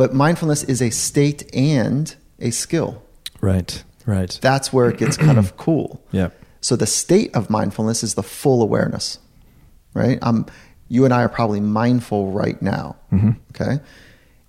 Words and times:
But 0.00 0.14
mindfulness 0.14 0.64
is 0.64 0.80
a 0.80 0.88
state 0.88 1.54
and 1.54 2.16
a 2.38 2.52
skill. 2.52 3.02
Right. 3.42 3.84
Right. 4.06 4.38
That's 4.40 4.72
where 4.72 4.88
it 4.88 4.96
gets 4.96 5.18
kind 5.18 5.36
of 5.38 5.56
cool. 5.66 6.02
Yeah. 6.10 6.30
So 6.62 6.74
the 6.74 6.86
state 6.86 7.34
of 7.34 7.50
mindfulness 7.50 8.02
is 8.02 8.14
the 8.14 8.22
full 8.22 8.62
awareness, 8.62 9.18
right? 9.92 10.18
Um, 10.22 10.46
you 10.88 11.04
and 11.04 11.12
I 11.12 11.22
are 11.22 11.28
probably 11.28 11.60
mindful 11.60 12.32
right 12.32 12.60
now. 12.62 12.96
Mm-hmm. 13.12 13.32
Okay. 13.50 13.82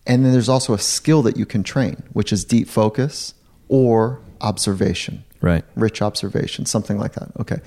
And 0.07 0.23
then 0.23 0.31
there's 0.31 0.47
also 0.47 0.73
a 0.73 0.79
skill 0.79 1.21
that 1.23 1.35
you 1.35 1.45
can 1.45 1.63
train, 1.63 2.01
which 2.13 2.31
is 2.31 2.45
deep 2.45 2.69
focus 2.69 3.33
or 3.67 4.21
observation, 4.39 5.25
Right. 5.41 5.65
rich 5.75 6.01
observation, 6.01 6.65
something 6.65 6.97
like 6.97 7.11
that. 7.15 7.29
Okay. 7.41 7.59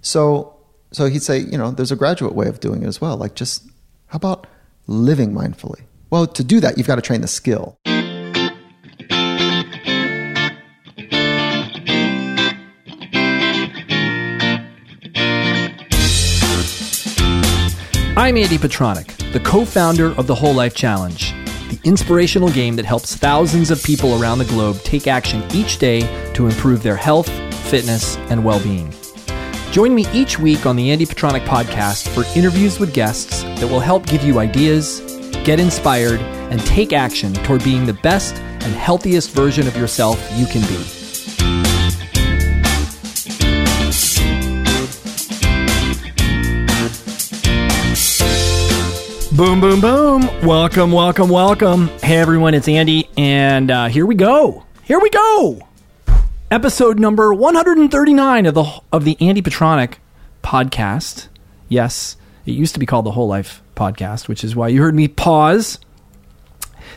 So, 0.00 0.56
so 0.90 1.04
he'd 1.04 1.22
say, 1.22 1.40
you 1.40 1.58
know, 1.58 1.70
there's 1.70 1.92
a 1.92 1.96
graduate 1.96 2.34
way 2.34 2.48
of 2.48 2.60
doing 2.60 2.82
it 2.82 2.86
as 2.86 2.98
well. 2.98 3.18
Like 3.18 3.34
just, 3.34 3.66
how 4.06 4.16
about 4.16 4.46
living 4.86 5.32
mindfully? 5.34 5.82
Well, 6.08 6.26
to 6.28 6.44
do 6.44 6.60
that, 6.60 6.78
you've 6.78 6.86
got 6.86 6.96
to 6.96 7.02
train 7.02 7.20
the 7.20 7.26
skill. 7.26 7.78
I'm 18.18 18.36
Andy 18.36 18.56
Petranek, 18.56 19.32
the 19.32 19.40
co 19.40 19.64
founder 19.64 20.06
of 20.12 20.26
the 20.26 20.34
Whole 20.34 20.54
Life 20.54 20.74
Challenge, 20.74 21.32
the 21.68 21.78
inspirational 21.84 22.50
game 22.50 22.76
that 22.76 22.84
helps 22.84 23.14
thousands 23.16 23.70
of 23.70 23.82
people 23.82 24.20
around 24.20 24.38
the 24.38 24.44
globe 24.46 24.78
take 24.82 25.06
action 25.06 25.42
each 25.52 25.78
day 25.78 26.00
to 26.34 26.46
improve 26.46 26.82
their 26.82 26.96
health, 26.96 27.28
fitness, 27.68 28.16
and 28.30 28.44
well 28.44 28.60
being. 28.62 28.94
Join 29.72 29.94
me 29.94 30.06
each 30.12 30.38
week 30.38 30.64
on 30.66 30.76
the 30.76 30.90
Andy 30.90 31.04
Petranek 31.04 31.44
podcast 31.44 32.08
for 32.08 32.24
interviews 32.38 32.78
with 32.78 32.94
guests 32.94 33.42
that 33.42 33.68
will 33.68 33.80
help 33.80 34.06
give 34.06 34.24
you 34.24 34.38
ideas, 34.38 35.00
get 35.46 35.60
inspired, 35.60 36.20
and 36.50 36.60
take 36.66 36.92
action 36.92 37.32
toward 37.32 37.62
being 37.62 37.86
the 37.86 37.92
best 37.94 38.34
and 38.34 38.74
healthiest 38.74 39.30
version 39.30 39.68
of 39.68 39.76
yourself 39.76 40.20
you 40.34 40.44
can 40.44 40.60
be. 40.62 40.76
Boom, 49.36 49.60
boom, 49.60 49.80
boom. 49.80 50.22
Welcome, 50.44 50.90
welcome, 50.90 51.28
welcome. 51.28 51.88
Hey, 52.02 52.16
everyone, 52.16 52.54
it's 52.54 52.66
Andy, 52.66 53.08
and 53.16 53.70
uh, 53.70 53.86
here 53.86 54.04
we 54.04 54.16
go. 54.16 54.64
Here 54.82 54.98
we 54.98 55.10
go. 55.10 55.60
Episode 56.50 56.98
number 56.98 57.32
139 57.32 58.46
of 58.46 58.54
the 58.54 58.80
of 58.92 59.04
the 59.04 59.16
Andy 59.20 59.42
Petranek 59.42 59.94
podcast. 60.42 61.28
Yes, 61.68 62.16
it 62.46 62.52
used 62.52 62.74
to 62.74 62.80
be 62.80 62.86
called 62.86 63.04
the 63.04 63.10
Whole 63.10 63.26
Life 63.26 63.62
podcast, 63.74 64.28
which 64.28 64.44
is 64.44 64.54
why 64.54 64.68
you 64.68 64.80
heard 64.80 64.94
me 64.94 65.08
pause. 65.08 65.78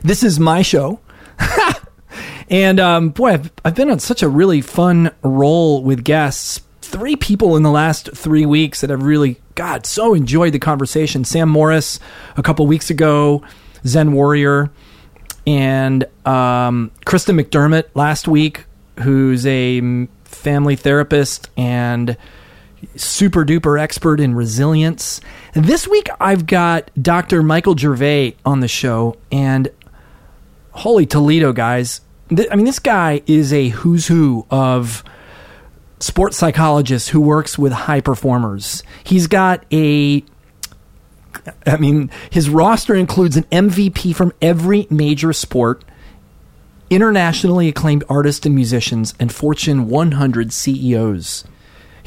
This 0.03 0.23
is 0.23 0.39
my 0.39 0.61
show. 0.61 0.99
and 2.49 2.79
um, 2.79 3.09
boy, 3.09 3.33
I've, 3.33 3.51
I've 3.65 3.75
been 3.75 3.89
on 3.89 3.99
such 3.99 4.21
a 4.21 4.29
really 4.29 4.61
fun 4.61 5.11
roll 5.23 5.83
with 5.83 6.03
guests. 6.03 6.61
Three 6.81 7.15
people 7.15 7.57
in 7.57 7.63
the 7.63 7.71
last 7.71 8.09
three 8.15 8.45
weeks 8.45 8.81
that 8.81 8.91
I've 8.91 9.03
really, 9.03 9.41
God, 9.55 9.85
so 9.85 10.13
enjoyed 10.13 10.53
the 10.53 10.59
conversation. 10.59 11.25
Sam 11.25 11.49
Morris 11.49 11.99
a 12.37 12.43
couple 12.43 12.65
weeks 12.67 12.89
ago, 12.89 13.43
Zen 13.85 14.13
Warrior, 14.13 14.71
and 15.47 16.03
um, 16.25 16.91
McDermott 17.05 17.85
last 17.95 18.27
week, 18.27 18.65
who's 18.99 19.45
a 19.45 20.07
family 20.25 20.75
therapist 20.75 21.49
and 21.57 22.17
super 22.95 23.45
duper 23.45 23.79
expert 23.79 24.19
in 24.19 24.35
resilience. 24.35 25.21
And 25.55 25.65
this 25.65 25.87
week 25.87 26.09
I've 26.19 26.45
got 26.45 26.91
Dr. 27.01 27.43
Michael 27.43 27.77
Gervais 27.77 28.35
on 28.45 28.59
the 28.59 28.67
show, 28.67 29.17
and 29.31 29.69
holy 30.71 31.05
Toledo, 31.05 31.53
guys. 31.53 32.01
Th- 32.29 32.47
I 32.51 32.55
mean, 32.55 32.65
this 32.65 32.79
guy 32.79 33.21
is 33.25 33.51
a 33.53 33.69
who's 33.69 34.07
who 34.07 34.45
of 34.49 35.03
sports 35.99 36.37
psychologists 36.37 37.09
who 37.09 37.21
works 37.21 37.57
with 37.57 37.73
high 37.73 38.01
performers. 38.01 38.83
He's 39.03 39.27
got 39.27 39.65
a 39.71 40.23
I 41.65 41.77
mean, 41.77 42.09
his 42.29 42.49
roster 42.49 42.95
includes 42.95 43.37
an 43.37 43.43
MVP 43.45 44.15
from 44.15 44.33
every 44.41 44.87
major 44.89 45.33
sport, 45.33 45.83
internationally 46.89 47.67
acclaimed 47.67 48.03
artists 48.09 48.45
and 48.45 48.55
musicians, 48.55 49.13
and 49.19 49.31
Fortune 49.33 49.87
100 49.87 50.51
CEOs. 50.51 51.45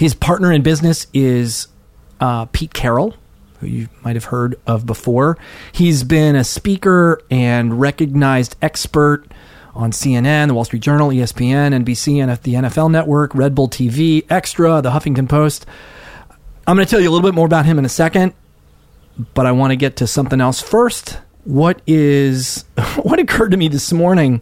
His 0.02 0.14
partner 0.14 0.50
in 0.50 0.62
business 0.62 1.06
is 1.14 1.68
uh, 2.18 2.46
Pete 2.46 2.74
Carroll, 2.74 3.14
who 3.60 3.68
you 3.68 3.88
might 4.02 4.16
have 4.16 4.24
heard 4.24 4.58
of 4.66 4.84
before. 4.84 5.38
He's 5.70 6.02
been 6.02 6.34
a 6.34 6.42
speaker 6.42 7.22
and 7.30 7.78
recognized 7.78 8.56
expert 8.60 9.26
on 9.76 9.92
CNN, 9.92 10.48
the 10.48 10.54
Wall 10.54 10.64
Street 10.64 10.82
Journal, 10.82 11.10
ESPN, 11.10 11.84
NBC, 11.84 12.20
and 12.20 12.36
the 12.42 12.54
NFL 12.54 12.90
Network, 12.90 13.32
Red 13.32 13.54
Bull 13.54 13.68
TV, 13.68 14.26
Extra, 14.28 14.82
the 14.82 14.90
Huffington 14.90 15.28
Post. 15.28 15.66
I'm 16.66 16.74
going 16.74 16.84
to 16.84 16.90
tell 16.90 17.00
you 17.00 17.08
a 17.08 17.12
little 17.12 17.24
bit 17.24 17.36
more 17.36 17.46
about 17.46 17.64
him 17.64 17.78
in 17.78 17.84
a 17.84 17.88
second, 17.88 18.34
but 19.34 19.46
I 19.46 19.52
want 19.52 19.70
to 19.70 19.76
get 19.76 19.94
to 19.98 20.08
something 20.08 20.40
else 20.40 20.60
first. 20.60 21.20
What 21.44 21.80
is 21.86 22.64
what 23.04 23.20
occurred 23.20 23.52
to 23.52 23.56
me 23.56 23.68
this 23.68 23.92
morning? 23.92 24.40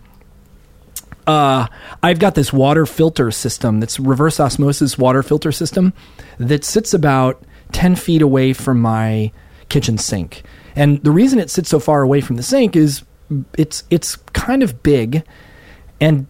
Uh, 1.30 1.68
I've 2.02 2.18
got 2.18 2.34
this 2.34 2.52
water 2.52 2.86
filter 2.86 3.30
system 3.30 3.78
that's 3.78 4.00
reverse 4.00 4.40
osmosis 4.40 4.98
water 4.98 5.22
filter 5.22 5.52
system 5.52 5.92
that 6.38 6.64
sits 6.64 6.92
about 6.92 7.40
10 7.70 7.94
feet 7.94 8.20
away 8.20 8.52
from 8.52 8.80
my 8.80 9.30
kitchen 9.68 9.96
sink. 9.96 10.42
And 10.74 11.00
the 11.04 11.12
reason 11.12 11.38
it 11.38 11.48
sits 11.48 11.68
so 11.68 11.78
far 11.78 12.02
away 12.02 12.20
from 12.20 12.34
the 12.34 12.42
sink 12.42 12.74
is 12.74 13.04
it's 13.56 13.84
it's 13.90 14.16
kind 14.32 14.64
of 14.64 14.82
big 14.82 15.22
and 16.00 16.26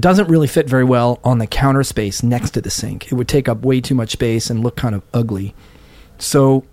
doesn't 0.00 0.30
really 0.30 0.46
fit 0.46 0.70
very 0.70 0.84
well 0.84 1.20
on 1.22 1.36
the 1.36 1.46
counter 1.46 1.82
space 1.82 2.22
next 2.22 2.52
to 2.52 2.62
the 2.62 2.70
sink. 2.70 3.12
It 3.12 3.16
would 3.16 3.28
take 3.28 3.46
up 3.46 3.60
way 3.62 3.82
too 3.82 3.94
much 3.94 4.12
space 4.12 4.48
and 4.48 4.62
look 4.62 4.74
kind 4.74 4.94
of 4.94 5.02
ugly. 5.12 5.54
So 6.16 6.64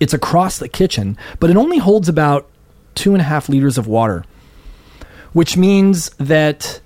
it's 0.00 0.12
across 0.12 0.58
the 0.58 0.68
kitchen, 0.68 1.16
but 1.38 1.50
it 1.50 1.56
only 1.56 1.78
holds 1.78 2.08
about 2.08 2.48
two 2.96 3.12
and 3.12 3.20
a 3.20 3.24
half 3.24 3.48
liters 3.48 3.78
of 3.78 3.86
water, 3.86 4.24
which 5.32 5.56
means 5.56 6.10
that 6.18 6.80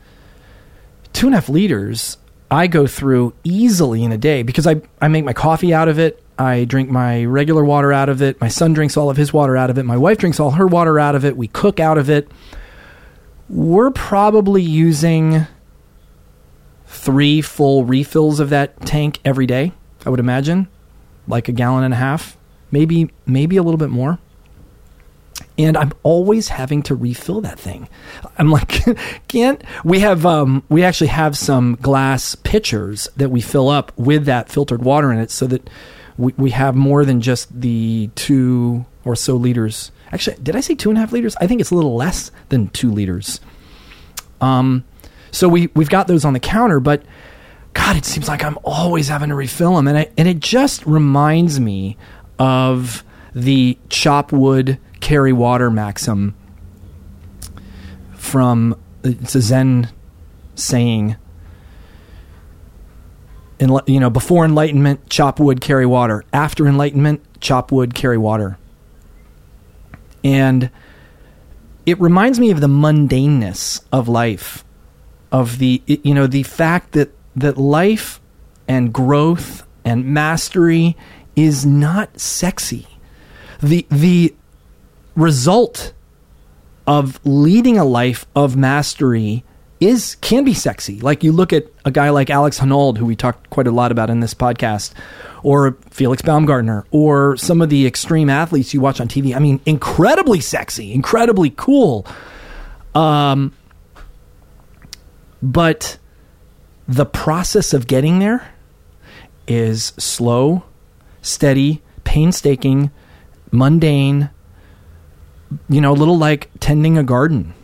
two 1.12 1.26
and 1.26 1.34
a 1.34 1.38
half 1.38 1.48
liters 1.48 2.16
I 2.50 2.66
go 2.66 2.86
through 2.86 3.34
easily 3.44 4.04
in 4.04 4.12
a 4.12 4.18
day 4.18 4.42
because 4.42 4.66
I, 4.66 4.82
I 5.00 5.08
make 5.08 5.24
my 5.24 5.32
coffee 5.32 5.72
out 5.72 5.88
of 5.88 5.98
it. 5.98 6.22
I 6.38 6.64
drink 6.64 6.90
my 6.90 7.24
regular 7.24 7.64
water 7.64 7.92
out 7.92 8.08
of 8.08 8.20
it. 8.20 8.40
My 8.40 8.48
son 8.48 8.72
drinks 8.72 8.96
all 8.96 9.08
of 9.08 9.16
his 9.16 9.32
water 9.32 9.56
out 9.56 9.70
of 9.70 9.78
it. 9.78 9.84
My 9.84 9.96
wife 9.96 10.18
drinks 10.18 10.38
all 10.38 10.52
her 10.52 10.66
water 10.66 10.98
out 10.98 11.14
of 11.14 11.24
it. 11.24 11.36
We 11.36 11.48
cook 11.48 11.80
out 11.80 11.98
of 11.98 12.10
it. 12.10 12.30
We're 13.48 13.90
probably 13.90 14.62
using 14.62 15.46
three 16.86 17.40
full 17.40 17.84
refills 17.84 18.38
of 18.38 18.50
that 18.50 18.80
tank 18.84 19.18
every 19.24 19.46
day, 19.46 19.72
I 20.04 20.10
would 20.10 20.20
imagine, 20.20 20.68
like 21.26 21.48
a 21.48 21.52
gallon 21.52 21.84
and 21.84 21.94
a 21.94 21.96
half, 21.96 22.36
maybe 22.70 23.10
maybe 23.24 23.56
a 23.56 23.62
little 23.62 23.78
bit 23.78 23.90
more. 23.90 24.18
And 25.62 25.76
I'm 25.76 25.92
always 26.02 26.48
having 26.48 26.82
to 26.84 26.94
refill 26.94 27.40
that 27.42 27.58
thing. 27.58 27.88
I'm 28.38 28.50
like, 28.50 28.82
can't 29.28 29.62
we 29.84 30.00
have? 30.00 30.26
Um, 30.26 30.62
we 30.68 30.82
actually 30.82 31.08
have 31.08 31.36
some 31.36 31.76
glass 31.76 32.34
pitchers 32.34 33.08
that 33.16 33.30
we 33.30 33.40
fill 33.40 33.68
up 33.68 33.92
with 33.96 34.24
that 34.26 34.48
filtered 34.48 34.82
water 34.82 35.12
in 35.12 35.18
it, 35.18 35.30
so 35.30 35.46
that 35.46 35.68
we, 36.16 36.34
we 36.36 36.50
have 36.50 36.74
more 36.74 37.04
than 37.04 37.20
just 37.20 37.60
the 37.60 38.10
two 38.14 38.84
or 39.04 39.16
so 39.16 39.36
liters. 39.36 39.92
Actually, 40.12 40.36
did 40.42 40.56
I 40.56 40.60
say 40.60 40.74
two 40.74 40.90
and 40.90 40.98
a 40.98 41.00
half 41.00 41.12
liters? 41.12 41.36
I 41.36 41.46
think 41.46 41.60
it's 41.60 41.70
a 41.70 41.74
little 41.74 41.96
less 41.96 42.30
than 42.48 42.68
two 42.68 42.90
liters. 42.90 43.40
Um, 44.40 44.84
so 45.30 45.48
we 45.48 45.70
we've 45.74 45.88
got 45.88 46.08
those 46.08 46.24
on 46.24 46.32
the 46.32 46.40
counter, 46.40 46.80
but 46.80 47.02
God, 47.74 47.96
it 47.96 48.04
seems 48.04 48.28
like 48.28 48.44
I'm 48.44 48.58
always 48.64 49.08
having 49.08 49.30
to 49.30 49.34
refill 49.34 49.76
them, 49.76 49.88
and 49.88 49.98
I, 49.98 50.10
and 50.18 50.28
it 50.28 50.40
just 50.40 50.84
reminds 50.86 51.58
me 51.58 51.96
of 52.38 53.02
the 53.34 53.78
chop 53.88 54.32
wood 54.32 54.78
carry 55.02 55.32
water 55.32 55.70
maxim 55.70 56.34
from 58.14 58.74
it's 59.02 59.34
a 59.34 59.42
Zen 59.42 59.90
saying. 60.54 61.16
Enli- 63.58 63.86
you 63.86 64.00
know, 64.00 64.10
before 64.10 64.44
enlightenment, 64.44 65.08
chop 65.10 65.38
wood, 65.38 65.60
carry 65.60 65.86
water. 65.86 66.24
After 66.32 66.66
enlightenment, 66.66 67.20
chop 67.40 67.70
wood, 67.70 67.94
carry 67.94 68.16
water. 68.16 68.58
And 70.24 70.70
it 71.84 72.00
reminds 72.00 72.40
me 72.40 72.50
of 72.50 72.60
the 72.60 72.68
mundaneness 72.68 73.84
of 73.92 74.08
life, 74.08 74.64
of 75.30 75.58
the 75.58 75.82
you 75.86 76.14
know 76.14 76.26
the 76.26 76.44
fact 76.44 76.92
that 76.92 77.10
that 77.34 77.58
life 77.58 78.20
and 78.68 78.92
growth 78.92 79.66
and 79.84 80.06
mastery 80.06 80.96
is 81.34 81.66
not 81.66 82.20
sexy. 82.20 82.86
The 83.60 83.86
the 83.90 84.34
result 85.14 85.92
of 86.86 87.20
leading 87.24 87.78
a 87.78 87.84
life 87.84 88.26
of 88.34 88.56
mastery 88.56 89.44
is 89.80 90.14
can 90.16 90.44
be 90.44 90.54
sexy. 90.54 91.00
Like 91.00 91.24
you 91.24 91.32
look 91.32 91.52
at 91.52 91.66
a 91.84 91.90
guy 91.90 92.10
like 92.10 92.30
Alex 92.30 92.60
Honnold, 92.60 92.98
who 92.98 93.04
we 93.04 93.16
talked 93.16 93.50
quite 93.50 93.66
a 93.66 93.72
lot 93.72 93.90
about 93.90 94.10
in 94.10 94.20
this 94.20 94.32
podcast, 94.32 94.92
or 95.42 95.76
Felix 95.90 96.22
Baumgartner, 96.22 96.86
or 96.92 97.36
some 97.36 97.60
of 97.60 97.68
the 97.68 97.84
extreme 97.86 98.30
athletes 98.30 98.72
you 98.72 98.80
watch 98.80 99.00
on 99.00 99.08
TV. 99.08 99.34
I 99.34 99.40
mean, 99.40 99.60
incredibly 99.66 100.40
sexy, 100.40 100.92
incredibly 100.92 101.50
cool. 101.50 102.06
Um, 102.94 103.52
but 105.42 105.98
the 106.86 107.06
process 107.06 107.74
of 107.74 107.88
getting 107.88 108.20
there 108.20 108.52
is 109.48 109.92
slow, 109.98 110.62
steady, 111.22 111.82
painstaking, 112.04 112.92
mundane, 113.50 114.30
you 115.68 115.80
know, 115.80 115.92
a 115.92 115.94
little 115.94 116.18
like 116.18 116.50
tending 116.60 116.98
a 116.98 117.02
garden. 117.02 117.54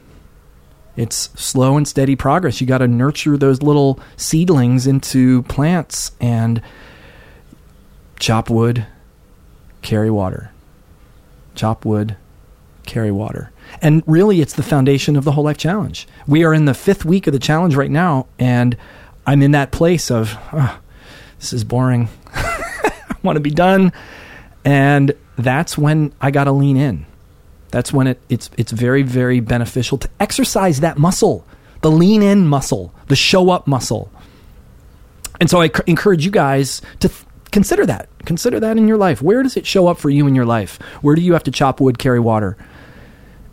It's 0.97 1.31
slow 1.41 1.77
and 1.77 1.87
steady 1.87 2.17
progress. 2.17 2.61
You 2.61 2.67
got 2.67 2.79
to 2.79 2.89
nurture 2.89 3.37
those 3.37 3.63
little 3.63 4.01
seedlings 4.17 4.87
into 4.87 5.43
plants 5.45 6.11
and 6.21 6.61
chop 8.19 8.51
wood, 8.51 8.87
carry 9.81 10.11
water. 10.11 10.51
Chop 11.55 11.85
wood, 11.85 12.17
carry 12.85 13.13
water. 13.13 13.53
And 13.81 14.03
really, 14.07 14.41
it's 14.41 14.55
the 14.55 14.63
foundation 14.63 15.17
of 15.17 15.25
the 15.25 15.33
whole 15.33 15.45
life 15.45 15.59
challenge. 15.59 16.09
We 16.27 16.45
are 16.45 16.53
in 16.53 16.65
the 16.65 16.75
fifth 16.75 17.05
week 17.05 17.27
of 17.27 17.33
the 17.33 17.39
challenge 17.39 17.77
right 17.77 17.91
now, 17.91 18.27
and 18.39 18.77
I'm 19.27 19.43
in 19.43 19.53
that 19.53 19.71
place 19.71 20.11
of, 20.11 20.37
oh, 20.53 20.81
this 21.39 21.53
is 21.53 21.63
boring. 21.63 22.09
I 22.35 23.17
want 23.23 23.37
to 23.37 23.41
be 23.41 23.51
done. 23.51 23.93
And 24.65 25.15
that's 25.37 25.79
when 25.79 26.13
I 26.21 26.31
got 26.31 26.45
to 26.45 26.53
lean 26.53 26.77
in. 26.77 27.07
That's 27.71 27.93
when 27.93 28.07
it, 28.07 28.21
it's 28.29 28.51
it's 28.57 28.73
very 28.73 29.03
very 29.03 29.41
beneficial 29.41 29.99
to 29.99 30.09
exercise 30.21 30.81
that 30.81 30.99
muscle, 30.99 31.45
the 31.83 31.91
lean 31.91 32.23
in 32.23 32.47
muscle, 32.47 32.95
the 33.09 33.17
show 33.17 33.51
up 33.51 33.67
muscle. 33.67 34.11
And 35.41 35.49
so 35.49 35.61
I 35.61 35.69
c- 35.69 35.83
encourage 35.87 36.25
you 36.25 36.31
guys 36.31 36.81
to 37.01 37.09
th- 37.09 37.25
consider 37.53 37.87
that. 37.87 38.09
Consider 38.25 38.59
that 38.61 38.77
in 38.77 38.89
your 38.89 38.97
life. 38.97 39.23
Where 39.23 39.43
does 39.43 39.57
it 39.57 39.67
show 39.67 39.87
up 39.87 39.99
for 39.99 40.11
you 40.11 40.27
in 40.27 40.35
your 40.35 40.47
life? 40.47 40.81
Where 41.03 41.15
do 41.15 41.23
you 41.23 41.35
have 41.35 41.45
to 41.45 41.51
chop 41.51 41.81
wood, 41.81 41.99
carry 41.99 42.19
water? 42.19 42.57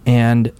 And 0.05 0.51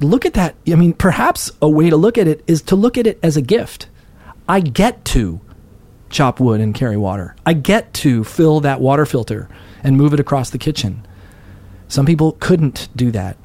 look 0.00 0.26
at 0.26 0.34
that. 0.34 0.54
I 0.68 0.74
mean, 0.74 0.92
perhaps 0.92 1.50
a 1.60 1.68
way 1.68 1.90
to 1.90 1.96
look 1.96 2.18
at 2.18 2.28
it 2.28 2.44
is 2.46 2.62
to 2.62 2.76
look 2.76 2.98
at 2.98 3.06
it 3.06 3.18
as 3.22 3.36
a 3.36 3.42
gift. 3.42 3.88
I 4.48 4.60
get 4.60 5.04
to 5.06 5.40
chop 6.10 6.38
wood 6.38 6.60
and 6.60 6.74
carry 6.74 6.96
water. 6.96 7.34
I 7.44 7.54
get 7.54 7.92
to 7.94 8.22
fill 8.24 8.60
that 8.60 8.80
water 8.80 9.06
filter 9.06 9.48
and 9.82 9.96
move 9.96 10.14
it 10.14 10.20
across 10.20 10.50
the 10.50 10.58
kitchen. 10.58 11.06
Some 11.88 12.06
people 12.06 12.32
couldn't 12.32 12.88
do 12.96 13.10
that. 13.12 13.36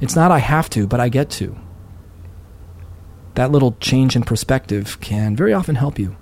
It's 0.00 0.16
not 0.16 0.30
I 0.30 0.38
have 0.38 0.68
to, 0.70 0.86
but 0.86 1.00
I 1.00 1.08
get 1.08 1.30
to. 1.30 1.56
That 3.34 3.50
little 3.50 3.76
change 3.80 4.16
in 4.16 4.22
perspective 4.22 5.00
can 5.00 5.36
very 5.36 5.52
often 5.52 5.74
help 5.74 5.98
you. 5.98 6.16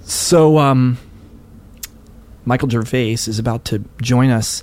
So, 0.00 0.58
um, 0.58 0.98
Michael 2.44 2.68
Gervais 2.68 3.12
is 3.12 3.38
about 3.38 3.64
to 3.66 3.84
join 4.00 4.30
us. 4.30 4.62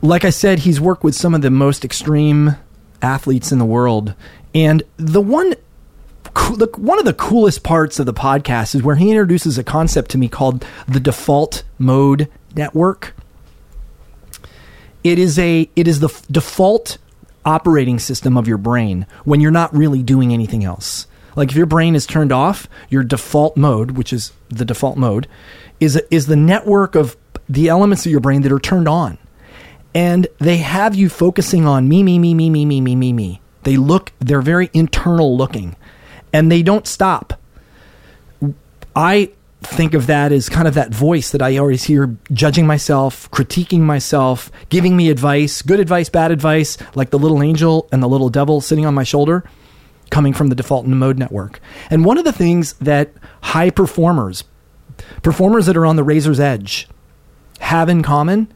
Like 0.00 0.24
I 0.24 0.30
said, 0.30 0.60
he's 0.60 0.80
worked 0.80 1.02
with 1.02 1.14
some 1.14 1.34
of 1.34 1.42
the 1.42 1.50
most 1.50 1.84
extreme 1.84 2.56
athletes 3.02 3.52
in 3.52 3.58
the 3.58 3.64
world. 3.64 4.14
And 4.54 4.82
the 4.96 5.20
one 5.20 5.54
the, 6.34 6.68
one 6.76 6.98
of 6.98 7.04
the 7.04 7.14
coolest 7.14 7.62
parts 7.62 8.00
of 8.00 8.06
the 8.06 8.14
podcast 8.14 8.74
is 8.74 8.82
where 8.82 8.96
he 8.96 9.10
introduces 9.10 9.56
a 9.56 9.64
concept 9.64 10.10
to 10.12 10.18
me 10.18 10.28
called 10.28 10.64
the 10.88 11.00
default 11.00 11.62
mode 11.78 12.28
network. 12.56 13.13
It 15.04 15.18
is 15.18 15.38
a 15.38 15.68
it 15.76 15.86
is 15.86 16.00
the 16.00 16.08
f- 16.08 16.26
default 16.30 16.98
operating 17.44 17.98
system 17.98 18.36
of 18.36 18.48
your 18.48 18.58
brain 18.58 19.06
when 19.24 19.40
you're 19.40 19.50
not 19.50 19.74
really 19.74 20.02
doing 20.02 20.32
anything 20.32 20.64
else. 20.64 21.06
Like 21.36 21.50
if 21.50 21.56
your 21.56 21.66
brain 21.66 21.94
is 21.94 22.06
turned 22.06 22.32
off, 22.32 22.66
your 22.88 23.04
default 23.04 23.56
mode, 23.56 23.92
which 23.92 24.12
is 24.12 24.32
the 24.48 24.64
default 24.64 24.96
mode, 24.96 25.28
is 25.78 25.96
is 26.10 26.26
the 26.26 26.36
network 26.36 26.94
of 26.94 27.16
the 27.48 27.68
elements 27.68 28.06
of 28.06 28.12
your 28.12 28.20
brain 28.20 28.42
that 28.42 28.52
are 28.52 28.58
turned 28.58 28.88
on. 28.88 29.18
And 29.94 30.26
they 30.38 30.56
have 30.56 30.94
you 30.94 31.08
focusing 31.08 31.66
on 31.66 31.88
me, 31.88 32.02
me, 32.02 32.18
me, 32.18 32.34
me, 32.34 32.50
me, 32.50 32.64
me, 32.64 32.80
me, 32.80 32.96
me, 32.96 33.12
me. 33.12 33.40
They 33.62 33.76
look, 33.76 34.12
they're 34.18 34.42
very 34.42 34.70
internal 34.72 35.36
looking 35.36 35.76
and 36.32 36.50
they 36.50 36.62
don't 36.62 36.86
stop. 36.86 37.40
I 38.96 39.30
think 39.66 39.94
of 39.94 40.06
that 40.06 40.32
as 40.32 40.48
kind 40.48 40.68
of 40.68 40.74
that 40.74 40.94
voice 40.94 41.30
that 41.30 41.42
I 41.42 41.56
always 41.56 41.84
hear 41.84 42.16
judging 42.32 42.66
myself, 42.66 43.30
critiquing 43.30 43.80
myself, 43.80 44.50
giving 44.68 44.96
me 44.96 45.10
advice, 45.10 45.62
good 45.62 45.80
advice, 45.80 46.08
bad 46.08 46.30
advice, 46.30 46.76
like 46.94 47.10
the 47.10 47.18
little 47.18 47.42
angel 47.42 47.88
and 47.92 48.02
the 48.02 48.08
little 48.08 48.28
devil 48.28 48.60
sitting 48.60 48.86
on 48.86 48.94
my 48.94 49.04
shoulder, 49.04 49.44
coming 50.10 50.32
from 50.32 50.48
the 50.48 50.54
default 50.54 50.86
mode 50.86 51.18
network. 51.18 51.60
And 51.90 52.04
one 52.04 52.18
of 52.18 52.24
the 52.24 52.32
things 52.32 52.74
that 52.74 53.12
high 53.42 53.70
performers, 53.70 54.44
performers 55.22 55.66
that 55.66 55.76
are 55.76 55.86
on 55.86 55.96
the 55.96 56.04
razor's 56.04 56.40
edge, 56.40 56.88
have 57.60 57.88
in 57.88 58.02
common 58.02 58.52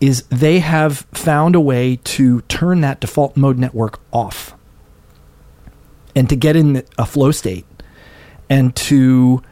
is 0.00 0.22
they 0.24 0.60
have 0.60 1.06
found 1.12 1.54
a 1.54 1.60
way 1.60 1.96
to 2.04 2.40
turn 2.42 2.80
that 2.80 3.00
default 3.00 3.36
mode 3.36 3.58
network 3.58 4.00
off 4.12 4.54
and 6.16 6.28
to 6.28 6.36
get 6.36 6.56
in 6.56 6.82
a 6.96 7.04
flow 7.04 7.30
state 7.30 7.66
and 8.48 8.74
to 8.74 9.42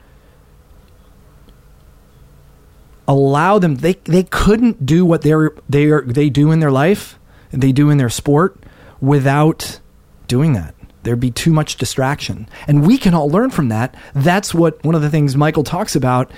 allow 3.09 3.59
them 3.59 3.77
they 3.77 3.95
they 4.05 4.23
couldn't 4.23 4.87
do 4.87 5.05
what 5.05 5.23
they're 5.23 5.53
they 5.69 5.87
are 5.87 6.03
they 6.03 6.29
do 6.29 6.53
in 6.53 6.61
their 6.61 6.71
life 6.71 7.19
they 7.51 7.73
do 7.73 7.91
in 7.91 7.99
their 7.99 8.11
sport 8.11 8.57
without 9.01 9.81
doing 10.29 10.53
that 10.53 10.75
there'd 11.03 11.19
be 11.19 11.31
too 11.31 11.53
much 11.53 11.77
distraction 11.77 12.49
and 12.67 12.87
we 12.87 12.99
can 12.99 13.15
all 13.15 13.29
learn 13.29 13.51
from 13.51 13.69
that 13.69 13.95
that's 14.15 14.55
what 14.55 14.83
one 14.85 14.95
of 14.95 15.03
the 15.03 15.11
things 15.11 15.37
michael 15.37 15.65
talks 15.65 15.97
about 15.97 16.31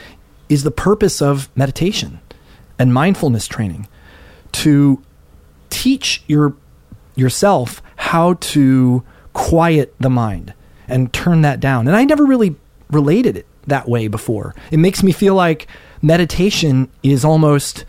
is 0.48 0.62
the 0.62 0.70
purpose 0.70 1.20
of 1.20 1.48
meditation 1.56 2.20
and 2.78 2.94
mindfulness 2.94 3.46
training 3.46 3.86
to 4.52 5.02
teach 5.68 6.22
your 6.26 6.54
yourself 7.14 7.82
how 7.96 8.34
to 8.34 9.04
quiet 9.32 9.94
the 10.00 10.10
mind 10.10 10.54
and 10.88 11.12
turn 11.12 11.42
that 11.42 11.60
down. 11.60 11.86
And 11.86 11.96
I 11.96 12.04
never 12.04 12.24
really 12.24 12.56
related 12.90 13.36
it 13.36 13.46
that 13.66 13.88
way 13.88 14.08
before. 14.08 14.54
It 14.70 14.78
makes 14.78 15.02
me 15.02 15.12
feel 15.12 15.34
like 15.34 15.68
meditation 16.02 16.88
is 17.02 17.24
almost 17.24 17.84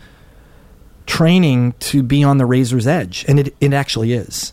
training 1.06 1.74
to 1.80 2.02
be 2.02 2.22
on 2.22 2.38
the 2.38 2.46
razor's 2.46 2.86
edge, 2.86 3.24
and 3.28 3.40
it, 3.40 3.54
it 3.60 3.72
actually 3.72 4.12
is. 4.12 4.52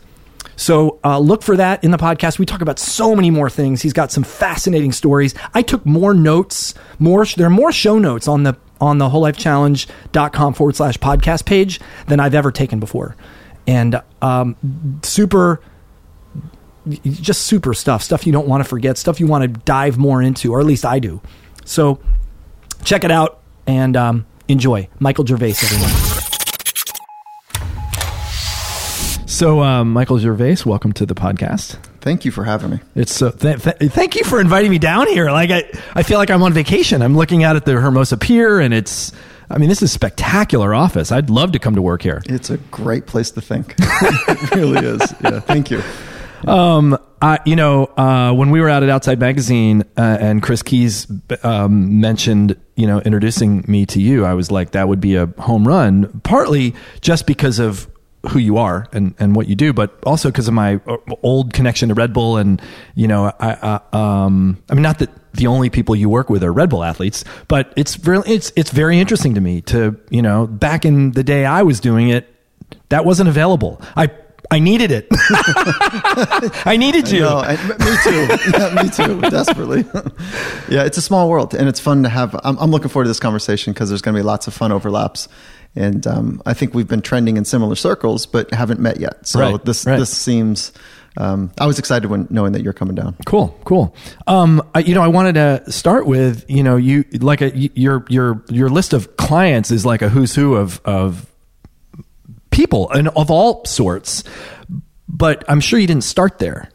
So 0.56 1.00
uh, 1.06 1.20
look 1.20 1.42
for 1.42 1.56
that 1.56 1.82
in 1.86 1.92
the 1.92 1.98
podcast. 1.98 2.38
We 2.38 2.46
talk 2.46 2.62
about 2.62 2.80
so 2.80 3.16
many 3.16 3.30
more 3.30 3.50
things. 3.50 3.82
He's 3.82 3.94
got 3.94 4.12
some 4.12 4.24
fascinating 4.24 4.92
stories. 4.92 5.34
I 5.54 5.62
took 5.62 5.86
more 5.86 6.14
notes, 6.14 6.74
more 7.00 7.26
there 7.26 7.48
are 7.48 7.50
more 7.50 7.72
show 7.72 7.98
notes 7.98 8.28
on 8.28 8.44
the 8.44 8.58
on 8.82 8.98
the 8.98 9.10
wholelifechallenge.com 9.10 10.54
forward 10.54 10.76
slash 10.76 10.98
podcast 10.98 11.46
page 11.46 11.80
than 12.08 12.20
I've 12.20 12.36
ever 12.36 12.52
taken 12.52 12.80
before. 12.80 13.16
And 13.68 14.02
um, 14.22 14.56
super 15.04 15.62
just 17.04 17.44
super 17.44 17.74
stuff, 17.74 18.04
stuff 18.04 18.26
you 18.26 18.34
don't 18.34 18.48
want 18.48 18.64
to 18.64 18.70
forget, 18.70 18.98
stuff 18.98 19.20
you 19.20 19.28
want 19.28 19.44
to 19.44 19.48
dive 19.48 19.98
more 19.98 20.22
into, 20.22 20.52
or 20.52 20.60
at 20.60 20.66
least 20.66 20.86
I 20.86 21.00
do. 21.00 21.22
So 21.64 22.02
check 22.84 23.04
it 23.04 23.12
out 23.12 23.39
and 23.70 23.96
um, 23.96 24.26
enjoy. 24.48 24.90
Michael 25.00 25.26
Gervais, 25.26 25.54
everyone. 25.62 25.90
So, 29.28 29.62
um, 29.62 29.94
Michael 29.94 30.18
Gervais, 30.18 30.58
welcome 30.66 30.92
to 30.94 31.06
the 31.06 31.14
podcast. 31.14 31.78
Thank 32.02 32.26
you 32.26 32.32
for 32.32 32.44
having 32.44 32.72
me. 32.72 32.80
It's 32.96 33.14
so. 33.14 33.30
Th- 33.30 33.62
th- 33.62 33.78
thank 33.92 34.16
you 34.16 34.24
for 34.24 34.42
inviting 34.42 34.72
me 34.72 34.80
down 34.80 35.08
here. 35.08 35.30
Like 35.32 35.52
I, 35.52 35.64
I 35.94 36.04
feel 36.04 36.18
like 36.18 36.32
I'm 36.32 36.42
on 36.42 36.52
vacation. 36.52 37.02
I'm 37.02 37.16
looking 37.16 37.44
out 37.44 37.56
at 37.56 37.66
the 37.66 37.74
Hermosa 37.80 38.18
Pier, 38.18 38.60
and 38.60 38.74
it's. 38.74 39.12
I 39.52 39.58
mean, 39.58 39.70
this 39.70 39.82
is 39.82 39.92
spectacular 39.92 40.74
office. 40.74 41.12
I'd 41.12 41.30
love 41.30 41.54
to 41.54 41.60
come 41.60 41.76
to 41.76 41.82
work 41.82 42.02
here. 42.02 42.22
It's 42.26 42.50
a 42.50 42.58
great 42.58 43.08
place 43.08 43.32
to 43.32 43.42
think. 43.42 43.76
it 43.80 44.56
really 44.56 44.86
is. 44.86 45.02
Yeah. 45.24 45.40
Thank 45.40 45.72
you. 45.72 45.82
Um, 46.48 46.98
I, 47.22 47.40
you 47.46 47.56
know, 47.56 47.86
uh, 47.98 48.34
when 48.34 48.50
we 48.50 48.62
were 48.62 48.70
out 48.70 48.84
at 48.84 48.90
Outside 48.90 49.20
Magazine 49.20 49.84
uh, 49.98 50.18
and 50.20 50.42
Chris 50.42 50.64
Keyes 50.64 51.08
um, 51.44 52.00
mentioned, 52.00 52.56
you 52.76 52.88
know, 52.88 53.00
introducing 53.02 53.66
me 53.68 53.86
to 53.88 54.02
you, 54.02 54.26
I 54.26 54.34
was 54.34 54.52
like, 54.52 54.72
that 54.72 54.88
would 54.88 55.02
be 55.02 55.16
a 55.16 55.28
home 55.38 55.68
run. 55.68 56.22
Partly 56.24 56.76
just 57.02 57.28
because 57.28 57.60
of 57.60 57.90
who 58.30 58.40
you 58.40 58.58
are 58.58 58.88
and, 58.92 59.16
and 59.20 59.36
what 59.36 59.48
you 59.48 59.56
do, 59.56 59.74
but 59.74 59.98
also 60.04 60.30
because 60.30 60.48
of 60.48 60.54
my 60.54 60.80
uh, 60.88 60.98
old 61.24 61.54
connection 61.54 61.90
to 61.90 61.96
Red 61.96 62.14
Bull. 62.14 62.38
And, 62.38 62.62
you 62.96 63.08
know, 63.08 63.34
I, 63.40 63.80
I, 63.94 63.98
um, 64.26 64.62
I 64.70 64.74
mean, 64.74 64.84
not 64.84 65.00
that 65.00 65.10
the 65.34 65.48
only 65.48 65.70
people 65.70 65.96
you 65.96 66.10
work 66.10 66.30
with 66.30 66.44
are 66.44 66.52
Red 66.52 66.70
Bull 66.70 66.84
athletes, 66.84 67.24
but 67.48 67.72
it's 67.76 68.00
really, 68.06 68.30
it's, 68.30 68.52
it's 68.56 68.72
very 68.72 69.00
interesting 69.00 69.36
to 69.36 69.42
me 69.42 69.62
to, 69.62 70.00
you 70.10 70.22
know, 70.22 70.48
back 70.48 70.86
in 70.86 71.12
the 71.12 71.24
day 71.24 71.46
I 71.46 71.64
was 71.64 71.80
doing 71.80 72.10
it, 72.10 72.28
that 72.90 73.06
wasn't 73.06 73.30
available. 73.30 73.82
I 73.96 74.10
I 74.52 74.60
needed 74.60 74.92
it. 74.92 75.08
I 75.12 76.76
needed 76.78 77.10
you. 77.10 77.28
I 77.28 77.56
know, 77.56 77.78
me 77.78 77.98
too. 78.04 78.50
Yeah, 78.60 78.84
me 78.84 78.90
too. 78.90 79.22
Desperately. 79.30 79.82
yeah, 80.70 80.86
it's 80.86 80.98
a 80.98 81.02
small 81.02 81.30
world, 81.30 81.54
and 81.54 81.68
it's 81.70 81.80
fun 81.80 82.04
to 82.04 82.10
have. 82.10 82.36
I'm, 82.44 82.58
I'm 82.58 82.72
looking 82.72 82.90
forward 82.90 83.06
to 83.06 83.10
this 83.10 83.20
conversation 83.20 83.74
because 83.74 83.90
there's 83.90 84.02
going 84.02 84.16
to 84.16 84.20
be 84.20 84.24
lots 84.26 84.48
of 84.48 84.54
fun 84.54 84.72
overlaps, 84.72 85.28
and 85.76 86.06
um, 86.08 86.42
I 86.46 86.54
think 86.54 86.74
we've 86.74 86.88
been 86.88 87.02
trending 87.02 87.38
in 87.38 87.46
similar 87.46 87.76
circles, 87.76 88.26
but 88.26 88.52
haven't 88.52 88.80
met 88.80 89.00
yet. 89.00 89.28
So 89.28 89.40
Right, 89.40 89.66
this 89.66 89.86
right. 89.86 90.00
this 90.00 90.16
seems 90.16 90.72
um, 91.18 91.52
I 91.60 91.66
was 91.66 91.80
excited 91.80 92.10
when 92.10 92.28
knowing 92.30 92.54
that 92.54 92.62
you're 92.64 92.74
coming 92.74 92.96
down. 92.96 93.18
Cool, 93.26 93.58
cool. 93.66 93.96
Um, 94.28 94.68
I, 94.74 94.80
you 94.80 94.96
know, 94.96 95.04
I 95.04 95.08
wanted 95.10 95.34
to 95.36 95.72
start 95.72 96.06
with 96.06 96.46
you 96.50 96.64
know 96.64 96.76
you 96.76 97.06
like 97.20 97.42
a 97.42 97.56
your 97.56 98.06
your 98.10 98.44
your 98.50 98.70
list 98.70 98.94
of 98.94 99.16
clients 99.18 99.70
is 99.70 99.86
like 99.86 100.02
a 100.02 100.10
who's 100.10 100.34
who 100.34 100.56
of 100.56 100.82
of 100.86 101.29
people 102.60 102.90
and 102.92 103.08
of 103.10 103.32
all 103.32 103.64
sorts, 103.66 104.24
but 105.08 105.44
I'm 105.48 105.60
sure 105.62 105.80
you 105.80 105.88
didn't 105.88 106.04
start 106.04 106.40
there. 106.40 106.70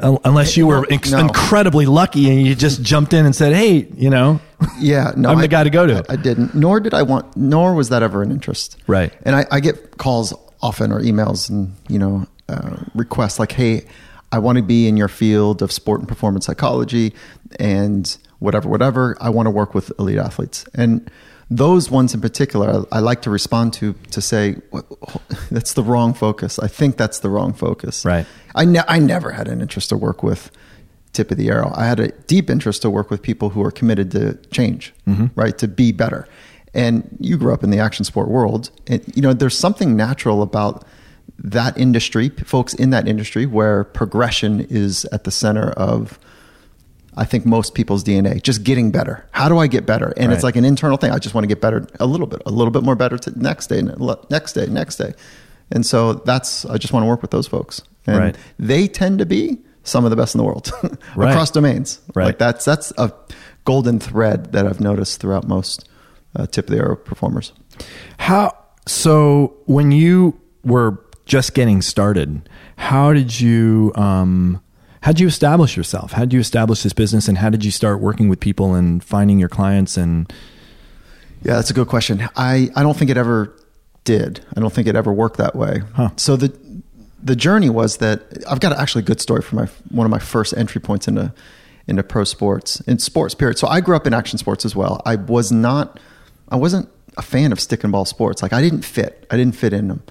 Unless 0.00 0.56
you 0.56 0.66
were 0.68 0.82
inc- 0.86 1.10
No. 1.10 1.18
incredibly 1.18 1.84
lucky 1.84 2.30
and 2.30 2.46
you 2.46 2.54
just 2.54 2.82
jumped 2.82 3.12
in 3.12 3.26
and 3.26 3.34
said, 3.34 3.52
"Hey, 3.52 3.88
you 3.96 4.10
know, 4.10 4.38
Yeah, 4.78 5.12
no, 5.16 5.28
I'm 5.30 5.38
the 5.38 5.44
I- 5.44 5.48
guy 5.48 5.64
to 5.64 5.70
go 5.70 5.86
to." 5.88 6.04
I, 6.08 6.12
I 6.12 6.16
didn't, 6.16 6.54
nor 6.54 6.78
did 6.78 6.94
I 6.94 7.02
want, 7.02 7.36
nor 7.36 7.74
was 7.74 7.88
that 7.88 8.02
ever 8.04 8.22
an 8.22 8.30
interest. 8.30 8.76
Right. 8.86 9.12
And 9.24 9.34
I, 9.34 9.44
I 9.50 9.58
get 9.60 9.98
calls 9.98 10.32
often 10.62 10.92
or 10.92 11.00
emails 11.00 11.50
and 11.50 11.74
you 11.88 11.98
know 11.98 12.26
uh, 12.48 12.76
requests 12.94 13.40
like, 13.40 13.50
"Hey, 13.50 13.86
I 14.30 14.38
want 14.38 14.56
to 14.56 14.62
be 14.62 14.86
in 14.86 14.96
your 14.96 15.08
field 15.08 15.62
of 15.62 15.72
sport 15.72 15.98
and 15.98 16.08
performance 16.08 16.46
psychology 16.46 17.12
and 17.58 18.16
whatever, 18.38 18.68
whatever. 18.68 19.16
I 19.20 19.30
want 19.30 19.46
to 19.46 19.50
work 19.50 19.74
with 19.74 19.90
elite 19.98 20.18
athletes." 20.18 20.64
And 20.74 21.10
those 21.50 21.90
ones 21.90 22.14
in 22.14 22.20
particular, 22.20 22.84
I, 22.92 22.98
I 22.98 23.00
like 23.00 23.22
to 23.22 23.30
respond 23.30 23.72
to 23.74 23.94
to 24.10 24.20
say, 24.20 24.56
"That's 25.50 25.72
the 25.72 25.82
wrong 25.82 26.14
focus. 26.14 26.58
I 26.58 26.68
think 26.68 26.96
that's 26.96 27.20
the 27.20 27.30
wrong 27.30 27.52
focus." 27.52 28.04
Right. 28.04 28.26
I, 28.54 28.64
ne- 28.64 28.84
I 28.88 28.98
never 28.98 29.30
had 29.30 29.48
an 29.48 29.60
interest 29.60 29.88
to 29.90 29.96
work 29.96 30.22
with 30.22 30.50
tip 31.12 31.30
of 31.30 31.38
the 31.38 31.48
arrow. 31.48 31.72
I 31.74 31.86
had 31.86 32.00
a 32.00 32.08
deep 32.26 32.50
interest 32.50 32.82
to 32.82 32.90
work 32.90 33.10
with 33.10 33.22
people 33.22 33.50
who 33.50 33.64
are 33.64 33.70
committed 33.70 34.10
to 34.12 34.34
change, 34.50 34.92
mm-hmm. 35.06 35.26
right? 35.34 35.56
To 35.58 35.68
be 35.68 35.92
better. 35.92 36.28
And 36.74 37.16
you 37.18 37.38
grew 37.38 37.52
up 37.54 37.64
in 37.64 37.70
the 37.70 37.78
action 37.78 38.04
sport 38.04 38.28
world, 38.28 38.70
and 38.86 39.02
you 39.16 39.22
know 39.22 39.32
there's 39.32 39.56
something 39.56 39.96
natural 39.96 40.42
about 40.42 40.84
that 41.38 41.78
industry, 41.78 42.28
folks 42.28 42.74
in 42.74 42.90
that 42.90 43.08
industry, 43.08 43.46
where 43.46 43.84
progression 43.84 44.60
is 44.68 45.04
at 45.06 45.24
the 45.24 45.30
center 45.30 45.70
of. 45.72 46.18
I 47.18 47.24
think 47.24 47.44
most 47.44 47.74
people's 47.74 48.04
DNA, 48.04 48.40
just 48.42 48.62
getting 48.62 48.90
better. 48.90 49.26
How 49.32 49.48
do 49.48 49.58
I 49.58 49.66
get 49.66 49.84
better? 49.86 50.12
And 50.16 50.32
it's 50.32 50.44
like 50.44 50.56
an 50.56 50.64
internal 50.64 50.96
thing. 50.96 51.10
I 51.10 51.18
just 51.18 51.34
want 51.34 51.42
to 51.44 51.48
get 51.48 51.60
better 51.60 51.86
a 51.98 52.06
little 52.06 52.26
bit, 52.28 52.40
a 52.46 52.50
little 52.50 52.70
bit 52.70 52.84
more 52.84 52.94
better 52.94 53.18
to 53.18 53.38
next 53.38 53.66
day, 53.66 53.82
next 54.30 54.52
day, 54.52 54.66
next 54.66 54.96
day. 54.96 55.12
And 55.72 55.84
so 55.84 56.14
that's, 56.14 56.64
I 56.64 56.78
just 56.78 56.92
want 56.94 57.02
to 57.04 57.08
work 57.08 57.20
with 57.20 57.30
those 57.32 57.46
folks. 57.48 57.82
And 58.06 58.18
Right. 58.18 58.36
they 58.58 58.86
tend 58.88 59.18
to 59.18 59.26
be 59.26 59.58
some 59.82 60.04
of 60.04 60.10
the 60.10 60.16
best 60.16 60.34
in 60.34 60.38
the 60.38 60.44
world 60.44 60.70
Right. 61.16 61.30
across 61.30 61.50
domains. 61.50 62.00
Right. 62.14 62.26
Like 62.26 62.38
that's, 62.38 62.64
that's 62.64 62.92
a 62.96 63.12
golden 63.64 63.98
thread 64.00 64.52
that 64.52 64.66
I've 64.66 64.80
noticed 64.80 65.20
throughout 65.20 65.46
most 65.48 65.88
uh, 66.36 66.46
tip 66.46 66.66
of 66.70 66.70
the 66.76 66.78
arrow 66.82 66.96
performers. 66.96 67.52
How 68.18 68.56
so 68.86 69.56
when 69.66 69.90
you 69.92 70.40
were 70.64 71.04
just 71.26 71.52
getting 71.54 71.82
started, 71.82 72.48
how 72.76 73.12
did 73.12 73.38
you 73.40 73.92
um 73.96 74.60
how 75.02 75.12
did 75.12 75.20
you 75.20 75.26
establish 75.26 75.76
yourself? 75.76 76.12
How 76.12 76.22
did 76.22 76.32
you 76.32 76.40
establish 76.40 76.82
this 76.82 76.92
business 76.92 77.28
and 77.28 77.38
how 77.38 77.50
did 77.50 77.64
you 77.64 77.70
start 77.70 78.00
working 78.00 78.28
with 78.28 78.40
people 78.40 78.74
and 78.74 79.02
finding 79.02 79.38
your 79.38 79.48
clients 79.48 79.96
and 79.96 80.32
Yeah, 81.42 81.54
that's 81.54 81.70
a 81.70 81.74
good 81.74 81.88
question. 81.88 82.28
I, 82.36 82.70
I 82.74 82.82
don't 82.82 82.96
think 82.96 83.10
it 83.10 83.16
ever 83.16 83.54
did. 84.04 84.44
I 84.56 84.60
don't 84.60 84.72
think 84.72 84.88
it 84.88 84.96
ever 84.96 85.12
worked 85.12 85.36
that 85.36 85.54
way. 85.54 85.82
Huh. 85.94 86.10
So 86.16 86.36
the 86.36 86.52
the 87.22 87.36
journey 87.36 87.68
was 87.68 87.96
that 87.98 88.22
I've 88.48 88.60
got 88.60 88.72
actually 88.72 89.02
a 89.02 89.06
good 89.06 89.20
story 89.20 89.42
for 89.42 89.56
my 89.56 89.66
one 89.90 90.06
of 90.06 90.10
my 90.10 90.18
first 90.18 90.56
entry 90.56 90.80
points 90.80 91.08
into 91.08 91.32
into 91.86 92.02
pro 92.02 92.24
sports 92.24 92.80
in 92.82 92.98
sports 92.98 93.34
period. 93.34 93.58
So 93.58 93.66
I 93.66 93.80
grew 93.80 93.96
up 93.96 94.06
in 94.06 94.14
action 94.14 94.38
sports 94.38 94.64
as 94.64 94.74
well. 94.76 95.02
I 95.04 95.16
was 95.16 95.50
not 95.52 95.98
I 96.48 96.56
wasn't 96.56 96.88
a 97.16 97.22
fan 97.22 97.52
of 97.52 97.60
stick 97.60 97.82
and 97.82 97.92
ball 97.92 98.04
sports. 98.04 98.42
Like 98.42 98.52
I 98.52 98.60
didn't 98.60 98.82
fit. 98.82 99.26
I 99.30 99.36
didn't 99.36 99.56
fit 99.56 99.72
in 99.72 99.88
them. 99.88 100.02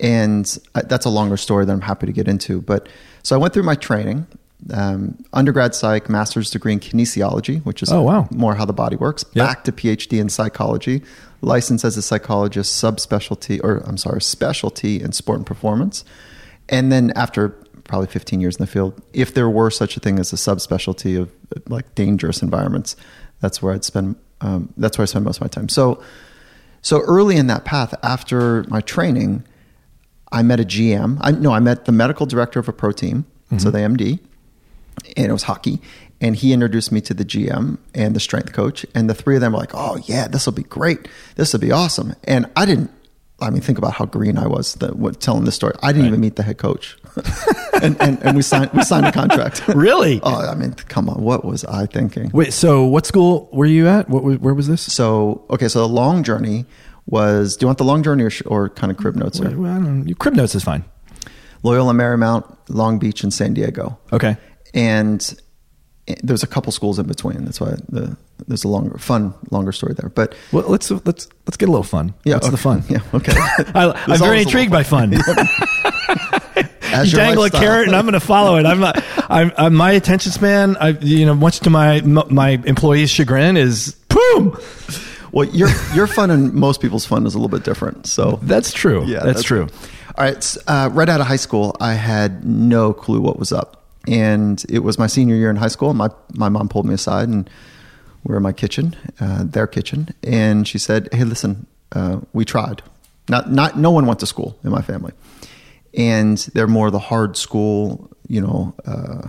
And 0.00 0.58
I, 0.74 0.82
that's 0.82 1.04
a 1.04 1.10
longer 1.10 1.36
story 1.36 1.66
that 1.66 1.72
I'm 1.72 1.82
happy 1.82 2.06
to 2.06 2.12
get 2.12 2.26
into. 2.26 2.62
But 2.62 2.88
so 3.22 3.34
I 3.36 3.38
went 3.38 3.54
through 3.54 3.62
my 3.64 3.74
training, 3.74 4.26
um, 4.72 5.22
undergrad 5.32 5.74
psych, 5.74 6.08
master's 6.08 6.50
degree 6.50 6.72
in 6.72 6.80
kinesiology, 6.80 7.64
which 7.64 7.82
is 7.82 7.90
Oh, 7.92 8.02
wow. 8.02 8.28
more 8.30 8.54
how 8.54 8.64
the 8.64 8.72
body 8.72 8.96
works. 8.96 9.24
Yep. 9.32 9.46
Back 9.46 9.64
to 9.64 9.72
PhD 9.72 10.20
in 10.20 10.28
psychology, 10.28 11.02
licensed 11.40 11.84
as 11.84 11.96
a 11.96 12.02
psychologist, 12.02 12.82
subspecialty, 12.82 13.60
or 13.64 13.78
I'm 13.86 13.96
sorry, 13.96 14.20
specialty 14.20 15.00
in 15.02 15.12
sport 15.12 15.38
and 15.38 15.46
performance. 15.46 16.04
And 16.68 16.92
then 16.92 17.12
after 17.16 17.48
probably 17.84 18.06
15 18.08 18.40
years 18.40 18.56
in 18.56 18.62
the 18.62 18.70
field, 18.70 19.00
if 19.12 19.34
there 19.34 19.48
were 19.50 19.70
such 19.70 19.96
a 19.96 20.00
thing 20.00 20.18
as 20.18 20.32
a 20.32 20.36
subspecialty 20.36 21.18
of 21.20 21.30
like 21.68 21.92
dangerous 21.94 22.42
environments, 22.42 22.94
that's 23.40 23.60
where 23.62 23.72
I'd 23.74 23.84
spend. 23.84 24.16
Um, 24.42 24.72
that's 24.76 24.96
where 24.96 25.02
I 25.02 25.06
spend 25.06 25.24
most 25.24 25.38
of 25.38 25.42
my 25.42 25.48
time. 25.48 25.68
So, 25.68 26.02
so 26.82 27.00
early 27.00 27.36
in 27.36 27.46
that 27.48 27.64
path, 27.64 27.94
after 28.02 28.64
my 28.68 28.80
training, 28.80 29.44
I 30.32 30.42
met 30.42 30.60
a 30.60 30.64
GM. 30.64 31.18
I 31.20 31.32
no, 31.32 31.52
I 31.52 31.60
met 31.60 31.84
the 31.84 31.92
medical 31.92 32.26
director 32.26 32.60
of 32.60 32.68
a 32.68 32.72
pro 32.72 32.92
team, 32.92 33.24
so 33.50 33.56
mm-hmm. 33.56 33.70
the 33.70 34.04
MD, 34.04 34.18
and 35.16 35.26
it 35.26 35.32
was 35.32 35.44
hockey. 35.44 35.80
And 36.22 36.36
he 36.36 36.52
introduced 36.52 36.92
me 36.92 37.00
to 37.02 37.14
the 37.14 37.24
GM 37.24 37.78
and 37.94 38.14
the 38.14 38.20
strength 38.20 38.52
coach, 38.52 38.84
and 38.94 39.08
the 39.08 39.14
three 39.14 39.36
of 39.36 39.40
them 39.40 39.52
were 39.52 39.58
like, 39.58 39.74
"Oh 39.74 39.96
yeah, 40.04 40.28
this 40.28 40.46
will 40.46 40.52
be 40.52 40.62
great. 40.62 41.08
This 41.36 41.52
will 41.52 41.60
be 41.60 41.72
awesome." 41.72 42.14
And 42.24 42.46
I 42.56 42.66
didn't. 42.66 42.90
I 43.42 43.48
mean, 43.48 43.62
think 43.62 43.78
about 43.78 43.94
how 43.94 44.04
green 44.04 44.36
I 44.36 44.46
was 44.46 44.74
the, 44.74 44.88
what, 44.88 45.18
telling 45.18 45.46
this 45.46 45.54
story. 45.54 45.74
I 45.82 45.92
didn't 45.92 46.08
even 46.08 46.20
meet 46.20 46.36
the 46.36 46.42
head 46.42 46.58
coach, 46.58 46.98
and, 47.82 48.00
and 48.00 48.22
and 48.22 48.36
we 48.36 48.42
signed 48.42 48.70
we 48.72 48.82
signed 48.82 49.06
a 49.06 49.12
contract. 49.12 49.62
Really? 49.74 50.20
oh, 50.22 50.46
I 50.46 50.54
mean, 50.54 50.74
come 50.74 51.08
on, 51.08 51.22
what 51.22 51.44
was 51.44 51.64
I 51.64 51.86
thinking? 51.86 52.30
Wait, 52.34 52.52
so 52.52 52.84
what 52.84 53.06
school 53.06 53.48
were 53.50 53.66
you 53.66 53.88
at? 53.88 54.10
What 54.10 54.40
where 54.40 54.54
was 54.54 54.68
this? 54.68 54.82
So 54.82 55.44
okay, 55.50 55.68
so 55.68 55.80
the 55.80 55.88
long 55.88 56.22
journey 56.22 56.66
was. 57.10 57.56
Do 57.56 57.64
you 57.64 57.68
want 57.68 57.78
the 57.78 57.84
long 57.84 58.02
journey 58.02 58.24
or, 58.24 58.30
or 58.46 58.68
kind 58.70 58.90
of 58.90 58.96
crib 58.96 59.16
notes? 59.16 59.40
Well, 59.40 59.48
I 59.48 59.52
don't 59.52 60.00
know. 60.00 60.04
Your 60.06 60.16
crib 60.16 60.34
notes 60.34 60.54
is 60.54 60.64
fine. 60.64 60.84
Loyola 61.62 61.92
Marymount, 61.92 62.56
Long 62.68 62.98
Beach, 62.98 63.22
and 63.22 63.32
San 63.34 63.52
Diego. 63.54 63.98
Okay. 64.12 64.36
and 64.72 65.34
eh, 66.08 66.14
there's 66.22 66.42
a 66.42 66.46
couple 66.46 66.72
schools 66.72 66.98
in 66.98 67.06
between. 67.06 67.44
That's 67.44 67.60
why 67.60 67.74
the, 67.88 68.16
there's 68.48 68.64
a 68.64 68.68
longer, 68.68 68.96
fun, 68.96 69.34
longer 69.50 69.72
story 69.72 69.92
there. 69.94 70.08
But 70.08 70.34
Well, 70.52 70.64
let's 70.68 70.90
let's 70.90 71.28
let's 71.46 71.56
get 71.58 71.68
a 71.68 71.72
little 71.72 71.82
fun. 71.84 72.14
yeah, 72.24 72.34
What's 72.34 72.48
the 72.48 72.56
fun? 72.56 72.82
Yeah, 72.88 73.00
okay. 73.12 73.32
I, 73.36 73.92
I'm 74.06 74.18
very 74.18 74.40
intrigued 74.42 74.72
by 74.72 74.82
fun. 74.84 75.14
As 76.92 77.12
you 77.12 77.18
dangle 77.18 77.44
a 77.44 77.50
carrot 77.50 77.86
and 77.86 77.94
I'm 77.94 78.02
going 78.04 78.14
to 78.14 78.20
follow 78.20 78.56
it. 78.56 78.66
I'm, 78.66 78.80
not, 78.80 79.04
I'm, 79.28 79.52
I'm 79.56 79.74
my 79.74 79.92
attention 79.92 80.32
span. 80.32 80.76
I, 80.78 80.88
you 80.88 81.24
know, 81.24 81.34
much 81.34 81.60
to 81.60 81.70
my 81.70 82.00
my 82.00 82.60
employees' 82.64 83.10
chagrin, 83.10 83.56
is 83.56 83.94
boom. 84.08 84.56
Well, 85.32 85.48
your 85.48 85.68
your 85.94 86.06
fun 86.06 86.30
and 86.30 86.52
most 86.52 86.80
people's 86.80 87.06
fun 87.06 87.26
is 87.26 87.34
a 87.34 87.38
little 87.38 87.48
bit 87.48 87.64
different. 87.64 88.06
So 88.06 88.38
That's 88.42 88.72
true. 88.72 89.04
Yeah, 89.04 89.20
that's, 89.20 89.42
true. 89.42 89.68
All 90.16 90.24
right. 90.24 90.56
Uh, 90.66 90.90
right 90.92 91.08
out 91.08 91.20
of 91.20 91.26
high 91.26 91.36
school, 91.36 91.76
I 91.80 91.94
had 91.94 92.44
no 92.44 92.92
clue 92.92 93.20
what 93.20 93.38
was 93.38 93.52
up, 93.52 93.84
and 94.08 94.64
it 94.68 94.80
was 94.80 94.98
my 94.98 95.06
senior 95.06 95.36
year 95.36 95.50
in 95.50 95.56
high 95.56 95.68
school. 95.68 95.94
My 95.94 96.08
my 96.34 96.48
mom 96.48 96.68
pulled 96.68 96.86
me 96.86 96.94
aside, 96.94 97.28
and 97.28 97.48
we 98.24 98.32
were 98.32 98.38
in 98.38 98.42
my 98.42 98.52
kitchen, 98.52 98.96
uh, 99.20 99.44
their 99.44 99.66
kitchen, 99.66 100.08
and 100.22 100.66
she 100.66 100.78
said, 100.78 101.08
"Hey, 101.12 101.24
listen, 101.24 101.66
uh, 101.92 102.20
we 102.32 102.44
tried. 102.44 102.82
Not 103.28 103.52
not 103.52 103.78
no 103.78 103.90
one 103.92 104.06
went 104.06 104.20
to 104.20 104.26
school 104.26 104.58
in 104.64 104.70
my 104.70 104.82
family, 104.82 105.12
and 105.96 106.38
they're 106.54 106.66
more 106.66 106.90
the 106.90 106.98
hard 106.98 107.36
school, 107.36 108.10
you 108.26 108.40
know, 108.40 108.74
uh, 108.84 109.28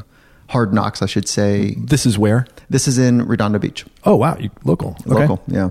hard 0.50 0.74
knocks, 0.74 1.04
I 1.04 1.06
should 1.06 1.28
say. 1.28 1.76
This 1.78 2.08
is 2.08 2.18
where. 2.18 2.48
This 2.72 2.88
is 2.88 2.98
in 2.98 3.28
Redondo 3.28 3.60
Beach." 3.60 3.86
Oh 4.04 4.16
wow, 4.16 4.36
you 4.40 4.50
local. 4.64 4.98
Okay. 5.06 5.14
local 5.14 5.44
yeah 5.48 5.70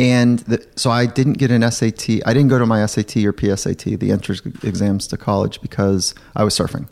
and 0.00 0.38
the, 0.40 0.66
so 0.76 0.90
i 0.90 1.06
didn't 1.06 1.34
get 1.34 1.50
an 1.50 1.68
sat 1.70 2.08
i 2.26 2.32
didn't 2.32 2.48
go 2.48 2.58
to 2.58 2.66
my 2.66 2.84
sat 2.86 3.16
or 3.18 3.32
psat 3.32 3.98
the 3.98 4.10
entrance 4.10 4.40
exams 4.62 5.06
to 5.06 5.16
college 5.16 5.60
because 5.60 6.14
i 6.36 6.44
was 6.44 6.54
surfing. 6.54 6.88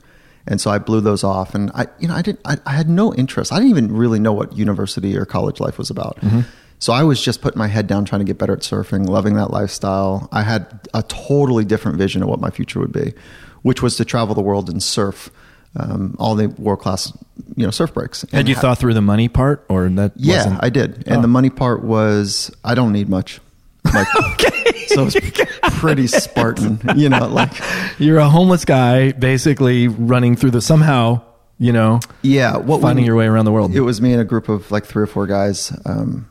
And 0.46 0.62
so 0.62 0.70
i 0.70 0.78
blew 0.78 1.00
those 1.00 1.24
off. 1.24 1.54
And 1.54 1.70
i 1.74 1.86
you 1.98 2.08
know 2.08 2.14
i 2.14 2.22
didn't 2.22 2.40
i, 2.44 2.56
I 2.66 2.72
had 2.72 2.88
no 2.88 3.14
interest. 3.14 3.52
I 3.52 3.56
didn't 3.56 3.70
even 3.70 3.92
really 3.92 4.18
know 4.18 4.32
what 4.32 4.56
university 4.56 5.16
or 5.16 5.24
college 5.24 5.60
life 5.60 5.78
was 5.78 5.90
about. 5.90 6.16
Mm-hmm. 6.20 6.40
So 6.78 6.92
i 6.92 7.02
was 7.02 7.20
just 7.22 7.42
putting 7.42 7.58
my 7.58 7.68
head 7.68 7.86
down 7.86 8.04
trying 8.04 8.20
to 8.20 8.24
get 8.24 8.38
better 8.38 8.52
at 8.52 8.60
surfing 8.60 9.08
loving 9.08 9.34
that 9.34 9.50
lifestyle. 9.50 10.28
I 10.32 10.42
had 10.42 10.88
a 10.94 11.02
totally 11.02 11.64
different 11.64 11.98
vision 11.98 12.22
of 12.22 12.28
what 12.28 12.40
my 12.40 12.50
future 12.50 12.80
would 12.80 12.92
be 12.92 13.14
which 13.62 13.82
was 13.82 13.96
to 13.96 14.04
travel 14.04 14.34
the 14.34 14.40
world 14.40 14.70
and 14.70 14.82
surf 14.82 15.30
um, 15.76 16.16
all 16.18 16.34
the 16.34 16.48
world 16.48 16.80
class 16.80 17.12
you 17.56 17.64
know 17.64 17.70
surf 17.70 17.92
breaks 17.94 18.22
Had 18.22 18.40
And 18.40 18.48
you 18.48 18.54
ha- 18.54 18.60
thought 18.60 18.78
through 18.78 18.94
the 18.94 19.02
money 19.02 19.28
part, 19.28 19.64
or 19.68 19.88
that? 19.88 20.12
yeah, 20.16 20.36
wasn't- 20.38 20.64
I 20.64 20.70
did. 20.70 21.04
And 21.06 21.18
Oh. 21.18 21.22
the 21.22 21.28
money 21.28 21.50
part 21.50 21.82
was 21.84 22.50
I 22.64 22.74
don't 22.74 22.92
need 22.92 23.08
much. 23.08 23.40
Like, 23.84 24.06
so 24.88 25.06
it's 25.10 25.16
pretty 25.78 26.06
Spartan, 26.06 26.80
you 26.96 27.08
know, 27.08 27.26
like, 27.28 27.52
You're 27.98 28.18
a 28.18 28.28
homeless 28.28 28.64
guy, 28.64 29.12
basically 29.12 29.88
running 29.88 30.36
through 30.36 30.50
the 30.52 30.60
somehow, 30.60 31.22
you 31.58 31.72
know, 31.72 32.00
yeah, 32.22 32.56
what 32.56 32.80
finding 32.80 33.04
we, 33.04 33.06
your 33.06 33.16
way 33.16 33.26
around 33.26 33.44
the 33.44 33.52
world. 33.52 33.74
It 33.74 33.80
was 33.80 34.00
me 34.00 34.12
and 34.12 34.20
a 34.20 34.24
group 34.24 34.48
of 34.48 34.70
like 34.70 34.84
three 34.84 35.02
or 35.02 35.06
four 35.06 35.26
guys, 35.26 35.72
um, 35.86 36.28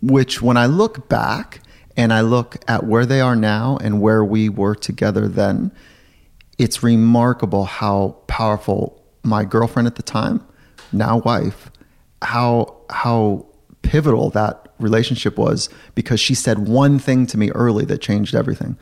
which 0.00 0.40
when 0.42 0.56
I 0.56 0.66
look 0.66 1.08
back 1.08 1.60
and 1.96 2.12
I 2.12 2.20
look 2.22 2.56
at 2.68 2.84
where 2.84 3.04
they 3.06 3.20
are 3.20 3.36
now 3.36 3.78
and 3.80 4.00
where 4.00 4.24
we 4.24 4.48
were 4.48 4.74
together 4.74 5.28
then, 5.28 5.72
it's 6.62 6.82
remarkable 6.82 7.64
how 7.64 8.16
powerful 8.28 9.02
my 9.24 9.44
girlfriend 9.44 9.88
at 9.88 9.96
the 9.96 10.02
time, 10.02 10.46
now 10.92 11.18
wife, 11.18 11.70
how 12.22 12.76
how 12.88 13.46
pivotal 13.82 14.30
that 14.30 14.68
relationship 14.78 15.36
was 15.36 15.68
because 15.96 16.20
she 16.20 16.34
said 16.34 16.68
one 16.68 16.98
thing 17.00 17.26
to 17.26 17.36
me 17.36 17.50
early 17.50 17.84
that 17.84 18.00
changed 18.00 18.34
everything. 18.34 18.76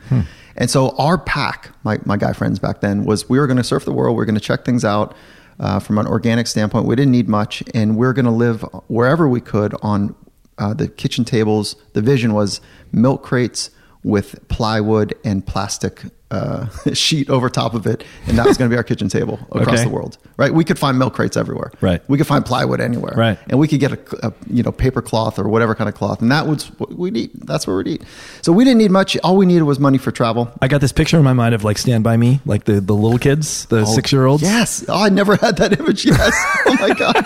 And 0.55 0.69
so 0.69 0.95
our 0.97 1.17
pack, 1.17 1.71
my, 1.83 1.99
my 2.05 2.17
guy 2.17 2.33
friends 2.33 2.59
back 2.59 2.81
then, 2.81 3.03
was 3.03 3.27
we 3.29 3.39
were 3.39 3.47
going 3.47 3.57
to 3.57 3.63
surf 3.63 3.83
the 3.85 3.91
world. 3.91 4.15
We 4.15 4.21
are 4.21 4.25
going 4.25 4.35
to 4.35 4.41
check 4.41 4.63
things 4.63 4.85
out 4.85 5.15
uh, 5.59 5.79
from 5.79 5.97
an 5.97 6.05
organic 6.05 6.47
standpoint. 6.47 6.85
We 6.85 6.95
didn't 6.95 7.11
need 7.11 7.29
much, 7.29 7.63
and 7.73 7.97
we 7.97 8.05
are 8.05 8.13
going 8.13 8.25
to 8.25 8.31
live 8.31 8.61
wherever 8.87 9.27
we 9.27 9.41
could 9.41 9.73
on 9.81 10.15
uh, 10.57 10.73
the 10.73 10.87
kitchen 10.87 11.25
tables. 11.25 11.75
The 11.93 12.01
vision 12.01 12.33
was 12.33 12.61
milk 12.91 13.23
crates 13.23 13.71
with 14.03 14.47
plywood 14.47 15.13
and 15.23 15.45
plastic 15.45 16.01
uh, 16.31 16.67
sheet 16.93 17.29
over 17.29 17.49
top 17.49 17.73
of 17.73 17.85
it, 17.85 18.03
and 18.25 18.37
that 18.37 18.47
was 18.47 18.57
going 18.57 18.69
to 18.69 18.73
be 18.73 18.77
our 18.77 18.83
kitchen 18.83 19.09
table 19.09 19.37
across 19.51 19.67
Okay. 19.67 19.83
the 19.83 19.89
world. 19.89 20.17
Right? 20.37 20.51
We 20.53 20.63
could 20.63 20.79
find 20.79 20.97
milk 20.97 21.13
crates 21.13 21.35
everywhere. 21.35 21.71
Right. 21.81 22.01
We 22.09 22.17
could 22.17 22.25
find 22.25 22.45
plywood 22.45 22.79
anywhere. 22.79 23.13
Right. 23.15 23.37
And 23.49 23.59
we 23.59 23.67
could 23.67 23.79
get 23.81 23.91
a, 23.91 24.27
a 24.27 24.33
you 24.49 24.63
know 24.63 24.71
paper 24.71 25.01
cloth 25.01 25.37
or 25.37 25.47
whatever 25.49 25.75
kind 25.75 25.89
of 25.89 25.93
cloth, 25.93 26.21
and 26.21 26.31
that 26.31 26.47
was 26.47 26.67
what 26.79 26.93
we 26.93 27.11
need. 27.11 27.31
That's 27.33 27.67
what 27.67 27.73
we 27.75 27.83
need. 27.83 28.05
So 28.41 28.53
we 28.53 28.63
didn't 28.63 28.77
need 28.79 28.91
much. 28.91 29.17
All 29.25 29.35
we 29.35 29.45
needed 29.45 29.63
was 29.63 29.77
money 29.77 29.97
for 29.97 30.11
travel. 30.11 30.49
I 30.61 30.67
got 30.69 30.79
this 30.81 30.93
picture 30.93 31.17
in 31.17 31.23
my 31.23 31.33
mind 31.33 31.53
of 31.53 31.63
like 31.65 31.77
Stand 31.77 32.03
By 32.03 32.15
Me, 32.17 32.39
like 32.45 32.63
the, 32.63 32.79
the 32.79 32.95
little 32.95 33.19
kids, 33.19 33.65
the 33.65 33.85
six 33.85 34.11
year 34.13 34.25
olds. 34.25 34.41
Yes. 34.41 34.85
Oh, 34.87 35.03
I 35.03 35.09
never 35.09 35.35
had 35.35 35.57
that 35.57 35.77
image. 35.79 36.05
Yes. 36.05 36.33
oh 36.65 36.75
my 36.79 36.93
god. 36.95 37.25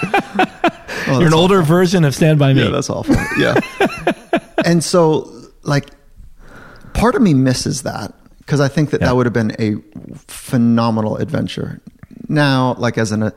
Oh, 1.07 1.19
You're 1.19 1.27
an 1.27 1.33
older 1.35 1.61
version 1.61 2.03
of 2.05 2.15
Stand 2.15 2.39
By 2.39 2.53
Me. 2.53 2.63
Yeah, 2.63 2.69
that's 2.71 2.89
awful. 2.89 3.15
Yeah. 3.37 3.59
and 4.65 4.83
so, 4.83 5.31
like, 5.61 5.85
part 6.95 7.15
of 7.15 7.21
me 7.21 7.33
misses 7.33 7.83
that 7.83 8.13
because 8.39 8.59
I 8.59 8.67
think 8.67 8.89
that 8.91 9.01
Yeah. 9.01 9.07
that 9.07 9.15
would 9.15 9.25
have 9.25 9.33
been 9.33 9.55
a 9.59 9.75
phenomenal 10.27 11.17
adventure. 11.17 11.79
Now, 12.27 12.75
like, 12.77 12.97
as 12.97 13.11
an, 13.11 13.23
uh, 13.23 13.31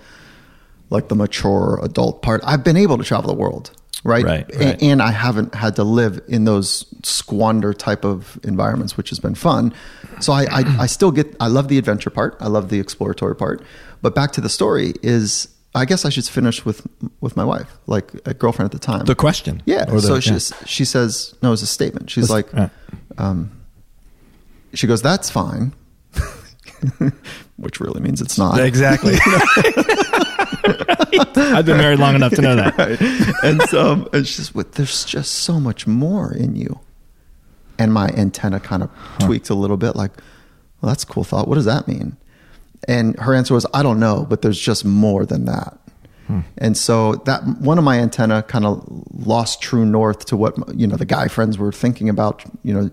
like 0.90 1.08
the 1.08 1.14
mature 1.14 1.78
adult 1.82 2.22
part, 2.22 2.40
I've 2.44 2.64
been 2.64 2.76
able 2.76 2.96
to 2.98 3.04
travel 3.04 3.28
the 3.28 3.38
world, 3.38 3.70
right? 4.04 4.24
Right, 4.24 4.46
right. 4.56 4.82
And 4.82 5.02
I 5.02 5.10
haven't 5.10 5.54
had 5.54 5.76
to 5.76 5.84
live 5.84 6.20
in 6.28 6.44
those 6.44 6.84
squander 7.02 7.74
type 7.74 8.04
of 8.04 8.38
environments, 8.44 8.96
which 8.96 9.10
has 9.10 9.18
been 9.18 9.34
fun. 9.34 9.74
So 10.20 10.32
I, 10.32 10.44
I, 10.44 10.76
I 10.80 10.86
still 10.86 11.10
get, 11.10 11.34
I 11.40 11.48
love 11.48 11.68
the 11.68 11.78
adventure 11.78 12.10
part. 12.10 12.36
I 12.40 12.46
love 12.48 12.68
the 12.70 12.80
exploratory 12.80 13.36
part. 13.36 13.62
But 14.02 14.14
back 14.14 14.32
to 14.32 14.40
the 14.40 14.48
story 14.48 14.94
is, 15.02 15.48
I 15.75 15.84
guess 15.84 16.04
I 16.04 16.08
should 16.08 16.25
finish 16.25 16.64
with 16.64 16.87
with 17.20 17.37
my 17.37 17.44
wife, 17.44 17.78
like 17.87 18.12
a 18.26 18.34
girlfriend 18.34 18.66
at 18.66 18.72
the 18.72 18.84
time. 18.84 19.04
The 19.04 19.14
question. 19.14 19.62
Yeah. 19.66 19.84
The- 19.84 20.00
so 20.00 20.14
yeah. 20.16 20.38
she 20.66 20.84
says, 20.84 21.34
no, 21.42 21.52
it's 21.52 21.62
a 21.62 21.66
statement. 21.66 22.10
She's 22.10 22.30
like, 22.30 22.52
yeah. 22.52 22.70
um, 23.18 23.50
she 24.75 24.87
goes, 24.87 25.02
that's 25.02 25.30
fine. 25.30 25.75
Which 27.56 27.80
really 27.80 28.00
means 28.00 28.20
it's 28.20 28.38
not. 28.38 28.60
Exactly. 28.60 29.14
I've 31.37 31.66
been 31.66 31.76
married 31.78 31.98
long 31.98 32.14
enough 32.14 32.32
to 32.34 32.42
know 32.42 32.56
that. 32.56 32.76
Right. 32.78 33.00
And 33.42 33.62
so, 33.62 34.08
and 34.12 34.26
she's 34.26 34.54
with, 34.54 34.75
there's 34.75 35.04
just 35.04 35.32
so 35.32 35.58
much 35.58 35.87
more 35.87 36.32
in 36.32 36.54
you. 36.54 36.80
And 37.78 37.92
my 37.92 38.08
antenna 38.08 38.60
kind 38.60 38.82
of 38.82 38.90
tweaked 39.18 39.50
a 39.50 39.54
little 39.54 39.76
bit, 39.76 39.96
like, 39.96 40.12
well, 40.80 40.88
that's 40.90 41.04
a 41.04 41.06
cool 41.06 41.25
thought. 41.25 41.48
What 41.48 41.56
does 41.56 41.64
that 41.64 41.88
mean? 41.88 42.16
And 42.87 43.18
her 43.18 43.35
answer 43.35 43.54
was, 43.54 43.66
I 43.75 43.82
don't 43.82 43.99
know, 43.99 44.26
but 44.28 44.42
there's 44.42 44.58
just 44.58 44.85
more 44.85 45.26
than 45.26 45.47
that. 45.47 45.78
Hmm. 46.28 46.40
And 46.58 46.76
so 46.76 47.14
that 47.26 47.42
one 47.61 47.78
of 47.78 47.85
my 47.85 47.99
antenna 47.99 48.42
kind 48.42 48.64
of 48.66 48.85
lost 49.12 49.62
true 49.62 49.87
north 49.87 50.26
to 50.26 50.37
what 50.37 50.54
you 50.78 50.87
know 50.87 50.97
the 50.97 51.06
guy 51.06 51.26
friends 51.26 51.56
were 51.58 51.73
thinking 51.73 52.08
about. 52.11 52.44
You 52.62 52.75
know, 52.75 52.90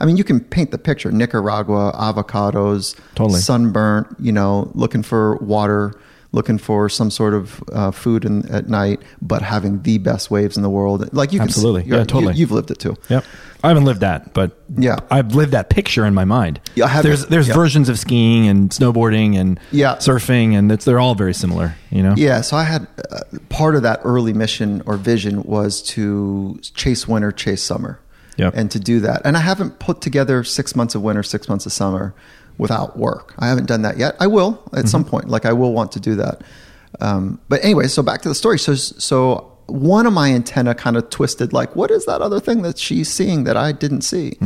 I 0.00 0.06
mean, 0.06 0.16
you 0.16 0.24
can 0.24 0.40
paint 0.40 0.70
the 0.70 0.78
picture: 0.78 1.12
Nicaragua, 1.12 1.92
avocados, 1.94 2.98
Totally. 3.14 3.40
sunburnt. 3.40 4.08
You 4.18 4.32
know, 4.32 4.70
looking 4.74 5.02
for 5.02 5.36
water, 5.36 5.92
looking 6.32 6.58
for 6.58 6.90
some 6.90 7.10
sort 7.10 7.32
of 7.32 7.62
uh, 7.72 7.90
food 7.90 8.24
in, 8.24 8.46
at 8.52 8.68
night, 8.68 9.00
but 9.22 9.40
having 9.40 9.80
the 9.82 9.96
best 9.96 10.30
waves 10.30 10.58
in 10.58 10.62
the 10.62 10.68
world. 10.68 11.10
Like 11.14 11.32
you 11.32 11.38
can 11.38 11.48
Absolutely. 11.48 11.84
you're- 11.84 11.98
Yeah, 11.98 12.04
totally. 12.04 12.34
You, 12.34 12.44
have 12.44 12.52
lived 12.52 12.70
it 12.70 12.78
too. 12.78 12.96
Yep. 13.08 13.24
I 13.64 13.68
haven't 13.68 13.86
lived 13.86 14.00
that, 14.00 14.34
but 14.34 14.56
Yeah. 14.76 14.98
I've 15.10 15.34
lived 15.34 15.52
that 15.52 15.70
picture 15.70 16.04
in 16.04 16.12
my 16.12 16.26
mind. 16.26 16.60
Yeah, 16.74 17.00
there's 17.02 17.26
there's 17.26 17.48
Yeah. 17.48 17.54
versions 17.54 17.88
of 17.88 17.98
skiing 17.98 18.46
and 18.46 18.68
snowboarding 18.70 19.36
and 19.38 19.58
Yeah. 19.72 19.96
surfing, 19.96 20.52
and 20.56 20.70
it's, 20.70 20.84
they're 20.84 21.00
all 21.00 21.14
very 21.14 21.32
similar. 21.34 21.74
You 21.90 22.02
know. 22.02 22.14
Yeah, 22.16 22.42
so 22.42 22.56
I 22.58 22.64
had 22.64 22.86
uh, 23.10 23.20
part 23.48 23.74
of 23.74 23.82
that 23.82 24.00
early 24.04 24.34
mission 24.34 24.82
or 24.84 24.96
vision 24.98 25.42
was 25.44 25.80
to 25.94 26.60
chase 26.74 27.08
winter, 27.08 27.32
chase 27.32 27.62
summer, 27.62 27.98
Yep. 28.36 28.52
and 28.54 28.70
to 28.70 28.78
do 28.78 29.00
that. 29.00 29.22
And 29.24 29.34
I 29.36 29.40
haven't 29.40 29.78
put 29.78 30.02
together 30.02 30.44
six 30.44 30.76
months 30.76 30.94
of 30.94 31.00
winter, 31.02 31.22
six 31.22 31.48
months 31.48 31.64
of 31.64 31.72
summer 31.72 32.14
without 32.58 32.98
work. 32.98 33.34
I 33.38 33.48
haven't 33.48 33.66
done 33.66 33.82
that 33.82 33.96
yet. 33.98 34.16
I 34.20 34.26
will 34.26 34.62
at 34.72 34.88
some 34.88 35.04
point. 35.04 35.28
Like 35.28 35.46
I 35.46 35.52
will 35.52 35.72
want 35.72 35.92
to 35.92 36.00
do 36.00 36.16
that. 36.16 36.42
Um, 37.00 37.40
but 37.48 37.62
anyway, 37.64 37.86
so 37.86 38.02
back 38.02 38.22
to 38.22 38.28
the 38.28 38.34
story. 38.34 38.58
So 38.58 38.74
so 38.74 39.56
one 39.66 40.06
of 40.06 40.12
my 40.12 40.32
antenna 40.32 40.74
kind 40.74 40.96
of 40.96 41.10
twisted. 41.10 41.52
Like, 41.52 41.76
what 41.76 41.90
is 41.90 42.06
that 42.06 42.20
other 42.22 42.40
thing 42.40 42.62
that 42.62 42.78
she's 42.78 43.08
seeing 43.10 43.44
that 43.44 43.56
I 43.56 43.72
didn't 43.72 44.00
see? 44.02 44.36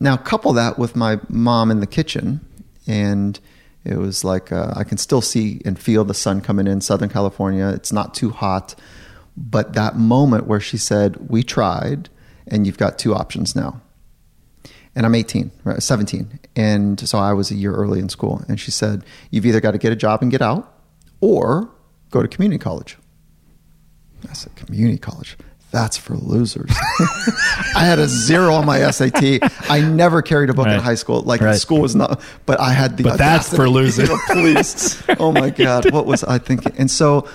Now, 0.00 0.16
couple 0.16 0.52
that 0.54 0.78
with 0.78 0.94
my 0.94 1.18
mom 1.28 1.70
in 1.70 1.80
the 1.80 1.86
kitchen, 1.86 2.40
and 2.86 3.38
it 3.84 3.96
was 3.96 4.22
like 4.24 4.52
uh, 4.52 4.72
I 4.76 4.84
can 4.84 4.98
still 4.98 5.20
see 5.20 5.60
and 5.64 5.78
feel 5.78 6.04
the 6.04 6.14
sun 6.14 6.40
coming 6.40 6.66
in 6.66 6.80
Southern 6.80 7.08
California. 7.08 7.68
It's 7.68 7.92
not 7.92 8.14
too 8.14 8.30
hot, 8.30 8.74
but 9.36 9.72
that 9.74 9.96
moment 9.96 10.46
where 10.46 10.60
she 10.60 10.76
said, 10.76 11.30
"We 11.30 11.42
tried, 11.42 12.08
and 12.46 12.66
you've 12.66 12.78
got 12.78 12.98
two 12.98 13.14
options 13.14 13.56
now." 13.56 13.80
And 14.94 15.06
I'm 15.06 15.14
18, 15.14 15.52
right, 15.62 15.80
17, 15.80 16.40
and 16.58 17.00
so 17.08 17.16
I 17.18 17.32
was 17.32 17.50
a 17.50 17.54
year 17.54 17.72
early 17.72 18.00
in 18.00 18.08
school. 18.08 18.42
And 18.48 18.58
she 18.60 18.70
said, 18.70 19.04
"You've 19.30 19.46
either 19.46 19.60
got 19.60 19.70
to 19.72 19.78
get 19.78 19.92
a 19.92 19.96
job 19.96 20.20
and 20.22 20.30
get 20.30 20.42
out, 20.42 20.70
or 21.20 21.70
go 22.10 22.20
to 22.22 22.28
community 22.28 22.58
college." 22.58 22.98
I 24.28 24.32
said, 24.32 24.54
community 24.56 24.98
college. 24.98 25.38
That's 25.70 25.96
for 25.96 26.16
losers. 26.16 26.70
I 27.76 27.84
had 27.84 27.98
a 27.98 28.08
zero 28.08 28.54
on 28.54 28.64
my 28.66 28.90
SAT. 28.90 29.22
I 29.70 29.80
never 29.80 30.22
carried 30.22 30.50
a 30.50 30.54
book 30.54 30.66
in 30.66 30.80
high 30.80 30.96
school. 30.96 31.20
Like 31.22 31.40
Right. 31.40 31.56
school 31.60 31.80
was 31.82 31.94
not, 31.94 32.20
but 32.46 32.58
I 32.58 32.72
had 32.72 32.96
the. 32.96 33.04
But 33.04 33.18
that's 33.18 33.54
for 33.54 33.68
losers. 33.68 34.08
Please. 34.30 35.00
Oh 35.20 35.30
my 35.30 35.50
God. 35.50 35.92
What 35.92 36.06
was 36.06 36.24
I 36.24 36.38
thinking? 36.38 36.72
And 36.78 36.90
so, 36.90 37.28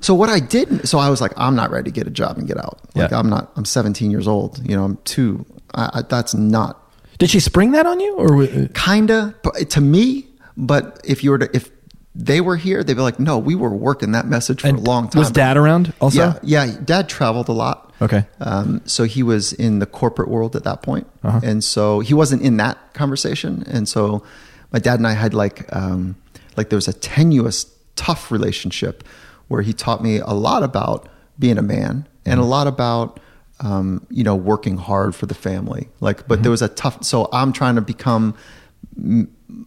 so 0.00 0.14
what 0.14 0.28
I 0.30 0.40
did, 0.40 0.88
so 0.88 0.98
I 0.98 1.08
was 1.10 1.20
like, 1.20 1.32
I'm 1.36 1.56
not 1.56 1.70
ready 1.70 1.90
to 1.90 1.94
get 1.94 2.06
a 2.06 2.10
job 2.10 2.38
and 2.38 2.46
get 2.46 2.58
out. 2.58 2.78
Like 2.94 3.10
Yeah. 3.10 3.18
I'm 3.18 3.28
not, 3.30 3.50
I'm 3.56 3.64
17 3.64 4.10
years 4.10 4.28
old. 4.28 4.60
You 4.68 4.76
know, 4.76 4.84
I'm 4.84 4.96
too, 5.04 5.44
I, 5.74 5.90
I, 5.94 6.02
that's 6.02 6.34
not 6.34 6.79
Did 7.20 7.30
she 7.30 7.38
spring 7.38 7.72
that 7.72 7.86
on 7.86 8.00
you, 8.00 8.16
or 8.16 8.28
w- 8.28 8.68
kinda 8.74 9.34
but 9.42 9.70
to 9.70 9.80
me, 9.80 10.26
but 10.56 11.00
if 11.04 11.22
you 11.22 11.30
were 11.30 11.38
to, 11.38 11.56
if 11.56 11.70
they 12.14 12.40
were 12.40 12.56
here, 12.56 12.82
they'd 12.82 12.94
be 12.94 13.02
like, 13.02 13.20
no, 13.20 13.38
we 13.38 13.54
were 13.54 13.70
working 13.70 14.12
that 14.12 14.26
message 14.26 14.62
for 14.62 14.68
a 14.68 14.72
long 14.72 15.08
time. 15.08 15.20
was 15.20 15.30
Dad 15.30 15.56
around 15.56 15.92
also? 16.00 16.18
Yeah, 16.42 16.64
yeah. 16.66 16.76
Dad 16.84 17.08
traveled 17.08 17.48
a 17.48 17.52
lot. 17.52 17.94
Okay. 18.02 18.24
Um, 18.40 18.80
so 18.84 19.04
he 19.04 19.22
was 19.22 19.52
in 19.52 19.78
the 19.78 19.86
corporate 19.86 20.28
world 20.28 20.56
at 20.56 20.64
that 20.64 20.82
point. 20.82 21.06
Uh-huh. 21.22 21.40
and 21.44 21.62
so 21.62 22.00
he 22.00 22.14
wasn't 22.14 22.42
in 22.42 22.56
that 22.56 22.94
conversation. 22.94 23.62
And 23.66 23.88
so 23.88 24.24
my 24.72 24.78
dad 24.78 24.98
and 24.98 25.06
I 25.06 25.12
had 25.12 25.34
like 25.34 25.64
um, 25.76 26.16
like 26.56 26.70
there 26.70 26.76
was 26.78 26.88
a 26.88 26.94
tenuous, 26.94 27.66
tough 27.96 28.30
relationship 28.32 29.04
where 29.48 29.62
he 29.62 29.72
taught 29.72 30.02
me 30.02 30.18
a 30.18 30.32
lot 30.32 30.62
about 30.62 31.08
being 31.38 31.58
a 31.58 31.62
man 31.62 32.08
and 32.24 32.40
a 32.40 32.44
lot 32.44 32.66
about 32.66 33.20
um, 33.60 34.06
you 34.10 34.24
know 34.24 34.34
working 34.34 34.76
hard 34.76 35.14
for 35.14 35.26
the 35.26 35.34
family. 35.34 35.88
Like, 36.00 36.26
but 36.26 36.42
there 36.42 36.50
was 36.50 36.62
a 36.62 36.68
tough. 36.68 37.04
So 37.04 37.28
I'm 37.32 37.52
trying 37.52 37.76
to 37.76 37.80
become 37.80 38.34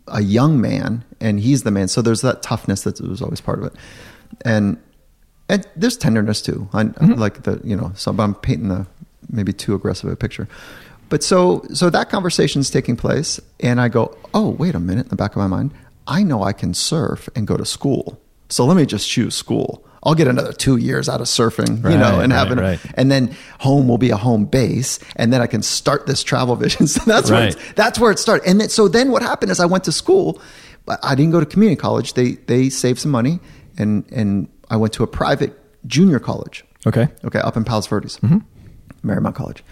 a 0.07 0.21
young 0.21 0.59
man 0.59 1.03
and 1.19 1.39
he's 1.39 1.63
the 1.63 1.71
man. 1.71 1.87
So 1.87 2.01
there's 2.01 2.21
that 2.21 2.41
toughness 2.41 2.83
that 2.83 2.99
was 3.01 3.21
always 3.21 3.41
part 3.41 3.59
of 3.59 3.65
it. 3.65 3.73
And 4.43 4.77
and 5.49 5.67
there's 5.75 5.97
tenderness 5.97 6.41
too. 6.41 6.69
I, 6.73 6.83
like 7.01 7.43
the 7.43 7.61
you 7.63 7.75
know 7.75 7.91
so 7.95 8.15
i'm 8.17 8.35
painting 8.35 8.69
the 8.69 8.87
maybe 9.29 9.53
too 9.53 9.75
aggressive 9.75 10.11
a 10.11 10.15
picture. 10.15 10.47
But 11.09 11.23
so 11.23 11.63
so 11.73 11.89
that 11.89 12.09
conversation's 12.09 12.69
taking 12.69 12.95
place 12.95 13.39
and 13.59 13.79
i 13.79 13.87
go 13.87 14.17
oh 14.33 14.49
wait 14.49 14.75
a 14.75 14.79
minute 14.79 15.05
in 15.05 15.09
the 15.09 15.15
back 15.15 15.31
of 15.31 15.37
my 15.37 15.47
mind. 15.47 15.73
I 16.07 16.23
know 16.23 16.43
i 16.43 16.53
can 16.53 16.73
surf 16.73 17.29
and 17.35 17.47
go 17.47 17.57
to 17.57 17.65
school. 17.65 18.19
So 18.49 18.65
let 18.65 18.77
me 18.77 18.85
just 18.85 19.09
choose 19.09 19.35
school 19.35 19.85
i'll 20.03 20.15
get 20.15 20.27
another 20.27 20.53
two 20.53 20.77
years 20.77 21.09
out 21.09 21.21
of 21.21 21.27
surfing 21.27 21.77
you 21.89 21.97
know 21.97 22.19
and 22.19 22.31
right, 22.31 22.39
having 22.39 22.57
right. 22.57 22.79
and 22.95 23.11
then 23.11 23.35
home 23.59 23.87
will 23.87 23.97
be 23.97 24.09
a 24.09 24.17
home 24.17 24.45
base 24.45 24.99
and 25.15 25.33
then 25.33 25.41
i 25.41 25.47
can 25.47 25.61
start 25.61 26.05
this 26.07 26.23
travel 26.23 26.55
vision. 26.55 26.87
So 26.93 27.01
that's 27.05 27.31
where 27.31 27.47
it's, 27.47 27.73
that's 27.73 27.99
where 27.99 28.11
it 28.11 28.19
started. 28.19 28.47
And 28.47 28.61
then, 28.61 28.69
so 28.69 28.87
then 28.87 29.11
what 29.11 29.21
happened 29.21 29.51
is 29.51 29.59
i 29.59 29.65
went 29.65 29.83
to 29.85 29.91
school 29.91 30.41
but 30.85 30.99
i 31.03 31.15
didn't 31.15 31.31
go 31.31 31.39
to 31.39 31.45
community 31.45 31.79
college. 31.79 32.13
They 32.13 32.33
they 32.33 32.69
saved 32.69 32.99
some 32.99 33.11
money 33.11 33.39
and 33.77 34.05
and 34.11 34.47
i 34.69 34.75
went 34.75 34.93
to 34.93 35.03
a 35.03 35.07
private 35.07 35.59
junior 35.87 36.19
college. 36.19 36.65
Okay. 36.85 37.07
okay 37.23 37.39
up 37.39 37.57
in 37.57 37.63
palos 37.63 37.87
verdes. 37.87 38.17
Mm-hmm. 38.17 39.09
Marymount 39.09 39.35
college. 39.35 39.63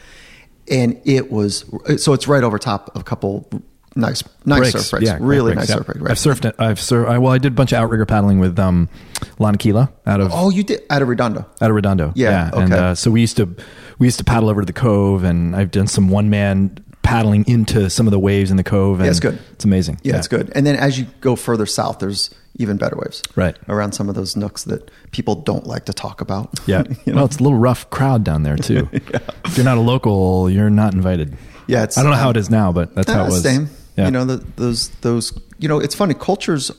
And 0.70 1.02
it 1.06 1.32
was 1.32 1.66
so 1.98 2.14
it's 2.14 2.28
right 2.28 2.44
over 2.44 2.58
top 2.58 2.96
of 2.96 3.02
a 3.02 3.04
couple 3.04 3.48
nice 3.96 4.24
nice 4.46 4.60
Breaks. 4.72 4.72
surf 4.88 4.92
breaks 4.92 5.06
Yeah, 5.06 5.18
really 5.22 5.54
breaks, 5.54 5.68
nice 5.68 5.70
yeah. 5.70 5.76
surf 5.76 5.86
breaks 5.88 6.00
right? 6.02 6.12
I've 6.12 6.18
surfed 6.18 6.46
it. 6.46 6.56
I've 6.60 6.78
surfed. 6.80 7.08
I, 7.10 7.18
well, 7.18 7.34
I 7.34 7.38
did 7.38 7.52
a 7.54 7.56
bunch 7.56 7.72
of 7.74 7.80
outrigger 7.80 8.06
paddling 8.06 8.40
with 8.40 8.58
um, 8.60 8.90
Lana 9.40 9.58
out 10.06 10.22
of 10.22 10.32
oh 10.34 10.50
you 10.50 10.64
did 10.64 10.82
out 10.90 11.02
of 11.02 11.08
redondo 11.08 11.46
out 11.62 11.70
of 11.70 11.76
Redondo. 11.76 12.14
Yeah, 12.16 12.50
And 12.54 12.74
okay. 12.74 12.82
uh, 12.82 12.96
so 12.96 13.12
we 13.12 13.22
used 13.22 13.38
to 13.38 13.56
we 14.00 14.08
used 14.08 14.18
to 14.20 14.24
paddle 14.24 14.50
over 14.50 14.62
to 14.62 14.66
the 14.66 14.74
cove, 14.74 15.24
and 15.24 15.56
I've 15.56 15.72
done 15.72 15.88
some 15.88 16.10
one 16.10 16.30
man 16.30 16.78
paddling 17.04 17.44
into 17.48 17.90
some 17.90 18.08
of 18.08 18.12
the 18.12 18.20
waves 18.20 18.50
in 18.52 18.58
the 18.58 18.64
cove. 18.64 19.00
And 19.00 19.10
it's 19.10 19.20
good. 19.20 19.38
It's 19.54 19.66
amazing. 19.66 20.00
Yeah, 20.04 20.18
it's 20.18 20.28
good. 20.28 20.52
And 20.56 20.66
then 20.66 20.76
as 20.76 20.98
you 21.00 21.06
go 21.20 21.36
further 21.36 21.66
south, 21.66 22.00
there's 22.00 22.30
even 22.56 22.78
better 22.78 22.96
waves. 22.96 23.22
Right. 23.36 23.56
Around 23.68 23.92
some 23.94 24.08
of 24.10 24.16
those 24.16 24.36
nooks 24.36 24.64
that 24.66 24.90
people 25.12 25.36
don't 25.36 25.66
like 25.68 25.86
to 25.86 25.94
talk 25.94 26.22
about. 26.22 26.60
Yeah. 26.68 26.84
You 27.06 27.14
know? 27.14 27.18
Well, 27.18 27.26
it's 27.26 27.38
a 27.38 27.44
little 27.44 27.58
rough 27.58 27.90
crowd 27.90 28.24
down 28.24 28.44
there 28.44 28.56
too. 28.58 28.88
yeah. 28.94 29.20
If 29.46 29.58
you're 29.58 29.66
not 29.66 29.78
a 29.78 29.82
local, 29.82 30.50
you're 30.50 30.70
not 30.70 30.94
invited. 30.94 31.38
Yeah, 31.68 31.80
it's- 31.84 31.98
I 31.98 32.04
don't 32.04 32.12
know 32.12 32.18
how 32.18 32.30
it 32.32 32.38
is 32.38 32.50
now, 32.50 32.72
but 32.72 32.94
that's 32.96 33.12
how 33.12 33.22
Ah, 33.24 33.26
it 33.26 33.30
was. 33.32 33.44
Same. 33.44 33.70
Yeah. 33.98 34.06
You 34.06 34.12
know, 34.12 34.26
the, 34.26 34.38
those 34.56 34.90
those 35.02 35.38
you 35.60 35.68
know, 35.68 35.80
it's 35.80 35.96
funny. 35.96 36.14
Cultures 36.14 36.72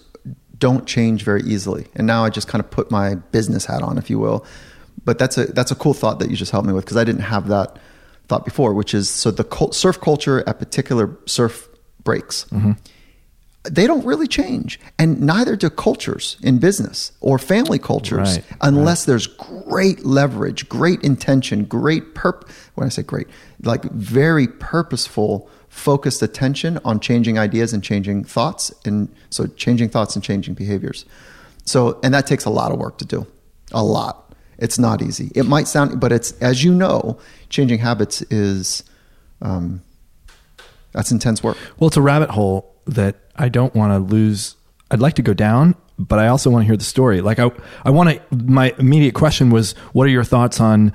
don't 0.58 0.86
change 0.86 1.24
very 1.24 1.42
easily, 1.42 1.86
and 1.94 2.06
now 2.06 2.24
I 2.24 2.30
just 2.30 2.48
kind 2.48 2.62
of 2.62 2.70
put 2.70 2.90
my 2.90 3.16
business 3.16 3.64
hat 3.64 3.82
on, 3.82 3.98
if 3.98 4.08
you 4.08 4.18
will. 4.18 4.44
But 5.04 5.18
that's 5.18 5.36
a 5.36 5.46
that's 5.46 5.70
a 5.70 5.74
cool 5.74 5.94
thought 5.94 6.20
that 6.20 6.30
you 6.30 6.36
just 6.36 6.52
helped 6.52 6.66
me 6.66 6.72
with 6.72 6.84
because 6.84 6.96
I 6.96 7.04
didn't 7.04 7.22
have 7.22 7.48
that 7.48 7.78
thought 8.28 8.44
before. 8.44 8.72
Which 8.72 8.94
is 8.94 9.10
so 9.10 9.30
the 9.30 9.44
cul- 9.44 9.72
surf 9.72 10.00
culture 10.00 10.46
at 10.48 10.58
particular 10.58 11.16
surf 11.26 11.68
breaks. 12.04 12.44
Mm-hmm. 12.46 12.72
They 13.70 13.86
don't 13.86 14.04
really 14.04 14.26
change, 14.26 14.80
and 14.98 15.20
neither 15.20 15.54
do 15.54 15.70
cultures 15.70 16.36
in 16.42 16.58
business 16.58 17.12
or 17.20 17.38
family 17.38 17.78
cultures, 17.78 18.36
Right, 18.38 18.44
unless 18.60 19.04
there's 19.04 19.28
great 19.28 20.04
leverage, 20.04 20.68
great 20.68 21.00
intention, 21.02 21.64
great 21.64 22.14
perp. 22.14 22.48
When 22.74 22.86
I 22.86 22.90
say 22.90 23.02
great, 23.02 23.28
like 23.62 23.84
very 23.84 24.48
purposeful, 24.48 25.48
focused 25.72 26.20
attention 26.20 26.78
on 26.84 27.00
changing 27.00 27.38
ideas 27.38 27.72
and 27.72 27.82
changing 27.82 28.22
thoughts, 28.24 28.72
and 28.84 29.08
so 29.30 29.46
changing 29.46 29.88
thoughts 29.88 30.14
and 30.14 30.22
changing 30.22 30.52
behaviors. 30.52 31.06
So, 31.64 31.98
and 32.04 32.12
that 32.12 32.26
takes 32.26 32.44
a 32.44 32.50
lot 32.50 32.72
of 32.72 32.78
work 32.78 32.98
to 32.98 33.06
do, 33.06 33.26
a 33.72 33.82
lot. 33.82 34.34
It's 34.58 34.78
not 34.78 35.00
easy. 35.00 35.32
It 35.34 35.46
might 35.46 35.66
sound, 35.66 35.98
but 35.98 36.12
it's 36.12 36.32
as 36.42 36.62
you 36.62 36.74
know, 36.74 37.18
changing 37.48 37.78
habits 37.78 38.20
is 38.22 38.84
um, 39.40 39.82
that's 40.92 41.10
intense 41.10 41.42
work. 41.42 41.56
Well, 41.78 41.88
it's 41.88 41.96
a 41.96 42.02
rabbit 42.02 42.30
hole 42.30 42.76
that 42.86 43.16
I 43.34 43.48
don't 43.48 43.74
want 43.74 43.92
to 43.92 43.98
lose. 43.98 44.56
I'd 44.90 45.00
like 45.00 45.14
to 45.14 45.22
go 45.22 45.32
down, 45.32 45.74
but 45.98 46.18
I 46.18 46.28
also 46.28 46.50
want 46.50 46.64
to 46.64 46.66
hear 46.66 46.76
the 46.76 46.84
story. 46.84 47.22
Like 47.22 47.38
I, 47.38 47.50
I 47.82 47.90
want 47.90 48.10
to. 48.10 48.36
My 48.36 48.74
immediate 48.78 49.14
question 49.14 49.48
was, 49.48 49.72
what 49.94 50.04
are 50.04 50.10
your 50.10 50.22
thoughts 50.22 50.60
on 50.60 50.92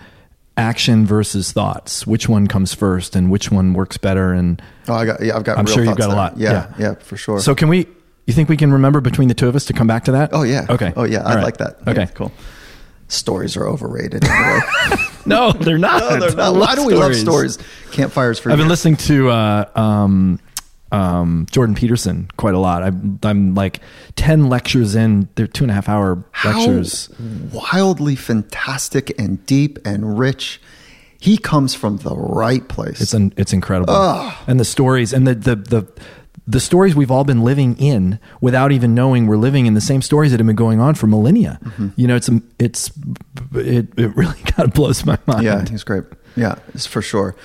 action 0.57 1.05
versus 1.05 1.51
thoughts? 1.51 2.05
Which 2.05 2.27
one 2.27 2.47
comes 2.47 2.73
first, 2.73 3.15
and 3.15 3.31
which 3.31 3.51
one 3.51 3.73
works 3.73 3.97
better? 3.97 4.33
And 4.33 4.61
Oh, 4.87 4.93
I 4.95 5.05
got. 5.05 5.21
Yeah, 5.21 5.37
I've 5.37 5.43
got. 5.43 5.57
I'm 5.57 5.65
real 5.65 5.75
sure 5.75 5.83
you've 5.85 5.97
got 5.97 6.09
a 6.09 6.15
lot. 6.15 6.37
Yeah, 6.37 6.73
yeah, 6.79 6.95
for 6.95 7.15
sure. 7.17 7.39
So 7.39 7.55
can 7.55 7.69
we? 7.69 7.87
You 8.25 8.33
think 8.33 8.49
we 8.49 8.57
can 8.57 8.73
remember 8.73 8.99
between 8.99 9.29
the 9.29 9.33
two 9.33 9.47
of 9.47 9.55
us 9.55 9.63
to 9.65 9.73
come 9.73 9.87
back 9.87 10.03
to 10.05 10.11
that? 10.13 10.31
oh 10.33 10.43
yeah. 10.43 10.65
Okay. 10.69 10.91
Oh 10.97 11.03
yeah. 11.05 11.23
I 11.23 11.35
right. 11.35 11.43
like 11.43 11.57
that. 11.57 11.77
Okay. 11.87 12.01
Yeah, 12.01 12.05
cool. 12.07 12.31
Stories 13.07 13.55
are 13.55 13.65
overrated. 13.65 14.23
Anyway. 14.25 14.59
No, 15.25 15.51
they're 15.51 15.77
not. 15.77 15.99
no, 15.99 16.19
they're 16.21 16.35
not. 16.37 16.55
Why 16.55 16.73
do 16.75 16.85
we 16.85 16.93
love 16.93 17.13
stories? 17.13 17.57
Campfires 17.91 18.39
for 18.39 18.49
I've 18.49 18.55
been 18.57 18.67
years. 18.67 18.69
listening 18.85 18.95
to 18.95 19.29
uh, 19.29 19.69
um, 19.75 20.39
um, 20.91 21.47
Jordan 21.51 21.75
Peterson 21.75 22.29
quite 22.37 22.53
a 22.53 22.59
lot. 22.59 22.83
I'm, 22.83 23.19
I'm 23.23 23.55
like 23.55 23.81
ten 24.15 24.49
lectures 24.49 24.95
in. 24.95 25.29
They're 25.35 25.47
two 25.47 25.63
and 25.63 25.71
a 25.71 25.73
half 25.73 25.89
hour 25.89 26.23
How 26.31 26.57
lectures. 26.57 27.09
wildly 27.51 28.15
fantastic 28.15 29.17
and 29.19 29.45
deep 29.45 29.79
and 29.85 30.17
rich. 30.17 30.61
He 31.19 31.37
comes 31.37 31.73
from 31.73 31.97
the 31.97 32.15
right 32.15 32.67
place. 32.67 33.01
It's 33.01 33.13
an, 33.13 33.33
it's 33.37 33.51
incredible, 33.51 33.93
and 34.45 34.59
the 34.59 34.65
stories 34.65 35.13
and 35.13 35.25
the, 35.27 35.33
the 35.33 35.55
the 35.55 35.87
the 36.47 36.59
stories 36.61 36.95
we've 36.95 37.11
all 37.11 37.25
been 37.25 37.41
living 37.41 37.75
in 37.77 38.19
without 38.39 38.71
even 38.71 38.95
knowing 38.95 39.27
we're 39.27 39.35
living 39.35 39.65
in 39.65 39.73
the 39.73 39.81
same 39.81 40.01
stories 40.01 40.31
that 40.31 40.39
have 40.39 40.47
been 40.47 40.55
going 40.55 40.79
on 40.79 40.95
for 40.95 41.07
millennia. 41.07 41.59
Mm-hmm. 41.61 41.87
You 41.97 42.07
know, 42.07 42.15
it's 42.15 42.29
a, 42.29 42.41
it's 42.57 42.91
it, 43.53 43.87
it 43.97 44.15
really 44.15 44.39
kind 44.45 44.67
of 44.67 44.73
blows 44.73 45.05
my 45.05 45.17
mind. 45.25 45.43
yeah, 45.43 45.65
he's 45.67 45.83
great. 45.83 46.03
Yeah, 46.35 46.55
it's 46.73 46.85
for 46.85 47.01
sure. 47.01 47.35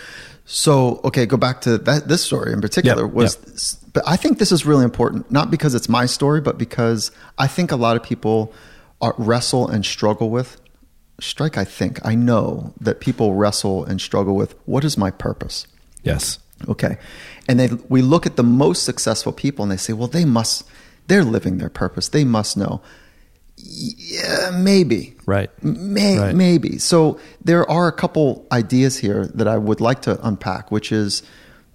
So, 0.45 1.01
okay, 1.05 1.25
go 1.25 1.37
back 1.37 1.61
to 1.63 1.79
that. 1.79 2.09
This 2.09 2.23
story 2.23 2.53
in 2.53 2.61
particular 2.61 3.05
Yep, 3.05 3.13
was, 3.13 3.79
but 3.93 4.03
I 4.07 4.17
think 4.17 4.39
this 4.39 4.53
is 4.53 4.67
really 4.67 4.85
important, 4.85 5.31
not 5.31 5.51
because 5.51 5.75
it's 5.75 5.89
my 5.89 6.07
story, 6.07 6.41
but 6.41 6.59
because 6.59 7.11
I 7.39 7.47
think 7.47 7.71
a 7.71 7.77
lot 7.77 7.97
of 7.97 8.03
people 8.03 8.53
are, 9.01 9.15
wrestle 9.19 9.69
and 9.69 9.85
struggle 9.85 10.31
with. 10.31 10.61
Strike, 11.21 11.57
I 11.57 11.65
think 11.65 12.05
I 12.05 12.17
know 12.17 12.75
that 12.81 12.99
people 13.01 13.35
wrestle 13.35 13.85
and 13.85 14.01
struggle 14.01 14.35
with 14.35 14.55
what 14.65 14.85
is 14.85 14.99
my 14.99 15.11
purpose. 15.11 15.67
Yes. 16.03 16.39
Okay. 16.69 16.99
And 17.49 17.61
they 17.61 17.69
we 17.89 18.03
look 18.03 18.27
at 18.27 18.37
the 18.37 18.43
most 18.43 18.83
successful 18.83 19.33
people 19.33 19.63
and 19.63 19.71
they 19.71 19.77
say, 19.77 19.93
well, 19.93 20.09
they 20.09 20.25
must 20.25 20.65
they're 21.07 21.25
living 21.25 21.59
their 21.59 21.69
purpose. 21.69 22.09
They 22.09 22.25
must 22.25 22.57
know. 22.57 22.81
Yeah, 23.65 24.51
maybe. 24.55 25.15
Right. 25.27 25.51
May, 25.63 26.19
Right. 26.19 26.35
Maybe. 26.35 26.79
So 26.79 27.19
there 27.45 27.69
are 27.71 27.87
a 27.89 27.93
couple 27.93 28.47
ideas 28.51 28.99
here 28.99 29.27
that 29.35 29.47
I 29.49 29.57
would 29.57 29.81
like 29.81 30.03
to 30.03 30.19
unpack, 30.27 30.71
which 30.71 30.91
is 30.93 31.23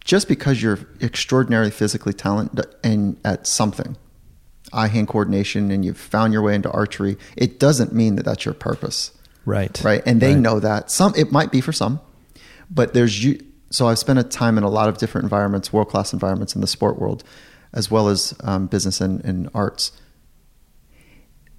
just 0.03 0.27
because 0.27 0.61
you're 0.61 0.79
extraordinarily 1.01 1.71
physically 1.71 2.13
talented 2.13 2.65
and 2.83 3.17
at 3.25 3.47
something, 3.47 3.97
eye 4.73 4.87
hand 4.87 5.07
coordination, 5.07 5.71
and 5.71 5.83
you've 5.83 5.97
found 5.97 6.33
your 6.33 6.41
way 6.41 6.55
into 6.55 6.69
archery, 6.71 7.17
it 7.35 7.59
doesn't 7.59 7.93
mean 7.93 8.15
that 8.15 8.23
that's 8.25 8.45
your 8.45 8.53
purpose 8.53 9.11
Right. 9.45 9.79
right? 9.83 10.01
And 10.05 10.21
they 10.21 10.33
Right. 10.33 10.41
know 10.41 10.59
that. 10.59 10.91
Some 10.91 11.13
it 11.15 11.31
might 11.31 11.51
be 11.51 11.61
for 11.61 11.71
some, 11.71 11.99
but 12.69 12.93
there's 12.93 13.23
you. 13.23 13.39
So 13.69 13.87
I've 13.87 13.99
spent 13.99 14.17
a 14.19 14.23
time 14.23 14.57
in 14.57 14.63
a 14.63 14.69
lot 14.69 14.87
of 14.87 14.97
different 14.97 15.23
environments, 15.25 15.73
world 15.73 15.89
class 15.89 16.13
environments 16.13 16.55
in 16.55 16.61
the 16.61 16.67
sport 16.67 16.99
world, 16.99 17.23
as 17.73 17.91
well 17.91 18.07
as 18.07 18.33
um, 18.43 18.67
business 18.67 19.01
and, 19.01 19.23
and 19.25 19.49
arts. 19.53 19.91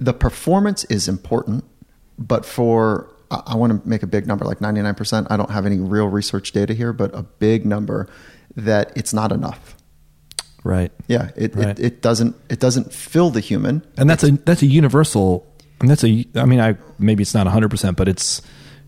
The 0.01 0.13
performance 0.13 0.85
is 0.85 1.09
important, 1.09 1.65
but 2.19 2.45
for 2.47 3.09
I, 3.31 3.43
I 3.49 3.57
want 3.57 3.83
to 3.83 3.89
make 3.89 4.03
a 4.03 4.07
big 4.07 4.27
number, 4.27 4.45
like 4.45 4.61
ninety 4.61 4.81
nine 4.83 4.95
percent. 4.95 5.27
I 5.31 5.37
don't 5.37 5.51
have 5.51 5.67
any 5.67 5.79
real 5.79 6.07
research 6.09 6.53
data 6.53 6.73
here, 6.75 6.93
but 6.93 7.15
a 7.15 7.23
big 7.23 7.67
number 7.67 8.09
that 8.57 8.93
it's 8.97 9.13
not 9.13 9.33
enough. 9.33 9.75
Right. 10.65 10.91
Yeah, 11.07 11.31
it, 11.37 11.55
Right. 11.55 11.79
it, 11.79 11.81
it 11.81 12.03
doesn't 12.03 12.37
it 12.51 12.61
doesn't 12.61 12.93
fill 12.93 13.31
the 13.31 13.41
human. 13.41 13.85
and 13.97 14.09
that's 14.11 14.23
a 14.25 14.33
that's 14.33 14.63
a 14.63 14.67
universal 14.67 15.47
and 15.81 15.89
that's 15.89 16.03
a 16.05 16.27
i 16.35 16.45
mean 16.45 16.61
i 16.61 16.77
maybe 16.99 17.23
it's 17.23 17.33
not 17.35 17.47
100% 17.47 17.95
but 17.95 18.09
it's 18.09 18.43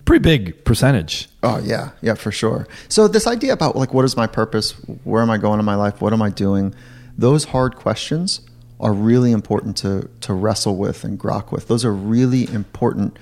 pretty 0.05 0.21
big 0.23 0.65
percentage 0.65 1.29
Oh 1.45 1.59
yeah, 1.65 1.91
yeah, 2.03 2.15
for 2.15 2.33
sure. 2.33 2.67
So 2.89 3.07
this 3.09 3.27
idea 3.27 3.53
about 3.53 3.77
like 3.77 3.95
what 3.95 4.05
is 4.05 4.17
my 4.17 4.27
purpose? 4.27 4.73
Where 5.05 5.23
am 5.23 5.31
I 5.31 5.39
going 5.39 5.59
in 5.61 5.65
my 5.65 5.77
life? 5.77 6.01
What 6.03 6.13
am 6.13 6.21
I 6.23 6.31
doing? 6.31 6.75
Those 7.17 7.45
hard 7.45 7.77
questions 7.77 8.41
are 8.81 8.93
really 8.93 9.33
important 9.33 9.77
to 9.79 10.09
to 10.23 10.33
wrestle 10.35 10.77
with 10.77 11.05
and 11.05 11.19
grok 11.19 11.53
with. 11.53 11.69
Those 11.69 11.85
are 11.85 11.95
really 11.95 12.51
important. 12.53 13.19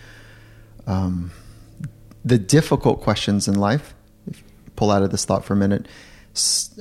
Um, 0.86 1.32
the 2.24 2.38
difficult 2.38 3.00
questions 3.00 3.48
in 3.48 3.54
life. 3.54 3.94
If 4.26 4.38
you 4.38 4.44
pull 4.76 4.90
out 4.90 5.02
of 5.02 5.10
this 5.10 5.24
thought 5.24 5.44
for 5.44 5.54
a 5.54 5.56
minute. 5.56 5.86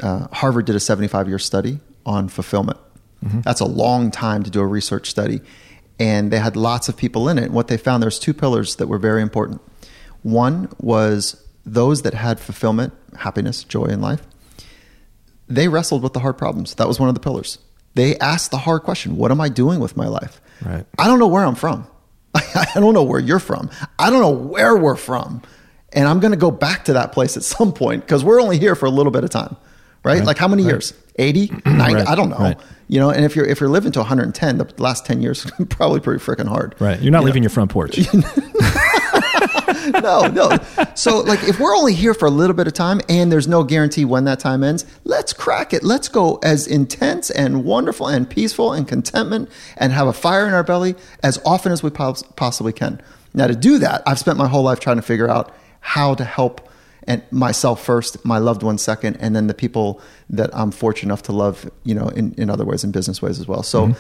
Uh, 0.03 0.27
Harvard 0.31 0.65
did 0.65 0.75
a 0.75 0.79
75 0.79 1.27
year 1.27 1.39
study 1.39 1.79
on 2.05 2.27
fulfillment. 2.27 2.77
That's 3.41 3.61
a 3.61 3.65
long 3.65 4.11
time 4.11 4.43
to 4.43 4.51
do 4.51 4.61
a 4.61 4.67
research 4.67 5.09
study, 5.09 5.41
and 5.99 6.31
they 6.31 6.39
had 6.39 6.55
lots 6.55 6.87
of 6.87 6.95
people 6.95 7.27
in 7.29 7.39
it. 7.39 7.45
And 7.45 7.53
what 7.53 7.67
they 7.67 7.77
found 7.77 8.03
there's 8.03 8.19
two 8.19 8.33
pillars 8.33 8.75
that 8.75 8.87
were 8.87 8.99
very 8.99 9.21
important. 9.21 9.61
One 10.21 10.69
was 10.79 11.43
those 11.65 12.03
that 12.03 12.13
had 12.13 12.39
fulfillment, 12.39 12.93
happiness, 13.17 13.63
joy 13.63 13.85
in 13.85 14.01
life. 14.01 14.21
They 15.47 15.67
wrestled 15.67 16.03
with 16.03 16.13
the 16.13 16.19
hard 16.19 16.37
problems. 16.37 16.75
That 16.75 16.87
was 16.87 16.99
one 16.99 17.09
of 17.09 17.15
the 17.15 17.21
pillars. 17.21 17.57
They 17.97 18.17
ask 18.19 18.49
the 18.51 18.57
hard 18.57 18.83
question 18.83 19.17
What 19.17 19.31
am 19.31 19.41
I 19.41 19.49
doing 19.49 19.79
with 19.81 19.97
my 19.97 20.07
life? 20.07 20.39
Right. 20.65 20.85
I 20.97 21.07
don't 21.07 21.19
know 21.19 21.27
where 21.27 21.43
I'm 21.43 21.55
from. 21.55 21.85
I 22.35 22.67
don't 22.75 22.93
know 22.93 23.03
where 23.03 23.19
you're 23.19 23.39
from. 23.39 23.69
I 23.99 24.09
don't 24.09 24.21
know 24.21 24.29
where 24.31 24.77
we're 24.77 24.95
from. 24.95 25.41
And 25.93 26.07
I'm 26.07 26.19
going 26.19 26.31
to 26.31 26.37
go 26.37 26.51
back 26.51 26.85
to 26.85 26.93
that 26.93 27.11
place 27.11 27.35
at 27.37 27.43
some 27.43 27.73
point 27.73 28.01
because 28.05 28.23
we're 28.23 28.39
only 28.41 28.57
here 28.59 28.75
for 28.75 28.85
a 28.85 28.89
little 28.91 29.11
bit 29.11 29.23
of 29.23 29.29
time, 29.29 29.55
right? 30.03 30.17
Right. 30.19 30.25
Like 30.25 30.37
how 30.37 30.47
many 30.47 30.63
Right. 30.63 30.69
years? 30.73 30.93
80, 31.17 31.51
90? 31.65 31.93
Right. 31.95 32.07
I 32.07 32.15
don't 32.15 32.29
know. 32.29 32.53
You 32.89 32.99
know, 32.99 33.09
and 33.09 33.25
if 33.25 33.35
you're 33.35 33.45
if 33.45 33.59
you're 33.59 33.69
living 33.69 33.91
to 33.93 33.99
110, 33.99 34.57
the 34.59 34.71
last 34.77 35.05
10 35.05 35.21
years 35.21 35.45
is 35.59 35.65
probably 35.69 35.99
pretty 35.99 36.23
freaking 36.23 36.47
hard. 36.47 36.75
right 36.79 37.01
you're 37.01 37.11
not 37.11 37.23
leaving 37.23 37.43
your 37.43 37.49
front 37.49 37.69
porch 37.71 37.97
no, 40.01 40.27
no. 40.27 40.57
So, 40.95 41.19
like, 41.19 41.43
if 41.43 41.59
we're 41.59 41.75
only 41.75 41.93
here 41.93 42.13
for 42.13 42.25
a 42.25 42.31
little 42.31 42.55
bit 42.55 42.67
of 42.67 42.73
time 42.73 43.01
and 43.09 43.31
there's 43.31 43.47
no 43.47 43.63
guarantee 43.63 44.05
when 44.05 44.25
that 44.25 44.39
time 44.39 44.63
ends, 44.63 44.85
let's 45.03 45.33
crack 45.33 45.73
it. 45.73 45.83
Let's 45.83 46.07
go 46.07 46.39
as 46.43 46.67
intense 46.67 47.29
and 47.29 47.63
wonderful 47.63 48.07
and 48.07 48.29
peaceful 48.29 48.73
and 48.73 48.87
contentment 48.87 49.49
and 49.77 49.91
have 49.93 50.07
a 50.07 50.13
fire 50.13 50.47
in 50.47 50.53
our 50.53 50.63
belly 50.63 50.95
as 51.23 51.39
often 51.45 51.71
as 51.71 51.83
we 51.83 51.89
pos- 51.89 52.23
possibly 52.35 52.73
can. 52.73 53.01
Now, 53.33 53.47
to 53.47 53.55
do 53.55 53.77
that, 53.79 54.03
I've 54.05 54.19
spent 54.19 54.37
my 54.37 54.47
whole 54.47 54.63
life 54.63 54.79
trying 54.79 54.97
to 54.97 55.01
figure 55.01 55.29
out 55.29 55.53
how 55.79 56.15
to 56.15 56.23
help 56.23 56.67
and 57.07 57.23
myself 57.31 57.83
first, 57.83 58.23
my 58.25 58.37
loved 58.37 58.63
ones 58.63 58.81
second, 58.81 59.17
and 59.21 59.35
then 59.35 59.47
the 59.47 59.53
people 59.53 60.01
that 60.29 60.49
I'm 60.53 60.71
fortunate 60.71 61.07
enough 61.07 61.23
to 61.23 61.31
love, 61.31 61.69
you 61.83 61.95
know, 61.95 62.09
in, 62.09 62.33
in 62.33 62.49
other 62.49 62.65
ways, 62.65 62.83
in 62.83 62.91
business 62.91 63.21
ways 63.21 63.39
as 63.39 63.47
well. 63.47 63.63
So, 63.63 63.87
mm-hmm. 63.87 63.99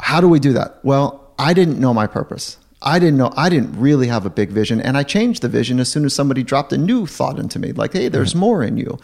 how 0.00 0.20
do 0.20 0.28
we 0.28 0.38
do 0.38 0.52
that? 0.52 0.78
Well, 0.82 1.32
I 1.38 1.54
didn't 1.54 1.80
know 1.80 1.94
my 1.94 2.06
purpose. 2.06 2.58
I 2.84 2.98
didn't 2.98 3.16
know, 3.18 3.32
I 3.36 3.48
didn't 3.48 3.78
really 3.78 4.08
have 4.08 4.26
a 4.26 4.30
big 4.30 4.50
vision. 4.50 4.80
And 4.80 4.96
I 4.96 5.02
changed 5.04 5.42
the 5.42 5.48
vision 5.48 5.78
as 5.80 5.90
soon 5.90 6.04
as 6.04 6.14
somebody 6.14 6.42
dropped 6.42 6.72
a 6.72 6.78
new 6.78 7.06
thought 7.06 7.38
into 7.38 7.58
me 7.58 7.72
like, 7.72 7.92
hey, 7.92 8.08
there's 8.08 8.34
more 8.34 8.62
in 8.62 8.76
you. 8.76 8.98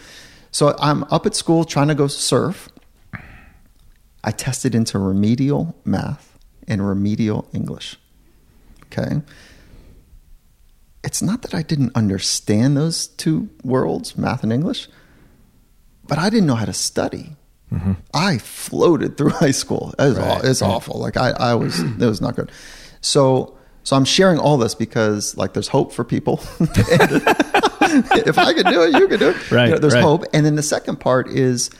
So 0.51 0.75
I'm 0.81 1.05
up 1.05 1.27
at 1.27 1.35
school 1.35 1.64
trying 1.64 1.88
to 1.88 1.95
go 1.95 2.07
surf. 2.09 2.69
I 4.25 4.31
tested 4.33 4.75
into 4.75 4.99
remedial 4.99 5.77
math 5.85 6.37
and 6.67 6.87
remedial 6.87 7.49
English. 7.55 7.97
Okay. 8.87 9.23
It's 11.05 11.23
not 11.23 11.43
that 11.43 11.55
I 11.55 11.62
didn't 11.62 11.93
understand 11.95 12.77
those 12.77 13.07
two 13.07 13.49
worlds, 13.62 14.19
math 14.19 14.43
and 14.43 14.53
English, 14.53 14.88
but 16.07 16.19
I 16.19 16.29
didn't 16.31 16.47
know 16.47 16.57
how 16.57 16.64
to 16.67 16.73
study. 16.73 17.37
I 18.14 18.38
floated 18.38 19.19
through 19.19 19.31
high 19.45 19.51
school. 19.51 19.95
It 19.99 20.03
was, 20.03 20.17
Mm-hmm. 20.17 20.23
Right, 20.29 20.45
aw- 20.45 20.49
it's 20.49 20.62
right. 20.62 20.69
awful. 20.69 20.99
Like 20.99 21.17
I, 21.19 21.31
I 21.31 21.55
was, 21.55 21.79
it 21.81 21.99
was 22.01 22.21
not 22.23 22.35
good. 22.35 22.51
So, 23.03 23.58
so 23.88 23.96
I'm 23.96 24.05
sharing 24.05 24.38
all 24.38 24.59
this 24.59 24.74
because 24.74 25.35
like 25.38 25.55
there's 25.55 25.68
hope 25.68 25.94
for 25.94 26.05
people. 26.05 26.40
if 26.61 28.37
I 28.37 28.53
could 28.53 28.66
do 28.66 28.83
it, 28.83 28.92
you 29.01 29.09
could 29.09 29.18
do 29.18 29.31
it. 29.31 29.51
Right, 29.51 29.68
You 29.68 29.72
know, 29.72 29.79
there's 29.79 29.94
right. 29.94 30.03
hope. 30.03 30.24
And 30.35 30.44
then 30.44 30.57
the 30.57 30.62
second 30.62 31.01
part 31.01 31.27
is 31.29 31.70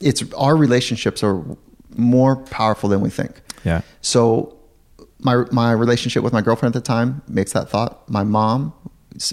it's 0.00 0.24
our 0.32 0.56
relationships 0.56 1.22
are 1.22 1.44
more 1.98 2.36
powerful 2.36 2.88
than 2.88 3.02
we 3.02 3.10
think. 3.10 3.42
Yeah. 3.62 3.82
So 4.00 4.56
my 5.18 5.44
my 5.52 5.72
relationship 5.72 6.22
with 6.22 6.32
my 6.32 6.40
girlfriend 6.40 6.74
at 6.74 6.82
the 6.82 6.86
time 6.86 7.20
makes 7.28 7.52
that 7.52 7.68
thought. 7.68 8.08
My 8.08 8.24
mom 8.24 8.72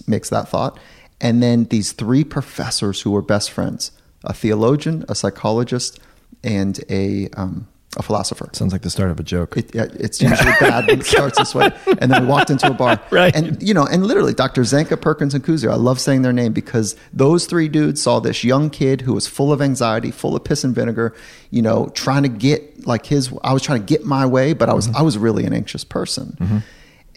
makes 0.05 0.27
that 0.27 0.49
thought, 0.49 0.77
and 1.21 1.41
then 1.41 1.63
these 1.69 1.93
three 1.93 2.25
professors 2.25 2.99
who 3.03 3.11
were 3.11 3.21
best 3.21 3.51
friends: 3.51 3.93
a 4.25 4.33
theologian, 4.33 5.05
a 5.07 5.15
psychologist, 5.15 5.97
and 6.43 6.77
a 6.89 7.29
um, 7.37 7.69
a 7.97 8.03
philosopher. 8.03 8.49
Sounds 8.53 8.71
like 8.71 8.83
the 8.83 8.89
start 8.89 9.11
of 9.11 9.19
a 9.19 9.23
joke. 9.23 9.57
It, 9.57 9.73
yeah, 9.73 9.87
it's 9.93 10.21
usually 10.21 10.51
bad 10.59 10.87
when 10.87 10.99
it 10.99 11.05
starts 11.05 11.37
this 11.37 11.53
way. 11.53 11.71
And 11.99 12.11
then 12.11 12.23
we 12.23 12.27
walked 12.27 12.49
into 12.49 12.67
a 12.67 12.73
bar. 12.73 13.01
Right. 13.11 13.35
And, 13.35 13.61
you 13.63 13.73
know, 13.73 13.85
and 13.85 14.05
literally 14.05 14.33
Dr. 14.33 14.61
Zenka, 14.61 14.99
Perkins, 14.99 15.33
and 15.33 15.43
Kuzio, 15.43 15.71
I 15.71 15.75
love 15.75 15.99
saying 15.99 16.21
their 16.21 16.33
name 16.33 16.53
because 16.53 16.95
those 17.11 17.45
three 17.45 17.67
dudes 17.67 18.01
saw 18.01 18.19
this 18.19 18.43
young 18.43 18.69
kid 18.69 19.01
who 19.01 19.13
was 19.13 19.27
full 19.27 19.51
of 19.51 19.61
anxiety, 19.61 20.11
full 20.11 20.35
of 20.35 20.43
piss 20.43 20.63
and 20.63 20.75
vinegar, 20.75 21.15
you 21.49 21.61
know, 21.61 21.89
trying 21.95 22.23
to 22.23 22.29
get 22.29 22.85
like 22.85 23.05
his, 23.05 23.33
I 23.43 23.53
was 23.53 23.63
trying 23.63 23.79
to 23.79 23.85
get 23.85 24.05
my 24.05 24.25
way, 24.25 24.53
but 24.53 24.69
I 24.69 24.73
was, 24.73 24.87
mm-hmm. 24.87 24.97
I 24.97 25.01
was 25.01 25.17
really 25.17 25.45
an 25.45 25.53
anxious 25.53 25.83
person. 25.83 26.37
Mm-hmm. 26.39 26.57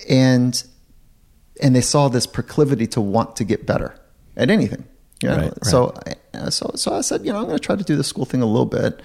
And, 0.09 0.65
and 1.63 1.77
they 1.77 1.83
saw 1.83 2.09
this 2.09 2.27
proclivity 2.27 2.87
to 2.89 3.01
want 3.01 3.37
to 3.37 3.45
get 3.45 3.67
better 3.67 3.95
at 4.37 4.51
anything. 4.51 4.85
You 5.23 5.29
know? 5.29 5.37
Right, 5.37 5.45
right. 5.45 5.65
So, 5.65 5.95
so, 6.51 6.71
so 6.75 6.95
I 6.95 7.01
said, 7.03 7.27
you 7.27 7.33
know, 7.33 7.39
I'm 7.39 7.47
going 7.47 7.59
to 7.59 7.65
try 7.65 7.77
to 7.77 7.85
do 7.85 7.97
the 7.97 8.05
school 8.05 8.25
thing 8.25 8.43
a 8.43 8.47
little 8.47 8.67
bit. 8.67 9.03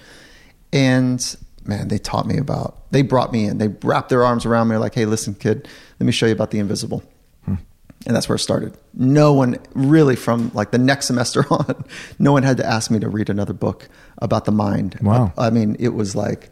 And 0.72 1.36
man, 1.68 1.88
they 1.88 1.98
taught 1.98 2.26
me 2.26 2.38
about, 2.38 2.90
they 2.90 3.02
brought 3.02 3.32
me 3.32 3.46
in, 3.46 3.58
they 3.58 3.68
wrapped 3.68 4.08
their 4.08 4.24
arms 4.24 4.46
around 4.46 4.68
me 4.68 4.76
like, 4.76 4.94
hey, 4.94 5.06
listen, 5.06 5.34
kid, 5.34 5.68
let 5.98 6.06
me 6.06 6.12
show 6.12 6.26
you 6.26 6.32
about 6.32 6.50
the 6.50 6.58
invisible. 6.58 7.02
And 8.06 8.14
that's 8.14 8.28
where 8.28 8.36
it 8.36 8.40
started. 8.40 8.76
No 8.94 9.32
one 9.32 9.58
really 9.74 10.14
from 10.14 10.52
like 10.54 10.70
the 10.70 10.78
next 10.78 11.06
semester 11.08 11.44
on, 11.50 11.84
no 12.18 12.32
one 12.32 12.44
had 12.44 12.56
to 12.58 12.66
ask 12.66 12.90
me 12.90 13.00
to 13.00 13.08
read 13.08 13.28
another 13.28 13.52
book 13.52 13.88
about 14.18 14.44
the 14.44 14.52
mind. 14.52 14.98
Wow. 15.02 15.32
I, 15.36 15.50
mean, 15.50 15.76
it 15.80 15.88
was 15.90 16.14
like, 16.14 16.50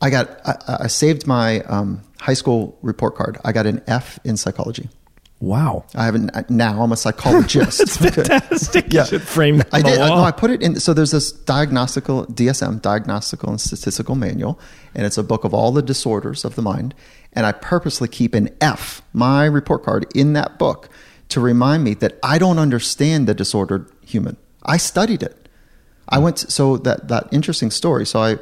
I 0.00 0.10
got, 0.10 0.30
I, 0.44 0.76
I 0.80 0.86
saved 0.88 1.26
my 1.26 1.60
um, 1.62 2.02
high 2.20 2.34
school 2.34 2.78
report 2.82 3.16
card. 3.16 3.38
I 3.44 3.52
got 3.52 3.66
an 3.66 3.82
F 3.86 4.18
in 4.24 4.36
psychology. 4.36 4.90
Wow. 5.40 5.84
I 5.94 6.04
haven't 6.04 6.50
now. 6.50 6.82
I'm 6.82 6.92
a 6.92 6.96
psychologist. 6.96 7.80
It's 7.86 7.96
fantastic. 7.96 8.92
You 8.92 9.04
should 9.04 9.22
frame 9.22 9.62
I 9.72 9.82
did. 9.82 9.98
No. 9.98 10.16
I 10.16 10.30
put 10.32 10.50
it 10.50 10.62
in. 10.62 10.80
So 10.80 10.94
there's 10.94 11.10
this 11.10 11.32
diagnostical 11.32 12.26
DSM, 12.26 12.80
diagnostical 12.82 13.50
and 13.50 13.60
statistical 13.60 14.14
manual, 14.14 14.58
and 14.94 15.06
it's 15.06 15.18
a 15.18 15.22
book 15.22 15.44
of 15.44 15.54
all 15.54 15.72
the 15.72 15.82
disorders 15.82 16.44
of 16.44 16.54
the 16.54 16.62
mind. 16.62 16.94
And 17.32 17.44
I 17.44 17.52
purposely 17.52 18.08
keep 18.08 18.34
an 18.34 18.48
F, 18.60 19.02
my 19.12 19.44
report 19.44 19.82
card, 19.82 20.06
in 20.14 20.32
that 20.32 20.58
book 20.58 20.88
to 21.28 21.40
remind 21.40 21.84
me 21.84 21.94
that 21.94 22.18
I 22.22 22.38
don't 22.38 22.58
understand 22.58 23.26
the 23.26 23.34
disordered 23.34 23.90
human. 24.04 24.36
I 24.64 24.78
studied 24.78 25.22
it. 25.22 25.48
I 26.08 26.18
went 26.18 26.38
to, 26.38 26.50
so 26.50 26.76
that 26.78 27.08
that 27.08 27.28
interesting 27.32 27.70
story. 27.70 28.06
So 28.06 28.20
I 28.20 28.38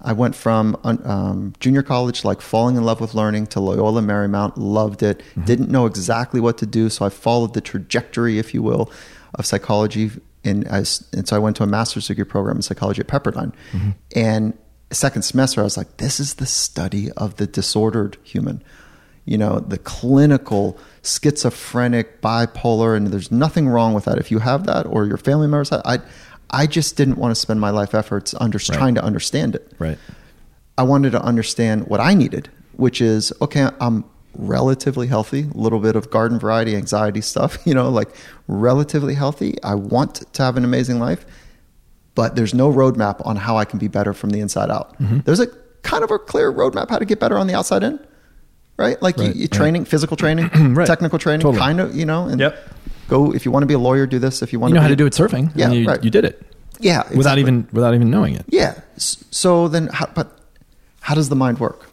I 0.00 0.12
went 0.12 0.36
from 0.36 0.76
um, 0.84 1.54
junior 1.58 1.82
college, 1.82 2.24
like 2.24 2.40
falling 2.40 2.76
in 2.76 2.84
love 2.84 3.00
with 3.00 3.14
learning, 3.14 3.48
to 3.48 3.60
Loyola 3.60 4.00
Marymount. 4.00 4.52
Loved 4.56 5.02
it. 5.02 5.22
Didn't 5.44 5.70
know 5.70 5.86
exactly 5.86 6.40
what 6.40 6.56
to 6.58 6.66
do, 6.66 6.88
so 6.88 7.04
I 7.04 7.08
followed 7.08 7.54
the 7.54 7.60
trajectory, 7.60 8.38
if 8.38 8.54
you 8.54 8.62
will, 8.62 8.92
of 9.34 9.44
psychology. 9.44 10.10
And 10.44 10.66
as 10.68 11.06
and 11.12 11.26
so 11.26 11.34
I 11.34 11.40
went 11.40 11.56
to 11.56 11.64
a 11.64 11.66
master's 11.66 12.06
degree 12.06 12.24
program 12.24 12.56
in 12.56 12.62
psychology 12.62 13.00
at 13.00 13.08
Pepperdine. 13.08 13.52
And 14.14 14.56
second 14.92 15.22
semester, 15.22 15.60
I 15.60 15.64
was 15.64 15.76
like, 15.76 15.96
this 15.96 16.20
is 16.20 16.34
the 16.34 16.46
study 16.46 17.10
of 17.12 17.36
the 17.36 17.46
disordered 17.46 18.16
human. 18.22 18.62
You 19.24 19.36
know, 19.36 19.58
the 19.58 19.76
clinical 19.78 20.78
schizophrenic, 21.02 22.22
bipolar, 22.22 22.96
and 22.96 23.08
there's 23.08 23.30
nothing 23.30 23.68
wrong 23.68 23.92
with 23.92 24.06
that. 24.06 24.16
If 24.16 24.30
you 24.30 24.38
have 24.38 24.64
that, 24.64 24.86
or 24.86 25.04
your 25.04 25.18
family 25.18 25.48
members, 25.48 25.68
have, 25.68 25.82
I, 25.84 25.98
I 26.50 26.66
just 26.66 26.96
didn't 26.96 27.16
want 27.18 27.30
to 27.32 27.34
spend 27.40 27.60
my 27.60 27.70
life 27.70 27.94
efforts 27.94 28.34
under 28.40 28.58
trying 28.58 28.94
to 28.94 29.04
understand 29.04 29.54
it. 29.54 29.72
Right. 29.78 29.98
I 30.76 30.82
wanted 30.82 31.12
to 31.12 31.22
understand 31.22 31.86
what 31.88 32.00
I 32.00 32.14
needed, 32.14 32.48
which 32.76 33.00
is 33.00 33.32
okay, 33.42 33.68
I'm 33.80 34.04
relatively 34.34 35.08
healthy, 35.08 35.40
a 35.52 35.58
little 35.58 35.80
bit 35.80 35.96
of 35.96 36.10
garden 36.10 36.38
variety 36.38 36.76
anxiety 36.76 37.20
stuff, 37.20 37.58
you 37.66 37.74
know, 37.74 37.88
like 37.90 38.08
relatively 38.46 39.14
healthy. 39.14 39.56
I 39.62 39.74
want 39.74 40.32
to 40.32 40.42
have 40.42 40.56
an 40.56 40.64
amazing 40.64 40.98
life, 41.00 41.26
but 42.14 42.36
there's 42.36 42.54
no 42.54 42.72
roadmap 42.72 43.24
on 43.26 43.36
how 43.36 43.56
I 43.56 43.64
can 43.64 43.78
be 43.78 43.88
better 43.88 44.12
from 44.12 44.30
the 44.30 44.40
inside 44.40 44.70
out. 44.70 44.98
Mm-hmm. 45.00 45.20
There's 45.20 45.40
a 45.40 45.48
kind 45.82 46.04
of 46.04 46.10
a 46.10 46.18
clear 46.18 46.52
roadmap 46.52 46.90
how 46.90 46.98
to 46.98 47.04
get 47.04 47.20
better 47.20 47.36
on 47.36 47.46
the 47.46 47.54
outside 47.54 47.82
in, 47.82 47.98
right? 48.76 49.00
Like 49.02 49.16
Right, 49.16 49.28
you, 49.28 49.34
you 49.34 49.40
right. 49.42 49.50
training, 49.52 49.84
physical 49.84 50.16
training, 50.16 50.48
Right. 50.74 50.86
technical 50.86 51.18
training, 51.18 51.40
Totally. 51.42 51.58
kind 51.60 51.80
of, 51.80 51.94
you 51.96 52.04
know, 52.06 52.26
and 52.26 52.40
Yep. 52.40 52.56
Go 53.08 53.32
if 53.34 53.44
you 53.44 53.50
want 53.50 53.62
to 53.64 53.66
be 53.66 53.74
a 53.74 53.78
lawyer, 53.78 54.06
do 54.06 54.18
this. 54.18 54.42
If 54.42 54.52
you 54.52 54.60
want 54.60 54.70
to 54.70 54.72
You 54.72 54.74
know 54.76 54.80
to 54.80 54.82
how 54.84 54.88
to 54.88 54.96
do 54.96 55.06
it 55.06 55.12
surfing. 55.12 55.50
Yeah, 55.54 55.66
and 55.66 55.74
you, 55.74 55.86
right. 55.86 56.02
you 56.04 56.10
did 56.10 56.24
it 56.24 56.40
Yeah. 56.78 57.02
without 57.16 57.38
even 57.38 57.66
without 57.72 57.94
even 57.94 58.10
knowing 58.10 58.34
it. 58.34 58.44
Yeah. 58.48 58.80
So 58.96 59.68
then, 59.68 59.88
how, 59.88 60.06
but 60.14 60.38
how 61.00 61.14
does 61.14 61.28
the 61.28 61.36
mind 61.36 61.58
work? 61.58 61.86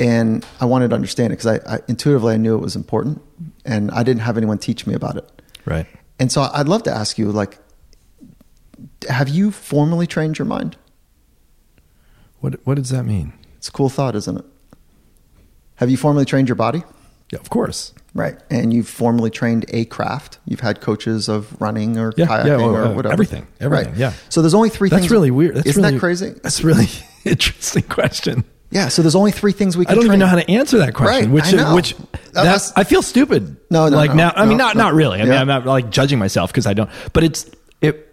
And 0.00 0.44
I 0.60 0.64
wanted 0.64 0.88
to 0.90 0.94
understand 0.94 1.32
it 1.32 1.36
because 1.38 1.60
I, 1.60 1.74
I 1.76 1.78
intuitively 1.88 2.34
I 2.34 2.36
knew 2.36 2.54
it 2.54 2.60
was 2.60 2.76
important, 2.76 3.20
and 3.64 3.90
I 3.90 4.02
didn't 4.02 4.22
have 4.22 4.36
anyone 4.36 4.58
teach 4.58 4.86
me 4.86 4.94
about 4.94 5.16
it. 5.16 5.42
Right. 5.64 5.86
And 6.20 6.30
so 6.30 6.42
I'd 6.52 6.68
love 6.68 6.82
to 6.84 6.92
ask 6.92 7.18
you, 7.18 7.30
like, 7.32 7.58
have 9.08 9.28
you 9.28 9.50
formally 9.50 10.06
trained 10.06 10.38
your 10.38 10.46
mind? 10.46 10.76
What 12.40 12.64
what 12.64 12.76
does 12.76 12.90
that 12.90 13.04
mean? 13.04 13.32
It's 13.56 13.68
a 13.68 13.72
cool 13.72 13.88
thought, 13.88 14.14
isn't 14.14 14.36
it? 14.38 14.44
Have 15.76 15.90
you 15.90 15.96
formally 15.96 16.24
trained 16.24 16.48
your 16.48 16.54
body? 16.56 16.82
Yeah, 17.32 17.38
of 17.40 17.50
course. 17.50 17.92
Right. 18.14 18.36
And 18.50 18.72
you've 18.72 18.88
formally 18.88 19.30
trained 19.30 19.66
a 19.68 19.84
craft. 19.84 20.38
You've 20.46 20.60
had 20.60 20.80
coaches 20.80 21.28
of 21.28 21.60
running 21.60 21.98
or 21.98 22.12
Yeah, 22.16 22.26
kayaking 22.26 22.46
yeah, 22.46 22.56
well, 22.56 22.76
or 22.92 22.94
whatever. 22.94 23.12
everything, 23.12 23.46
everything, 23.60 23.90
Right. 23.92 23.96
yeah. 23.98 24.12
So 24.30 24.40
there's 24.40 24.54
only 24.54 24.70
three 24.70 24.88
That's 24.88 25.02
things. 25.02 25.10
really 25.10 25.30
weird. 25.30 25.56
That's 25.56 25.66
Isn't 25.66 25.82
really, 25.82 25.94
that 25.94 26.00
crazy? 26.00 26.30
That's 26.42 26.64
really 26.64 26.88
interesting 27.24 27.82
question. 27.82 28.44
Yeah. 28.70 28.88
So 28.88 29.02
there's 29.02 29.14
only 29.14 29.30
three 29.30 29.52
things 29.52 29.76
we 29.76 29.84
can 29.84 29.94
train. 29.94 29.98
I 29.98 30.00
don't 30.02 30.06
even 30.10 30.18
know 30.20 30.26
how 30.26 30.36
to 30.36 30.50
answer 30.50 30.78
that 30.78 30.94
question. 30.94 31.26
Right, 31.30 31.30
which 31.34 31.52
I 31.54 31.56
know. 31.56 31.74
which 31.74 31.94
That's- 32.32 32.70
that's 32.70 32.72
I 32.76 32.84
feel 32.84 33.02
stupid. 33.02 33.56
No, 33.70 33.88
no, 33.88 33.96
like 33.96 34.10
no, 34.10 34.16
now. 34.16 34.32
I 34.34 34.46
mean, 34.46 34.56
no, 34.58 34.64
not 34.64 34.76
no. 34.76 34.82
not 34.84 34.94
really. 34.94 35.18
I 35.20 35.24
mean, 35.24 35.32
Yeah. 35.32 35.40
I'm 35.42 35.46
not 35.46 35.66
like 35.66 35.90
judging 35.90 36.18
myself 36.18 36.50
because 36.50 36.66
I 36.66 36.72
don't. 36.74 36.90
But 37.12 37.24
it's 37.24 37.50
it. 37.82 38.06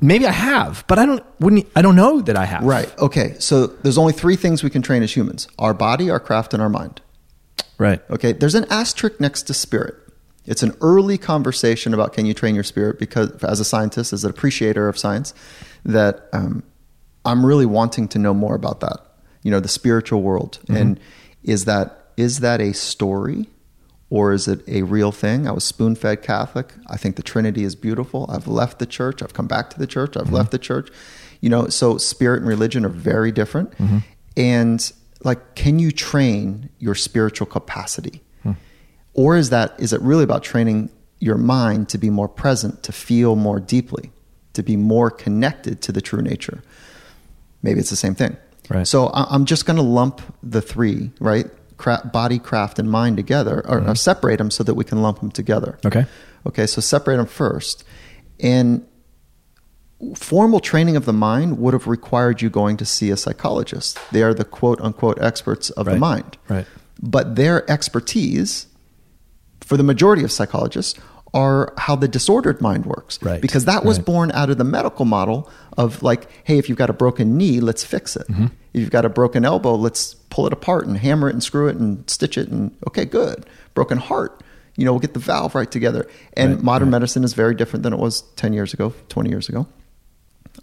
Maybe 0.00 0.26
I 0.26 0.32
have, 0.32 0.84
but 0.88 0.98
I 0.98 1.06
don't. 1.06 1.24
Wouldn't 1.40 1.66
I 1.74 1.80
don't 1.82 1.96
know 1.96 2.20
that 2.22 2.36
I 2.36 2.44
have. 2.44 2.62
Right. 2.64 2.92
Okay. 2.98 3.36
So 3.38 3.66
there's 3.68 3.96
only 3.98 4.12
three 4.12 4.36
things 4.36 4.62
we 4.62 4.68
can 4.70 4.82
train 4.82 5.02
as 5.02 5.14
humans 5.16 5.48
our 5.58 5.72
body, 5.74 6.10
our 6.10 6.20
craft, 6.20 6.52
and 6.52 6.62
our 6.62 6.68
mind. 6.68 7.00
Right. 7.78 8.00
Okay. 8.10 8.32
There's 8.32 8.54
an 8.54 8.66
asterisk 8.70 9.20
next 9.20 9.42
to 9.44 9.54
spirit. 9.54 9.96
It's 10.44 10.62
an 10.62 10.76
early 10.80 11.18
conversation 11.18 11.94
about 11.94 12.12
can 12.12 12.26
you 12.26 12.34
train 12.34 12.54
your 12.54 12.64
spirit 12.64 12.98
because, 12.98 13.30
as 13.44 13.60
a 13.60 13.64
scientist, 13.64 14.12
as 14.12 14.24
an 14.24 14.30
appreciator 14.30 14.88
of 14.88 14.98
science, 14.98 15.34
that 15.84 16.28
um, 16.32 16.64
I'm 17.24 17.46
really 17.46 17.66
wanting 17.66 18.08
to 18.08 18.18
know 18.18 18.34
more 18.34 18.54
about 18.54 18.80
that. 18.80 18.98
You 19.42 19.50
know, 19.50 19.60
the 19.60 19.68
spiritual 19.68 20.22
world, 20.22 20.58
mm-hmm. 20.62 20.76
and 20.76 21.00
is 21.44 21.64
that 21.66 22.06
is 22.16 22.40
that 22.40 22.60
a 22.60 22.72
story, 22.72 23.48
or 24.10 24.32
is 24.32 24.48
it 24.48 24.60
a 24.68 24.82
real 24.82 25.12
thing? 25.12 25.46
I 25.46 25.52
was 25.52 25.64
spoon 25.64 25.94
fed 25.94 26.22
Catholic. 26.22 26.72
I 26.88 26.96
think 26.96 27.16
the 27.16 27.22
Trinity 27.22 27.64
is 27.64 27.74
beautiful. 27.74 28.26
I've 28.28 28.48
left 28.48 28.78
the 28.78 28.86
church. 28.86 29.22
I've 29.22 29.34
come 29.34 29.46
back 29.46 29.70
to 29.70 29.78
the 29.78 29.86
church. 29.86 30.16
I've 30.16 30.24
mm-hmm. 30.24 30.34
left 30.34 30.50
the 30.50 30.58
church. 30.58 30.90
You 31.40 31.50
know, 31.50 31.68
so 31.68 31.98
spirit 31.98 32.38
and 32.38 32.48
religion 32.48 32.84
are 32.84 32.88
very 32.88 33.32
different. 33.32 33.72
Mm-hmm. 33.72 33.98
And 34.36 34.92
like, 35.24 35.54
can 35.54 35.78
you 35.78 35.92
train 35.92 36.68
your 36.78 36.94
spiritual 36.94 37.46
capacity? 37.46 38.22
Hmm. 38.42 38.52
Or 39.14 39.36
is 39.36 39.50
that 39.50 39.74
is 39.78 39.92
it 39.92 40.00
really 40.00 40.24
about 40.24 40.42
training 40.42 40.90
your 41.18 41.38
mind 41.38 41.88
to 41.90 41.98
be 41.98 42.10
more 42.10 42.28
present, 42.28 42.82
to 42.84 42.92
feel 42.92 43.36
more 43.36 43.60
deeply, 43.60 44.10
to 44.54 44.62
be 44.62 44.76
more 44.76 45.10
connected 45.10 45.80
to 45.82 45.92
the 45.92 46.00
true 46.00 46.22
nature? 46.22 46.62
Maybe 47.62 47.80
it's 47.80 47.90
the 47.90 47.96
same 47.96 48.14
thing. 48.14 48.36
Right. 48.68 48.86
So 48.86 49.10
I'm 49.12 49.44
just 49.44 49.66
going 49.66 49.76
to 49.76 49.82
lump 49.82 50.20
the 50.42 50.62
three, 50.62 51.10
right? 51.20 51.46
Body, 52.12 52.38
craft, 52.38 52.78
and 52.78 52.90
mind 52.90 53.16
together, 53.16 53.62
or, 53.66 53.88
or 53.88 53.94
separate 53.96 54.36
them 54.38 54.50
so 54.50 54.62
that 54.62 54.74
we 54.74 54.84
can 54.84 55.02
lump 55.02 55.18
them 55.18 55.32
together. 55.32 55.78
Okay. 55.84 56.06
Okay, 56.46 56.66
so 56.66 56.80
separate 56.80 57.16
them 57.16 57.26
first. 57.26 57.84
And 58.40 58.86
formal 60.14 60.60
training 60.60 60.96
of 60.96 61.04
the 61.04 61.12
mind 61.12 61.58
would 61.58 61.74
have 61.74 61.86
required 61.86 62.42
you 62.42 62.50
going 62.50 62.76
to 62.78 62.84
see 62.84 63.10
a 63.10 63.16
psychologist. 63.16 63.98
They 64.10 64.22
are 64.22 64.34
the 64.34 64.44
quote 64.44 64.80
unquote 64.80 65.20
experts 65.20 65.70
of 65.70 65.86
the 65.86 65.96
mind. 65.96 66.36
Right. 66.48 66.66
But 67.00 67.36
their 67.36 67.68
expertise, 67.70 68.66
for 69.60 69.76
the 69.76 69.82
majority 69.82 70.24
of 70.24 70.32
psychologists, 70.32 70.98
are 71.34 71.72
how 71.78 71.96
the 71.96 72.08
disordered 72.08 72.60
mind 72.60 72.84
works. 72.84 73.18
Right. 73.22 73.40
Because 73.40 73.64
that 73.64 73.84
was 73.84 73.96
Right. 73.98 74.04
born 74.06 74.32
out 74.32 74.50
of 74.50 74.58
the 74.58 74.64
medical 74.64 75.04
model 75.06 75.48
of 75.78 76.02
like, 76.02 76.28
hey, 76.44 76.58
if 76.58 76.68
you've 76.68 76.76
got 76.78 76.90
a 76.90 76.92
broken 76.92 77.38
knee, 77.38 77.58
let's 77.60 77.82
fix 77.82 78.16
it. 78.16 78.26
Mm-hmm. 78.28 78.46
If 78.74 78.80
you've 78.80 78.90
got 78.90 79.04
a 79.06 79.08
broken 79.08 79.44
elbow, 79.44 79.74
let's 79.74 80.14
pull 80.28 80.46
it 80.46 80.52
apart 80.52 80.86
and 80.86 80.98
hammer 80.98 81.28
it 81.28 81.32
and 81.32 81.42
screw 81.42 81.68
it 81.68 81.76
and 81.76 82.08
stitch 82.10 82.36
it 82.36 82.48
and 82.48 82.76
okay, 82.86 83.04
good. 83.06 83.46
Broken 83.74 83.98
heart, 83.98 84.42
You 84.76 84.84
know, 84.86 84.92
we'll 84.92 85.00
get 85.00 85.12
the 85.14 85.20
valve 85.20 85.54
right 85.54 85.70
together. 85.70 86.06
And 86.34 86.54
Right, 86.56 86.62
modern 86.62 86.88
right. 86.88 86.92
medicine 86.92 87.24
is 87.24 87.34
very 87.34 87.54
different 87.54 87.82
than 87.82 87.92
it 87.92 87.98
was 87.98 88.22
10 88.36 88.52
years 88.54 88.72
ago, 88.74 88.92
20 89.10 89.28
years 89.30 89.48
ago, 89.50 89.66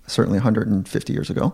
certainly 0.10 0.38
150 0.38 1.14
years 1.14 1.30
ago. 1.30 1.54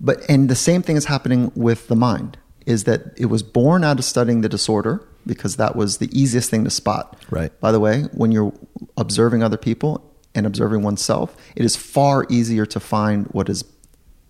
But 0.00 0.18
and 0.28 0.48
the 0.48 0.56
same 0.56 0.82
thing 0.82 0.96
is 0.96 1.06
happening 1.06 1.52
with 1.54 1.88
the 1.88 1.96
mind 1.96 2.38
is 2.66 2.84
that 2.84 3.02
it 3.16 3.26
was 3.26 3.42
born 3.42 3.84
out 3.84 3.98
of 3.98 4.04
studying 4.04 4.40
the 4.40 4.48
disorder 4.48 5.06
because 5.26 5.56
that 5.56 5.76
was 5.76 5.98
the 5.98 6.08
easiest 6.18 6.50
thing 6.50 6.64
to 6.64 6.70
spot. 6.70 7.22
Right. 7.30 7.58
By 7.60 7.72
the 7.72 7.80
way, 7.80 8.02
when 8.12 8.32
you're 8.32 8.52
observing 8.96 9.42
other 9.42 9.56
people 9.56 10.10
and 10.34 10.46
observing 10.46 10.82
oneself, 10.82 11.36
it 11.56 11.64
is 11.64 11.76
far 11.76 12.26
easier 12.28 12.66
to 12.66 12.80
find 12.80 13.26
what 13.28 13.48
is 13.48 13.62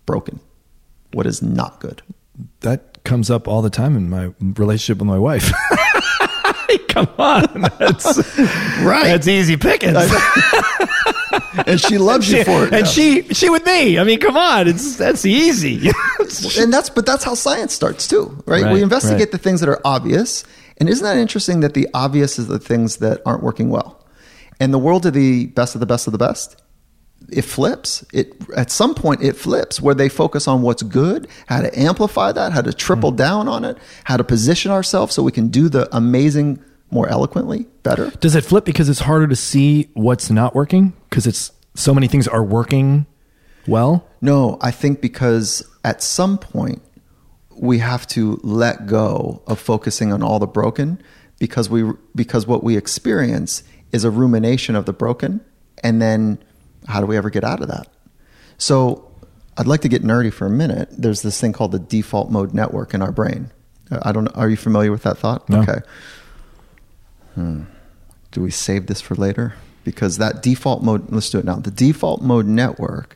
broken, 0.05 0.39
what 1.13 1.25
is 1.25 1.41
not 1.41 1.79
good. 1.79 2.01
that 2.61 3.03
comes 3.03 3.29
up 3.29 3.47
all 3.47 3.61
the 3.61 3.69
time 3.69 3.95
in 3.95 4.09
my 4.09 4.33
relationship 4.39 4.97
with 4.97 5.07
my 5.07 5.19
wife. 5.19 5.51
Come 6.89 7.09
on, 7.17 7.61
that's 7.79 8.17
Right. 8.81 9.05
That's 9.05 9.27
easy 9.27 9.57
pickings. 9.57 9.97
and 11.67 11.79
she 11.79 11.97
loves 11.97 12.31
you 12.31 12.43
for 12.43 12.65
it. 12.65 12.73
and 12.73 12.83
now. 12.83 12.89
she 12.89 13.23
she 13.33 13.49
with 13.49 13.65
me. 13.65 13.99
I 13.99 14.03
mean, 14.03 14.19
come 14.19 14.37
on, 14.37 14.67
it's 14.67 14.95
that's 14.95 15.25
easy. 15.25 15.89
and 16.57 16.71
that's 16.71 16.89
but 16.89 17.05
that's 17.05 17.23
how 17.23 17.33
science 17.33 17.73
starts 17.73 18.07
too, 18.07 18.41
right? 18.45 18.63
Right, 18.63 18.73
we 18.73 18.81
investigate 18.81 19.19
right. 19.19 19.31
the 19.31 19.37
things 19.37 19.59
that 19.59 19.69
are 19.69 19.81
obvious, 19.85 20.43
and 20.77 20.87
isn't 20.87 21.03
that 21.03 21.17
interesting 21.17 21.59
that 21.61 21.73
the 21.73 21.87
obvious 21.93 22.39
is 22.39 22.47
the 22.47 22.59
things 22.59 22.97
that 22.97 23.21
aren't 23.25 23.43
working 23.43 23.69
well? 23.69 24.01
And 24.59 24.73
the 24.73 24.79
world 24.79 25.05
of 25.05 25.13
the 25.13 25.47
best 25.47 25.75
of 25.75 25.81
the 25.81 25.85
best 25.85 26.07
of 26.07 26.13
the 26.13 26.19
best, 26.19 26.61
it 27.31 27.43
flips. 27.43 28.05
It 28.13 28.33
at 28.55 28.71
some 28.71 28.93
point 28.95 29.21
it 29.23 29.35
flips 29.35 29.81
where 29.81 29.95
they 29.95 30.09
focus 30.09 30.47
on 30.47 30.61
what's 30.61 30.83
good, 30.83 31.27
how 31.47 31.61
to 31.61 31.79
amplify 31.79 32.31
that, 32.31 32.53
how 32.53 32.61
to 32.61 32.73
triple 32.73 33.11
Hmm. 33.11 33.17
down 33.17 33.47
on 33.47 33.65
it, 33.65 33.77
how 34.03 34.17
to 34.17 34.23
position 34.23 34.71
ourselves 34.71 35.13
so 35.13 35.23
we 35.23 35.31
can 35.31 35.47
do 35.49 35.69
the 35.69 35.87
amazing 35.95 36.59
more 36.91 37.07
eloquently, 37.09 37.65
better. 37.83 38.11
Does 38.19 38.35
it 38.35 38.45
flip 38.45 38.63
because 38.63 38.89
it's 38.89 39.01
harder 39.01 39.27
to 39.27 39.35
see 39.35 39.89
what's 39.93 40.29
not 40.29 40.53
working 40.55 40.93
because 41.09 41.25
it's 41.25 41.51
so 41.73 41.93
many 41.93 42.07
things 42.07 42.27
are 42.27 42.43
working 42.43 43.05
well? 43.67 44.07
No, 44.21 44.57
I 44.61 44.71
think 44.71 45.01
because 45.01 45.63
at 45.83 46.01
some 46.03 46.37
point 46.37 46.81
we 47.57 47.79
have 47.79 48.05
to 48.07 48.39
let 48.43 48.85
go 48.85 49.41
of 49.47 49.59
focusing 49.59 50.13
on 50.13 50.21
all 50.21 50.39
the 50.39 50.47
broken 50.47 51.01
because 51.39 51.69
we 51.69 51.91
because 52.15 52.45
what 52.45 52.63
we 52.63 52.77
experience 52.77 53.63
is 53.91 54.03
a 54.03 54.11
rumination 54.11 54.75
of 54.75 54.85
the 54.85 54.93
broken 54.93 55.41
and 55.83 56.01
then 56.01 56.37
how 56.87 56.99
do 57.01 57.05
we 57.05 57.17
ever 57.17 57.29
get 57.29 57.43
out 57.43 57.61
of 57.61 57.67
that? 57.67 57.87
So 58.57 59.11
I'd 59.57 59.67
like 59.67 59.81
to 59.81 59.89
get 59.89 60.03
nerdy 60.03 60.31
for 60.31 60.45
a 60.45 60.49
minute. 60.49 60.89
There's 60.91 61.21
this 61.21 61.39
thing 61.39 61.53
called 61.53 61.71
the 61.71 61.79
default 61.79 62.29
mode 62.29 62.53
network 62.53 62.93
in 62.93 63.01
our 63.01 63.11
brain. 63.11 63.51
Uh, 63.89 63.99
I 64.03 64.11
don't 64.11 64.25
know. 64.25 64.31
Are 64.35 64.49
you 64.49 64.57
familiar 64.57 64.91
with 64.91 65.03
that 65.03 65.17
thought? 65.17 65.47
No. 65.49 65.61
Okay. 65.61 65.79
Hmm. 67.35 67.63
Do 68.31 68.41
we 68.41 68.51
save 68.51 68.87
this 68.87 69.01
for 69.01 69.15
later? 69.15 69.55
Because 69.83 70.17
that 70.17 70.41
default 70.41 70.83
mode, 70.83 71.11
let's 71.11 71.29
do 71.29 71.39
it 71.39 71.45
now. 71.45 71.55
The 71.55 71.71
default 71.71 72.21
mode 72.21 72.47
network 72.47 73.15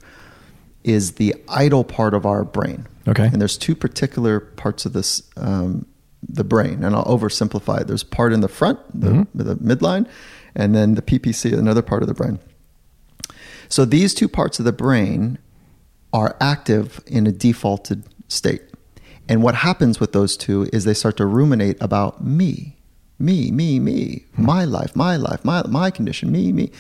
is 0.84 1.14
the 1.14 1.36
idle 1.50 1.84
part 1.84 2.14
of 2.14 2.26
our 2.26 2.44
brain. 2.44 2.88
Okay. 3.08 3.26
And 3.26 3.42
there's 3.42 3.58
two 3.58 3.76
particular 3.76 4.40
parts 4.40 4.86
of 4.86 4.94
this, 4.94 5.24
um, 5.36 5.86
the 6.22 6.44
brain, 6.44 6.84
and 6.84 6.96
I'll 6.96 7.06
oversimplify 7.06 7.82
it. 7.82 7.88
There's 7.88 8.04
part 8.04 8.34
in 8.34 8.42
the 8.42 8.48
front, 8.48 8.80
the, 8.94 9.28
the 9.34 9.56
midline, 9.56 10.08
and 10.56 10.76
then 10.76 10.96
the 10.96 11.02
PPC, 11.02 11.58
another 11.58 11.82
part 11.82 12.02
of 12.02 12.08
the 12.08 12.14
brain. 12.14 12.40
So 13.70 13.86
these 13.86 14.14
two 14.14 14.28
parts 14.28 14.60
of 14.60 14.66
the 14.66 14.74
brain 14.74 15.38
are 16.12 16.36
active 16.42 17.00
in 17.06 17.28
a 17.28 17.32
defaulted 17.32 18.04
state. 18.28 18.64
And 19.28 19.44
what 19.44 19.56
happens 19.56 20.00
with 20.00 20.12
those 20.12 20.36
two 20.36 20.68
is 20.74 20.84
they 20.84 20.96
start 20.96 21.18
to 21.18 21.26
ruminate 21.26 21.78
about 21.80 22.24
me, 22.24 22.76
me, 23.20 23.52
me, 23.52 23.80
me, 23.80 24.26
hmm. 24.36 24.46
my 24.46 24.66
life, 24.66 24.96
my 24.96 25.18
life, 25.18 25.46
my, 25.46 25.62
my 25.68 25.92
condition, 25.92 26.32
me, 26.32 26.52
me. 26.52 26.72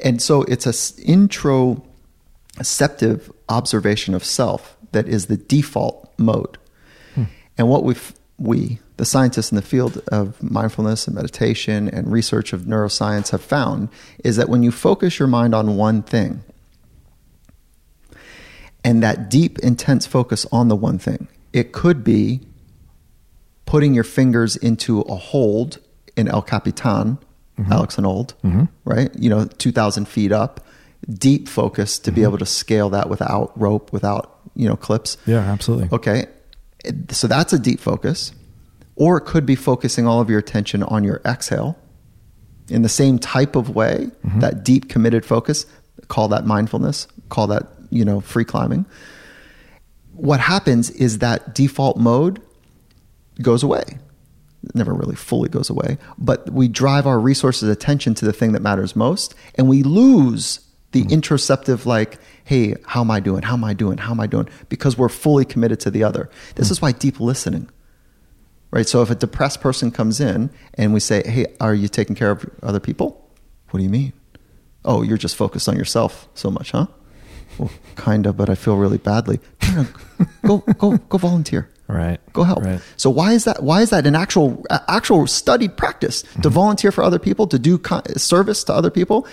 And 0.00 0.20
so 0.20 0.42
it's 0.42 0.66
a 0.66 0.70
introceptive 0.70 3.32
observation 3.48 4.14
of 4.14 4.24
self 4.24 4.76
that 4.90 5.06
is 5.06 5.26
the 5.26 5.36
default 5.36 6.12
mode. 6.18 6.58
Hmm. 7.14 7.24
And 7.56 7.68
what 7.68 7.84
we've, 7.84 8.12
we, 8.38 8.80
the 8.96 9.04
scientists 9.04 9.50
in 9.50 9.56
the 9.56 9.62
field 9.62 10.02
of 10.08 10.40
mindfulness 10.42 11.06
and 11.06 11.16
meditation 11.16 11.88
and 11.88 12.12
research 12.12 12.52
of 12.52 12.62
neuroscience, 12.62 13.30
have 13.30 13.42
found 13.42 13.88
is 14.22 14.36
that 14.36 14.48
when 14.48 14.62
you 14.62 14.70
focus 14.70 15.18
your 15.18 15.28
mind 15.28 15.54
on 15.54 15.76
one 15.76 16.02
thing, 16.02 16.42
and 18.84 19.02
that 19.02 19.30
deep, 19.30 19.58
intense 19.60 20.06
focus 20.06 20.46
on 20.52 20.68
the 20.68 20.76
one 20.76 20.98
thing, 20.98 21.26
it 21.52 21.72
could 21.72 22.04
be 22.04 22.40
putting 23.66 23.94
your 23.94 24.04
fingers 24.04 24.56
into 24.56 25.00
a 25.02 25.16
hold 25.16 25.78
in 26.16 26.28
El 26.28 26.42
Capitan, 26.42 27.18
mm-hmm. 27.58 27.72
Alex 27.72 27.96
Honnold, 27.96 28.34
mm-hmm. 28.44 28.64
right? 28.84 29.10
You 29.18 29.30
know, 29.30 29.46
2,000 29.46 30.06
feet 30.06 30.32
up, 30.32 30.60
deep 31.10 31.48
focus 31.48 31.98
to 32.00 32.12
be 32.12 32.20
mm-hmm. 32.20 32.28
able 32.28 32.38
to 32.38 32.46
scale 32.46 32.90
that 32.90 33.08
without 33.08 33.58
rope, 33.58 33.92
without, 33.92 34.38
you 34.54 34.68
know, 34.68 34.76
clips. 34.76 35.16
Yeah, 35.26 35.38
absolutely. 35.38 35.88
Okay. 35.90 36.26
So 37.10 37.26
that's 37.26 37.52
a 37.54 37.58
deep 37.58 37.80
focus. 37.80 38.32
Or 38.96 39.16
it 39.16 39.22
could 39.22 39.44
be 39.44 39.54
focusing 39.54 40.06
all 40.06 40.20
of 40.20 40.30
your 40.30 40.38
attention 40.38 40.82
on 40.84 41.04
your 41.04 41.20
exhale. 41.24 41.78
In 42.68 42.82
the 42.82 42.88
same 42.88 43.18
type 43.18 43.56
of 43.56 43.74
way, 43.74 44.10
mm-hmm. 44.24 44.40
that 44.40 44.64
deep 44.64 44.88
committed 44.88 45.24
focus. 45.24 45.66
Call 46.08 46.28
that 46.28 46.46
mindfulness, 46.46 47.06
call 47.28 47.46
that, 47.48 47.66
you 47.90 48.04
know, 48.04 48.20
free 48.20 48.44
climbing. 48.44 48.86
What 50.12 50.40
happens 50.40 50.90
is 50.90 51.18
that 51.18 51.54
default 51.54 51.96
mode 51.96 52.40
goes 53.42 53.62
away. 53.62 53.82
It 54.62 54.74
never 54.74 54.94
really 54.94 55.16
fully 55.16 55.48
goes 55.48 55.68
away, 55.68 55.98
but 56.16 56.50
we 56.50 56.68
drive 56.68 57.06
our 57.06 57.18
resources 57.18 57.68
attention 57.68 58.14
to 58.14 58.24
the 58.24 58.32
thing 58.32 58.52
that 58.52 58.62
matters 58.62 58.96
most 58.96 59.34
and 59.56 59.68
we 59.68 59.82
lose 59.82 60.60
the 60.92 61.02
mm-hmm. 61.02 61.12
introspective 61.12 61.86
like 61.86 62.18
hey 62.44 62.74
how 62.86 63.00
am 63.00 63.10
i 63.10 63.20
doing? 63.20 63.42
How 63.42 63.54
am 63.54 63.64
i 63.64 63.74
doing? 63.74 63.98
How 63.98 64.12
am 64.12 64.20
i 64.20 64.26
doing? 64.26 64.48
Because 64.68 64.96
we're 64.96 65.08
fully 65.08 65.44
committed 65.44 65.80
to 65.80 65.90
the 65.90 66.04
other. 66.04 66.30
This 66.54 66.68
mm. 66.68 66.72
is 66.72 66.82
why 66.82 66.92
deep 66.92 67.20
listening 67.20 67.68
right? 68.74 68.86
So 68.86 69.00
if 69.02 69.10
a 69.10 69.14
depressed 69.14 69.60
person 69.60 69.90
comes 69.90 70.20
in 70.20 70.50
and 70.74 70.92
we 70.92 71.00
say 71.00 71.22
hey 71.24 71.46
are 71.60 71.74
you 71.74 71.88
taking 71.88 72.16
care 72.16 72.30
of 72.32 72.44
other 72.62 72.80
people? 72.80 73.08
What 73.70 73.78
do 73.78 73.84
you 73.84 73.90
mean? 74.00 74.12
Oh 74.84 75.02
you're 75.06 75.22
just 75.26 75.36
focused 75.36 75.68
on 75.68 75.76
yourself 75.76 76.28
so 76.34 76.50
much 76.50 76.72
huh? 76.72 76.86
Well 77.58 77.70
kind 77.94 78.26
of 78.26 78.36
but 78.36 78.48
i 78.50 78.54
feel 78.54 78.76
really 78.76 78.98
badly. 78.98 79.38
No, 79.74 79.82
no, 79.82 79.86
go 80.48 80.72
go 80.82 80.96
go 81.12 81.18
volunteer. 81.18 81.70
Right. 81.86 82.18
go 82.32 82.44
help. 82.44 82.64
Right. 82.64 82.80
so 82.96 83.10
why 83.10 83.32
is 83.38 83.44
that 83.44 83.62
why 83.62 83.82
is 83.82 83.90
that 83.90 84.06
an 84.06 84.14
actual 84.14 84.64
actual 84.98 85.26
studied 85.26 85.76
practice 85.76 86.22
Mm-hmm. 86.22 86.42
to 86.42 86.48
volunteer 86.48 86.90
for 86.92 87.04
other 87.04 87.18
people 87.18 87.46
to 87.48 87.58
do 87.58 87.80
service 88.16 88.64
to 88.64 88.72
other 88.74 88.90
people? 88.90 89.26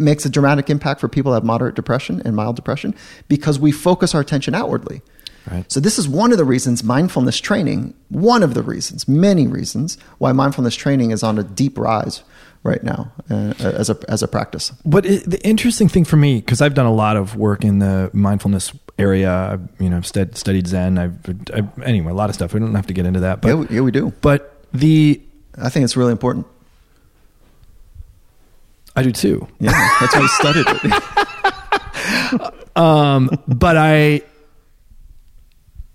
Makes 0.00 0.24
a 0.26 0.30
dramatic 0.30 0.70
impact 0.70 1.00
for 1.00 1.08
people 1.08 1.32
that 1.32 1.38
have 1.42 1.44
moderate 1.44 1.74
depression 1.74 2.22
and 2.24 2.36
mild 2.36 2.54
depression 2.56 2.94
because 3.26 3.58
we 3.58 3.72
focus 3.72 4.14
our 4.14 4.20
attention 4.20 4.54
outwardly 4.54 5.00
Right. 5.50 5.70
so 5.72 5.80
this 5.80 5.98
is 5.98 6.08
one 6.08 6.32
of 6.32 6.38
the 6.38 6.44
reasons 6.44 6.82
mindfulness 6.84 7.38
training 7.40 7.94
one 8.08 8.42
of 8.42 8.54
the 8.54 8.62
reasons 8.62 9.06
many 9.08 9.46
reasons 9.46 9.96
why 10.18 10.32
mindfulness 10.32 10.74
training 10.74 11.10
is 11.10 11.22
on 11.22 11.38
a 11.38 11.42
deep 11.42 11.78
rise 11.78 12.22
right 12.64 12.82
now 12.82 13.12
uh, 13.30 13.54
as 13.60 13.88
a 13.88 13.96
as 14.08 14.22
a 14.22 14.28
practice 14.28 14.72
But 14.84 15.06
it, 15.06 15.24
the 15.30 15.40
interesting 15.46 15.88
thing 15.88 16.04
for 16.04 16.16
me, 16.16 16.36
because 16.40 16.60
I've 16.60 16.74
done 16.74 16.86
a 16.86 16.92
lot 16.92 17.16
of 17.16 17.36
work 17.36 17.64
in 17.64 17.78
the 17.78 18.10
mindfulness 18.12 18.72
area, 18.98 19.32
I've, 19.32 19.68
you 19.80 19.88
know, 19.88 19.96
I've 19.96 20.06
stud, 20.06 20.36
studied 20.36 20.66
Zen. 20.66 20.98
I've, 20.98 21.16
I've 21.54 21.82
anyway 21.82 22.10
a 22.10 22.14
lot 22.14 22.30
of 22.30 22.34
stuff. 22.34 22.52
We 22.52 22.58
don't 22.60 22.74
have 22.74 22.88
to 22.88 22.92
get 22.92 23.06
into 23.06 23.20
that. 23.20 23.40
But 23.40 23.48
yeah, 23.48 23.54
we, 23.54 23.66
yeah 23.76 23.80
we 23.82 23.90
do 23.92 24.12
but 24.20 24.54
the 24.74 25.20
i 25.56 25.68
think 25.70 25.84
it's 25.84 25.96
really 25.96 26.12
important 26.12 26.46
I 28.96 29.02
do 29.02 29.12
too. 29.12 29.46
yeah 29.60 29.70
that's 30.00 30.14
why 30.14 30.22
I 30.22 30.26
studied 30.40 30.66
it 30.68 31.02
Um, 32.76 33.30
but 33.48 33.76
I 33.76 34.22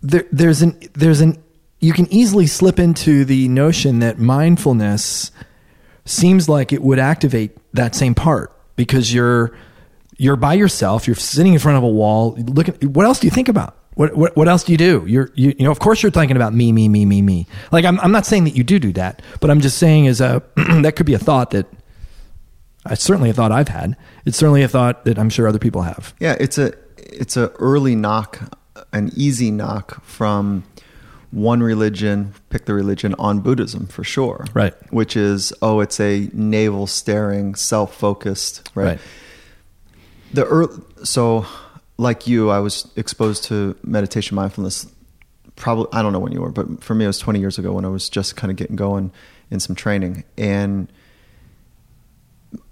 there, 0.04 0.26
there's 0.32 0.62
an 0.62 0.80
there's 0.94 1.22
an 1.22 1.42
you 1.80 1.94
can 1.94 2.12
easily 2.14 2.46
slip 2.46 2.78
into 2.78 3.26
the 3.26 3.48
notion 3.48 4.00
that 4.00 4.20
mindfulness 4.20 5.32
seems 6.06 6.48
like 6.48 6.72
it 6.72 6.82
would 6.82 7.00
activate 7.00 7.58
that 7.74 7.96
same 7.96 8.14
part 8.14 8.56
because 8.76 9.14
you're 9.14 9.58
you're 10.18 10.36
by 10.36 10.54
yourself 10.54 11.08
you're 11.08 11.16
sitting 11.16 11.54
in 11.54 11.60
front 11.60 11.78
of 11.78 11.84
a 11.84 11.90
wall 11.90 12.36
looking 12.36 12.76
what 12.94 13.06
else 13.06 13.20
do 13.20 13.28
you 13.28 13.32
think 13.32 13.50
about 13.50 13.78
what, 13.96 14.16
what, 14.16 14.36
what 14.36 14.48
else 14.48 14.64
do 14.64 14.72
you 14.72 14.78
do? 14.78 15.06
You're, 15.06 15.30
you, 15.36 15.54
you 15.58 15.66
know, 15.66 15.72
of 15.72 15.80
course 15.80 16.02
you're 16.02 16.12
thinking 16.12 16.36
about 16.36 16.52
me, 16.52 16.72
me, 16.72 16.90
me, 16.90 17.06
me, 17.06 17.22
me. 17.22 17.48
Like 17.72 17.86
I'm, 17.86 18.00
I'm 18.00 18.12
not 18.12 18.26
saying 18.26 18.46
that 18.46 18.56
you 18.56 18.64
do 18.64 18.80
do 18.80 18.92
that, 18.94 19.22
but 19.40 19.52
I'm 19.52 19.62
just 19.62 19.78
saying 19.78 20.06
is 20.06 20.20
a, 20.20 20.42
that 20.82 20.96
could 20.96 21.06
be 21.06 21.14
a 21.14 21.20
thought 21.20 21.52
that 21.52 21.68
it's 22.90 23.04
certainly 23.04 23.30
a 23.30 23.34
thought 23.34 23.52
I've 23.52 23.68
had. 23.68 23.96
It's 24.26 24.38
certainly 24.38 24.64
a 24.64 24.68
thought 24.68 25.06
that 25.06 25.18
I'm 25.18 25.30
sure 25.30 25.48
other 25.48 25.60
people 25.60 25.84
have. 25.84 26.14
Yeah, 26.20 26.36
it's 26.40 26.58
a 26.58 26.74
it's 26.98 27.38
a 27.38 27.50
early 27.60 27.96
knock, 27.96 28.40
an 28.94 29.12
easy 29.16 29.52
knock 29.52 30.04
from 30.04 30.64
one 31.32 31.64
religion, 31.64 32.34
pick 32.50 32.66
the 32.66 32.74
religion 32.76 33.16
on 33.18 33.40
Buddhism 33.40 33.88
for 33.88 34.04
sure. 34.04 34.46
Right. 34.54 34.74
Which 34.94 35.18
is 35.18 35.52
oh, 35.62 35.80
it's 35.80 36.00
a 36.00 36.30
navel 36.32 36.88
staring, 36.88 37.56
self 37.56 37.96
focused. 37.96 38.70
Right? 38.76 38.86
Right. 38.86 39.00
The 40.34 40.46
early, 40.46 40.82
so 41.04 41.46
like 41.98 42.28
you, 42.28 42.50
I 42.50 42.60
was 42.60 42.92
exposed 42.96 43.46
to 43.46 43.76
meditation 43.84 44.36
mindfulness. 44.36 44.88
Probably 45.56 45.88
I 45.92 46.02
don't 46.02 46.14
know 46.14 46.20
when 46.20 46.32
you 46.32 46.42
were, 46.42 46.52
but 46.52 46.84
for 46.84 46.96
me 46.96 47.06
it 47.06 47.08
was 47.08 47.20
20 47.20 47.40
years 47.40 47.58
ago 47.58 47.74
when 47.74 47.86
I 47.86 47.90
was 47.90 48.10
just 48.10 48.36
kind 48.36 48.50
of 48.50 48.58
getting 48.58 48.76
going 48.76 49.12
in 49.52 49.60
some 49.60 49.76
training, 49.76 50.24
and 50.38 50.92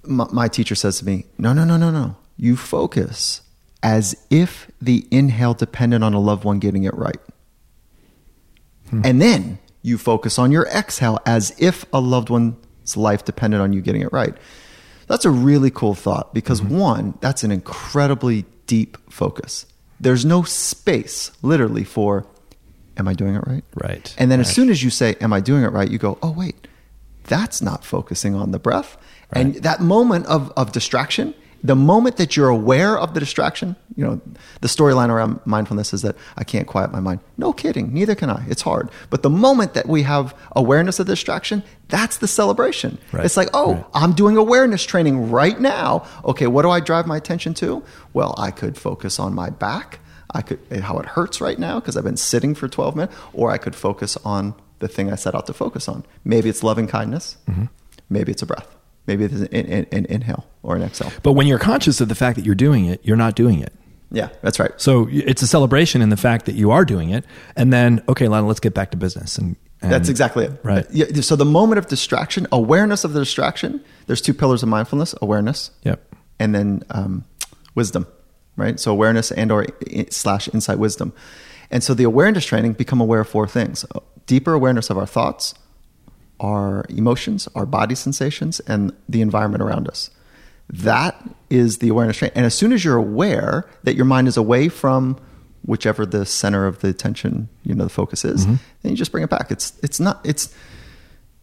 my, 0.03 0.25
my 0.31 0.47
teacher 0.47 0.73
says 0.73 0.97
to 0.99 1.05
me, 1.05 1.25
"No, 1.37 1.53
no, 1.53 1.63
no, 1.63 1.77
no, 1.77 1.91
no. 1.91 2.15
You 2.37 2.57
focus 2.57 3.41
as 3.83 4.15
if 4.29 4.69
the 4.81 5.07
inhale 5.11 5.53
depended 5.53 6.03
on 6.03 6.13
a 6.13 6.19
loved 6.19 6.43
one 6.43 6.59
getting 6.59 6.83
it 6.83 6.93
right, 6.95 7.19
hmm. 8.89 9.01
and 9.03 9.21
then 9.21 9.59
you 9.81 9.97
focus 9.97 10.37
on 10.37 10.51
your 10.51 10.67
exhale 10.67 11.19
as 11.25 11.55
if 11.57 11.85
a 11.91 11.99
loved 11.99 12.29
one's 12.29 12.95
life 12.95 13.25
depended 13.25 13.59
on 13.59 13.73
you 13.73 13.81
getting 13.81 14.01
it 14.01 14.11
right." 14.11 14.35
That's 15.07 15.25
a 15.25 15.29
really 15.29 15.71
cool 15.71 15.93
thought 15.93 16.33
because 16.33 16.61
mm-hmm. 16.61 16.77
one, 16.77 17.17
that's 17.19 17.43
an 17.43 17.51
incredibly 17.51 18.45
deep 18.65 18.97
focus. 19.11 19.65
There's 19.99 20.23
no 20.23 20.43
space, 20.43 21.31
literally, 21.41 21.83
for 21.83 22.25
am 22.95 23.09
I 23.09 23.13
doing 23.13 23.35
it 23.35 23.43
right? 23.45 23.63
Right. 23.75 24.15
And 24.17 24.31
then 24.31 24.39
as 24.39 24.49
soon 24.49 24.69
as 24.69 24.83
you 24.83 24.89
say, 24.89 25.15
Am 25.19 25.33
I 25.33 25.41
doing 25.41 25.63
it 25.63 25.67
right? 25.67 25.89
you 25.89 25.97
go, 25.97 26.17
Oh, 26.23 26.31
wait, 26.31 26.67
that's 27.25 27.61
not 27.61 27.83
focusing 27.83 28.35
on 28.35 28.51
the 28.51 28.59
breath. 28.59 28.97
And 29.33 29.55
that 29.55 29.81
moment 29.81 30.25
of, 30.27 30.51
of 30.55 30.71
distraction, 30.71 31.33
the 31.63 31.75
moment 31.75 32.17
that 32.17 32.35
you're 32.35 32.49
aware 32.49 32.97
of 32.97 33.13
the 33.13 33.19
distraction, 33.19 33.75
you 33.95 34.03
know, 34.03 34.19
the 34.61 34.67
storyline 34.67 35.09
around 35.09 35.39
mindfulness 35.45 35.93
is 35.93 36.01
that 36.01 36.15
I 36.35 36.43
can't 36.43 36.67
quiet 36.67 36.91
my 36.91 36.99
mind. 36.99 37.19
No 37.37 37.53
kidding, 37.53 37.93
neither 37.93 38.15
can 38.15 38.29
I. 38.29 38.43
It's 38.47 38.63
hard. 38.63 38.89
But 39.09 39.21
the 39.21 39.29
moment 39.29 39.73
that 39.75 39.87
we 39.87 40.01
have 40.03 40.35
awareness 40.55 40.99
of 40.99 41.05
the 41.05 41.13
distraction, 41.13 41.61
that's 41.87 42.17
the 42.17 42.27
celebration. 42.27 42.97
Right. 43.11 43.25
It's 43.25 43.37
like, 43.37 43.49
oh, 43.53 43.75
Right. 43.75 43.85
I'm 43.93 44.13
doing 44.13 44.37
awareness 44.37 44.83
training 44.83 45.29
right 45.29 45.59
now. 45.59 46.05
Okay, 46.25 46.47
what 46.47 46.63
do 46.63 46.69
I 46.69 46.79
drive 46.79 47.05
my 47.05 47.17
attention 47.17 47.53
to? 47.55 47.83
Well, 48.13 48.33
I 48.37 48.51
could 48.51 48.77
focus 48.77 49.19
on 49.19 49.33
my 49.35 49.49
back. 49.49 49.99
I 50.33 50.41
could 50.41 50.59
how 50.81 50.97
it 50.97 51.05
hurts 51.05 51.41
right 51.41 51.59
now 51.59 51.79
because 51.79 51.97
I've 51.97 52.05
been 52.05 52.17
sitting 52.17 52.55
for 52.55 52.67
12 52.67 52.95
minutes, 52.95 53.15
or 53.33 53.51
I 53.51 53.57
could 53.57 53.75
focus 53.75 54.17
on 54.23 54.55
the 54.79 54.87
thing 54.87 55.11
I 55.11 55.15
set 55.15 55.35
out 55.35 55.45
to 55.47 55.53
focus 55.53 55.87
on. 55.87 56.05
Maybe 56.23 56.49
it's 56.49 56.63
loving 56.63 56.87
kindness. 56.87 57.37
Mm-hmm. 57.49 57.65
Maybe 58.09 58.31
it's 58.31 58.41
a 58.41 58.45
breath. 58.45 58.75
Maybe 59.07 59.25
it's 59.25 59.33
an, 59.33 60.05
inhale 60.09 60.45
or 60.63 60.75
an 60.75 60.83
exhale. 60.83 61.11
But 61.23 61.33
when 61.33 61.47
you're 61.47 61.59
conscious 61.59 62.01
of 62.01 62.07
the 62.07 62.15
fact 62.15 62.35
that 62.37 62.45
you're 62.45 62.55
doing 62.55 62.85
it, 62.85 63.01
you're 63.03 63.17
not 63.17 63.35
doing 63.35 63.59
it. 63.59 63.73
Yeah, 64.11 64.29
that's 64.41 64.59
right. 64.59 64.71
So 64.77 65.07
it's 65.11 65.41
a 65.41 65.47
celebration 65.47 66.01
in 66.01 66.09
the 66.09 66.17
fact 66.17 66.45
that 66.45 66.55
you 66.55 66.71
are 66.71 66.83
doing 66.83 67.09
it, 67.09 67.25
and 67.55 67.71
then 67.71 68.03
okay, 68.09 68.27
Lana, 68.27 68.45
let's 68.45 68.59
get 68.59 68.73
back 68.73 68.91
to 68.91 68.97
business. 68.97 69.37
And, 69.37 69.55
and 69.81 69.91
That's 69.91 70.09
exactly 70.09 70.45
it. 70.45 70.59
Right. 70.63 70.85
Yeah, 70.91 71.05
so 71.21 71.35
the 71.35 71.45
moment 71.45 71.79
of 71.79 71.87
distraction, 71.87 72.45
awareness 72.51 73.03
of 73.03 73.13
the 73.13 73.19
distraction. 73.21 73.81
There's 74.07 74.21
two 74.21 74.33
pillars 74.33 74.63
of 74.63 74.69
mindfulness: 74.69 75.15
awareness, 75.21 75.71
Yep. 75.83 76.13
and 76.39 76.53
then 76.53 76.83
um, 76.89 77.23
wisdom. 77.73 78.05
Right. 78.57 78.79
So 78.79 78.91
awareness 78.91 79.31
and 79.31 79.49
or 79.51 79.65
slash 80.09 80.49
insight 80.53 80.77
wisdom. 80.77 81.13
And 81.71 81.81
so 81.81 81.93
the 81.93 82.03
awareness 82.03 82.45
training 82.45 82.73
become 82.73 82.99
aware 82.99 83.21
of 83.21 83.29
four 83.29 83.47
things: 83.47 83.85
deeper 84.25 84.53
awareness 84.53 84.89
of 84.89 84.97
our 84.97 85.07
thoughts, 85.07 85.53
our 86.41 86.85
emotions, 86.89 87.47
our 87.55 87.65
body 87.65 87.95
sensations, 87.95 88.59
and 88.61 88.91
the 89.07 89.21
environment 89.21 89.63
around 89.63 89.87
us. 89.87 90.09
That 90.69 91.21
is 91.49 91.77
the 91.77 91.89
awareness 91.89 92.17
training. 92.17 92.35
And 92.35 92.45
as 92.45 92.53
soon 92.55 92.73
as 92.73 92.83
you're 92.83 92.97
aware 92.97 93.69
that 93.83 93.95
your 93.95 94.05
mind 94.05 94.27
is 94.27 94.37
away 94.37 94.67
from 94.69 95.17
whichever 95.63 96.05
the 96.05 96.25
center 96.25 96.65
of 96.65 96.79
the 96.79 96.87
attention, 96.89 97.47
you 97.63 97.75
know, 97.75 97.83
the 97.83 97.89
focus 97.89 98.25
is, 98.25 98.45
then 98.81 98.91
you 98.91 98.95
just 98.95 99.11
bring 99.11 99.23
it 99.23 99.29
back. 99.29 99.51
It's 99.51 99.77
it's 99.83 99.99
not 99.99 100.19
it's 100.25 100.53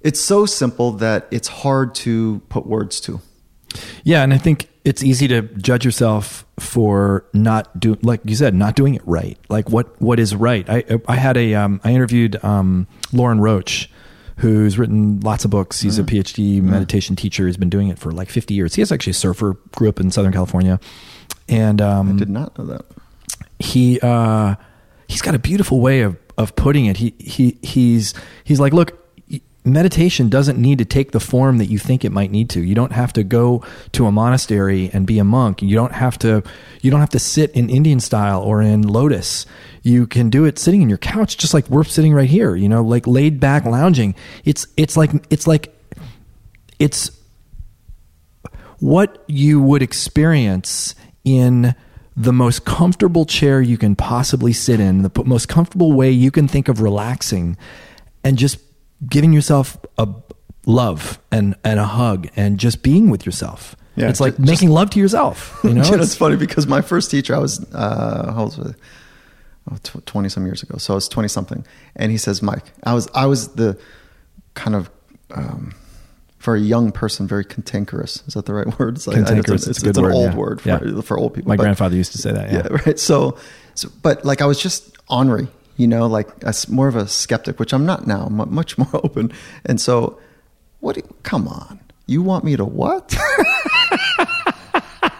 it's 0.01 0.21
so 0.21 0.47
simple 0.47 0.93
that 0.93 1.29
it's 1.31 1.49
hard 1.49 1.95
to 1.97 2.41
put 2.49 2.67
words 2.67 3.01
to. 3.03 3.21
Yeah, 4.03 4.23
and 4.23 4.33
I 4.33 4.39
think 4.39 4.69
it's 4.85 5.03
easy 5.03 5.29
to 5.29 5.43
judge 5.43 5.85
yourself 5.85 6.47
for 6.59 7.27
not 7.35 7.79
do 7.79 7.99
like 8.03 8.21
you 8.25 8.35
said, 8.35 8.55
not 8.55 8.75
doing 8.75 8.95
it 8.95 9.03
right. 9.05 9.39
Like 9.51 9.69
what 9.69 10.01
what 10.01 10.19
is 10.19 10.35
right? 10.35 10.69
I 10.69 10.85
I 11.07 11.17
had 11.17 11.37
a 11.37 11.55
um, 11.55 11.81
I 11.85 11.93
interviewed 11.93 12.43
um, 12.43 12.87
Lorin 13.13 13.41
Roche, 13.41 13.89
who's 14.39 14.79
written 14.79 15.21
lots 15.21 15.45
of 15.45 15.51
books. 15.51 15.81
He's 15.81 15.99
a 15.99 16.05
PhD 16.05 16.63
meditation 16.63 17.17
teacher. 17.17 17.47
He's 17.47 17.57
been 17.57 17.71
doing 17.71 17.89
it 17.89 17.99
for 17.99 18.11
like 18.13 18.29
50 18.31 18.55
years. 18.55 18.75
He 18.75 18.83
is 18.83 18.91
actually 18.93 19.13
a 19.13 19.15
surfer. 19.15 19.55
Grew 19.77 19.89
up 19.89 20.01
in 20.01 20.11
Southern 20.11 20.33
California, 20.33 20.79
and 21.49 21.81
um, 21.81 22.17
Did 22.17 22.29
not 22.31 22.57
know 22.59 22.65
that. 22.67 22.85
he 23.59 23.99
uh 24.01 24.55
he's 25.09 25.23
got 25.23 25.35
a 25.35 25.39
beautiful 25.39 25.81
way 25.81 26.03
of 26.03 26.17
of 26.37 26.55
putting 26.55 26.87
it 26.87 26.97
he 26.99 27.15
he 27.19 27.59
he's 27.63 28.15
he's 28.45 28.61
like 28.61 28.73
look 28.73 28.97
meditation 29.73 30.29
doesn't 30.29 30.59
need 30.59 30.79
to 30.79 30.85
take 30.85 31.13
the 31.13 31.21
form 31.21 31.59
that 31.59 31.67
you 31.67 31.79
think 31.79 32.05
it 32.05 32.13
might 32.13 32.31
need 32.31 32.51
to. 32.51 32.63
You 32.63 32.75
don't 32.75 32.93
have 32.93 33.13
to 33.15 33.23
go 33.23 33.65
to 33.93 34.07
a 34.07 34.13
monastery 34.13 34.91
and 34.93 35.07
be 35.07 35.19
a 35.19 35.25
monk. 35.25 35.63
You 35.63 35.75
don't 35.75 35.93
have 35.93 36.19
to 36.21 36.43
you 36.83 36.91
don't 36.91 37.01
have 37.01 37.11
to 37.11 37.19
sit 37.19 37.51
in 37.53 37.71
indian 37.71 38.01
style 38.01 38.43
or 38.43 38.63
in 38.63 38.83
lotus. 38.83 39.47
You 39.83 40.07
can 40.07 40.31
do 40.31 40.45
it 40.45 40.59
sitting 40.59 40.83
in 40.83 40.89
your 40.89 40.99
couch 40.99 41.37
just 41.37 41.55
like 41.55 41.69
we're 41.69 41.85
sitting 41.85 42.13
right 42.13 42.29
here 42.29 42.55
you 42.57 42.69
know 42.69 42.83
like 42.83 43.07
laid 43.07 43.41
back 43.41 43.65
lounging. 43.65 44.15
It's 44.45 44.67
it's 44.77 44.97
like 44.97 45.11
it's 45.31 45.47
like 45.47 45.75
it's 46.79 47.11
what 48.79 49.25
you 49.27 49.61
would 49.61 49.83
experience 49.83 50.95
in 51.25 51.75
the 52.17 52.33
most 52.33 52.65
comfortable 52.65 53.25
chair 53.25 53.61
you 53.61 53.79
can 53.79 53.95
possibly 53.95 54.53
sit 54.53 54.81
in, 54.81 55.03
the 55.03 55.25
most 55.25 55.49
comfortable 55.49 55.93
way 55.93 56.11
you 56.11 56.33
can 56.33 56.49
think 56.49 56.69
of 56.69 56.81
relaxing, 56.81 57.57
and 58.25 58.37
just 58.37 58.59
giving 59.07 59.33
yourself 59.33 59.77
a 59.97 60.09
love 60.67 61.19
and, 61.31 61.55
and 61.65 61.79
a 61.79 61.85
hug 61.85 62.29
and 62.37 62.59
just 62.59 62.83
being 62.83 63.11
with 63.11 63.25
yourself. 63.27 63.77
Yeah, 63.97 64.09
it's 64.09 64.21
like 64.21 64.37
just- 64.37 64.47
making 64.49 64.71
love 64.71 64.91
to 64.91 64.99
yourself. 65.01 65.59
You 65.65 65.75
know, 65.75 65.81
It's- 65.83 65.95
it's 66.05 66.15
funny 66.17 66.37
because 66.37 66.67
my 66.67 66.81
first 66.81 67.11
teacher, 67.11 67.35
I 67.35 67.39
was, 67.39 67.65
uh, 67.73 68.33
how 68.33 68.43
old 68.45 68.59
was 68.59 68.73
I? 68.73 68.75
Oh, 69.71 70.01
20 70.07 70.29
some 70.31 70.47
years 70.47 70.63
ago. 70.63 70.79
So 70.79 70.95
I 70.95 70.97
was 70.97 71.09
20 71.09 71.29
something. 71.29 71.65
And 71.97 72.11
he 72.11 72.17
says, 72.19 72.43
Mike, 72.43 72.65
I 72.85 72.95
was, 72.95 73.07
I 73.15 73.27
was 73.27 73.49
the 73.55 73.79
kind 74.55 74.75
of, 74.75 74.91
um, 75.35 75.75
for 76.39 76.55
a 76.55 76.61
young 76.61 76.91
person, 76.93 77.27
very 77.27 77.45
cantankerous. 77.45 78.23
Is 78.27 78.35
that 78.35 78.47
the 78.47 78.55
right 78.55 78.79
word? 78.79 78.97
It's 78.97 79.07
like- 79.07 79.17
Cantankerous, 79.17 79.67
It's, 79.67 79.79
it's 79.83 79.83
a 79.83 79.93
good 79.93 80.05
an 80.05 80.13
old 80.13 80.31
yeah. 80.33 80.37
word 80.37 80.61
for, 80.61 80.69
Yeah. 80.69 81.01
for 81.03 81.19
old 81.19 81.35
people. 81.35 81.49
my 81.51 81.57
But- 81.57 81.65
grandfather 81.65 81.97
used 81.97 82.13
to 82.13 82.19
say 82.19 82.33
that. 82.33 82.51
Yeah. 82.51 82.63
yeah, 82.71 82.79
right. 82.87 82.99
So, 82.99 83.37
so, 83.75 83.89
but 84.03 84.25
like 84.25 84.41
I 84.43 84.47
was 84.47 84.61
just 84.61 84.97
ornery, 85.09 85.49
you 85.79 85.87
know, 85.87 86.07
like 86.07 86.29
a 86.45 86.53
more 86.69 86.89
of 86.89 86.97
a 86.97 87.09
skeptic, 87.09 87.59
which 87.59 87.73
I'm 87.73 87.87
not 87.87 88.07
now. 88.07 88.27
I'm 88.27 88.55
much 88.55 88.77
more 88.77 88.91
open. 89.03 89.33
And 89.65 89.81
so, 89.81 90.19
what? 90.81 90.97
Do 90.97 91.01
you, 91.07 91.15
come 91.23 91.49
on, 91.49 91.81
you 92.07 92.21
want 92.23 92.45
me 92.45 92.55
to 92.57 92.65
what? 92.67 93.09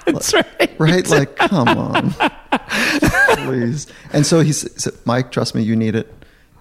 That's 0.07 0.33
right. 0.35 0.71
right? 0.79 1.09
Like, 1.09 1.37
come 1.37 1.69
on, 1.69 2.15
please. 3.37 3.87
And 4.13 4.27
so 4.27 4.41
he 4.41 4.53
said, 4.53 4.95
Mike, 5.05 5.31
trust 5.31 5.55
me, 5.55 5.63
you 5.63 5.77
need 5.77 5.95
it. 5.95 6.13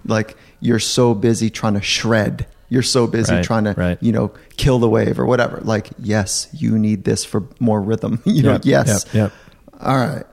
Like, 0.04 0.36
you're 0.60 0.78
so 0.78 1.14
busy 1.14 1.50
trying 1.50 1.74
to 1.74 1.80
shred. 1.82 2.46
You're 2.68 2.82
so 2.82 3.06
busy 3.06 3.32
Right, 3.34 3.44
trying 3.44 3.64
to, 3.64 3.72
right. 3.72 3.98
you 4.02 4.12
know, 4.12 4.28
kill 4.58 4.78
the 4.78 4.88
wave 4.88 5.18
or 5.18 5.24
whatever. 5.24 5.60
Like, 5.62 5.88
yes, 5.98 6.48
you 6.52 6.78
need 6.78 7.04
this 7.04 7.24
for 7.24 7.44
more 7.58 7.80
rhythm. 7.80 8.20
you 8.26 8.42
know, 8.42 8.52
Yep, 8.52 8.62
yes. 8.66 9.06
yep, 9.06 9.14
yep. 9.14 9.32
All 9.80 9.96
right. 9.96 10.26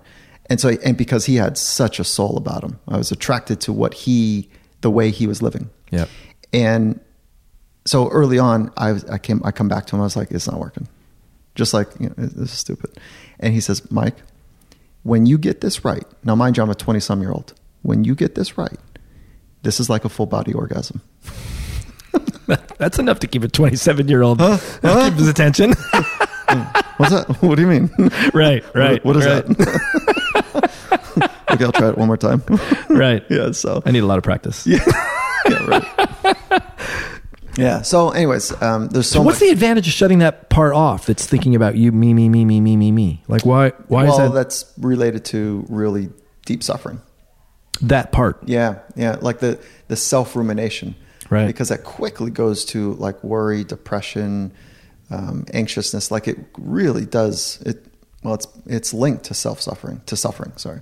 And 0.48 0.60
so, 0.60 0.70
and 0.84 0.96
because 0.98 1.26
he 1.26 1.36
had 1.36 1.58
such 1.58 2.00
a 2.00 2.04
soul 2.04 2.38
about 2.38 2.64
him, 2.64 2.80
I 2.88 2.98
was 2.98 3.12
attracted 3.12 3.62
to 3.62 3.74
what 3.74 3.94
he, 3.94 4.50
the 4.82 4.92
way 4.92 5.10
he 5.10 5.28
was 5.28 5.42
living. 5.42 5.70
Yep. 5.92 6.10
And 6.54 7.00
so 7.86 8.10
early 8.10 8.38
on, 8.40 8.72
I, 8.78 8.92
was, 8.92 9.06
I 9.06 9.18
came, 9.18 9.42
I 9.44 9.52
come 9.52 9.68
back 9.68 9.88
to 9.88 9.96
him. 9.96 10.02
I 10.02 10.06
was 10.06 10.16
like, 10.16 10.32
it's 10.32 10.48
not 10.48 10.60
working. 10.60 10.88
Just 11.56 11.74
like, 11.74 11.88
you 12.00 12.10
know, 12.10 12.16
this 12.18 12.52
is 12.52 12.60
stupid. 12.60 12.92
And 13.40 13.54
he 13.54 13.62
says, 13.62 13.90
Mike, 13.92 14.16
when 15.04 15.26
you 15.26 15.38
get 15.38 15.62
this 15.62 15.86
right, 15.86 16.04
now 16.24 16.36
mind 16.36 16.58
you, 16.58 16.64
I'm 16.64 16.70
a 16.70 16.76
20 16.76 17.00
some 17.00 17.22
year 17.22 17.32
old. 17.32 17.54
When 17.82 18.04
you 18.04 18.16
get 18.16 18.36
this 18.36 18.58
right, 18.58 18.78
this 19.62 19.80
is 19.80 19.90
like 19.90 20.06
a 20.06 20.10
full 20.10 20.26
body 20.26 20.54
orgasm. 20.54 21.02
That's 22.78 23.00
enough 23.00 23.20
to 23.20 23.28
keep 23.28 23.44
a 23.44 23.48
27 23.48 24.08
year 24.08 24.22
old 24.22 24.40
Huh? 24.40 24.58
Huh? 24.82 25.10
keep 25.10 25.18
his 25.18 25.28
attention. 25.28 25.72
What's 26.98 27.12
that? 27.12 27.38
What 27.42 27.56
do 27.56 27.62
you 27.62 27.68
mean? 27.68 27.90
right, 28.34 28.64
right. 28.74 29.04
What 29.04 29.18
is 29.18 29.26
right, 29.26 29.46
that? 29.46 30.22
Okay, 31.56 31.66
I'll 31.66 31.72
try 31.72 31.90
it 31.90 31.98
one 31.98 32.08
more 32.08 32.18
time. 32.18 32.44
right. 32.90 33.24
yeah. 33.30 33.52
So 33.52 33.82
I 33.86 33.92
need 33.92 34.00
a 34.00 34.06
lot 34.06 34.18
of 34.18 34.24
practice. 34.24 34.66
yeah, 34.66 34.84
yeah, 35.50 35.66
right. 35.66 36.64
yeah. 37.58 37.82
So, 37.82 38.12
anyways, 38.12 38.62
um, 38.62 38.88
there's 38.90 39.08
so, 39.08 39.20
So 39.20 39.22
what's 39.22 39.40
much. 39.40 39.48
the 39.48 39.52
advantage 39.54 39.88
of 39.88 39.94
shutting 39.94 40.20
that 40.20 40.50
part 40.50 40.74
off 40.74 41.06
that's 41.06 41.26
thinking 41.26 41.56
about 41.56 41.76
you, 41.76 41.92
me, 41.92 42.14
me, 42.14 42.30
me, 42.30 42.46
me, 42.46 42.62
me, 42.62 42.78
me, 42.78 42.92
me? 42.92 43.24
Like 43.28 43.46
why 43.46 43.70
why 43.88 44.04
well, 44.04 44.12
is 44.14 44.18
that 44.18 44.34
that's 44.34 44.74
related 44.78 45.26
to 45.26 45.66
really 45.70 46.10
deep 46.46 46.64
suffering. 46.64 47.02
that 47.82 48.12
part? 48.12 48.40
Yeah, 48.48 48.80
yeah, 48.96 49.18
like 49.22 49.40
the 49.40 49.60
the 49.88 49.96
self 49.96 50.36
rumination, 50.36 50.96
Right. 51.30 51.48
Because 51.48 51.70
that 51.70 51.84
quickly 51.84 52.32
goes 52.32 52.66
to 52.66 52.94
like 52.94 53.24
worry, 53.24 53.64
depression, 53.64 54.54
um, 55.10 55.46
anxiousness. 55.54 56.12
Like 56.12 56.28
it 56.28 56.38
really 56.58 57.06
does. 57.06 57.62
It 57.66 57.86
well, 58.24 58.36
it's 58.36 58.48
it's 58.66 58.94
linked 58.94 59.24
to 59.26 59.34
self 59.34 59.62
suffering, 59.62 60.02
to 60.06 60.16
suffering. 60.16 60.54
Sorry. 60.56 60.82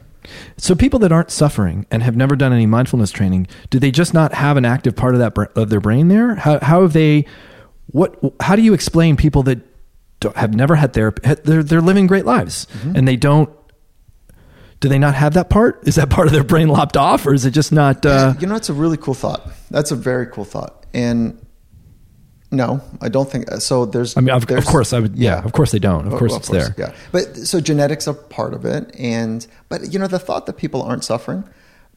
So 0.58 0.76
people 0.76 1.00
that 1.00 1.12
aren't 1.12 1.32
suffering 1.32 1.86
and 1.92 2.04
have 2.04 2.16
never 2.16 2.36
done 2.36 2.54
any 2.54 2.66
mindfulness 2.66 3.12
training, 3.12 3.48
do 3.70 3.80
they 3.80 3.92
just 3.92 4.14
not 4.14 4.34
have 4.34 4.58
an 4.58 4.66
active 4.66 4.96
part 4.96 5.16
of 5.16 5.20
that 5.20 5.38
of 5.58 5.70
their 5.70 5.80
brain 5.82 6.08
there? 6.08 6.36
How 6.36 6.60
how 6.62 6.82
have 6.82 6.94
they 6.94 7.26
what 7.88 8.18
how 8.42 8.56
do 8.56 8.62
you 8.62 8.74
explain 8.74 9.16
people 9.18 9.44
that 9.44 9.60
don't, 10.20 10.36
have 10.38 10.54
never 10.54 10.76
had 10.76 10.94
therapy 10.94 11.22
they're 11.44 11.64
they're 11.64 11.82
living 11.82 12.08
great 12.08 12.26
lives 12.26 12.66
Mm-hmm. 12.74 12.96
and 12.96 13.08
they 13.08 13.18
don't 13.18 13.50
do 14.80 14.90
they 14.90 15.00
not 15.00 15.16
have 15.16 15.34
that 15.36 15.50
part? 15.50 15.82
Is 15.88 15.96
that 15.96 16.10
part 16.10 16.28
of 16.28 16.34
their 16.34 16.44
brain 16.44 16.68
lopped 16.68 16.98
off 16.98 17.26
or 17.26 17.34
is 17.34 17.46
it 17.46 17.52
just 17.52 17.72
not 17.72 18.06
uh 18.06 18.34
you 18.40 18.48
know, 18.48 18.56
it's 18.56 18.70
a 18.70 18.74
really 18.74 18.98
cool 18.98 19.14
thought. 19.14 19.50
That's 19.72 19.92
a 19.92 19.96
very 19.96 20.28
cool 20.28 20.46
thought, 20.46 20.86
and 20.94 21.40
No, 22.54 22.82
I 23.02 23.10
don't 23.10 23.30
think 23.30 23.52
uh, 23.52 23.58
so. 23.60 23.86
There's, 23.86 24.16
I 24.16 24.22
mean, 24.22 24.30
of, 24.30 24.44
of 24.44 24.48
there's- 24.48 24.70
course, 24.70 24.94
I 24.94 25.00
would. 25.00 25.18
Yeah, 25.18 25.44
of 25.44 25.52
course 25.54 25.72
they 25.72 25.80
don't. 25.80 26.06
Of 26.08 26.14
Oh, 26.14 26.18
course 26.20 26.32
well, 26.32 26.40
it's 26.40 26.50
there. 26.50 26.76
Yeah, 26.78 26.94
but 27.12 27.36
so 27.36 27.60
genetics 27.60 28.08
are 28.08 28.14
part 28.14 28.54
of 28.54 28.64
it, 28.64 28.96
and 28.98 29.46
but 29.70 29.92
you 29.92 29.98
know 30.00 30.08
the 30.08 30.20
thought 30.20 30.46
that 30.46 30.58
people 30.58 30.82
aren't 30.84 31.04
suffering, 31.04 31.44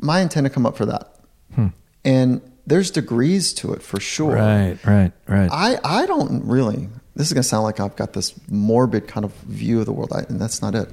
my 0.01 0.21
intend 0.21 0.47
to 0.47 0.51
come 0.51 0.65
up 0.65 0.77
for 0.77 0.87
that, 0.87 1.15
hmm. 1.55 1.69
and 2.05 2.41
there's 2.67 2.91
degrees 2.91 3.53
to 3.55 3.73
it 3.75 3.83
for 3.83 4.01
sure. 4.01 4.35
Right, 4.35 4.79
right, 4.87 5.13
right. 5.29 5.51
I 5.53 5.79
I 5.85 6.07
don't 6.07 6.45
really. 6.47 6.89
This 7.15 7.29
is 7.29 7.33
going 7.33 7.43
to 7.43 7.49
sound 7.49 7.65
like 7.65 7.81
I've 7.81 7.97
got 7.97 8.13
this 8.13 8.35
morbid 8.51 9.09
kind 9.09 9.25
of 9.25 9.33
view 9.45 9.81
of 9.81 9.87
the 9.87 9.93
world, 9.93 10.13
I, 10.15 10.21
and 10.29 10.39
that's 10.41 10.61
not 10.61 10.75
it. 10.75 10.89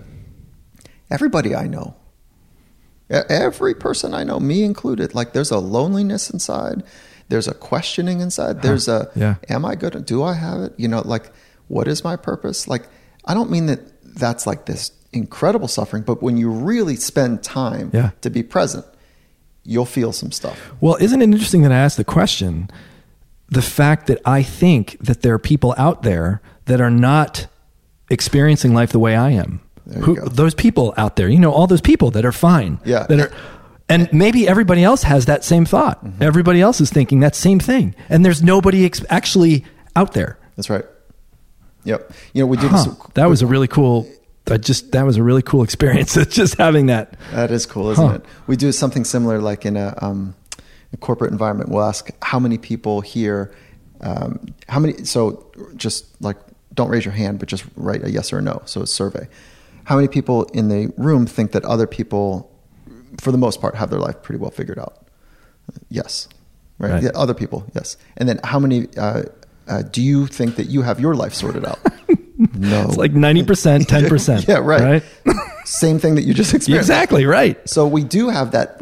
Everybody 1.11 1.53
I 1.55 1.67
know, 1.67 1.95
every 3.09 3.73
person 3.75 4.13
I 4.13 4.23
know, 4.23 4.39
me 4.39 4.63
included, 4.63 5.13
like 5.13 5.33
there's 5.33 5.51
a 5.51 5.57
loneliness 5.59 6.29
inside, 6.29 6.83
there's 7.29 7.47
a 7.47 7.53
questioning 7.53 8.19
inside, 8.21 8.61
there's 8.61 8.87
a, 8.87 9.09
Yeah. 9.15 9.35
am 9.49 9.65
I 9.65 9.75
good? 9.75 10.05
Do 10.05 10.23
I 10.23 10.33
have 10.33 10.61
it? 10.61 10.73
You 10.77 10.87
know, 10.87 11.01
like 11.05 11.31
what 11.67 11.87
is 11.87 12.03
my 12.03 12.15
purpose? 12.15 12.67
Like 12.67 12.83
I 13.25 13.33
don't 13.33 13.49
mean 13.49 13.67
that 13.67 13.79
that's 14.15 14.45
like 14.45 14.65
this 14.65 14.91
incredible 15.11 15.67
suffering, 15.67 16.03
but 16.03 16.21
when 16.21 16.37
you 16.37 16.49
really 16.49 16.95
spend 16.95 17.43
time 17.43 17.89
Yeah. 17.93 18.11
to 18.21 18.29
be 18.29 18.43
present, 18.43 18.85
you'll 19.63 19.85
feel 19.85 20.11
some 20.11 20.31
stuff. 20.31 20.59
Well, 20.81 20.95
isn't 20.99 21.21
it 21.21 21.25
interesting 21.25 21.61
that 21.63 21.71
I 21.71 21.77
asked 21.77 21.97
the 21.97 22.03
question? 22.03 22.69
The 23.49 23.61
fact 23.61 24.07
that 24.07 24.19
I 24.25 24.43
think 24.43 24.97
that 24.99 25.21
there 25.21 25.33
are 25.33 25.39
people 25.39 25.73
out 25.77 26.03
there 26.03 26.41
that 26.65 26.81
are 26.81 26.89
not 26.91 27.47
experiencing 28.09 28.73
life 28.73 28.91
the 28.91 28.99
way 28.99 29.15
I 29.15 29.31
am. 29.31 29.61
Who, 30.01 30.15
those 30.29 30.53
people 30.55 30.93
out 30.97 31.17
there, 31.17 31.27
you 31.27 31.39
know, 31.39 31.51
all 31.51 31.67
those 31.67 31.81
people 31.81 32.09
that 32.11 32.25
are 32.25 32.31
fine. 32.31 32.79
Yeah. 32.85 33.05
That 33.09 33.19
are, 33.19 33.31
and 33.89 34.11
maybe 34.13 34.47
everybody 34.47 34.83
else 34.83 35.03
has 35.03 35.25
that 35.25 35.43
same 35.43 35.65
thought. 35.65 36.03
Mm-hmm. 36.03 36.23
Everybody 36.23 36.61
else 36.61 36.79
is 36.81 36.89
thinking 36.89 37.19
that 37.21 37.35
same 37.35 37.59
thing, 37.59 37.95
and 38.09 38.23
there's 38.25 38.41
nobody 38.41 38.85
ex- 38.85 39.03
actually 39.09 39.65
out 39.95 40.13
there. 40.13 40.37
That's 40.55 40.69
right. 40.69 40.85
Yep. 41.85 42.11
You 42.33 42.43
know, 42.43 42.47
we 42.47 42.57
do 42.57 42.67
Huh. 42.67 42.83
this. 42.85 42.95
That 43.15 43.27
was 43.29 43.41
a 43.41 43.47
really 43.47 43.67
cool. 43.67 44.07
I 44.49 44.57
just 44.57 44.91
that 44.91 45.05
was 45.05 45.17
a 45.17 45.23
really 45.23 45.41
cool 45.41 45.63
experience. 45.63 46.13
just 46.29 46.57
having 46.57 46.87
that. 46.87 47.15
That 47.31 47.51
is 47.51 47.65
cool, 47.65 47.89
isn't 47.91 48.07
Huh. 48.07 48.15
it? 48.15 48.25
We 48.47 48.55
do 48.55 48.71
something 48.71 49.03
similar, 49.05 49.39
like 49.39 49.65
in 49.65 49.77
a, 49.77 49.97
um, 50.01 50.35
a 50.93 50.97
corporate 50.97 51.31
environment. 51.31 51.69
We'll 51.69 51.83
ask 51.83 52.09
how 52.21 52.39
many 52.39 52.57
people 52.57 53.01
here, 53.01 53.53
um, 54.01 54.39
how 54.67 54.79
many. 54.79 55.03
So 55.05 55.51
just 55.75 56.21
like 56.21 56.37
don't 56.73 56.89
raise 56.89 57.05
your 57.05 57.13
hand, 57.13 57.39
but 57.39 57.47
just 57.49 57.65
write 57.75 58.03
a 58.03 58.09
yes 58.11 58.31
or 58.33 58.39
a 58.39 58.41
no. 58.41 58.61
So 58.65 58.81
it's 58.81 58.91
a 58.91 58.95
survey. 58.95 59.27
How 59.85 59.95
many 59.95 60.07
people 60.07 60.43
in 60.53 60.69
the 60.69 60.91
room 60.97 61.25
think 61.25 61.51
that 61.51 61.63
other 61.65 61.85
people, 61.87 62.49
for 63.19 63.31
the 63.31 63.37
most 63.37 63.61
part, 63.61 63.75
have 63.75 63.89
their 63.89 63.99
life 63.99 64.21
pretty 64.21 64.39
well 64.39 64.51
figured 64.51 64.79
out? 64.79 65.07
Yes, 65.89 66.27
right. 66.79 66.91
Right. 66.91 67.03
Yeah, 67.03 67.09
other 67.15 67.33
people, 67.33 67.65
yes. 67.75 67.97
And 68.17 68.27
then 68.27 68.39
how 68.43 68.59
many? 68.59 68.87
Uh, 68.97 69.23
uh, 69.67 69.81
do 69.83 70.01
you 70.01 70.27
think 70.27 70.57
that 70.57 70.65
you 70.67 70.81
have 70.81 70.99
your 70.99 71.15
life 71.15 71.33
sorted 71.33 71.63
out? 71.65 71.79
no. 72.53 72.85
It's 72.87 72.97
like 72.97 73.13
ninety 73.13 73.43
percent, 73.43 73.87
ten 73.87 74.09
percent. 74.09 74.45
Yeah, 74.47 74.57
right. 74.57 75.03
right? 75.25 75.33
Same 75.65 75.99
thing 75.99 76.15
that 76.15 76.23
you 76.23 76.33
just 76.33 76.53
experienced. 76.53 76.89
Exactly 76.89 77.25
right. 77.25 77.57
So 77.69 77.87
we 77.87 78.03
do 78.03 78.27
have 78.29 78.51
that 78.51 78.81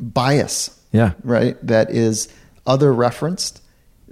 bias, 0.00 0.76
Yeah. 0.92 1.12
right? 1.22 1.56
That 1.64 1.90
is 1.90 2.28
other 2.66 2.92
referenced 2.92 3.62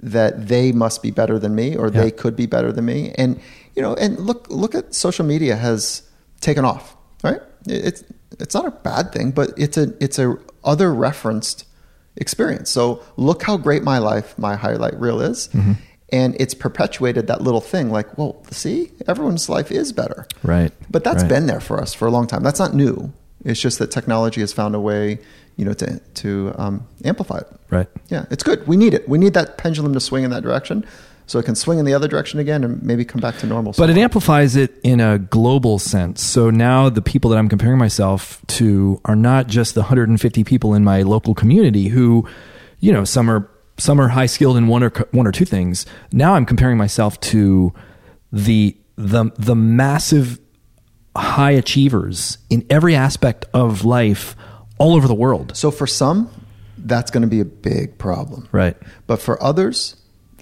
that 0.01 0.47
they 0.47 0.71
must 0.71 1.01
be 1.03 1.11
better 1.11 1.37
than 1.39 1.55
me 1.55 1.75
or 1.75 1.87
Yeah. 1.87 2.01
they 2.03 2.11
could 2.11 2.35
be 2.35 2.45
better 2.45 2.71
than 2.71 2.85
me. 2.85 3.13
And 3.17 3.39
you 3.75 3.81
know, 3.81 3.93
and 3.95 4.17
look 4.19 4.47
look 4.49 4.73
at 4.75 4.93
social 4.95 5.25
media 5.25 5.55
has 5.57 6.03
taken 6.39 6.63
off, 6.65 6.95
right? 7.23 7.41
It's 7.67 8.03
it's 8.39 8.53
not 8.53 8.65
a 8.65 8.71
bad 8.71 9.11
thing, 9.11 9.31
but 9.31 9.51
it's 9.57 9.77
a 9.77 9.93
it's 10.03 10.19
a 10.19 10.37
other 10.63 10.93
referenced 10.93 11.65
experience. 12.15 12.69
So 12.69 13.01
look 13.15 13.43
how 13.43 13.57
great 13.57 13.83
my 13.83 13.97
life, 13.99 14.37
my 14.37 14.55
highlight 14.55 14.99
reel 14.99 15.21
is. 15.21 15.49
Mm-hmm. 15.49 15.73
And 16.09 16.35
it's 16.39 16.53
perpetuated 16.53 17.27
that 17.27 17.41
little 17.41 17.59
thing 17.59 17.91
like, 17.91 18.17
well, 18.17 18.41
see, 18.49 18.91
everyone's 19.07 19.49
life 19.49 19.71
is 19.71 19.91
better. 19.91 20.25
Right. 20.41 20.71
But 20.89 21.03
that's 21.03 21.23
Right. 21.23 21.29
been 21.29 21.47
there 21.47 21.59
for 21.59 21.81
us 21.81 21.93
for 21.93 22.07
a 22.07 22.11
long 22.11 22.27
time. 22.27 22.43
That's 22.43 22.59
not 22.59 22.73
new. 22.73 23.11
It's 23.43 23.59
just 23.59 23.77
that 23.79 23.91
technology 23.91 24.39
has 24.41 24.53
found 24.53 24.73
a 24.73 24.79
way, 24.79 25.19
you 25.57 25.65
know, 25.65 25.73
to 25.73 25.99
to 25.99 26.53
um, 26.57 26.87
amplify 27.03 27.39
it. 27.39 27.47
Right. 27.69 27.87
Yeah, 28.09 28.25
it's 28.31 28.41
good. 28.43 28.65
We 28.67 28.77
need 28.77 28.93
it. 28.93 29.07
We 29.09 29.17
need 29.17 29.33
that 29.33 29.57
pendulum 29.57 29.93
to 29.93 29.99
swing 29.99 30.23
in 30.23 30.31
that 30.31 30.43
direction, 30.43 30.85
so 31.27 31.39
it 31.39 31.43
can 31.43 31.55
swing 31.55 31.77
in 31.77 31.85
the 31.85 31.93
other 31.93 32.07
direction 32.07 32.39
again 32.39 32.63
and 32.63 32.81
maybe 32.81 33.03
come 33.05 33.19
back 33.21 33.37
to 33.39 33.45
normal. 33.45 33.73
But 33.77 33.89
it 33.89 33.97
amplifies 33.97 34.55
it 34.55 34.79
in 34.81 35.01
a 35.01 35.19
global 35.19 35.77
sense. 35.77 36.23
So 36.23 36.49
now 36.49 36.89
the 36.89 37.01
people 37.01 37.29
that 37.31 37.37
I'm 37.37 37.49
comparing 37.49 37.77
myself 37.77 38.41
to 38.47 38.99
are 39.05 39.15
not 39.15 39.47
just 39.47 39.75
the 39.75 39.81
150 39.81 40.43
people 40.45 40.73
in 40.73 40.83
my 40.85 41.01
local 41.01 41.35
community 41.35 41.89
who, 41.89 42.27
you 42.79 42.93
know, 42.93 43.03
some 43.03 43.29
are 43.29 43.49
some 43.77 44.01
are 44.01 44.07
high 44.07 44.25
skilled 44.25 44.57
in 44.57 44.67
one 44.67 44.83
or 44.83 44.89
one 45.11 45.27
or 45.27 45.31
two 45.31 45.45
things. 45.45 45.85
Now 46.11 46.33
I'm 46.33 46.45
comparing 46.45 46.77
myself 46.77 47.19
to 47.21 47.73
the 48.31 48.75
the 48.95 49.31
the 49.37 49.55
massive 49.55 50.39
high 51.15 51.51
achievers 51.51 52.37
in 52.49 52.65
every 52.69 52.95
aspect 52.95 53.45
of 53.53 53.83
life 53.83 54.35
all 54.77 54.95
over 54.95 55.07
the 55.07 55.15
world. 55.15 55.57
so 55.57 55.71
for 55.71 55.87
some, 55.87 56.29
that's 56.77 57.09
going 57.09 57.21
to 57.21 57.27
be 57.27 57.39
a 57.39 57.45
big 57.45 57.97
problem. 57.97 58.47
Right. 58.51 58.77
But 59.07 59.19
for 59.19 59.41
others, 59.41 59.95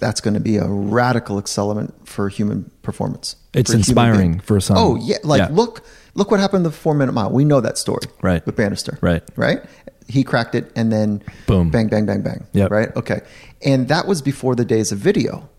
that's 0.05 0.21
going 0.21 0.35
to 0.35 0.39
be 0.51 0.57
a 0.57 0.67
radical 0.67 1.41
accelerant 1.41 1.91
for 2.05 2.29
human 2.29 2.69
performance. 2.83 3.35
It's 3.53 3.71
for 3.71 3.77
inspiring 3.77 4.39
for 4.39 4.59
some. 4.59 4.77
Oh 4.77 4.95
yeah, 4.97 5.17
like 5.23 5.39
Yeah. 5.39 5.47
look 5.51 5.83
look 6.13 6.29
what 6.31 6.39
happened 6.39 6.63
the 6.65 6.71
four 6.71 6.93
minute 6.93 7.13
mile. 7.13 7.31
We 7.31 7.43
know 7.43 7.59
that 7.61 7.77
story, 7.77 8.05
Right. 8.21 8.45
With 8.45 8.55
Bannister, 8.55 8.97
Right. 9.01 9.23
Right. 9.35 9.59
He 10.07 10.23
cracked 10.23 10.53
it, 10.53 10.71
and 10.75 10.91
then 10.91 11.23
Boom. 11.47 11.71
bang, 11.71 11.87
bang, 11.87 12.05
bang, 12.05 12.21
bang. 12.21 12.45
Yeah, 12.53 12.67
Right. 12.69 12.95
Okay. 12.95 13.21
And 13.65 13.87
that 13.87 14.07
was 14.07 14.21
before 14.21 14.53
the 14.55 14.63
days 14.65 14.91
of 14.91 14.99
video, 14.99 15.49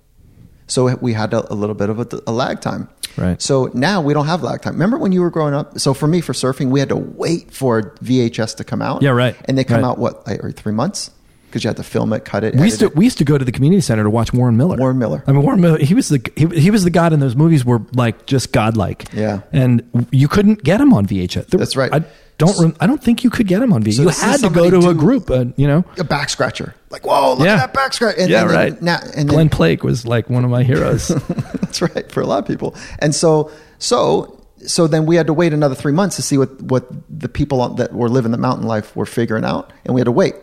so 0.68 0.94
we 1.01 1.12
had 1.14 1.34
a, 1.34 1.53
a 1.53 1.57
little 1.57 1.74
bit 1.74 1.90
of 1.90 1.99
a, 1.99 2.07
a 2.28 2.32
lag 2.32 2.61
time. 2.61 2.88
Right. 3.16 3.40
So 3.42 3.70
now 3.74 4.01
we 4.01 4.12
don't 4.14 4.26
have 4.26 4.42
lag 4.44 4.61
time. 4.62 4.74
Remember 4.74 4.99
when 4.99 5.11
you 5.11 5.22
were 5.22 5.30
growing 5.30 5.55
up? 5.55 5.78
So 5.80 5.94
for 5.94 6.07
me, 6.07 6.20
for 6.20 6.34
surfing, 6.34 6.68
we 6.70 6.78
had 6.80 6.90
to 6.90 6.97
wait 6.97 7.51
for 7.51 7.94
VHS 8.05 8.55
to 8.59 8.64
come 8.64 8.82
out. 8.82 9.03
Yeah, 9.03 9.11
right. 9.11 9.34
And 9.47 9.57
they 9.59 9.64
come 9.64 9.80
Right. 9.82 9.88
out 9.88 9.99
what, 9.99 10.26
like, 10.26 10.55
three 10.55 10.74
months? 10.74 11.11
Because 11.57 11.64
you 11.64 11.68
had 11.68 11.78
to 11.78 11.82
film 11.82 12.12
it, 12.12 12.26
cut 12.26 12.44
it. 12.44 12.54
We 12.54 12.64
used 12.64 12.80
to 12.80 12.86
it. 12.86 12.94
we 12.96 13.04
used 13.07 13.16
to 13.16 13.24
go 13.24 13.38
to 13.38 13.44
the 13.46 13.50
community 13.50 13.80
center 13.80 14.02
to 14.02 14.11
watch 14.11 14.30
Warren 14.34 14.59
Miller. 14.59 14.76
Warren 14.76 14.98
Miller. 14.98 15.24
I 15.26 15.32
mean, 15.32 15.40
Warren 15.42 15.59
Miller. 15.62 15.78
He 15.78 15.94
was 15.94 16.11
the 16.11 16.20
he, 16.36 16.44
he 16.61 16.70
was 16.70 16.84
the 16.84 16.90
god 16.90 17.14
in 17.14 17.20
those 17.20 17.34
movies. 17.34 17.64
Were 17.64 17.80
like 17.94 18.26
just 18.26 18.52
godlike. 18.52 19.07
Yeah. 19.14 19.40
and 19.52 19.82
you 20.12 20.28
couldn't 20.28 20.62
get 20.64 20.82
him 20.82 20.92
on 20.92 21.07
VHS. 21.07 21.46
There- 21.46 21.59
That's 21.59 21.76
right. 21.76 21.90
I 21.94 22.04
don't. 22.36 22.59
rem- 22.61 22.76
I 22.78 22.86
don't 22.86 23.02
think 23.02 23.24
you 23.24 23.30
could 23.30 23.46
get 23.46 23.62
him 23.62 23.72
on 23.72 23.82
VHS. 23.82 23.94
So 23.94 24.02
you 24.02 24.09
had 24.11 24.40
to 24.40 24.50
go 24.50 24.68
to 24.68 24.90
a 24.90 24.94
group. 24.94 25.30
Uh, 25.30 25.46
you 25.57 25.66
know. 25.66 25.82
a 25.96 26.04
back 26.04 26.28
scratcher. 26.28 26.74
Like, 26.90 27.07
whoa, 27.07 27.30
look 27.36 27.46
Yeah. 27.46 27.54
at 27.54 27.57
that 27.59 27.72
back 27.72 27.94
scratch. 27.94 28.16
And, 28.18 28.28
yeah, 28.28 28.42
and 28.42 28.50
then 28.50 28.57
right. 28.57 28.82
Now, 28.82 28.98
and 29.16 29.26
Glen 29.30 29.46
then, 29.46 29.48
Plake 29.48 29.82
was 29.82 30.07
like 30.07 30.28
one 30.28 30.44
of 30.44 30.50
my 30.50 30.62
heroes. 30.62 31.09
that's 31.62 31.80
right 31.80 32.12
for 32.12 32.20
a 32.20 32.26
lot 32.26 32.40
of 32.40 32.46
people. 32.46 32.74
And 32.98 33.14
so, 33.14 33.50
so, 33.78 34.46
so 34.66 34.86
then 34.86 35.07
we 35.07 35.16
had 35.16 35.26
to 35.28 35.32
wait 35.32 35.54
another 35.54 35.74
three 35.74 35.92
months 35.92 36.16
to 36.16 36.22
see 36.22 36.36
what 36.36 36.61
what 36.61 36.86
the 37.09 37.28
people 37.30 37.66
that 37.76 37.94
were 37.94 38.11
living 38.11 38.32
the 38.32 38.38
mountain 38.38 38.66
life 38.66 38.94
were 38.94 39.07
figuring 39.07 39.44
out, 39.44 39.72
and 39.86 39.94
we 39.94 40.00
had 40.00 40.04
to 40.07 40.12
wait. 40.12 40.34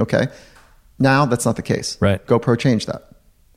Okay, 0.00 0.28
now 1.02 1.26
that's 1.26 1.44
not 1.44 1.56
the 1.56 1.62
case. 1.62 1.98
Right. 2.00 2.24
GoPro 2.26 2.58
changed 2.58 2.88
that. 2.88 3.02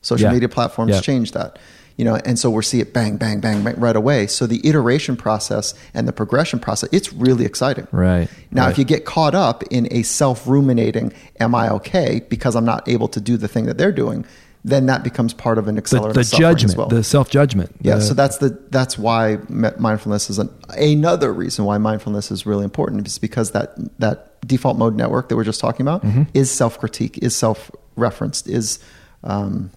Social 0.02 0.28
Yeah. 0.28 0.32
media 0.34 0.48
platforms 0.48 0.90
Yeah. 0.92 1.00
changed 1.00 1.34
that. 1.34 1.58
You 1.96 2.04
know, 2.04 2.16
and 2.26 2.38
so 2.38 2.50
we're 2.50 2.60
see 2.60 2.80
it 2.80 2.92
bang, 2.92 3.16
bang, 3.16 3.40
bang, 3.40 3.64
bang 3.64 3.74
right 3.80 3.96
away. 3.96 4.26
So 4.26 4.46
the 4.46 4.60
iteration 4.68 5.16
process 5.16 5.72
and 5.94 6.06
the 6.06 6.12
progression 6.12 6.58
process, 6.58 6.90
it's 6.92 7.10
really 7.10 7.46
exciting. 7.46 7.88
Right, 7.90 8.28
Now, 8.50 8.64
right. 8.64 8.70
if 8.72 8.76
you 8.78 8.84
get 8.84 9.06
caught 9.06 9.34
up 9.34 9.62
in 9.70 9.88
a 9.90 10.02
self 10.02 10.46
ruminating, 10.46 11.14
am 11.40 11.54
I 11.54 11.70
okay 11.70 12.20
because 12.28 12.54
I'm 12.54 12.66
not 12.66 12.86
able 12.86 13.08
to 13.08 13.20
do 13.20 13.38
the 13.38 13.48
thing 13.48 13.64
that 13.64 13.78
they're 13.78 13.92
doing, 13.92 14.26
then 14.62 14.84
that 14.86 15.04
becomes 15.04 15.32
part 15.32 15.56
of 15.56 15.68
an 15.68 15.76
the 15.76 15.80
the 16.12 16.24
judgment, 16.36 16.76
well. 16.76 16.88
the 16.88 17.02
self 17.02 17.30
judgment. 17.30 17.70
yeah, 17.80 17.98
so 18.00 18.12
that's 18.12 18.38
the 18.38 18.58
that's 18.70 18.98
why 18.98 19.38
mindfulness 19.48 20.28
is 20.28 20.38
an, 20.38 20.50
another 20.76 21.32
reason 21.32 21.64
why 21.64 21.78
mindfulness 21.78 22.30
is 22.30 22.44
really 22.44 22.64
important 22.64 23.06
is 23.06 23.16
because 23.18 23.52
that 23.52 23.72
that 24.00 24.35
default 24.46 24.76
mode 24.78 24.94
network 24.96 25.28
that 25.28 25.36
we're 25.36 25.44
just 25.44 25.60
talking 25.60 25.84
about 25.86 26.02
Mm-hmm. 26.02 26.22
is 26.34 26.50
self 26.50 26.78
critique, 26.78 27.18
is 27.18 27.34
self 27.36 27.70
referenced, 27.96 28.48
is 28.48 28.78
um, 29.24 29.70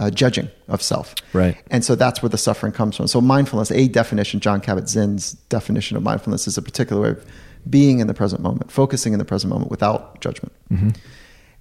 uh, 0.00 0.10
judging 0.10 0.48
of 0.68 0.82
self. 0.82 1.14
Right. 1.32 1.56
And 1.70 1.84
so 1.84 1.94
that's 1.94 2.22
where 2.22 2.28
the 2.28 2.38
suffering 2.38 2.72
comes 2.72 2.96
from. 2.96 3.06
So 3.08 3.20
mindfulness, 3.20 3.70
a 3.70 3.88
definition, 3.88 4.40
John 4.40 4.60
Kabat-Zinn's 4.60 5.32
definition 5.48 5.96
of 5.96 6.02
mindfulness 6.02 6.46
is 6.46 6.58
a 6.58 6.62
particular 6.62 7.00
way 7.02 7.08
of 7.10 7.24
being 7.68 7.98
in 8.00 8.06
the 8.06 8.14
present 8.14 8.42
moment, 8.42 8.70
focusing 8.70 9.12
in 9.12 9.18
the 9.18 9.24
present 9.24 9.50
moment 9.52 9.70
without 9.70 10.20
judgment. 10.20 10.52
Mm-hmm. 10.70 10.90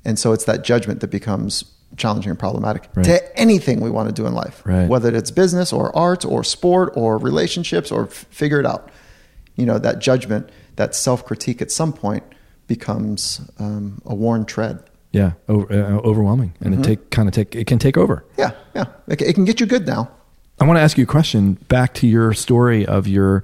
And 0.04 0.20
so 0.20 0.34
it's 0.34 0.46
that 0.46 0.64
judgment 0.64 1.00
that 1.02 1.10
becomes 1.12 1.64
challenging 1.98 2.30
and 2.30 2.38
problematic 2.38 2.88
Right. 2.94 3.06
to 3.06 3.40
anything 3.40 3.80
we 3.80 3.90
want 3.90 4.10
to 4.10 4.14
do 4.14 4.28
in 4.28 4.34
life, 4.34 4.62
Right. 4.66 4.88
whether 4.90 5.16
it's 5.16 5.32
business 5.32 5.72
or 5.72 5.96
art 5.96 6.26
or 6.26 6.44
sport 6.44 6.92
or 6.96 7.18
relationships 7.18 7.92
or 7.92 8.04
f- 8.04 8.26
figure 8.30 8.60
it 8.60 8.66
out. 8.66 8.90
You 9.56 9.66
know, 9.66 9.80
that 9.80 10.00
judgment, 10.00 10.50
that 10.76 10.96
self 10.96 11.26
critique 11.26 11.62
at 11.62 11.72
some 11.72 11.94
point 11.94 12.24
becomes 12.68 13.42
um, 13.60 14.02
a 14.06 14.16
worn 14.16 14.46
tread. 14.46 14.84
yeah, 15.12 15.34
over, 15.48 15.72
uh, 15.72 15.98
overwhelming, 16.02 16.54
and 16.62 16.74
Mm-hmm. 16.74 16.82
it 16.82 16.86
take 16.86 17.10
kind 17.12 17.28
of 17.28 17.34
take 17.34 17.56
it 17.56 17.68
can 17.68 17.80
take 17.80 17.98
over. 17.98 18.26
Yeah, 18.38 18.52
yeah. 18.76 18.86
It, 19.08 19.22
it 19.22 19.34
can 19.36 19.46
get 19.46 19.60
you 19.60 19.66
good 19.66 19.86
now. 19.88 20.10
I 20.60 20.66
want 20.66 20.78
to 20.78 20.82
ask 20.82 20.98
you 20.98 21.04
a 21.04 21.08
question 21.08 21.54
back 21.68 21.94
to 21.96 22.08
your 22.08 22.34
story 22.34 22.86
of 22.86 23.08
your 23.08 23.44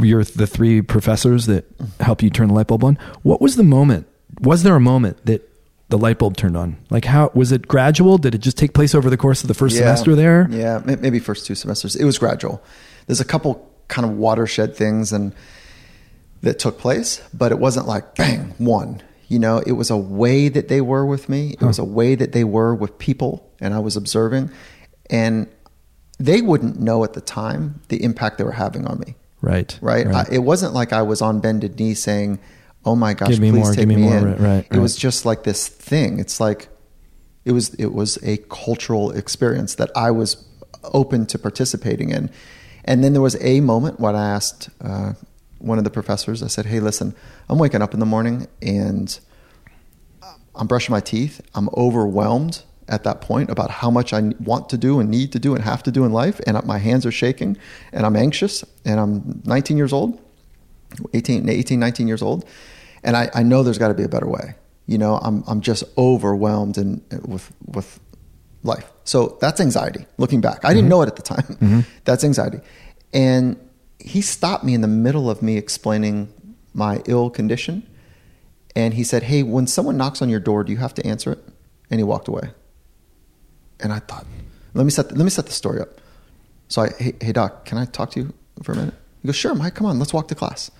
your 0.00 0.24
the 0.24 0.46
three 0.46 0.80
professors 0.82 1.46
that 1.46 1.64
help 2.00 2.22
you 2.22 2.30
turn 2.30 2.48
the 2.48 2.54
light 2.54 2.66
bulb 2.68 2.84
on. 2.84 2.98
What 3.22 3.40
was 3.40 3.56
the 3.56 3.62
moment? 3.64 4.06
Was 4.40 4.62
there 4.62 4.74
a 4.76 4.80
moment 4.80 5.24
that 5.26 5.48
the 5.88 5.98
light 5.98 6.18
bulb 6.18 6.36
turned 6.36 6.56
on? 6.56 6.76
Like, 6.90 7.04
how 7.04 7.30
was 7.34 7.52
it 7.52 7.66
gradual? 7.68 8.18
Did 8.18 8.34
it 8.34 8.38
just 8.38 8.56
take 8.58 8.72
place 8.72 8.94
over 8.94 9.10
the 9.10 9.16
course 9.16 9.42
of 9.42 9.48
the 9.48 9.54
first 9.54 9.76
semester 9.76 10.14
there? 10.14 10.46
Yeah, 10.50 10.80
maybe 10.84 11.18
first 11.18 11.46
two 11.46 11.54
semesters. 11.54 11.96
It 11.96 12.04
was 12.04 12.18
gradual. 12.18 12.62
There's 13.06 13.20
a 13.20 13.24
couple 13.24 13.66
kind 13.88 14.04
of 14.08 14.16
watershed 14.16 14.76
things 14.76 15.12
and 15.12 15.34
that 16.42 16.58
took 16.58 16.78
place, 16.78 17.22
but 17.34 17.52
it 17.52 17.58
wasn't 17.58 17.86
like 17.86 18.14
bang 18.14 18.54
one. 18.58 19.02
You 19.28 19.38
know, 19.38 19.58
it 19.66 19.72
was 19.72 19.90
a 19.90 19.96
way 19.96 20.48
that 20.48 20.68
they 20.68 20.80
were 20.80 21.04
with 21.04 21.28
me. 21.28 21.50
It 21.50 21.62
was 21.62 21.78
a 21.78 21.84
way 21.84 22.14
that 22.14 22.32
they 22.32 22.44
were 22.44 22.74
with 22.74 22.98
people, 22.98 23.52
and 23.60 23.74
I 23.74 23.78
was 23.78 23.96
observing, 23.96 24.50
and 25.10 25.48
they 26.18 26.40
wouldn't 26.40 26.80
know 26.80 27.04
at 27.04 27.12
the 27.12 27.20
time 27.20 27.80
the 27.88 28.02
impact 28.02 28.38
they 28.38 28.44
were 28.44 28.52
having 28.52 28.86
on 28.86 28.98
me. 29.00 29.16
Right. 29.40 29.78
Right. 29.82 30.06
I, 30.06 30.26
it 30.32 30.38
wasn't 30.38 30.72
like 30.72 30.92
I 30.92 31.02
was 31.02 31.20
on 31.20 31.40
bended 31.40 31.78
knee 31.78 31.94
saying, 31.94 32.40
"Oh 32.84 32.96
my 32.96 33.14
gosh, 33.14 33.28
Give 33.28 33.40
me 33.40 33.50
please 33.50 33.58
more, 33.58 33.72
take 33.72 33.80
give 33.80 33.88
me 33.88 33.96
me, 33.96 34.02
more." 34.02 34.16
in." 34.16 34.24
Right, 34.24 34.40
right, 34.40 34.66
It 34.70 34.78
was 34.78 34.96
just 34.96 35.26
like 35.26 35.44
this 35.44 35.68
thing. 35.68 36.18
It's 36.18 36.40
like 36.40 36.68
it 37.44 37.52
was 37.52 37.74
it 37.74 37.92
was 37.92 38.18
a 38.22 38.38
cultural 38.48 39.10
experience 39.10 39.74
that 39.76 39.90
I 39.94 40.10
was 40.10 40.44
open 40.84 41.26
to 41.26 41.38
participating 41.38 42.10
in. 42.10 42.30
And 42.84 43.04
then 43.04 43.12
there 43.12 43.22
was 43.22 43.36
a 43.42 43.60
moment 43.60 44.00
when 44.00 44.16
I 44.16 44.30
asked 44.30 44.70
uh, 44.80 45.12
one 45.58 45.78
of 45.78 45.84
the 45.84 45.90
professors. 45.90 46.42
I 46.42 46.48
said, 46.48 46.66
"Hey, 46.66 46.80
listen, 46.80 47.14
I'm 47.48 47.58
waking 47.58 47.82
up 47.82 47.94
in 47.94 48.00
the 48.00 48.06
morning 48.06 48.46
and 48.62 49.18
I'm 50.54 50.66
brushing 50.66 50.92
my 50.92 51.00
teeth. 51.00 51.40
I'm 51.54 51.68
overwhelmed." 51.76 52.62
At 52.90 53.04
that 53.04 53.20
point, 53.20 53.50
about 53.50 53.70
how 53.70 53.90
much 53.90 54.14
I 54.14 54.32
want 54.40 54.70
to 54.70 54.78
do 54.78 54.98
and 54.98 55.10
need 55.10 55.30
to 55.32 55.38
do 55.38 55.54
and 55.54 55.62
have 55.62 55.82
to 55.82 55.90
do 55.90 56.06
in 56.06 56.12
life, 56.14 56.40
and 56.46 56.58
my 56.64 56.78
hands 56.78 57.04
are 57.04 57.12
shaking, 57.12 57.58
and 57.92 58.06
I'm 58.06 58.16
anxious, 58.16 58.64
and 58.82 58.98
I'm 58.98 59.42
19 59.44 59.76
years 59.76 59.92
old, 59.92 60.18
18, 61.12 61.48
18 61.48 61.78
19 61.78 62.08
years 62.08 62.22
old 62.22 62.44
and 63.02 63.16
I, 63.16 63.30
I 63.34 63.42
know 63.42 63.62
there's 63.62 63.78
got 63.78 63.88
to 63.88 63.94
be 63.94 64.02
a 64.02 64.08
better 64.08 64.28
way 64.28 64.54
you 64.86 64.98
know 64.98 65.16
i'm, 65.16 65.44
I'm 65.46 65.60
just 65.60 65.84
overwhelmed 65.96 66.78
and 66.78 67.02
with 67.26 67.50
with 67.66 68.00
life 68.62 68.90
so 69.04 69.38
that's 69.40 69.60
anxiety 69.60 70.06
looking 70.16 70.40
back 70.40 70.64
i 70.64 70.68
didn't 70.68 70.82
mm-hmm. 70.82 70.90
know 70.90 71.02
it 71.02 71.08
at 71.08 71.16
the 71.16 71.22
time 71.22 71.44
mm-hmm. 71.44 71.80
that's 72.04 72.24
anxiety 72.24 72.60
and 73.12 73.56
he 73.98 74.20
stopped 74.20 74.64
me 74.64 74.74
in 74.74 74.80
the 74.80 74.88
middle 74.88 75.30
of 75.30 75.42
me 75.42 75.56
explaining 75.56 76.32
my 76.74 77.02
ill 77.06 77.30
condition 77.30 77.86
and 78.76 78.94
he 78.94 79.02
said 79.02 79.24
hey 79.24 79.42
when 79.42 79.66
someone 79.66 79.96
knocks 79.96 80.22
on 80.22 80.28
your 80.28 80.40
door 80.40 80.62
do 80.62 80.72
you 80.72 80.78
have 80.78 80.94
to 80.94 81.04
answer 81.06 81.32
it 81.32 81.38
and 81.90 81.98
he 81.98 82.04
walked 82.04 82.28
away 82.28 82.50
and 83.80 83.92
i 83.92 83.98
thought 83.98 84.26
let 84.74 84.84
me 84.84 84.90
set 84.90 85.08
the, 85.08 85.14
let 85.14 85.24
me 85.24 85.30
set 85.30 85.46
the 85.46 85.52
story 85.52 85.80
up 85.80 86.00
so 86.68 86.82
I, 86.82 86.90
hey, 86.98 87.14
hey, 87.20 87.32
doc, 87.32 87.64
can 87.64 87.78
I 87.78 87.86
talk 87.86 88.10
to 88.12 88.20
you 88.20 88.34
for 88.62 88.72
a 88.72 88.76
minute? 88.76 88.94
He 89.22 89.28
goes, 89.28 89.36
sure, 89.36 89.54
Mike, 89.54 89.74
come 89.74 89.86
on, 89.86 89.98
let's 89.98 90.12
walk 90.12 90.28
to 90.28 90.34
class. 90.34 90.70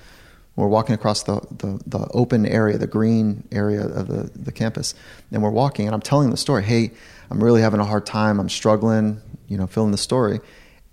We're 0.54 0.68
walking 0.68 0.94
across 0.94 1.22
the, 1.22 1.40
the, 1.50 1.80
the 1.86 2.08
open 2.12 2.44
area, 2.44 2.78
the 2.78 2.86
green 2.86 3.46
area 3.52 3.86
of 3.86 4.08
the, 4.08 4.30
the 4.34 4.52
campus. 4.52 4.94
And 5.30 5.42
we're 5.42 5.50
walking, 5.50 5.86
and 5.86 5.94
I'm 5.94 6.00
telling 6.00 6.30
the 6.30 6.36
story. 6.36 6.64
Hey, 6.64 6.90
I'm 7.30 7.42
really 7.42 7.62
having 7.62 7.80
a 7.80 7.84
hard 7.84 8.06
time. 8.06 8.38
I'm 8.40 8.48
struggling, 8.48 9.22
you 9.46 9.56
know, 9.56 9.66
filling 9.66 9.92
the 9.92 9.98
story. 9.98 10.40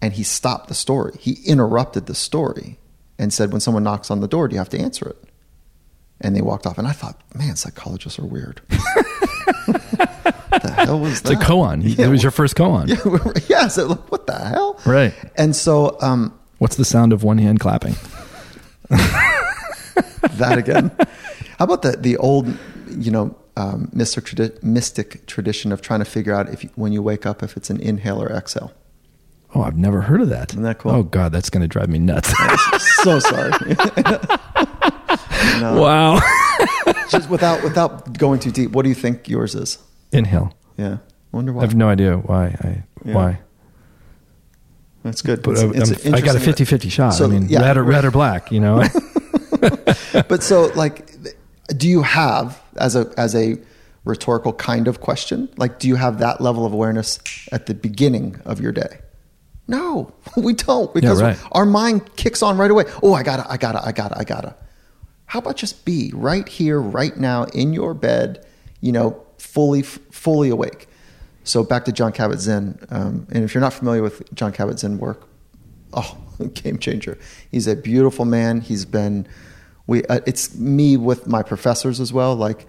And 0.01 0.13
he 0.13 0.23
stopped 0.23 0.67
the 0.67 0.75
story. 0.75 1.13
He 1.19 1.33
interrupted 1.45 2.05
the 2.05 2.15
story 2.15 2.77
and 3.17 3.33
said, 3.33 3.51
when 3.51 3.61
someone 3.61 3.83
knocks 3.83 4.11
on 4.11 4.19
the 4.19 4.27
door, 4.27 4.47
do 4.47 4.53
you 4.53 4.59
have 4.59 4.69
to 4.69 4.79
answer 4.79 5.07
it? 5.09 5.17
And 6.21 6.35
they 6.35 6.41
walked 6.41 6.65
off. 6.67 6.77
And 6.77 6.87
I 6.87 6.91
thought, 6.91 7.19
man, 7.33 7.55
psychologists 7.55 8.19
are 8.19 8.25
weird. 8.25 8.61
what 9.65 10.61
the 10.61 10.71
hell 10.75 10.99
was 10.99 11.13
It's 11.13 11.21
that? 11.21 11.33
a 11.33 11.45
koan. 11.45 11.81
Yeah, 11.83 12.05
it 12.05 12.09
was 12.09 12.21
your 12.23 12.31
first 12.31 12.55
koan. 12.55 12.87
yeah, 12.87 13.41
yeah. 13.63 13.67
So 13.67 13.87
like, 13.87 14.11
what 14.11 14.27
the 14.27 14.37
hell? 14.37 14.79
Right. 14.85 15.13
And 15.37 15.55
so 15.55 15.97
um, 16.01 16.37
What's 16.59 16.75
the 16.77 16.85
sound 16.85 17.11
of 17.13 17.23
one 17.23 17.37
hand 17.37 17.59
clapping? 17.59 17.95
that 18.89 20.57
again. 20.57 20.91
How 21.57 21.65
about 21.65 21.81
the 21.81 21.91
the 21.97 22.17
old, 22.17 22.47
you 22.97 23.11
know, 23.11 23.35
um, 23.57 23.89
mystic 23.93 24.25
tradi- 24.25 24.61
mystic 24.63 25.25
tradition 25.25 25.71
of 25.71 25.81
trying 25.81 25.99
to 25.99 26.05
figure 26.05 26.33
out 26.33 26.49
if 26.49 26.63
you, 26.63 26.69
when 26.75 26.91
you 26.91 27.01
wake 27.01 27.25
up 27.25 27.41
if 27.43 27.55
it's 27.57 27.69
an 27.69 27.79
inhale 27.79 28.21
or 28.21 28.29
exhale. 28.31 28.71
Oh, 29.55 29.61
I've 29.61 29.77
never 29.77 30.01
heard 30.01 30.19
of 30.21 30.29
that. 30.29 30.51
Isn't 30.51 30.63
that 30.63 30.79
cool? 30.79 30.91
Oh 30.91 31.03
God, 31.03 31.31
that's 31.31 31.49
going 31.49 31.61
to 31.61 31.67
drive 31.67 31.87
me 31.89 31.97
nuts. 31.97 32.33
so 33.03 33.19
sorry. 33.19 33.51
no, 35.61 35.81
wow. 35.81 36.19
just 37.09 37.29
without 37.29 37.63
without 37.63 38.17
going 38.17 38.39
too 38.39 38.51
deep. 38.51 38.71
What 38.71 38.83
do 38.83 38.89
you 38.89 38.95
think 38.95 39.29
yours 39.29 39.55
is? 39.55 39.77
Inhale. 40.11 40.53
Yeah, 40.77 40.97
wonder 41.31 41.53
why. 41.53 41.61
I 41.61 41.65
have 41.65 41.75
no 41.75 41.87
idea 41.87 42.17
why. 42.17 42.47
I 42.61 42.83
Yeah. 43.05 43.13
why. 43.15 43.39
That's 45.03 45.21
good. 45.21 45.41
But 45.43 45.51
It's- 45.57 45.89
it's 45.91 46.05
I'm- 46.05 46.13
got 46.23 46.35
a 46.35 46.39
interesting 46.39 46.65
50-50 46.65 46.89
shot. 46.91 47.11
So, 47.11 47.25
I 47.25 47.27
mean, 47.27 47.47
yeah, 47.47 47.61
red 47.61 47.77
or 47.77 47.83
red 47.83 48.03
or 48.05 48.11
black. 48.11 48.51
You 48.51 48.59
know. 48.59 48.83
but 50.27 50.43
so 50.43 50.71
like 50.75 51.11
do 51.77 51.87
you 51.87 52.01
have 52.01 52.61
as 52.75 52.95
a 52.95 53.11
as 53.17 53.33
a 53.35 53.57
rhetorical 54.03 54.53
kind 54.53 54.87
of 54.87 55.01
question 55.01 55.49
like 55.57 55.79
do 55.79 55.87
you 55.87 55.95
have 55.95 56.19
that 56.19 56.39
level 56.41 56.65
of 56.65 56.73
awareness 56.73 57.17
at 57.51 57.65
the 57.65 57.73
beginning 57.73 58.39
of 58.45 58.59
your 58.61 58.71
day 58.71 58.99
no 59.67 60.13
we 60.37 60.53
don't 60.53 60.93
because 60.93 61.21
right. 61.21 61.37
our 61.51 61.65
mind 61.65 62.15
kicks 62.15 62.41
on 62.41 62.57
right 62.57 62.71
away. 62.71 62.85
Oh 63.01 63.13
i 63.13 63.23
gotta 63.23 63.49
i 63.51 63.57
gotta 63.57 63.85
i 63.85 63.91
gotta 63.91 64.17
i 64.17 64.23
gotta. 64.23 64.55
How 65.27 65.39
about 65.39 65.57
just 65.57 65.85
be 65.85 66.11
right 66.13 66.47
here 66.47 66.79
right 66.79 67.17
now 67.17 67.45
in 67.45 67.73
your 67.73 67.93
bed 67.93 68.45
you 68.81 68.91
know 68.91 69.23
fully 69.37 69.81
fully 69.81 70.49
awake? 70.49 70.87
So 71.43 71.63
back 71.63 71.85
to 71.85 71.91
john 71.91 72.11
kabat-zinn 72.11 72.79
um, 72.89 73.27
and 73.31 73.43
if 73.43 73.53
you're 73.53 73.61
not 73.61 73.73
familiar 73.73 74.01
with 74.01 74.33
john 74.33 74.51
kabat-zinn 74.51 74.97
work 74.97 75.27
oh 75.93 76.17
game 76.53 76.77
changer. 76.77 77.17
He's 77.49 77.67
a 77.67 77.75
beautiful 77.75 78.25
man. 78.25 78.61
He's 78.61 78.85
been 78.85 79.27
we 79.87 80.03
uh, 80.05 80.19
it's 80.25 80.55
me 80.55 80.97
with 80.97 81.27
my 81.27 81.43
professors 81.43 81.99
as 81.99 82.11
well 82.11 82.35
like 82.35 82.67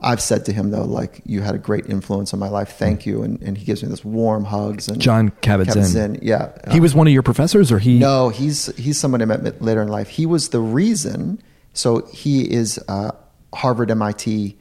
i've 0.00 0.20
said 0.20 0.44
to 0.44 0.52
him 0.52 0.70
though 0.70 0.84
like 0.84 1.22
you 1.24 1.40
had 1.40 1.54
a 1.54 1.58
great 1.58 1.86
influence 1.86 2.34
on 2.34 2.40
my 2.40 2.48
life 2.48 2.76
thank 2.76 3.06
you 3.06 3.22
and, 3.22 3.40
and 3.42 3.56
he 3.56 3.64
gives 3.64 3.82
me 3.82 3.88
this 3.88 4.04
warm 4.04 4.44
hugs 4.44 4.88
and 4.88 5.00
John 5.00 5.30
Kabat-Zinn. 5.42 6.18
yeah 6.22 6.52
he 6.72 6.80
was 6.80 6.94
one 6.94 7.06
of 7.06 7.12
your 7.12 7.22
professors, 7.22 7.70
or 7.72 7.78
he? 7.78 7.98
no, 7.98 8.28
he's 8.28 8.66
he's 8.76 8.98
someone 8.98 9.22
I 9.22 9.24
met 9.24 9.62
later 9.62 9.82
in 9.82 9.88
life. 9.88 10.08
He 10.08 10.26
was 10.26 10.50
the 10.50 10.60
reason. 10.60 11.42
So 11.72 12.06
he 12.06 12.50
is 12.50 12.78
uh, 12.88 13.12
Harvard, 13.54 13.90
MIT, 13.90 14.56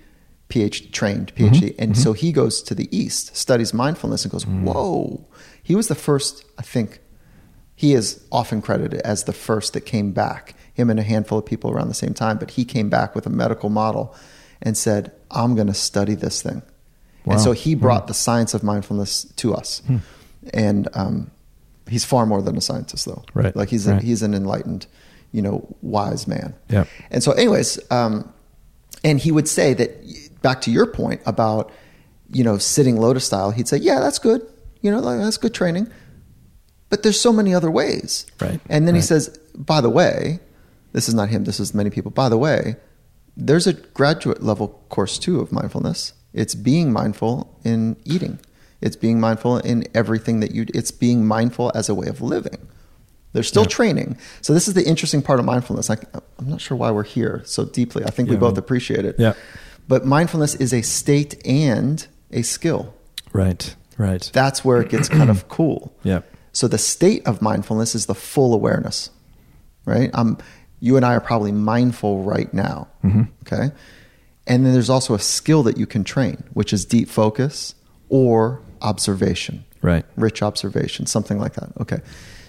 PhD 0.50 0.92
trained 0.92 1.34
PhD, 1.36 1.76
and 1.80 1.98
so 1.98 2.14
he 2.14 2.32
goes 2.32 2.62
to 2.64 2.76
the 2.76 2.96
East, 2.96 3.36
studies 3.36 3.74
mindfulness, 3.74 4.24
and 4.24 4.32
goes, 4.32 4.46
"Whoa!" 4.46 5.26
He 5.62 5.76
was 5.76 5.88
the 5.88 5.96
first, 5.96 6.46
I 6.58 6.62
think. 6.62 7.00
He 7.78 7.94
is 7.94 8.24
often 8.32 8.62
credited 8.62 9.02
as 9.02 9.26
the 9.26 9.34
first 9.34 9.74
that 9.74 9.82
came 9.82 10.12
back. 10.12 10.56
Him 10.74 10.90
and 10.90 11.00
a 11.00 11.04
handful 11.04 11.40
of 11.40 11.46
people 11.46 11.72
around 11.72 11.90
the 11.90 11.94
same 11.94 12.14
time, 12.14 12.38
but 12.38 12.52
he 12.52 12.64
came 12.64 12.90
back 12.90 13.16
with 13.16 13.26
a 13.26 13.30
medical 13.30 13.70
model 13.70 14.16
and 14.66 14.76
said, 14.76 15.14
"I'm 15.32 15.56
going 15.56 15.68
to 15.68 15.74
study 15.74 16.16
this 16.16 16.42
thing." 16.42 16.62
Wow. 17.24 17.34
And 17.34 17.42
so 17.42 17.54
he 17.54 17.74
brought 17.76 18.08
the 18.08 18.14
science 18.14 18.54
of 18.54 18.62
mindfulness 18.64 19.24
to 19.38 19.54
us, 19.54 19.82
and 20.54 20.88
um, 20.94 21.32
he's 21.88 22.04
far 22.04 22.26
more 22.26 22.42
than 22.42 22.58
a 22.58 22.62
scientist, 22.62 23.06
though. 23.06 23.24
Right, 23.34 23.56
Like 23.56 23.70
he's 23.70 23.88
a, 23.88 23.94
right. 23.94 24.04
he's 24.04 24.22
an 24.22 24.34
enlightened, 24.34 24.86
you 25.32 25.42
know, 25.42 25.66
wise 25.82 26.28
man. 26.28 26.54
Yep. 26.70 26.88
And 27.12 27.24
so, 27.24 27.32
anyways, 27.32 27.80
um, 27.92 28.32
and 29.04 29.20
he 29.20 29.32
would 29.32 29.48
say 29.48 29.74
that 29.74 30.42
back 30.42 30.62
to 30.62 30.72
your 30.72 30.86
point 30.86 31.22
about, 31.26 31.72
you 32.32 32.44
know, 32.44 32.58
sitting 32.58 32.98
lotus 32.98 33.26
style. 33.26 33.52
He'd 33.52 33.68
say, 33.68 33.78
"Yeah, 33.78 34.00
that's 34.02 34.20
good. 34.20 34.42
You 34.82 34.92
know, 34.92 35.00
like, 35.00 35.20
that's 35.20 35.38
good 35.38 35.54
training." 35.54 35.88
But 36.90 37.02
there's 37.02 37.20
so 37.20 37.34
many 37.34 37.54
other 37.54 37.72
ways. 37.72 38.28
Right, 38.40 38.60
And 38.70 38.88
then 38.88 38.94
he 38.94 39.02
says, 39.02 39.30
"By 39.56 39.82
the 39.82 39.90
way, 39.90 40.40
this 40.94 41.10
is 41.10 41.16
not 41.16 41.30
him. 41.30 41.44
This 41.44 41.60
is 41.60 41.74
many 41.74 41.90
people. 41.90 42.12
By 42.12 42.30
the 42.30 42.38
way, 42.38 42.76
there's 43.38 43.68
a 43.68 43.74
graduate 43.74 44.42
level 44.44 44.68
course 44.90 45.18
too 45.20 45.40
of 45.40 45.52
mindfulness. 45.52 46.14
It's 46.34 46.56
being 46.56 46.92
mindful 46.92 47.58
in 47.64 47.96
eating. 48.06 48.40
It's 48.82 48.96
being 48.96 49.20
mindful 49.20 49.58
in 49.60 49.86
everything 49.94 50.40
that 50.42 50.52
you. 50.52 50.66
It's 50.74 50.92
being 50.92 51.26
mindful 51.26 51.72
as 51.76 51.90
a 51.90 51.96
way 51.96 52.08
of 52.08 52.22
living. 52.22 52.68
There's 53.34 53.48
still 53.48 53.64
Yeah. 53.64 53.70
training. 53.70 54.18
So 54.42 54.54
this 54.54 54.68
is 54.68 54.74
the 54.76 54.86
interesting 54.86 55.22
part 55.22 55.40
of 55.40 55.46
mindfulness. 55.46 55.90
I, 55.90 55.98
I'm 56.40 56.50
not 56.50 56.62
sure 56.62 56.78
why 56.78 56.92
we're 56.92 57.04
here 57.04 57.42
so 57.46 57.66
deeply. 57.66 58.04
I 58.06 58.10
think 58.10 58.30
we 58.30 58.36
Yeah. 58.36 58.40
both 58.42 58.58
appreciate 58.58 59.06
it. 59.06 59.16
Yeah. 59.18 59.34
But 59.88 60.06
mindfulness 60.06 60.56
is 60.56 60.74
a 60.74 60.82
state 60.82 61.46
and 61.46 62.06
a 62.32 62.42
skill. 62.42 62.94
Right. 63.34 63.76
Right. 63.98 64.30
That's 64.34 64.64
where 64.66 64.82
it 64.82 64.90
gets 64.90 65.10
kind 65.10 65.30
of 65.30 65.48
cool. 65.48 65.94
Yeah. 66.04 66.22
So 66.54 66.70
the 66.70 66.78
state 66.78 67.26
of 67.28 67.42
mindfulness 67.42 67.96
is 67.96 68.06
the 68.06 68.16
full 68.16 68.54
awareness, 68.54 69.10
right? 69.86 70.10
I'm, 70.14 70.38
you 70.86 70.96
and 70.98 71.06
I 71.06 71.14
are 71.16 71.20
probably 71.22 71.52
mindful 71.52 72.24
right 72.24 72.54
now. 72.54 72.88
Okay. 73.44 73.72
And 74.48 74.64
then 74.66 74.74
there's 74.74 74.90
also 74.92 75.16
a 75.16 75.20
skill 75.20 75.64
that 75.64 75.78
you 75.78 75.88
can 75.88 76.04
train, 76.04 76.44
which 76.54 76.72
is 76.74 76.86
deep 76.86 77.10
focus 77.10 77.74
or 78.10 78.62
observation, 78.82 79.66
Right. 79.82 80.06
rich 80.16 80.44
observation, 80.44 81.08
something 81.08 81.40
like 81.40 81.54
that. 81.54 81.70
Okay. 81.82 82.00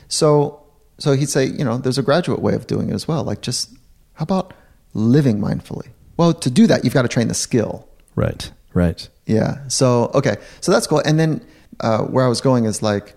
So, 0.08 0.62
so 0.98 1.12
he'd 1.14 1.30
say, 1.30 1.46
you 1.46 1.64
know, 1.64 1.78
there's 1.78 1.96
a 1.98 2.02
graduate 2.02 2.40
way 2.42 2.54
of 2.54 2.66
doing 2.66 2.90
it 2.90 2.94
as 2.94 3.08
well. 3.08 3.24
Like 3.24 3.40
just, 3.40 3.72
how 4.14 4.24
about 4.24 4.52
living 4.92 5.38
mindfully? 5.40 5.88
Well, 6.18 6.34
to 6.34 6.50
do 6.50 6.66
that, 6.66 6.84
you've 6.84 6.94
got 6.94 7.02
to 7.02 7.08
train 7.08 7.28
the 7.28 7.34
skill. 7.34 7.88
Right. 8.14 8.50
Right. 8.74 9.08
Yeah. 9.24 9.66
So 9.68 10.10
okay. 10.14 10.36
So 10.60 10.72
that's 10.72 10.86
cool. 10.86 11.00
And 11.06 11.18
then 11.18 11.40
uh, 11.80 12.02
where 12.04 12.24
I 12.24 12.28
was 12.28 12.40
going 12.42 12.66
is 12.66 12.82
like 12.82 13.14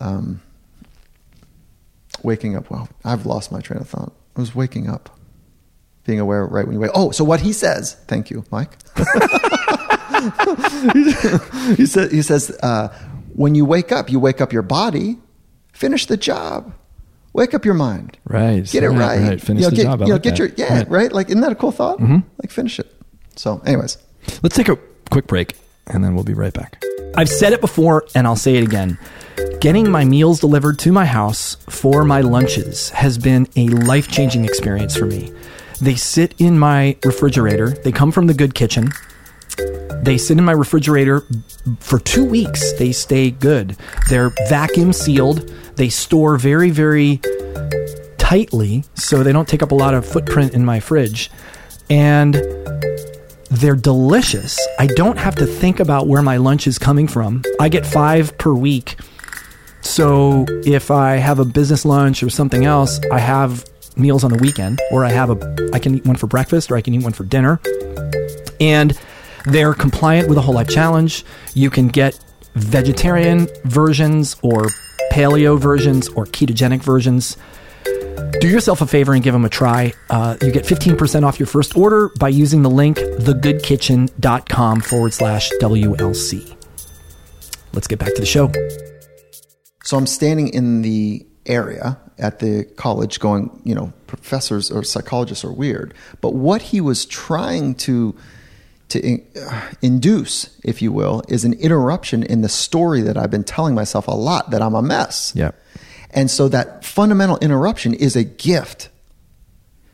um, 0.00 0.40
waking 2.22 2.56
up. 2.56 2.70
Well, 2.70 2.88
I've 3.04 3.26
lost 3.26 3.52
my 3.52 3.60
train 3.60 3.80
of 3.80 3.88
thought. 3.88 4.12
I 4.36 4.40
was 4.40 4.54
waking 4.54 4.88
up. 4.88 5.10
being 6.04 6.20
aware 6.20 6.44
right 6.46 6.66
when 6.66 6.74
you 6.74 6.80
wake. 6.80 6.90
Oh, 6.94 7.10
so 7.12 7.24
what 7.24 7.40
he 7.40 7.52
says? 7.52 7.94
Thank 8.06 8.30
you, 8.30 8.44
Mike. 8.50 8.76
he 11.76 11.86
says 11.86 12.10
he 12.12 12.22
says 12.22 12.50
uh, 12.62 12.88
when 13.34 13.54
you 13.54 13.64
wake 13.64 13.92
up, 13.92 14.10
you 14.10 14.18
wake 14.20 14.40
up 14.40 14.52
your 14.52 14.62
body. 14.62 15.18
Finish 15.72 16.06
the 16.06 16.16
job. 16.16 16.72
Wake 17.32 17.52
up 17.54 17.64
your 17.64 17.74
mind. 17.74 18.16
Right. 18.24 18.64
Get 18.70 18.84
it 18.84 18.90
Right, 18.90 18.98
right. 19.18 19.28
right. 19.28 19.40
Finish 19.40 19.62
you 19.62 19.66
know, 19.66 19.70
the 19.70 19.76
get, 19.76 19.82
job. 19.82 20.02
I 20.02 20.04
You 20.04 20.08
know, 20.10 20.14
like 20.14 20.22
get 20.22 20.30
that. 20.36 20.38
your 20.38 20.48
yeah 20.56 20.78
Right. 20.78 20.88
right. 20.90 21.12
Like 21.12 21.28
isn't 21.30 21.40
that 21.40 21.50
a 21.52 21.56
cool 21.56 21.72
thought? 21.72 21.98
Mhm. 21.98 22.22
Like 22.42 22.50
finish 22.52 22.78
it. 22.78 22.94
So, 23.36 23.60
anyways, 23.66 23.98
Let's 24.42 24.54
take 24.56 24.68
a 24.68 24.78
quick 25.10 25.26
break 25.26 25.56
and 25.88 26.04
then 26.04 26.14
we'll 26.14 26.22
be 26.24 26.34
right 26.34 26.52
back. 26.54 26.82
I've 27.16 27.28
said 27.28 27.52
it 27.52 27.60
before 27.60 28.04
and 28.14 28.26
I'll 28.26 28.36
say 28.36 28.56
it 28.56 28.64
again. 28.64 28.98
Getting 29.60 29.88
my 29.88 30.04
meals 30.04 30.40
delivered 30.40 30.78
to 30.80 30.92
my 30.92 31.04
house 31.04 31.56
for 31.68 32.04
my 32.04 32.20
lunches 32.20 32.90
has 32.90 33.18
been 33.18 33.46
a 33.56 33.68
life 33.68 34.08
changing 34.08 34.44
experience 34.44 34.96
for 34.96 35.06
me. 35.06 35.32
They 35.80 35.94
sit 35.94 36.34
in 36.38 36.58
my 36.58 36.96
refrigerator, 37.04 37.70
they 37.70 37.92
come 37.92 38.10
from 38.10 38.26
the 38.26 38.34
good 38.34 38.54
kitchen. 38.54 38.92
They 40.02 40.18
sit 40.18 40.38
in 40.38 40.44
my 40.44 40.52
refrigerator 40.52 41.22
for 41.78 41.98
two 41.98 42.24
weeks. 42.24 42.72
They 42.74 42.92
stay 42.92 43.30
good. 43.30 43.76
They're 44.10 44.30
vacuum 44.48 44.92
sealed. 44.92 45.48
They 45.76 45.88
store 45.88 46.36
very, 46.36 46.70
very 46.70 47.20
tightly 48.18 48.84
so 48.94 49.22
they 49.22 49.32
don't 49.32 49.48
take 49.48 49.62
up 49.62 49.70
a 49.70 49.74
lot 49.74 49.94
of 49.94 50.04
footprint 50.04 50.52
in 50.52 50.64
my 50.64 50.80
fridge. 50.80 51.30
And 51.88 52.34
they're 53.56 53.76
delicious. 53.76 54.58
I 54.78 54.86
don't 54.86 55.18
have 55.18 55.34
to 55.36 55.46
think 55.46 55.80
about 55.80 56.08
where 56.08 56.22
my 56.22 56.36
lunch 56.38 56.66
is 56.66 56.78
coming 56.78 57.06
from. 57.06 57.42
I 57.60 57.68
get 57.68 57.86
five 57.86 58.36
per 58.38 58.52
week. 58.52 58.96
So 59.80 60.46
if 60.64 60.90
I 60.90 61.16
have 61.16 61.38
a 61.38 61.44
business 61.44 61.84
lunch 61.84 62.22
or 62.22 62.30
something 62.30 62.64
else, 62.64 63.00
I 63.12 63.18
have 63.18 63.64
meals 63.96 64.24
on 64.24 64.32
the 64.32 64.38
weekend, 64.38 64.80
or 64.90 65.04
I 65.04 65.10
have 65.10 65.30
a, 65.30 65.70
I 65.72 65.78
can 65.78 65.94
eat 65.94 66.04
one 66.04 66.16
for 66.16 66.26
breakfast, 66.26 66.70
or 66.70 66.76
I 66.76 66.80
can 66.80 66.94
eat 66.94 67.04
one 67.04 67.12
for 67.12 67.24
dinner. 67.24 67.60
And 68.60 68.98
they're 69.44 69.74
compliant 69.74 70.28
with 70.28 70.36
the 70.36 70.42
Whole 70.42 70.54
Life 70.54 70.68
Challenge. 70.68 71.24
You 71.52 71.70
can 71.70 71.88
get 71.88 72.18
vegetarian 72.54 73.46
versions, 73.64 74.36
or 74.42 74.66
paleo 75.12 75.58
versions, 75.58 76.08
or 76.08 76.24
ketogenic 76.24 76.82
versions 76.82 77.36
do 78.40 78.48
yourself 78.48 78.80
a 78.80 78.86
favor 78.86 79.14
and 79.14 79.22
give 79.22 79.32
them 79.32 79.44
a 79.44 79.48
try. 79.48 79.92
Uh, 80.10 80.36
you 80.42 80.50
get 80.50 80.64
15% 80.64 81.24
off 81.24 81.38
your 81.38 81.46
first 81.46 81.76
order 81.76 82.10
by 82.18 82.28
using 82.28 82.62
the 82.62 82.70
link 82.70 82.98
thegoodkitchen.com 82.98 84.80
forward 84.80 85.12
slash 85.12 85.50
WLC. 85.60 86.56
Let's 87.72 87.86
get 87.86 87.98
back 87.98 88.14
to 88.14 88.20
the 88.20 88.26
show. 88.26 88.52
So 89.82 89.96
I'm 89.96 90.06
standing 90.06 90.48
in 90.48 90.82
the 90.82 91.26
area 91.46 91.98
at 92.18 92.38
the 92.38 92.64
college 92.76 93.20
going, 93.20 93.60
you 93.64 93.74
know, 93.74 93.92
professors 94.06 94.70
or 94.70 94.84
psychologists 94.84 95.44
are 95.44 95.52
weird. 95.52 95.94
But 96.20 96.34
what 96.34 96.62
he 96.62 96.80
was 96.80 97.04
trying 97.04 97.74
to 97.76 98.14
to 98.90 99.20
uh, 99.40 99.70
induce, 99.82 100.60
if 100.62 100.82
you 100.82 100.92
will, 100.92 101.22
is 101.28 101.44
an 101.44 101.54
interruption 101.54 102.22
in 102.22 102.42
the 102.42 102.48
story 102.48 103.00
that 103.00 103.16
I've 103.16 103.30
been 103.30 103.44
telling 103.44 103.74
myself 103.74 104.06
a 104.06 104.12
lot 104.12 104.50
that 104.50 104.62
I'm 104.62 104.74
a 104.74 104.82
mess. 104.82 105.32
Yeah. 105.34 105.52
And 106.14 106.30
so 106.30 106.48
that 106.48 106.84
fundamental 106.84 107.38
interruption 107.38 107.92
is 107.92 108.16
a 108.16 108.24
gift. 108.24 108.88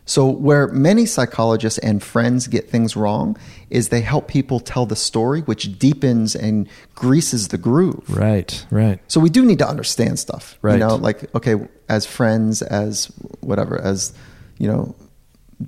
So 0.04 0.26
where 0.26 0.66
many 0.66 1.06
psychologists 1.06 1.78
and 1.78 2.02
friends 2.02 2.48
get 2.48 2.68
things 2.68 2.96
wrong 2.96 3.38
is 3.70 3.88
they 3.88 4.00
help 4.00 4.26
people 4.26 4.58
tell 4.58 4.84
the 4.84 4.96
story 4.96 5.42
which 5.42 5.78
deepens 5.78 6.34
and 6.34 6.68
greases 6.94 7.48
the 7.48 7.58
groove. 7.58 8.04
Right, 8.08 8.66
right. 8.70 8.98
So 9.06 9.20
we 9.20 9.30
do 9.30 9.44
need 9.44 9.60
to 9.60 9.68
understand 9.68 10.18
stuff. 10.18 10.58
Right. 10.62 10.74
You 10.74 10.80
know, 10.80 10.96
like 10.96 11.32
okay, 11.34 11.54
as 11.88 12.06
friends, 12.06 12.60
as 12.60 13.06
whatever, 13.40 13.80
as 13.80 14.12
you 14.58 14.66
know, 14.66 14.96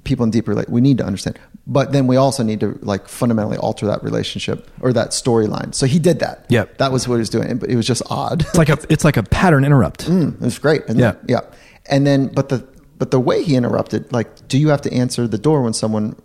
people 0.05 0.25
in 0.25 0.31
deep 0.31 0.49
relate, 0.49 0.69
we 0.69 0.81
need 0.81 0.99
to 0.99 1.05
understand. 1.05 1.39
But 1.67 1.93
then 1.93 2.07
we 2.07 2.17
also 2.17 2.43
need 2.43 2.61
to 2.61 2.79
like 2.83 3.09
fundamentally 3.09 3.57
alter 3.57 3.87
that 3.87 4.03
relationship 4.03 4.69
or 4.81 4.93
that 4.93 5.11
storyline. 5.11 5.75
So 5.75 5.87
he 5.87 5.99
did 5.99 6.21
that. 6.21 6.47
yeah 6.49 6.65
That 6.79 6.93
was 6.93 7.07
what 7.07 7.17
he 7.17 7.21
was 7.21 7.31
doing. 7.31 7.59
But 7.59 7.71
it 7.71 7.77
was 7.77 7.87
just 7.87 8.03
odd. 8.11 8.43
It's 8.43 8.59
like 8.59 8.69
a 8.69 8.79
it's 8.89 9.05
like 9.05 9.17
a 9.17 9.23
pattern 9.23 9.65
interrupt. 9.65 10.07
Mm, 10.13 10.35
it 10.35 10.41
was 10.43 10.59
great. 10.59 10.83
isn't 10.85 10.99
Yeah. 10.99 11.15
Yeah. 11.27 11.41
And 11.87 12.07
then, 12.07 12.29
but 12.29 12.51
the 12.51 12.67
but 12.99 13.11
the 13.11 13.19
way 13.19 13.43
he 13.43 13.57
interrupted, 13.57 14.13
like, 14.13 14.47
do 14.47 14.59
you 14.59 14.69
have 14.69 14.83
to 14.83 14.93
answer 14.93 15.27
the 15.27 15.39
door 15.39 15.63
when 15.63 15.73
someone 15.73 16.17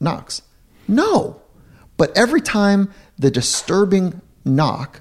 knocks? 0.00 0.42
No. 0.88 1.40
But 1.96 2.16
every 2.16 2.40
time 2.40 2.92
the 3.18 3.30
disturbing 3.30 4.20
knock 4.44 5.00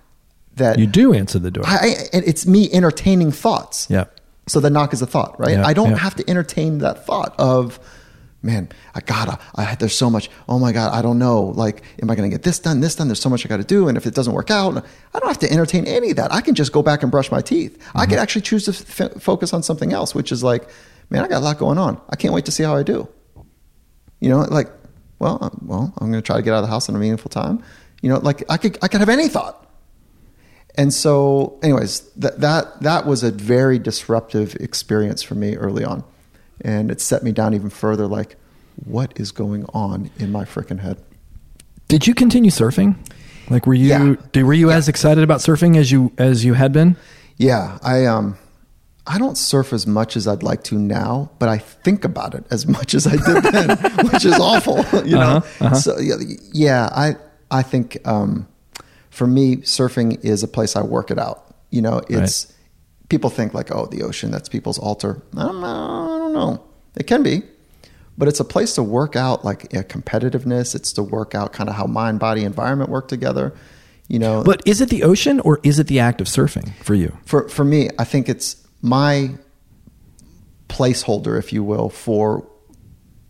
that 0.55 0.80
You 0.80 0.88
do 0.88 1.13
answer 1.13 1.39
the 1.39 1.51
door. 1.51 1.63
I, 1.67 1.76
I 1.76 1.95
and 2.13 2.26
it's 2.26 2.45
me 2.45 2.71
entertaining 2.71 3.32
thoughts. 3.32 3.88
Yeah. 3.89 4.05
So 4.47 4.59
the 4.59 4.69
knock 4.69 4.93
is 4.93 5.01
a 5.01 5.07
thought, 5.07 5.39
right? 5.39 5.51
Yeah, 5.57 5.65
I 5.65 5.73
don't 5.73 5.91
yeah. 5.91 5.97
have 5.97 6.15
to 6.15 6.30
entertain 6.30 6.78
that 6.80 7.05
thought 7.05 7.34
of, 7.39 7.80
man, 8.46 8.70
I 8.93 9.02
gotta. 9.02 9.39
I, 9.56 9.76
there's 9.76 9.98
so 9.98 10.10
much. 10.10 10.30
Oh 10.48 10.60
my 10.60 10.72
god, 10.72 10.93
I 10.93 11.02
don't 11.02 11.20
know. 11.20 11.41
Like, 11.43 11.82
am 12.02 12.10
I 12.10 12.16
going 12.16 12.30
to 12.30 12.34
get 12.34 12.43
this 12.43 12.60
done? 12.60 12.80
This 12.80 12.96
done? 12.96 13.08
There's 13.08 13.20
so 13.20 13.30
much 13.30 13.46
I 13.46 13.50
got 13.50 13.58
to 13.58 13.64
do, 13.64 13.88
and 13.88 13.98
if 13.98 14.06
it 14.06 14.14
doesn't 14.16 14.34
work 14.34 14.50
out, 14.52 14.78
I 15.14 15.20
don't 15.20 15.28
have 15.28 15.39
to 15.39 15.52
entertain 15.52 15.86
any 15.88 16.12
of 16.12 16.16
that. 16.18 16.32
I 16.32 16.41
can 16.41 16.56
just 16.56 16.72
go 16.72 16.82
back 16.84 17.02
and 17.04 17.12
brush 17.12 17.32
my 17.32 17.41
teeth. 17.41 17.76
I 17.93 18.04
Mm-hmm. 18.04 18.10
can 18.12 18.20
actually 18.20 18.41
choose 18.43 18.66
to 18.66 18.72
f- 19.06 19.22
focus 19.22 19.52
on 19.54 19.64
something 19.64 19.91
else, 19.91 20.16
which 20.16 20.32
is 20.32 20.43
like, 20.43 20.70
man, 21.10 21.24
I 21.24 21.28
got 21.28 21.39
a 21.39 21.46
lot 21.46 21.58
going 21.58 21.78
on. 21.78 22.00
I 22.10 22.16
can't 22.16 22.34
wait 22.34 22.46
to 22.46 22.52
see 22.52 22.64
how 22.64 22.76
I 22.76 22.84
do. 22.84 23.10
You 24.22 24.30
know, 24.30 24.39
like, 24.41 24.70
well, 25.20 25.39
uh, 25.41 25.50
well, 25.62 25.93
I'm 25.98 26.12
going 26.12 26.22
to 26.22 26.26
try 26.26 26.38
to 26.38 26.41
get 26.41 26.54
out 26.54 26.58
of 26.58 26.64
the 26.64 26.70
house 26.70 26.88
in 26.88 26.96
a 26.96 27.00
meaningful 27.00 27.30
time. 27.30 27.64
You 28.02 28.10
know, 28.10 28.20
like 28.20 28.43
I 28.50 28.58
could, 28.58 28.78
I 28.82 28.88
could 28.88 29.00
have 29.02 29.10
any 29.10 29.28
thought. 29.28 29.62
And 30.78 30.93
so, 30.93 31.58
anyways, 31.64 32.02
that 32.18 32.41
that 32.41 32.82
that 32.82 33.06
was 33.06 33.24
a 33.24 33.32
very 33.32 33.80
disruptive 33.80 34.56
experience 34.56 35.24
for 35.24 35.34
me 35.34 35.56
early 35.56 35.86
on, 35.86 36.04
and 36.62 36.89
it 36.91 37.01
set 37.01 37.24
me 37.24 37.32
down 37.32 37.53
even 37.53 37.70
further. 37.70 38.08
Like, 38.08 38.38
what 38.84 39.14
is 39.20 39.32
going 39.32 39.66
on 39.74 40.10
in 40.18 40.32
my 40.32 40.43
freaking 40.45 40.80
head? 40.80 40.97
Did 41.88 42.08
you 42.08 42.14
continue 42.14 42.51
surfing? 42.51 42.95
Like 43.49 43.68
were 43.68 43.74
you 43.76 43.88
Yeah. 43.89 44.16
did, 44.32 44.43
were 44.43 44.53
you 44.53 44.72
as 44.72 44.88
excited 44.89 45.24
about 45.24 45.39
surfing 45.39 45.78
as 45.78 45.91
you 45.91 46.12
as 46.18 46.43
you 46.43 46.53
had 46.56 46.74
been? 46.74 46.95
Yeah, 47.38 47.78
I 47.84 48.06
um, 48.06 48.38
I 49.06 49.20
don't 49.20 49.38
surf 49.38 49.72
as 49.72 49.86
much 49.86 50.18
as 50.18 50.28
I'd 50.28 50.41
like 50.41 50.64
to 50.66 50.80
now, 50.80 51.30
but 51.38 51.47
I 51.47 51.60
think 51.60 52.03
about 52.06 52.34
it 52.34 52.43
as 52.49 52.66
much 52.78 52.95
as 52.95 53.06
I 53.06 53.12
did 53.18 53.43
then, 53.43 53.78
which 54.12 54.26
is 54.26 54.34
awful. 54.39 54.84
You 55.06 55.16
know, 55.18 55.38
Uh-huh, 55.38 55.66
uh-huh. 55.66 55.76
so 55.76 55.99
yeah, 55.99 56.16
yeah, 56.53 56.89
I 56.91 57.16
I 57.51 57.62
think 57.62 57.97
um, 58.08 58.47
for 59.12 59.28
me, 59.28 59.58
surfing 59.58 60.24
is 60.26 60.41
a 60.41 60.47
place 60.47 60.76
I 60.76 60.82
work 60.82 61.12
it 61.12 61.20
out. 61.20 61.53
You 61.70 61.84
know, 61.84 62.01
it's 62.10 62.51
people 63.10 63.30
think 63.30 63.53
like, 63.53 63.74
oh, 63.74 63.86
the 63.88 64.03
ocean, 64.03 64.32
that's 64.32 64.49
people's 64.49 64.80
altar. 64.80 65.22
I 65.38 65.43
don't 65.43 65.62
know. 65.62 65.68
I 65.68 66.18
don't 66.20 66.34
know. 66.34 66.64
It 66.95 67.08
can 67.08 67.24
be, 67.24 67.43
but 68.18 68.28
it's 68.28 68.39
a 68.39 68.45
place 68.45 68.74
to 68.76 68.84
work 68.84 69.16
out 69.16 69.43
like 69.43 69.66
a 69.74 69.84
competitiveness. 69.84 70.76
It's 70.76 70.93
to 70.93 71.03
work 71.03 71.36
out 71.36 71.53
kind 71.53 71.70
of 71.70 71.76
how 71.76 71.86
mind, 71.86 72.20
body, 72.20 72.43
environment 72.43 72.89
work 72.89 73.08
together. 73.08 73.53
You 74.08 74.20
know, 74.20 74.43
But 74.43 74.62
is 74.68 74.82
it 74.82 74.89
the 74.89 75.01
ocean 75.03 75.39
or 75.39 75.60
is 75.64 75.80
it 75.80 75.88
the 75.88 75.99
act 75.99 76.22
of 76.22 76.28
surfing 76.28 76.74
for 76.84 76.93
you? 76.93 77.18
for 77.26 77.49
for 77.49 77.64
me, 77.66 77.89
I 77.97 78.03
think 78.03 78.30
it's 78.30 78.56
my 78.82 79.32
placeholder, 80.70 81.39
if 81.39 81.51
you 81.51 81.64
will, 81.64 81.89
for 81.89 82.47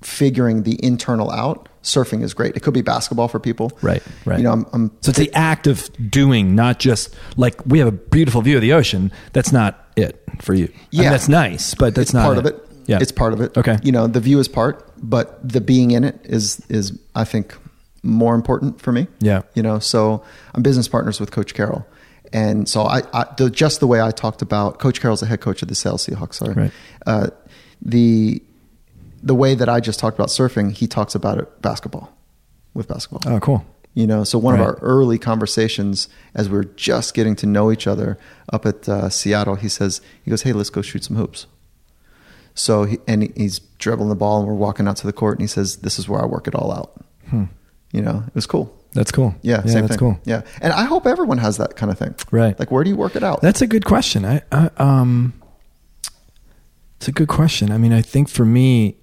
figuring 0.01 0.63
the 0.63 0.77
internal 0.83 1.31
out. 1.31 1.69
Surfing 1.85 2.21
is 2.23 2.33
great. 2.33 2.55
It 2.57 2.61
could 2.61 2.73
be 2.73 2.81
basketball 2.81 3.27
for 3.27 3.39
people, 3.39 3.71
Right, 3.81 4.01
right. 4.25 4.37
You 4.39 4.43
know, 4.43 4.51
I'm, 4.51 4.65
I'm 4.73 4.91
So 5.01 5.09
it's 5.11 5.19
the 5.19 5.31
act 5.33 5.67
of 5.67 5.89
doing, 6.09 6.55
not 6.55 6.79
just 6.79 7.15
like 7.37 7.63
we 7.65 7.77
have 7.79 7.87
a 7.87 7.91
beautiful 7.91 8.41
view 8.41 8.55
of 8.57 8.61
the 8.61 8.73
ocean. 8.73 9.11
That's 9.33 9.51
not 9.51 9.87
it 9.95 10.21
for 10.41 10.53
you. 10.53 10.65
I 10.65 10.67
mean, 10.67 10.79
Yeah. 11.03 11.09
that's 11.11 11.29
nice, 11.29 11.75
but 11.75 11.93
that's 11.95 12.09
it's 12.09 12.13
not 12.13 12.25
part 12.25 12.37
of 12.39 12.45
it. 12.47 12.59
Yeah, 12.87 12.99
it's 13.01 13.11
part 13.11 13.33
of 13.33 13.41
it. 13.41 13.55
Okay. 13.57 13.77
you 13.83 13.91
know, 13.91 14.07
the 14.07 14.19
view 14.19 14.39
is 14.39 14.47
part, 14.47 14.91
but 15.01 15.47
the 15.47 15.61
being 15.61 15.91
in 15.91 16.03
it 16.03 16.19
is 16.23 16.59
is 16.69 16.97
I 17.15 17.23
think 17.23 17.55
more 18.03 18.35
important 18.35 18.81
for 18.81 18.91
me. 18.91 19.07
Yeah. 19.19 19.41
you 19.55 19.63
know, 19.63 19.79
so 19.79 20.23
I'm 20.53 20.61
business 20.63 20.87
partners 20.87 21.19
with 21.19 21.31
Coach 21.31 21.53
Carroll. 21.53 21.85
And 22.33 22.67
so 22.67 22.81
I, 22.83 23.01
I 23.13 23.25
the, 23.37 23.49
just 23.49 23.79
the 23.79 23.87
way 23.87 24.01
I 24.01 24.11
talked 24.11 24.41
about 24.41 24.79
Coach 24.79 24.99
Carroll's 25.01 25.19
the 25.21 25.25
head 25.27 25.39
coach 25.41 25.61
of 25.61 25.67
the 25.67 25.75
Seattle 25.75 25.97
Seahawks. 25.99 26.33
Sorry, 26.35 26.53
Right. 26.53 26.71
uh, 27.05 27.27
the 27.81 28.41
the 29.25 29.35
way 29.35 29.55
that 29.55 29.67
I 29.67 29.79
just 29.81 29.99
talked 29.99 30.15
about 30.17 30.29
surfing, 30.29 30.71
he 30.71 30.87
talks 30.87 31.15
about 31.15 31.37
it 31.39 31.61
basketball 31.61 32.15
with 32.73 32.87
basketball. 32.87 33.21
Oh, 33.33 33.39
cool. 33.41 33.65
You 33.95 34.05
know, 34.07 34.23
so 34.23 34.37
one 34.37 34.53
Right. 34.53 34.61
of 34.61 34.67
our 34.67 34.73
early 34.81 35.17
conversations 35.17 36.07
as 36.35 36.49
we 36.49 36.57
are 36.57 36.63
just 36.63 37.13
getting 37.13 37.35
to 37.37 37.45
know 37.45 37.71
each 37.71 37.87
other 37.87 38.17
up 38.53 38.65
at 38.65 38.87
uh, 38.87 39.09
Seattle, 39.09 39.55
he 39.55 39.67
says, 39.69 39.99
he 40.23 40.29
goes, 40.29 40.43
"Hey, 40.43 40.53
let's 40.53 40.69
go 40.69 40.81
shoot 40.81 41.03
some 41.05 41.15
hoops." 41.17 41.47
So 42.53 42.83
he, 42.85 42.99
and 43.07 43.31
he's 43.35 43.59
dribbling 43.79 44.09
the 44.09 44.15
ball, 44.15 44.39
and 44.39 44.47
we're 44.47 44.53
walking 44.53 44.87
out 44.87 44.97
to 44.97 45.07
the 45.07 45.13
court, 45.13 45.37
and 45.37 45.41
he 45.43 45.47
says, 45.47 45.77
"This 45.77 45.97
is 45.99 46.07
where 46.07 46.21
I 46.21 46.25
work 46.25 46.47
it 46.47 46.55
all 46.55 46.71
out." 46.73 46.91
Hmm. 47.29 47.45
You 47.91 48.01
know, 48.01 48.23
it 48.27 48.35
was 48.35 48.45
cool. 48.45 48.75
That's 48.93 49.11
cool. 49.11 49.33
Yeah, 49.41 49.61
yeah, 49.65 49.71
same 49.71 49.81
that's 49.81 49.91
thing. 49.91 49.99
cool. 49.99 50.19
Yeah, 50.25 50.41
and 50.61 50.71
I 50.73 50.83
hope 50.85 51.05
everyone 51.07 51.37
has 51.39 51.57
that 51.57 51.75
kind 51.77 51.91
of 51.91 51.97
thing. 51.97 52.15
Right. 52.31 52.57
Like, 52.59 52.71
where 52.71 52.83
do 52.83 52.89
you 52.89 52.95
work 52.97 53.15
it 53.15 53.23
out? 53.23 53.41
That's 53.41 53.61
a 53.61 53.67
good 53.67 53.85
question. 53.85 54.23
I, 54.25 54.41
I 54.51 54.69
um, 54.77 55.33
it's 56.97 57.07
a 57.07 57.11
good 57.13 57.27
question. 57.27 57.71
I 57.71 57.77
mean, 57.77 57.93
I 57.93 58.01
think 58.01 58.29
for 58.29 58.45
me, 58.45 58.95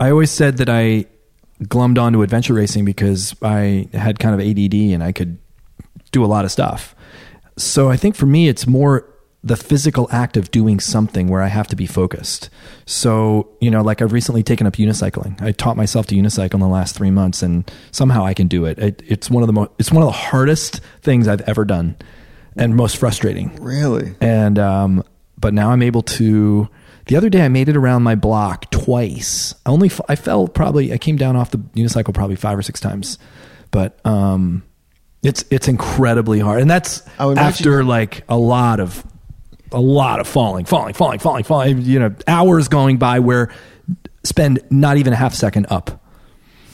I 0.00 0.10
always 0.10 0.30
said 0.30 0.56
that 0.56 0.70
I 0.70 1.04
glummed 1.62 1.98
onto 1.98 2.22
adventure 2.22 2.54
racing 2.54 2.86
because 2.86 3.36
I 3.42 3.88
had 3.92 4.18
kind 4.18 4.34
of 4.34 4.40
ADD 4.40 4.74
and 4.74 5.02
I 5.04 5.12
could 5.12 5.38
do 6.10 6.24
a 6.24 6.26
lot 6.26 6.46
of 6.46 6.50
stuff. 6.50 6.94
So 7.58 7.90
I 7.90 7.96
think 7.96 8.16
for 8.16 8.24
me, 8.24 8.48
it's 8.48 8.66
more 8.66 9.06
the 9.44 9.56
physical 9.56 10.08
act 10.10 10.36
of 10.36 10.50
doing 10.50 10.80
something 10.80 11.28
where 11.28 11.42
I 11.42 11.48
have 11.48 11.66
to 11.68 11.76
be 11.76 11.86
focused. 11.86 12.50
So, 12.86 13.48
you 13.60 13.70
know, 13.70 13.82
like 13.82 14.02
I've 14.02 14.12
recently 14.12 14.42
taken 14.42 14.66
up 14.66 14.74
unicycling. 14.74 15.40
I 15.40 15.52
taught 15.52 15.76
myself 15.76 16.06
to 16.08 16.14
unicycle 16.14 16.54
in 16.54 16.60
the 16.60 16.68
last 16.68 16.94
three 16.94 17.10
months 17.10 17.42
and 17.42 17.70
somehow 17.90 18.24
I 18.24 18.34
can 18.34 18.48
do 18.48 18.64
it. 18.64 18.78
it 18.78 19.02
it's 19.06 19.30
one 19.30 19.42
of 19.42 19.46
the 19.46 19.52
most, 19.52 19.70
it's 19.78 19.92
one 19.92 20.02
of 20.02 20.08
the 20.08 20.16
hardest 20.16 20.80
things 21.02 21.28
I've 21.28 21.40
ever 21.42 21.64
done 21.64 21.96
and 22.56 22.74
most 22.74 22.96
frustrating. 22.96 23.54
Really? 23.56 24.14
And, 24.20 24.58
um, 24.58 25.04
but 25.38 25.54
now 25.54 25.70
I'm 25.70 25.82
able 25.82 26.02
to, 26.02 26.68
the 27.10 27.16
other 27.16 27.28
day 27.28 27.44
I 27.44 27.48
made 27.48 27.68
it 27.68 27.76
around 27.76 28.04
my 28.04 28.14
block 28.14 28.70
twice. 28.70 29.52
I 29.66 29.70
only, 29.70 29.88
f- 29.88 30.00
I 30.08 30.14
fell 30.14 30.46
probably, 30.46 30.92
I 30.92 30.98
came 30.98 31.16
down 31.16 31.34
off 31.34 31.50
the 31.50 31.58
unicycle 31.58 32.14
probably 32.14 32.36
five 32.36 32.56
or 32.56 32.62
six 32.62 32.78
times, 32.78 33.18
but, 33.72 33.98
um, 34.06 34.62
it's, 35.24 35.44
it's 35.50 35.66
incredibly 35.66 36.38
hard. 36.38 36.62
And 36.62 36.70
that's 36.70 37.02
I 37.18 37.26
would 37.26 37.32
imagine- 37.36 37.48
after 37.66 37.84
like 37.84 38.22
a 38.28 38.36
lot 38.38 38.78
of 38.80 39.04
a 39.72 39.80
lot 39.80 40.18
of 40.20 40.26
falling, 40.26 40.64
falling, 40.64 40.94
falling, 40.94 41.18
falling, 41.18 41.44
falling. 41.44 41.82
You 41.82 41.98
know, 42.00 42.14
hours 42.26 42.68
going 42.68 42.96
by 42.98 43.18
where 43.20 43.50
spend 44.24 44.60
not 44.70 44.96
even 44.96 45.12
a 45.12 45.16
half 45.16 45.34
second 45.34 45.66
up 45.70 46.02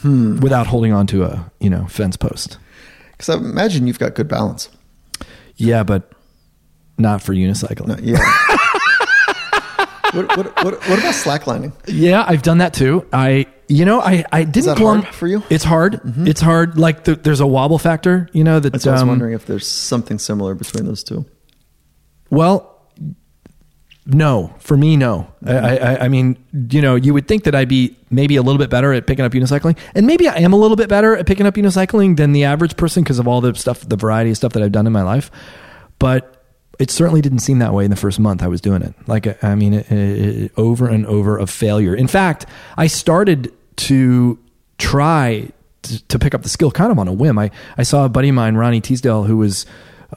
without 0.04 0.66
holding 0.66 0.92
on 0.92 1.06
to 1.08 1.24
a 1.24 1.50
you 1.60 1.68
know 1.70 1.86
fence 1.88 2.16
post. 2.16 2.58
Because 3.12 3.30
I 3.30 3.34
imagine 3.38 3.86
you've 3.86 3.98
got 3.98 4.14
good 4.14 4.28
balance. 4.28 4.68
Yeah, 5.56 5.82
but 5.82 6.12
not 6.98 7.20
for 7.22 7.34
unicycling. 7.34 7.86
No, 7.88 7.96
yeah. 8.00 8.18
what, 10.16 10.36
what, 10.36 10.64
what, 10.64 10.74
what 10.88 10.98
about 10.98 11.14
slacklining? 11.14 11.72
Yeah, 11.86 12.24
I've 12.26 12.42
done 12.42 12.58
that 12.58 12.74
too. 12.74 13.06
I 13.12 13.46
you 13.68 13.84
know 13.84 14.00
I 14.00 14.24
I 14.32 14.44
didn't 14.44 14.66
that 14.66 14.76
glum- 14.78 15.02
hard 15.02 15.14
for 15.14 15.26
you? 15.26 15.42
It's 15.50 15.64
hard. 15.64 16.00
It's 16.26 16.40
hard. 16.40 16.78
Like 16.78 17.04
the, 17.04 17.16
there's 17.16 17.40
a 17.40 17.46
wobble 17.46 17.78
factor. 17.78 18.28
You 18.32 18.44
know 18.44 18.60
that. 18.60 18.72
That's 18.72 18.86
why 18.86 18.92
I 18.92 18.94
was 18.94 19.02
um, 19.02 19.08
wondering 19.08 19.34
if 19.34 19.46
there's 19.46 19.66
something 19.66 20.18
similar 20.18 20.54
between 20.54 20.86
those 20.86 21.04
two. 21.04 21.26
Well, 22.30 22.72
no, 24.06 24.54
for 24.58 24.76
me, 24.76 24.96
no. 24.96 25.32
I, 25.44 25.78
I, 25.78 26.04
I 26.04 26.08
mean, 26.08 26.36
you 26.70 26.80
know, 26.80 26.94
you 26.94 27.12
would 27.12 27.26
think 27.26 27.42
that 27.44 27.56
I'd 27.56 27.68
be 27.68 27.96
maybe 28.08 28.36
a 28.36 28.42
little 28.42 28.58
bit 28.58 28.70
better 28.70 28.92
at 28.92 29.06
picking 29.06 29.24
up 29.24 29.32
unicycling, 29.32 29.76
and 29.96 30.06
maybe 30.06 30.28
I 30.28 30.36
am 30.36 30.52
a 30.52 30.56
little 30.56 30.76
bit 30.76 30.88
better 30.88 31.16
at 31.16 31.26
picking 31.26 31.44
up 31.44 31.54
unicycling 31.54 32.16
than 32.16 32.32
the 32.32 32.44
average 32.44 32.76
person 32.76 33.02
because 33.02 33.18
of 33.18 33.26
all 33.26 33.40
the 33.40 33.54
stuff, 33.54 33.80
the 33.80 33.96
variety 33.96 34.30
of 34.30 34.36
stuff 34.36 34.52
that 34.52 34.62
I've 34.62 34.72
done 34.72 34.86
in 34.86 34.92
my 34.92 35.02
life. 35.02 35.30
But 35.98 36.35
it 36.78 36.90
certainly 36.90 37.20
didn't 37.20 37.40
seem 37.40 37.58
that 37.60 37.72
way 37.72 37.84
in 37.84 37.90
the 37.90 37.96
first 37.96 38.18
month 38.18 38.42
I 38.42 38.48
was 38.48 38.60
doing 38.60 38.82
it. 38.82 38.94
Like, 39.06 39.42
I 39.42 39.54
mean, 39.54 39.74
it, 39.74 39.90
it, 39.90 40.52
over 40.56 40.88
and 40.88 41.06
over 41.06 41.38
of 41.38 41.50
failure. 41.50 41.94
In 41.94 42.06
fact, 42.06 42.46
I 42.76 42.86
started 42.86 43.52
to 43.76 44.38
try 44.78 45.50
to, 45.82 46.02
to 46.08 46.18
pick 46.18 46.34
up 46.34 46.42
the 46.42 46.48
skill 46.48 46.70
kind 46.70 46.92
of 46.92 46.98
on 46.98 47.08
a 47.08 47.12
whim. 47.12 47.38
I, 47.38 47.50
I 47.78 47.82
saw 47.82 48.04
a 48.04 48.08
buddy 48.08 48.28
of 48.28 48.34
mine, 48.34 48.56
Ronnie 48.56 48.80
Teasdale, 48.80 49.24
who 49.24 49.36
was 49.36 49.66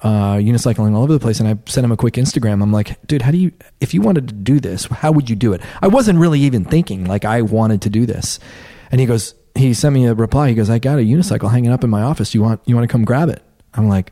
uh, 0.04 0.36
unicycling 0.36 0.94
all 0.94 1.04
over 1.04 1.14
the 1.14 1.20
place, 1.20 1.40
and 1.40 1.48
I 1.48 1.58
sent 1.66 1.86
him 1.86 1.92
a 1.92 1.98
quick 1.98 2.16
Instagram. 2.16 2.62
I'm 2.62 2.72
like, 2.72 3.06
dude, 3.08 3.22
how 3.22 3.32
do 3.32 3.38
you, 3.38 3.52
if 3.80 3.94
you 3.94 4.02
wanted 4.02 4.28
to 4.28 4.34
do 4.34 4.60
this, 4.60 4.86
how 4.86 5.12
would 5.12 5.30
you 5.30 5.36
do 5.36 5.54
it? 5.54 5.62
I 5.82 5.88
wasn't 5.88 6.20
really 6.20 6.40
even 6.42 6.66
thinking 6.66 7.06
like 7.06 7.26
I 7.26 7.42
wanted 7.42 7.82
to 7.84 7.90
do 7.90 8.06
this. 8.06 8.40
And 8.92 9.00
he 9.00 9.08
goes, 9.08 9.36
he 9.56 9.74
sent 9.74 9.94
me 9.94 10.06
a 10.06 10.14
reply. 10.14 10.50
He 10.50 10.56
goes, 10.56 10.70
I 10.70 10.80
got 10.80 11.00
a 11.00 11.02
unicycle 11.02 11.52
hanging 11.52 11.72
up 11.72 11.84
in 11.84 11.90
my 11.90 12.02
office. 12.02 12.34
You 12.34 12.42
want, 12.42 12.62
you 12.66 12.76
want 12.76 12.88
to 12.88 12.92
come 12.92 13.04
grab 13.04 13.30
it? 13.30 13.42
I'm 13.74 13.88
like, 13.88 14.12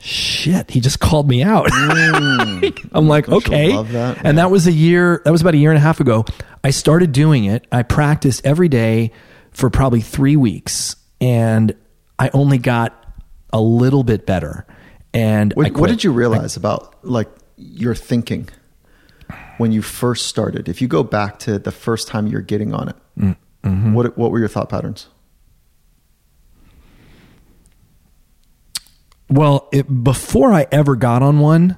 shit, 0.00 0.70
he 0.70 0.80
just 0.80 1.00
called 1.00 1.28
me 1.28 1.42
out. 1.42 1.68
I'm 1.72 3.08
like, 3.08 3.26
Don't 3.26 3.46
okay. 3.46 3.72
that? 3.82 4.20
And 4.24 4.38
that 4.38 4.50
was 4.50 4.66
a 4.66 4.72
year, 4.72 5.20
that 5.24 5.30
was 5.30 5.40
about 5.40 5.54
a 5.54 5.58
year 5.58 5.70
and 5.70 5.78
a 5.78 5.80
half 5.82 6.00
ago. 6.00 6.24
I 6.64 6.70
started 6.70 7.12
doing 7.12 7.44
it. 7.44 7.66
I 7.72 7.82
practiced 7.82 8.44
every 8.44 8.68
day 8.68 9.12
for 9.52 9.70
probably 9.70 10.00
three 10.00 10.36
weeks 10.36 10.96
and 11.20 11.74
I 12.18 12.30
only 12.32 12.58
got 12.58 12.94
a 13.52 13.60
little 13.60 14.04
bit 14.04 14.26
better. 14.26 14.66
And 15.14 15.52
I 15.54 15.56
What, 15.56 15.72
what 15.72 15.90
did 15.90 16.04
you 16.04 16.12
realize 16.12 16.56
about 16.56 16.94
like 17.04 17.28
your 17.56 17.94
thinking 17.94 18.48
when 19.56 19.72
you 19.72 19.82
first 19.82 20.26
started? 20.26 20.68
If 20.68 20.80
you 20.82 20.88
go 20.88 21.02
back 21.02 21.38
to 21.40 21.58
the 21.58 21.72
first 21.72 22.08
time 22.08 22.26
you're 22.26 22.40
getting 22.40 22.72
on 22.74 22.88
it, 22.90 22.96
Mm-hmm. 23.64 23.92
what 23.92 24.16
what 24.16 24.30
were 24.30 24.38
your 24.38 24.46
thought 24.48 24.68
patterns? 24.68 25.08
Well, 29.30 29.68
it, 29.72 30.04
before 30.04 30.52
I 30.52 30.66
ever 30.72 30.96
got 30.96 31.22
on 31.22 31.38
one, 31.38 31.76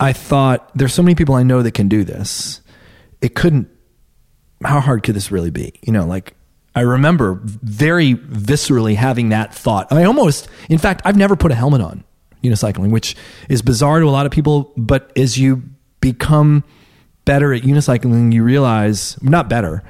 I 0.00 0.12
thought 0.12 0.70
there's 0.74 0.94
so 0.94 1.02
many 1.02 1.14
people 1.14 1.34
I 1.34 1.42
know 1.42 1.62
that 1.62 1.72
can 1.72 1.88
do 1.88 2.04
this. 2.04 2.60
It 3.20 3.34
couldn't. 3.34 3.68
How 4.64 4.80
hard 4.80 5.02
could 5.02 5.14
this 5.14 5.30
really 5.30 5.50
be? 5.50 5.74
You 5.82 5.92
know, 5.92 6.06
like 6.06 6.34
I 6.74 6.82
remember 6.82 7.40
very 7.42 8.14
viscerally 8.14 8.94
having 8.94 9.30
that 9.30 9.54
thought. 9.54 9.90
I 9.92 10.04
almost, 10.04 10.48
in 10.68 10.78
fact, 10.78 11.02
I've 11.04 11.16
never 11.16 11.34
put 11.34 11.50
a 11.50 11.54
helmet 11.54 11.80
on 11.80 12.04
unicycling, 12.44 12.90
which 12.90 13.16
is 13.48 13.62
bizarre 13.62 14.00
to 14.00 14.06
a 14.06 14.10
lot 14.10 14.26
of 14.26 14.32
people. 14.32 14.72
But 14.76 15.10
as 15.16 15.38
you 15.38 15.62
become 16.00 16.62
better 17.24 17.52
at 17.52 17.62
unicycling, 17.62 18.32
you 18.32 18.44
realize 18.44 19.20
not 19.22 19.48
better. 19.48 19.82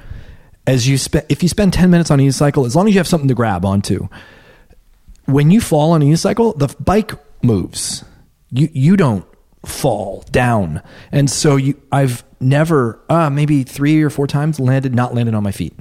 As 0.65 0.87
you 0.87 0.97
spend, 0.97 1.25
if 1.29 1.43
you 1.43 1.49
spend 1.49 1.73
ten 1.73 1.89
minutes 1.89 2.11
on 2.11 2.19
a 2.19 2.23
unicycle, 2.23 2.65
as 2.65 2.75
long 2.75 2.87
as 2.87 2.93
you 2.93 2.99
have 2.99 3.07
something 3.07 3.27
to 3.27 3.35
grab 3.35 3.65
onto, 3.65 4.07
when 5.31 5.51
you 5.51 5.61
fall 5.61 5.91
on 5.91 6.01
a 6.01 6.05
unicycle, 6.05 6.57
the 6.57 6.73
bike 6.81 7.11
moves. 7.43 8.03
You 8.51 8.69
you 8.73 8.97
don't 8.97 9.25
fall 9.65 10.23
down, 10.31 10.81
and 11.11 11.29
so 11.29 11.55
you. 11.55 11.79
I've 11.91 12.23
never, 12.39 12.99
uh, 13.09 13.29
maybe 13.29 13.63
three 13.63 14.01
or 14.01 14.09
four 14.09 14.25
times 14.25 14.59
landed, 14.59 14.95
not 14.95 15.13
landed 15.13 15.35
on 15.35 15.43
my 15.43 15.51
feet. 15.51 15.73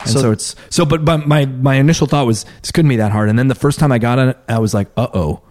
And 0.00 0.10
so, 0.10 0.20
So- 0.20 0.30
it's 0.30 0.54
so, 0.70 0.84
but 0.84 1.04
but 1.04 1.26
my 1.26 1.46
my 1.46 1.74
initial 1.76 2.06
thought 2.06 2.26
was 2.26 2.44
this 2.62 2.70
couldn't 2.70 2.88
be 2.88 2.96
that 2.96 3.10
hard, 3.12 3.28
and 3.28 3.38
then 3.38 3.48
the 3.48 3.54
first 3.56 3.78
time 3.80 3.90
I 3.90 3.98
got 3.98 4.18
on 4.18 4.28
it, 4.30 4.38
I 4.48 4.58
was 4.58 4.74
like, 4.74 4.88
uh 4.96 5.08
oh, 5.12 5.42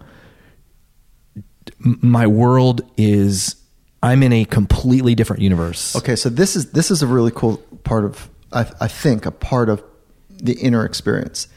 my 1.80 2.26
world 2.26 2.82
is. 2.96 3.56
I'm 4.00 4.22
in 4.22 4.32
a 4.32 4.44
completely 4.44 5.16
different 5.16 5.42
universe. 5.42 5.96
Okay, 5.96 6.14
so 6.14 6.28
this 6.28 6.54
is 6.54 6.70
this 6.70 6.90
is 6.92 7.02
a 7.02 7.06
really 7.08 7.32
cool 7.34 7.56
part 7.82 8.04
of 8.04 8.30
I, 8.52 8.60
I 8.80 8.86
think 8.86 9.26
a 9.26 9.32
part 9.32 9.68
of 9.68 9.82
the 10.30 10.52
inner 10.52 10.84
experience. 10.84 11.48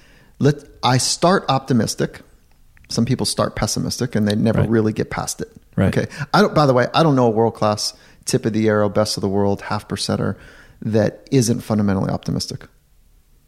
Let 0.42 0.56
I 0.84 0.98
start 0.98 1.46
optimistic. 1.50 2.22
Some 2.90 3.06
people 3.06 3.26
start 3.26 3.56
pessimistic 3.56 4.16
and 4.16 4.28
they 4.28 4.36
never 4.36 4.62
Right. 4.62 4.70
really 4.70 4.92
get 4.94 5.10
past 5.10 5.40
it. 5.42 5.50
Right. 5.78 5.96
Okay. 5.96 6.12
I 6.34 6.42
don't. 6.42 6.54
By 6.56 6.66
the 6.66 6.74
way, 6.74 6.88
I 6.94 7.04
don't 7.04 7.16
know 7.16 7.28
a 7.28 7.30
world 7.30 7.54
class 7.54 7.94
tip 8.26 8.46
of 8.46 8.54
the 8.54 8.68
arrow, 8.68 8.90
best 8.90 9.18
of 9.18 9.22
the 9.22 9.30
world, 9.30 9.62
half 9.62 9.88
percenter 9.88 10.36
that 10.82 11.28
isn't 11.32 11.62
fundamentally 11.62 12.10
optimistic. 12.12 12.68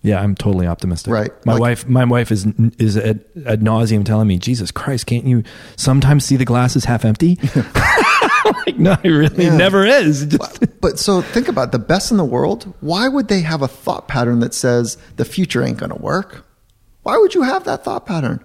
Yeah, 0.03 0.21
I'm 0.21 0.35
totally 0.35 0.67
optimistic. 0.67 1.11
Right. 1.13 1.31
My 1.45 1.53
Like- 1.53 1.61
wife, 1.61 1.87
my 1.87 2.03
wife 2.05 2.31
is 2.31 2.45
is 2.77 2.97
ad, 2.97 3.21
ad 3.45 3.61
nauseum 3.61 4.03
telling 4.05 4.27
me, 4.27 4.37
"Jesus 4.37 4.69
Christ, 4.71 5.05
can't 5.07 5.25
you 5.25 5.43
sometimes 5.77 6.25
see 6.25 6.35
the 6.35 6.45
glass 6.45 6.75
is 6.75 6.85
half 6.85 7.03
empty?" 7.05 7.39
Like, 8.65 8.77
no, 8.77 8.95
it 9.03 9.09
really 9.09 9.45
Yeah. 9.45 9.55
never 9.55 9.85
is. 9.85 10.25
Just- 10.25 10.59
But 10.81 10.99
so 10.99 11.21
think 11.21 11.47
about 11.47 11.69
it, 11.69 11.71
the 11.71 11.79
best 11.79 12.11
in 12.11 12.17
the 12.17 12.25
world. 12.25 12.73
Why 12.81 13.07
would 13.07 13.29
they 13.29 13.39
have 13.41 13.61
a 13.61 13.67
thought 13.69 14.07
pattern 14.09 14.39
that 14.41 14.53
says 14.53 14.97
the 15.15 15.23
future 15.25 15.63
ain't 15.63 15.77
going 15.77 15.91
to 15.91 16.01
work? 16.01 16.43
Why 17.03 17.17
would 17.17 17.33
you 17.33 17.43
have 17.43 17.63
that 17.65 17.83
thought 17.83 18.05
pattern? 18.05 18.43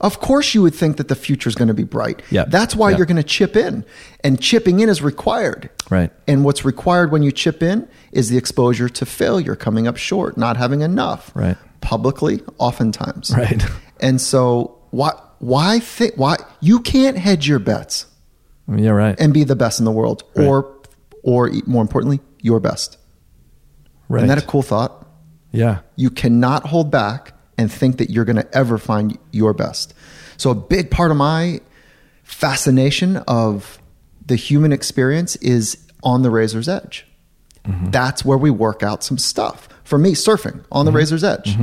Of 0.00 0.20
course, 0.20 0.54
you 0.54 0.62
would 0.62 0.74
think 0.74 0.96
that 0.96 1.08
the 1.08 1.14
future 1.14 1.48
is 1.48 1.54
going 1.54 1.68
to 1.68 1.74
be 1.74 1.84
bright. 1.84 2.22
Yeah. 2.30 2.46
That's 2.48 2.74
why 2.74 2.90
Yeah. 2.90 2.96
you're 2.96 3.06
going 3.06 3.18
to 3.18 3.22
chip 3.22 3.54
in, 3.54 3.84
and 4.24 4.40
chipping 4.40 4.80
in 4.80 4.88
is 4.88 5.02
required. 5.02 5.68
Right. 5.90 6.10
And 6.26 6.42
what's 6.44 6.64
required 6.64 7.12
when 7.12 7.22
you 7.22 7.30
chip 7.32 7.62
in 7.62 7.86
is 8.10 8.30
the 8.30 8.38
exposure 8.38 8.88
to 8.88 9.04
failure, 9.04 9.54
coming 9.54 9.86
up 9.86 9.98
short, 9.98 10.38
not 10.38 10.56
having 10.56 10.80
enough. 10.80 11.30
Right. 11.34 11.58
Publicly, 11.82 12.42
oftentimes. 12.58 13.32
Right. 13.36 13.62
And 14.02 14.18
so 14.18 14.78
why 14.92 15.10
why 15.40 15.78
think 15.78 16.14
why 16.16 16.36
you 16.60 16.80
can't 16.80 17.18
hedge 17.18 17.46
your 17.46 17.58
bets 17.58 18.06
yeah, 18.66 18.92
right. 18.92 19.14
and 19.20 19.34
be 19.34 19.44
the 19.44 19.54
best 19.54 19.78
in 19.78 19.84
the 19.84 19.92
world, 19.92 20.22
Right. 20.34 20.46
or 20.46 20.74
or 21.22 21.50
more 21.66 21.82
importantly, 21.82 22.20
your 22.40 22.60
best. 22.60 22.96
right. 24.08 24.20
Isn't 24.24 24.28
that 24.28 24.42
a 24.42 24.46
cool 24.46 24.62
thought? 24.62 25.06
yeah. 25.52 25.80
You 25.96 26.08
cannot 26.08 26.66
hold 26.68 26.90
back 26.90 27.34
and 27.60 27.70
think 27.70 27.98
that 27.98 28.08
you're 28.08 28.24
going 28.24 28.36
to 28.36 28.56
ever 28.56 28.78
find 28.78 29.18
your 29.32 29.52
best. 29.52 29.92
So 30.38 30.50
a 30.50 30.54
big 30.54 30.90
part 30.90 31.10
of 31.10 31.16
my 31.18 31.60
fascination 32.24 33.16
of 33.28 33.78
the 34.24 34.36
human 34.36 34.72
experience 34.72 35.36
is 35.36 35.76
on 36.02 36.22
the 36.22 36.30
razor's 36.30 36.68
edge. 36.68 37.06
Mm-hmm. 37.64 37.90
That's 37.90 38.24
where 38.24 38.38
we 38.38 38.50
work 38.50 38.82
out 38.82 39.04
some 39.04 39.18
stuff. 39.18 39.68
For 39.84 39.98
me, 39.98 40.12
surfing 40.12 40.64
on 40.72 40.86
the 40.86 40.92
razor's 40.92 41.24
edge, 41.24 41.56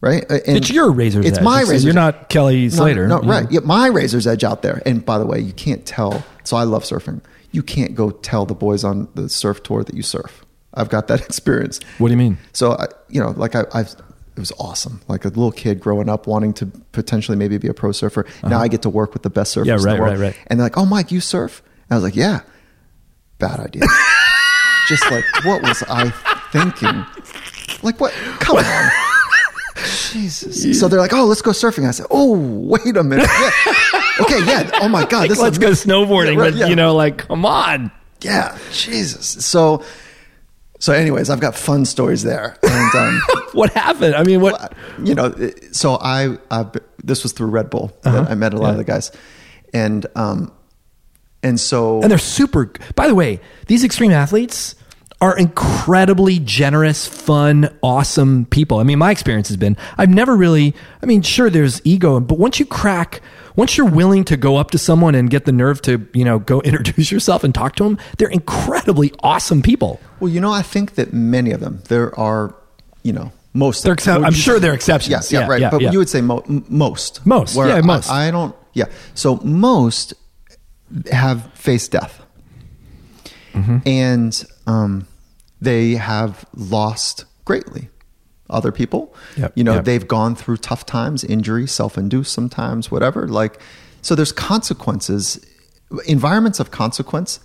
right? 0.00 0.22
And 0.30 0.40
Mm-hmm. 0.40 0.56
it's 0.56 0.70
your 0.70 0.90
razor's 0.92 1.26
It's 1.26 1.38
edge. 1.38 1.44
my 1.44 1.56
It's- 1.56 1.68
razor's 1.70 1.84
You're 1.84 1.90
edge. 1.90 2.14
not 2.14 2.28
Kelly 2.28 2.70
Slater. 2.70 3.06
No, 3.08 3.18
no 3.18 3.22
you 3.24 3.30
right. 3.30 3.52
Yeah, 3.52 3.60
my 3.64 3.88
razor's 3.88 4.26
edge 4.26 4.44
out 4.44 4.62
there. 4.62 4.80
And 4.86 5.04
by 5.04 5.18
the 5.18 5.26
way, 5.26 5.40
you 5.40 5.52
can't 5.52 5.84
tell. 5.84 6.24
So 6.44 6.56
I 6.56 6.62
love 6.62 6.84
surfing. 6.84 7.20
You 7.50 7.62
can't 7.62 7.94
go 7.94 8.10
tell 8.10 8.46
the 8.46 8.54
boys 8.54 8.84
on 8.84 9.08
the 9.14 9.28
surf 9.28 9.62
tour 9.62 9.82
that 9.84 9.94
you 9.94 10.02
surf. 10.02 10.44
I've 10.72 10.88
got 10.88 11.08
that 11.08 11.20
experience. 11.28 11.80
What 11.98 12.08
do 12.08 12.12
you 12.12 12.18
mean? 12.18 12.38
So 12.52 12.72
I, 12.72 12.86
you 13.08 13.20
know, 13.20 13.30
like 13.36 13.54
I, 13.54 13.64
I've, 13.74 13.94
it 14.36 14.40
was 14.40 14.52
awesome. 14.58 15.00
Like 15.08 15.24
a 15.24 15.28
little 15.28 15.52
kid 15.52 15.80
growing 15.80 16.08
up, 16.08 16.26
wanting 16.26 16.52
to 16.54 16.66
potentially 16.92 17.36
maybe 17.36 17.56
be 17.58 17.68
a 17.68 17.74
pro 17.74 17.92
surfer. 17.92 18.26
Now 18.42 18.58
I 18.58 18.68
get 18.68 18.82
to 18.82 18.90
work 18.90 19.12
with 19.14 19.22
the 19.22 19.30
best 19.30 19.54
surfers. 19.56 19.68
Uh-huh. 19.70 19.86
Yeah, 19.86 19.92
in 19.92 19.96
the 19.96 20.02
world. 20.02 20.18
right, 20.18 20.26
right. 20.28 20.38
And 20.48 20.58
they're 20.58 20.66
like, 20.66 20.76
"Oh, 20.76 20.84
Mike, 20.86 21.12
you 21.12 21.20
surf?" 21.20 21.62
And 21.88 21.92
I 21.92 21.94
was 21.96 22.04
like, 22.04 22.16
"Yeah." 22.16 22.40
Bad 23.38 23.60
idea. 23.60 23.82
Just 24.88 25.08
like 25.10 25.24
what 25.44 25.62
was 25.62 25.82
I 25.88 26.10
thinking? 26.52 27.04
Like 27.82 28.00
what? 28.00 28.12
Come 28.40 28.58
on. 28.58 28.90
Jesus. 30.12 30.78
So 30.78 30.88
they're 30.88 31.00
like, 31.00 31.12
"Oh, 31.12 31.24
let's 31.24 31.42
go 31.42 31.50
surfing." 31.50 31.86
I 31.86 31.90
said, 31.90 32.06
"Oh, 32.10 32.36
wait 32.38 32.96
a 32.96 33.02
minute. 33.02 33.28
Yeah. 33.28 33.50
okay, 34.20 34.44
yeah. 34.46 34.70
Oh 34.82 34.88
my 34.88 35.04
god, 35.04 35.28
this 35.28 35.38
Let's 35.40 35.58
go 35.58 35.70
snowboarding, 35.70 36.34
Yeah, 36.34 36.40
right, 36.40 36.52
but 36.52 36.58
yeah. 36.60 36.66
you 36.68 36.76
know, 36.76 36.94
like, 36.94 37.18
come 37.18 37.44
on. 37.44 37.90
yeah, 38.20 38.56
Jesus." 38.72 39.26
So, 39.44 39.82
so 40.84 40.92
anyways, 40.92 41.30
I've 41.30 41.40
got 41.40 41.54
fun 41.56 41.86
stories 41.86 42.24
there, 42.24 42.58
and 42.62 42.94
um, 42.94 43.22
What 43.54 43.72
happened? 43.72 44.14
I 44.14 44.22
mean, 44.22 44.42
what? 44.42 44.74
you 45.02 45.14
know, 45.14 45.32
so 45.72 45.96
I, 45.98 46.36
I 46.50 46.66
this 47.02 47.22
was 47.22 47.32
through 47.32 47.46
Red 47.46 47.70
Bull 47.70 47.90
that 48.02 48.30
I 48.30 48.34
met 48.34 48.52
a 48.52 48.58
lot 48.58 48.64
of 48.64 48.74
Uh-huh. 48.74 48.78
The 48.78 48.84
guys, 48.84 49.10
and 49.72 50.06
um, 50.14 50.52
and 51.42 51.58
so 51.58 52.02
And 52.02 52.10
they're 52.10 52.18
super. 52.18 52.70
By 52.96 53.08
the 53.08 53.14
way, 53.14 53.40
these 53.66 53.82
extreme 53.82 54.10
athletes 54.12 54.74
are 55.22 55.38
incredibly 55.38 56.38
generous, 56.38 57.06
fun, 57.06 57.74
awesome 57.82 58.44
people. 58.44 58.78
I 58.78 58.82
mean, 58.82 58.98
my 58.98 59.10
experience 59.10 59.48
has 59.48 59.56
been 59.56 59.78
I've 59.96 60.10
never 60.10 60.36
really. 60.36 60.74
I 61.02 61.06
mean, 61.06 61.22
sure, 61.22 61.48
there's 61.48 61.80
ego, 61.86 62.20
but 62.20 62.38
once 62.38 62.60
you 62.60 62.66
crack, 62.66 63.22
once 63.56 63.78
you're 63.78 63.88
willing 63.88 64.24
to 64.24 64.36
go 64.36 64.58
up 64.58 64.70
to 64.72 64.78
someone 64.78 65.14
and 65.14 65.30
get 65.30 65.46
the 65.46 65.52
nerve 65.52 65.80
to, 65.82 66.06
you 66.12 66.26
know, 66.26 66.40
go 66.40 66.60
introduce 66.64 67.10
yourself 67.10 67.42
and 67.42 67.54
talk 67.54 67.74
to 67.76 67.84
them, 67.84 67.96
they're 68.18 68.28
incredibly 68.28 69.12
awesome 69.20 69.62
people. 69.62 69.98
Well, 70.24 70.32
you 70.32 70.40
know, 70.40 70.52
I 70.52 70.62
think 70.62 70.94
that 70.94 71.12
many 71.12 71.50
of 71.52 71.60
them 71.60 71.82
there 71.88 72.18
are, 72.18 72.54
you 73.02 73.12
know, 73.12 73.30
most. 73.52 73.82
They're 73.82 73.92
would 73.92 74.24
I'm 74.24 74.32
sure 74.32 74.58
they're 74.58 74.72
exceptions. 74.74 75.10
Yes, 75.10 75.30
yeah, 75.32 75.40
Yeah, 75.40 75.46
right. 75.48 75.60
yeah, 75.60 75.70
but 75.70 75.82
yeah. 75.82 75.92
you 75.92 75.98
would 75.98 76.08
say 76.08 76.22
mo- 76.22 76.42
most. 76.68 77.24
Most, 77.26 77.54
yeah, 77.56 77.74
I- 77.76 77.80
most. 77.82 78.10
I, 78.10 78.30
don't. 78.30 78.54
Yeah. 78.72 78.86
So 79.14 79.36
most 79.44 80.14
have 81.12 81.52
faced 81.54 81.92
death, 81.92 82.22
Mm-hmm. 83.52 83.78
and 83.86 84.44
um, 84.66 85.06
they 85.60 85.92
have 85.96 86.44
lost 86.54 87.24
greatly. 87.44 87.88
Other 88.50 88.72
people, 88.72 89.14
Yep, 89.36 89.52
you 89.56 89.64
know, 89.64 89.74
yep. 89.74 89.84
they've 89.84 90.06
gone 90.06 90.34
through 90.36 90.58
tough 90.58 90.84
times, 90.84 91.24
injury, 91.24 91.66
self-induced 91.66 92.32
sometimes, 92.32 92.90
whatever. 92.90 93.26
Like, 93.26 93.58
so 94.02 94.14
there's 94.14 94.32
consequences, 94.32 95.40
environments 96.06 96.60
of 96.60 96.70
consequence 96.70 97.40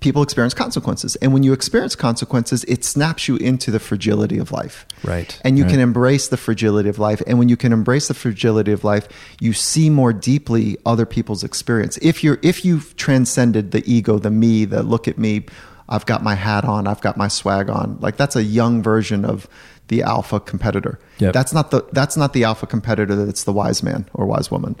people 0.00 0.22
experience 0.22 0.54
consequences. 0.54 1.16
And 1.16 1.32
when 1.32 1.42
you 1.42 1.52
experience 1.52 1.96
consequences, 1.96 2.64
it 2.64 2.84
snaps 2.84 3.28
you 3.28 3.36
into 3.36 3.70
the 3.70 3.80
fragility 3.80 4.38
of 4.38 4.52
life. 4.52 4.86
Right, 5.02 5.38
And 5.42 5.56
you 5.56 5.64
right. 5.64 5.70
can 5.70 5.80
embrace 5.80 6.28
the 6.28 6.36
fragility 6.36 6.88
of 6.88 6.98
life. 6.98 7.22
And 7.26 7.38
when 7.38 7.48
you 7.48 7.56
can 7.56 7.72
embrace 7.72 8.08
the 8.08 8.14
fragility 8.14 8.72
of 8.72 8.84
life, 8.84 9.08
you 9.40 9.52
see 9.52 9.90
more 9.90 10.12
deeply 10.12 10.76
other 10.84 11.06
people's 11.06 11.42
experience. 11.42 11.98
If 12.02 12.22
you're 12.22 12.38
if 12.42 12.64
you've 12.64 12.96
transcended 12.96 13.70
the 13.70 13.82
ego, 13.90 14.18
the 14.18 14.30
me, 14.30 14.64
the 14.64 14.82
look 14.82 15.08
at 15.08 15.18
me, 15.18 15.46
I've 15.88 16.06
got 16.06 16.22
my 16.22 16.34
hat 16.34 16.64
on, 16.64 16.86
I've 16.86 17.00
got 17.00 17.16
my 17.16 17.28
swag 17.28 17.70
on. 17.70 17.98
Like 18.00 18.16
that's 18.16 18.36
a 18.36 18.42
young 18.42 18.82
version 18.82 19.24
of 19.24 19.48
the 19.88 20.02
alpha 20.02 20.40
competitor. 20.40 20.98
Yep. 21.18 21.32
That's 21.32 21.52
not 21.52 21.70
the 21.70 21.86
that's 21.92 22.16
not 22.16 22.32
the 22.32 22.44
alpha 22.44 22.66
competitor 22.66 23.14
that's 23.24 23.44
the 23.44 23.52
wise 23.52 23.82
man 23.82 24.08
or 24.14 24.26
wise 24.26 24.50
woman. 24.50 24.76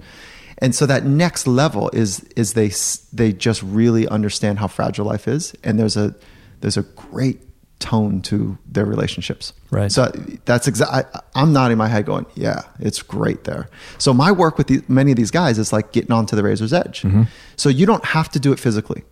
And 0.58 0.74
so 0.74 0.86
that 0.86 1.04
next 1.04 1.46
level 1.46 1.90
is 1.90 2.20
is 2.36 2.54
they 2.54 2.72
they 3.12 3.32
just 3.32 3.62
really 3.62 4.08
understand 4.08 4.58
how 4.58 4.68
fragile 4.68 5.04
life 5.04 5.28
is, 5.28 5.54
and 5.62 5.78
there's 5.78 5.96
a 5.96 6.14
there's 6.60 6.76
a 6.76 6.82
great 6.82 7.42
tone 7.78 8.22
to 8.22 8.56
their 8.66 8.86
relationships. 8.86 9.52
Right. 9.70 9.92
So 9.92 10.06
that's 10.46 10.66
exactly. 10.66 11.20
I'm 11.34 11.52
nodding 11.52 11.76
my 11.76 11.88
head, 11.88 12.06
going, 12.06 12.26
"Yeah, 12.34 12.62
it's 12.80 13.02
great 13.02 13.44
there." 13.44 13.68
So 13.98 14.14
my 14.14 14.32
work 14.32 14.56
with 14.56 14.68
the, 14.68 14.82
many 14.88 15.12
of 15.12 15.16
these 15.16 15.30
guys 15.30 15.58
is 15.58 15.72
like 15.72 15.92
getting 15.92 16.12
onto 16.12 16.36
the 16.36 16.42
razor's 16.42 16.72
edge. 16.72 17.02
Mm-hmm. 17.02 17.24
So 17.56 17.68
you 17.68 17.84
don't 17.84 18.04
have 18.04 18.30
to 18.30 18.40
do 18.40 18.52
it 18.52 18.58
physically. 18.58 19.04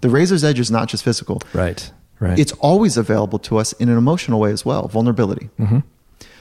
The 0.00 0.08
razor's 0.08 0.42
edge 0.42 0.58
is 0.58 0.70
not 0.70 0.88
just 0.88 1.04
physical. 1.04 1.42
Right. 1.52 1.92
Right. 2.18 2.38
It's 2.38 2.52
always 2.52 2.96
available 2.96 3.40
to 3.40 3.58
us 3.58 3.72
in 3.74 3.88
an 3.88 3.98
emotional 3.98 4.38
way 4.38 4.52
as 4.52 4.64
well. 4.64 4.86
Vulnerability. 4.86 5.50
Mm-hmm. 5.58 5.80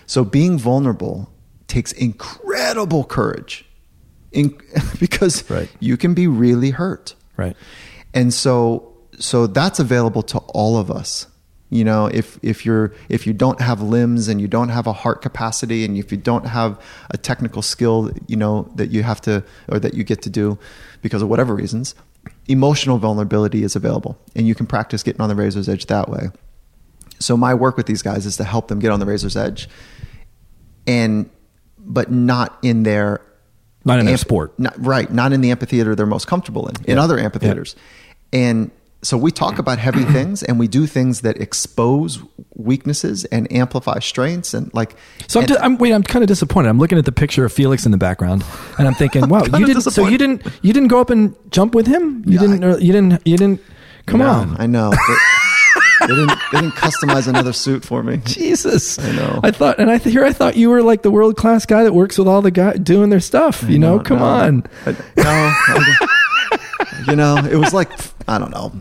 So 0.06 0.24
being 0.24 0.60
vulnerable 0.60 1.32
takes 1.68 1.92
incredible 1.92 3.04
courage, 3.04 3.66
in, 4.32 4.58
because 5.00 5.50
Right. 5.50 5.70
you 5.80 5.98
can 5.98 6.14
be 6.14 6.28
really 6.28 6.72
hurt. 6.72 7.16
right. 7.38 7.56
And 8.14 8.34
so 8.34 8.88
so 9.20 9.48
that's 9.48 9.80
available 9.80 10.24
to 10.24 10.40
all 10.54 10.78
of 10.78 10.90
us. 10.92 11.28
You 11.70 11.86
know, 11.86 12.08
if 12.08 12.38
if 12.42 12.66
you're 12.66 12.94
if 13.08 13.26
you 13.26 13.32
don't 13.34 13.62
have 13.62 13.82
limbs 13.82 14.28
and 14.28 14.42
you 14.42 14.48
don't 14.50 14.68
have 14.70 14.88
a 14.88 14.92
heart 14.94 15.22
capacity 15.22 15.86
and 15.86 15.96
if 15.98 16.12
you 16.12 16.18
don't 16.18 16.46
have 16.46 16.78
a 17.12 17.18
technical 17.18 17.62
skill, 17.62 18.12
you 18.28 18.36
know, 18.36 18.70
that 18.76 18.92
you 18.92 19.04
have 19.04 19.22
to 19.22 19.44
or 19.70 19.80
that 19.80 19.94
you 19.94 20.04
get 20.04 20.22
to 20.24 20.30
do 20.30 20.58
because 21.02 21.22
of 21.22 21.30
whatever 21.30 21.56
reasons, 21.56 21.96
emotional 22.50 22.98
vulnerability 22.98 23.64
is 23.64 23.76
available 23.78 24.18
and 24.36 24.48
you 24.48 24.56
can 24.56 24.66
practice 24.66 25.02
getting 25.04 25.22
on 25.22 25.30
the 25.30 25.36
razor's 25.36 25.70
edge 25.70 25.86
that 25.86 26.10
way. 26.10 26.30
So 27.20 27.38
my 27.38 27.54
work 27.54 27.78
with 27.78 27.86
these 27.86 28.02
guys 28.02 28.26
is 28.26 28.36
to 28.38 28.44
help 28.44 28.68
them 28.68 28.80
get 28.80 28.92
on 28.92 29.00
the 29.00 29.06
razor's 29.06 29.38
edge 29.38 29.70
and 30.86 31.30
but 31.78 32.12
not 32.12 32.58
in 32.64 32.84
their 32.84 33.22
Not 33.86 34.00
in 34.00 34.06
their 34.06 34.14
amp- 34.14 34.22
sport. 34.22 34.58
not, 34.60 34.74
right 34.78 35.12
not 35.12 35.34
in 35.34 35.42
the 35.42 35.52
amphitheater 35.52 35.96
they're 35.96 36.06
most 36.06 36.28
comfortable 36.28 36.68
in 36.68 36.76
in 36.86 36.98
Yeah. 36.98 37.04
other 37.04 37.18
amphitheaters 37.20 37.76
and 38.34 38.72
so 39.04 39.18
we 39.18 39.32
talk 39.32 39.58
about 39.58 39.80
heavy 39.80 40.04
things 40.18 40.44
and 40.44 40.60
we 40.60 40.68
do 40.68 40.86
things 40.86 41.22
that 41.22 41.42
expose 41.42 42.20
weaknesses 42.56 43.26
and 43.26 43.52
amplify 43.52 43.98
strengths 44.00 44.54
and 44.54 44.72
like 44.76 44.96
So 45.28 45.40
I'm, 45.40 45.46
and- 45.46 45.54
di- 45.54 45.60
I'm 45.60 45.78
wait. 45.80 45.92
I'm 45.94 46.04
kind 46.04 46.22
of 46.24 46.28
disappointed. 46.28 46.70
I'm 46.70 46.78
looking 46.78 46.98
at 47.00 47.06
the 47.06 47.12
picture 47.12 47.44
of 47.44 47.52
Felix 47.52 47.86
in 47.86 47.92
the 47.92 47.98
background, 47.98 48.44
and 48.78 48.88
I'm 48.88 48.94
thinking, 48.94 49.28
wow, 49.30 49.42
kinda 49.42 49.58
you 49.60 49.66
didn't. 49.66 49.82
So 49.84 50.08
you 50.08 50.18
didn't. 50.20 50.46
You 50.62 50.72
didn't 50.74 50.90
go 50.90 51.02
up 51.02 51.10
and 51.10 51.36
jump 51.50 51.74
with 51.74 51.88
him. 51.88 52.24
You 52.28 52.34
Yeah, 52.34 52.40
didn't. 52.42 52.64
I- 52.64 52.78
you 52.78 52.92
didn't. 52.94 53.22
You 53.26 53.38
didn't. 53.38 53.62
Come 54.06 54.20
No, 54.20 54.28
on. 54.30 54.56
i 54.60 54.68
know 54.68 54.90
but 54.92 55.18
they 56.02 56.08
didn't 56.08 56.32
they 56.52 56.62
didn't 56.62 56.74
customize 56.76 57.28
another 57.28 57.54
suit 57.54 57.84
for 57.86 58.04
me 58.04 58.18
Jesus, 58.26 58.98
I 59.00 59.12
know. 59.14 59.40
I 59.44 59.52
thought, 59.52 59.80
and 59.80 59.90
I 59.90 59.98
th- 59.98 60.14
here 60.14 60.26
I 60.26 60.34
thought 60.34 60.56
you 60.58 60.70
were 60.70 60.82
like 60.84 61.02
the 61.04 61.12
world 61.12 61.38
class 61.38 61.66
guy 61.66 61.84
that 61.84 61.94
works 61.94 62.18
with 62.18 62.28
all 62.28 62.42
the 62.42 62.52
guy 62.52 62.74
doing 62.74 63.10
their 63.10 63.20
stuff. 63.20 63.64
You 63.64 63.80
know, 63.80 63.98
No, 63.98 64.04
come 64.04 64.20
no. 64.20 64.26
on. 64.26 64.64
I- 64.86 64.92
no 64.92 65.24
I- 65.26 66.08
you 67.08 67.16
know 67.16 67.38
it 67.38 67.56
was 67.56 67.74
like 67.74 67.90
i 68.28 68.38
don't 68.38 68.52
know 68.52 68.72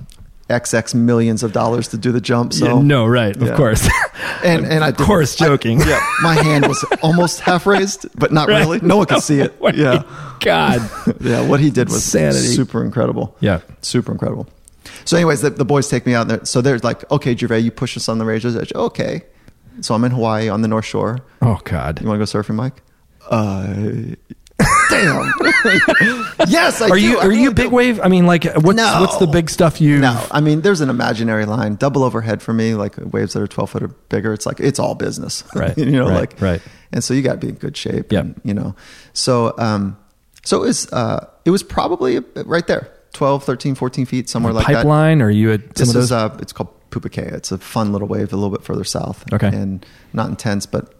xx 0.49 0.95
millions 0.95 1.43
of 1.45 1.53
dollars 1.53 1.89
to 1.89 1.97
do 1.97 2.11
the 2.13 2.21
jump 2.21 2.53
so 2.53 2.67
Yeah, 2.67 2.83
no, 2.83 3.07
right? 3.07 3.37
Of 3.37 3.43
Yeah. 3.49 3.57
course. 3.57 3.89
and 4.45 4.67
and 4.67 4.83
I 4.83 4.89
Of 4.89 4.97
did- 4.97 5.07
course, 5.07 5.41
I- 5.41 5.47
joking. 5.47 5.81
yeah, 5.81 6.01
my 6.23 6.35
hand 6.35 6.67
was 6.67 6.85
almost 7.03 7.39
half 7.41 7.67
raised, 7.69 8.07
but 8.19 8.33
not 8.33 8.49
Right. 8.53 8.59
really. 8.59 8.81
No 8.83 8.97
one 8.97 9.07
could 9.07 9.23
see 9.23 9.39
it. 9.39 9.55
What- 9.61 9.77
Yeah, 9.77 10.03
God. 10.41 10.91
yeah. 11.21 11.43
What 11.47 11.61
he 11.61 11.71
did 11.71 11.89
was 11.89 12.05
Insanity. 12.05 12.49
super 12.57 12.85
incredible. 12.85 13.37
Yeah. 13.39 13.61
super 13.81 14.11
incredible. 14.11 14.49
So, 15.05 15.17
anyways, 15.17 15.41
the, 15.43 15.51
the 15.51 15.65
boys 15.65 15.89
take 15.89 16.07
me 16.07 16.15
out 16.15 16.29
there. 16.29 16.45
So 16.45 16.61
they're 16.61 16.79
like, 16.79 17.11
"Okay, 17.11 17.37
Gervais, 17.37 17.61
you 17.61 17.71
push 17.71 17.97
us 17.97 18.09
on 18.09 18.19
the 18.19 18.25
razor's 18.25 18.57
edge." 18.57 18.73
Okay. 18.75 19.23
So 19.83 19.95
I'm 19.95 20.05
in 20.05 20.11
Hawaii 20.13 20.49
on 20.49 20.61
the 20.63 20.69
North 20.69 20.85
Shore. 20.85 21.21
Oh 21.41 21.59
God. 21.65 22.01
You 22.03 22.09
want 22.09 22.21
to 22.21 22.27
go 22.27 22.43
surfing, 22.43 22.55
Mike? 22.57 22.83
Uh, 23.31 24.15
damn. 24.91 25.33
yes, 26.49 26.83
I 26.83 26.89
Are 26.91 26.97
do. 26.97 27.01
you 27.01 27.19
I 27.19 27.25
are 27.25 27.29
really 27.29 27.43
you 27.43 27.53
big 27.53 27.71
do. 27.71 27.75
wave? 27.77 28.01
I 28.01 28.09
mean, 28.09 28.27
like 28.27 28.45
what's 28.45 28.77
No. 28.77 28.99
what's 29.01 29.17
the 29.17 29.27
big 29.27 29.49
stuff 29.49 29.81
you? 29.81 29.99
No, 29.99 30.23
I 30.31 30.41
mean, 30.41 30.61
there's 30.61 30.81
an 30.83 30.91
imaginary 30.91 31.47
line, 31.47 31.77
double 31.77 32.03
overhead 32.05 32.43
for 32.43 32.53
me, 32.53 32.75
like 32.75 32.97
waves 32.99 33.33
that 33.33 33.43
are 33.43 33.47
12 33.47 33.71
foot 33.71 33.83
or 33.83 33.89
bigger. 33.89 34.33
It's 34.35 34.45
like, 34.47 34.61
it's 34.61 34.79
all 34.79 34.95
business. 34.95 35.45
Right, 35.55 35.77
you 35.79 35.87
know, 35.87 36.09
right, 36.09 36.21
like, 36.21 36.41
right. 36.41 36.63
And 36.93 37.03
so 37.03 37.15
you 37.15 37.23
got 37.23 37.33
to 37.33 37.39
be 37.39 37.49
in 37.49 37.55
good 37.55 37.77
shape. 37.77 38.13
Yeah, 38.13 38.25
you 38.45 38.53
know, 38.55 38.75
so, 39.15 39.55
um, 39.59 39.97
so 40.45 40.63
it 40.63 40.67
was, 40.67 40.93
uh, 40.93 41.27
it 41.45 41.51
was 41.51 41.63
probably 41.63 42.19
right 42.45 42.67
there, 42.67 42.93
12, 43.13 43.45
13, 43.45 43.75
14 43.75 44.07
feet, 44.07 44.29
somewhere 44.29 44.53
like 44.53 44.67
that. 44.67 44.75
pipeline? 44.77 45.21
Or 45.23 45.27
are 45.27 45.31
you 45.31 45.53
at 45.53 45.61
some 45.61 45.69
This 45.75 45.89
of 45.89 45.95
those? 45.95 46.05
is, 46.05 46.13
uh, 46.13 46.37
it's 46.41 46.53
called 46.53 46.71
Pupukea. 46.91 47.33
It's 47.33 47.53
a 47.53 47.59
fun 47.59 47.93
little 47.93 48.09
wave 48.09 48.33
a 48.33 48.37
little 48.37 48.51
bit 48.51 48.63
further 48.65 48.85
south. 48.85 49.25
Okay. 49.33 49.49
And 49.49 49.85
not 50.13 50.29
intense, 50.29 50.67
but 50.67 50.95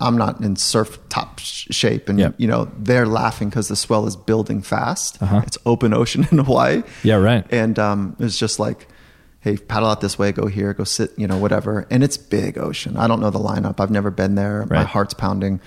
I'm 0.00 0.16
not 0.18 0.40
in 0.40 0.56
surf 0.56 0.98
top 1.08 1.38
sh- 1.38 1.66
shape. 1.70 2.08
And, 2.08 2.18
Yep. 2.18 2.34
you 2.38 2.46
know, 2.46 2.70
they're 2.78 3.06
laughing 3.06 3.48
because 3.48 3.68
the 3.68 3.76
swell 3.76 4.06
is 4.06 4.16
building 4.16 4.60
fast. 4.62 5.22
Uh-huh. 5.22 5.42
It's 5.46 5.56
open 5.66 5.94
ocean 5.94 6.26
in 6.32 6.38
Hawaii. 6.38 6.82
Yeah, 7.02 7.16
right. 7.16 7.46
And 7.50 7.78
um, 7.78 8.16
it 8.18 8.22
was 8.24 8.38
just 8.38 8.58
like, 8.58 8.88
hey, 9.40 9.56
paddle 9.56 9.88
out 9.90 10.00
this 10.00 10.18
way, 10.18 10.32
go 10.32 10.46
here, 10.46 10.72
go 10.74 10.84
sit, 10.84 11.12
you 11.18 11.26
know, 11.26 11.36
whatever. 11.38 11.86
And 11.90 12.02
it's 12.02 12.16
big 12.16 12.56
ocean. 12.58 12.96
I 12.96 13.06
don't 13.06 13.20
know 13.20 13.30
the 13.30 13.38
lineup. 13.38 13.78
I've 13.78 13.90
never 13.90 14.10
been 14.10 14.34
there. 14.36 14.66
My 14.70 14.84
heart's 14.84 15.12
pounding. 15.14 15.60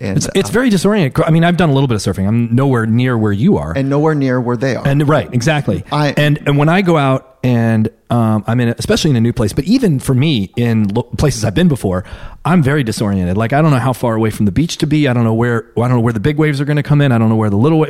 And, 0.00 0.16
It's, 0.16 0.28
it's 0.34 0.48
uh, 0.48 0.52
very 0.52 0.70
disorienting. 0.70 1.22
I 1.26 1.30
mean, 1.30 1.44
I've 1.44 1.58
done 1.58 1.68
a 1.68 1.74
little 1.74 1.86
bit 1.86 1.94
of 1.96 2.00
surfing. 2.00 2.26
I'm 2.26 2.54
nowhere 2.54 2.86
near 2.86 3.18
where 3.18 3.32
you 3.32 3.58
are. 3.58 3.76
and 3.76 3.90
nowhere 3.90 4.14
near 4.14 4.40
where 4.40 4.56
they 4.56 4.74
are. 4.74 4.86
And 4.88 5.06
right, 5.06 5.32
exactly. 5.32 5.84
I- 5.92 6.14
and 6.16 6.38
and 6.46 6.56
when 6.56 6.70
I 6.70 6.80
go 6.80 6.96
out 6.96 7.38
and 7.42 7.90
um, 8.10 8.42
I'm 8.46 8.60
in, 8.60 8.68
a, 8.70 8.74
especially 8.78 9.10
in 9.10 9.16
a 9.16 9.20
new 9.20 9.32
place, 9.34 9.52
but 9.52 9.64
even 9.64 9.98
for 9.98 10.14
me 10.14 10.52
in 10.56 10.88
lo- 10.88 11.02
places 11.02 11.44
I've 11.44 11.54
been 11.54 11.68
before, 11.68 12.04
I'm 12.46 12.62
very 12.62 12.82
disoriented. 12.82 13.36
Like 13.36 13.52
I 13.52 13.60
don't 13.62 13.70
know 13.72 13.78
how 13.78 13.92
far 13.92 14.14
away 14.14 14.30
from 14.30 14.46
the 14.46 14.52
beach 14.52 14.78
to 14.78 14.86
be. 14.86 15.06
I 15.06 15.12
don't 15.12 15.24
know 15.24 15.34
where. 15.34 15.70
I 15.76 15.80
don't 15.88 15.90
know 15.98 16.00
where 16.00 16.12
the 16.14 16.20
big 16.20 16.38
waves 16.38 16.60
are 16.62 16.64
going 16.64 16.76
to 16.76 16.82
come 16.82 17.00
in. 17.02 17.12
I 17.12 17.18
don't 17.18 17.28
know 17.28 17.36
where 17.36 17.50
the 17.50 17.56
little. 17.58 17.86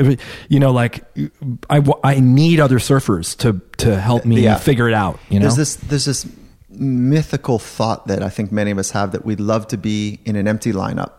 You 0.49 0.59
know, 0.61 0.73
like 0.73 1.05
I 1.71 1.81
I 2.03 2.19
need 2.21 2.59
other 2.61 2.79
surfers 2.81 3.37
to 3.39 3.61
to 3.79 3.99
help 4.01 4.25
me 4.25 4.41
Yeah. 4.43 4.57
figure 4.59 4.89
it 4.89 4.95
out. 4.95 5.21
You 5.31 5.39
know, 5.39 5.45
There's 5.45 5.57
this 5.57 5.75
there's 5.77 6.05
this 6.07 6.27
mythical 6.69 7.59
thought 7.59 8.07
that 8.09 8.23
I 8.23 8.29
think 8.29 8.53
many 8.53 8.71
of 8.71 8.79
us 8.79 8.91
have 8.93 9.13
that 9.13 9.25
we'd 9.25 9.41
love 9.41 9.69
to 9.69 9.77
be 9.77 10.21
in 10.25 10.37
an 10.37 10.47
empty 10.49 10.73
lineup. 10.73 11.13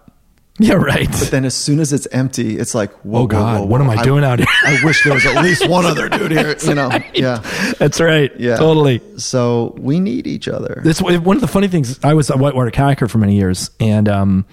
yeah, 0.67 0.73
right. 0.75 1.09
But 1.09 1.31
then 1.31 1.45
as 1.45 1.55
soon 1.55 1.79
as 1.79 1.91
it's 1.91 2.07
empty, 2.11 2.57
it's 2.59 2.75
like, 2.75 2.91
whoa, 3.03 3.19
Oh, 3.19 3.21
whoa, 3.21 3.27
God, 3.27 3.59
whoa, 3.61 3.65
what 3.65 3.81
am 3.81 3.89
I 3.89 4.03
doing 4.03 4.23
out 4.23 4.39
here? 4.39 4.47
I 4.63 4.79
wish 4.83 5.03
there 5.03 5.13
was 5.13 5.25
at 5.25 5.43
least 5.43 5.67
one 5.67 5.85
other 5.85 6.07
dude 6.07 6.31
here. 6.31 6.55
You 6.63 6.75
know, 6.75 6.91
yeah, 7.13 7.39
That's 7.79 7.99
right. 7.99 8.31
yeah, 8.39 8.57
totally. 8.57 9.01
So 9.17 9.75
we 9.79 9.99
need 9.99 10.27
each 10.27 10.47
other. 10.47 10.81
This 10.83 11.01
one 11.01 11.35
of 11.35 11.41
the 11.41 11.47
funny 11.47 11.67
things. 11.67 11.99
I 12.03 12.13
was 12.13 12.29
a 12.29 12.37
whitewater 12.37 12.71
kayaker 12.71 13.09
for 13.09 13.17
many 13.17 13.35
years, 13.35 13.71
and 13.79 14.07
um, 14.07 14.45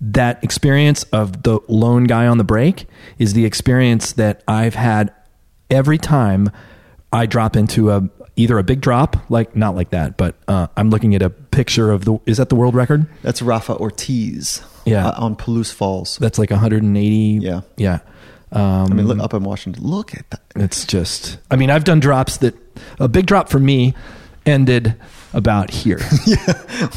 that 0.00 0.42
experience 0.42 1.04
of 1.04 1.42
the 1.42 1.60
lone 1.68 2.04
guy 2.04 2.26
on 2.26 2.38
the 2.38 2.44
break 2.44 2.86
is 3.18 3.32
the 3.34 3.44
experience 3.44 4.12
that 4.14 4.42
I've 4.48 4.74
had 4.74 5.12
every 5.70 5.98
time 5.98 6.50
I 7.12 7.26
drop 7.26 7.56
into 7.56 7.90
a 7.90 8.08
either 8.36 8.58
a 8.58 8.64
big 8.64 8.80
drop, 8.80 9.30
like 9.30 9.54
not 9.54 9.76
like 9.76 9.90
that, 9.90 10.16
but 10.16 10.34
uh, 10.48 10.66
I'm 10.76 10.90
looking 10.90 11.14
at 11.14 11.22
a 11.22 11.30
picture 11.54 11.90
of 11.90 12.04
the 12.04 12.18
is 12.26 12.36
that 12.38 12.48
the 12.48 12.54
world 12.56 12.74
record? 12.74 13.06
That's 13.22 13.40
Rafa 13.42 13.76
Ortiz. 13.76 14.62
Yeah. 14.84 15.08
uh, 15.08 15.14
on 15.24 15.34
Palouse 15.36 15.72
Falls. 15.72 16.18
That's 16.18 16.38
like 16.38 16.50
180. 16.50 17.38
Yeah. 17.44 17.60
yeah. 17.78 18.00
Um, 18.52 18.62
I 18.62 18.94
mean, 18.94 19.06
look 19.06 19.18
up 19.18 19.32
in 19.34 19.42
Washington. 19.42 19.82
Look 19.82 20.14
at 20.14 20.28
that. 20.30 20.42
It's 20.56 20.84
just, 20.84 21.38
I 21.50 21.56
mean, 21.56 21.70
I've 21.70 21.84
done 21.84 22.00
drops 22.00 22.36
that 22.38 22.54
a 23.00 23.08
big 23.08 23.26
drop 23.26 23.48
for 23.48 23.58
me 23.58 23.94
ended 24.46 24.94
about 25.32 25.70
here. 25.70 25.98
yeah, 26.26 26.36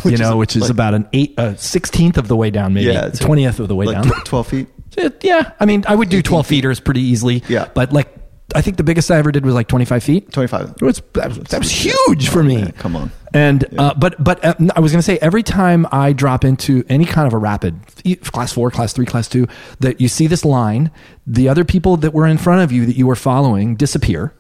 you 0.03 0.11
is 0.11 0.19
know, 0.19 0.35
which 0.37 0.55
is 0.55 0.63
like- 0.63 0.71
about 0.71 0.93
an 0.93 1.07
eight, 1.13 1.33
a 1.37 1.57
sixteenth 1.57 2.17
of 2.17 2.27
the 2.27 2.35
way 2.35 2.49
down, 2.51 2.73
maybe 2.73 2.91
Yeah, 2.91 3.09
twentieth 3.09 3.59
of 3.59 3.67
the 3.69 3.75
way 3.75 3.85
Like 3.87 4.03
down. 4.03 4.11
twelve 4.25 4.47
feet. 4.47 4.67
It- 4.97 5.23
yeah, 5.23 5.53
I 5.59 5.65
mean, 5.65 5.83
I 5.87 5.95
would 5.95 6.09
do 6.09 6.21
twelve 6.21 6.45
feet. 6.45 6.63
feeters 6.63 6.83
pretty 6.83 7.01
easily. 7.01 7.41
Yeah. 7.47 7.69
but 7.73 7.93
like, 7.93 8.09
I 8.55 8.61
think 8.61 8.77
the 8.77 8.83
biggest 8.83 9.11
I 9.11 9.17
ever 9.17 9.31
did 9.31 9.45
was 9.45 9.53
like 9.53 9.67
twenty 9.67 9.85
five 9.85 10.03
feet. 10.03 10.31
Twenty-five. 10.31 10.75
It 10.81 10.81
was, 10.81 11.01
that, 11.13 11.29
was, 11.29 11.37
that 11.39 11.59
was 11.59 11.69
huge 11.69 12.29
for 12.29 12.43
me. 12.43 12.59
Yeah, 12.59 12.71
come 12.71 12.95
on. 12.95 13.11
And 13.33 13.65
uh, 13.77 13.93
but 13.93 14.23
but 14.23 14.43
uh, 14.43 14.55
I 14.75 14.79
was 14.79 14.93
going 14.93 14.99
to 14.99 15.03
say 15.03 15.17
every 15.17 15.43
time 15.43 15.85
I 15.91 16.13
drop 16.13 16.45
into 16.45 16.85
any 16.87 17.05
kind 17.05 17.27
of 17.27 17.33
a 17.33 17.37
rapid 17.37 17.75
class 18.21 18.53
four, 18.53 18.71
class 18.71 18.93
three, 18.93 19.05
class 19.05 19.27
two, 19.27 19.47
that 19.81 19.99
you 19.99 20.07
see 20.07 20.27
this 20.27 20.45
line, 20.45 20.91
the 21.25 21.49
other 21.49 21.65
people 21.65 21.97
that 21.97 22.13
were 22.13 22.25
in 22.25 22.37
front 22.37 22.61
of 22.61 22.71
you 22.71 22.85
that 22.85 22.95
you 22.95 23.05
were 23.05 23.17
following 23.17 23.75
disappear, 23.75 24.33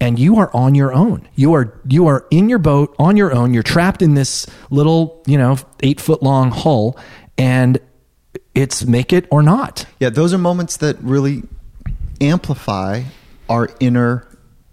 and 0.00 0.16
you 0.18 0.36
are 0.36 0.54
on 0.54 0.76
your 0.76 0.92
own. 0.92 1.28
You 1.34 1.52
are 1.54 1.80
you 1.88 2.06
are 2.06 2.26
in 2.30 2.48
your 2.48 2.60
boat 2.60 2.94
on 3.00 3.16
your 3.16 3.34
own. 3.34 3.52
You're 3.52 3.64
trapped 3.64 4.00
in 4.00 4.14
this 4.14 4.46
little 4.70 5.22
you 5.26 5.36
know 5.36 5.58
eight 5.82 6.00
foot 6.00 6.22
long 6.22 6.52
hull, 6.52 6.96
and 7.36 7.80
it's 8.54 8.84
make 8.84 9.12
it 9.12 9.26
or 9.32 9.42
not. 9.42 9.86
Yeah, 9.98 10.10
those 10.10 10.32
are 10.32 10.38
moments 10.38 10.76
that 10.78 10.98
really 11.00 11.42
amplify 12.20 13.02
our 13.50 13.68
inner 13.80 14.26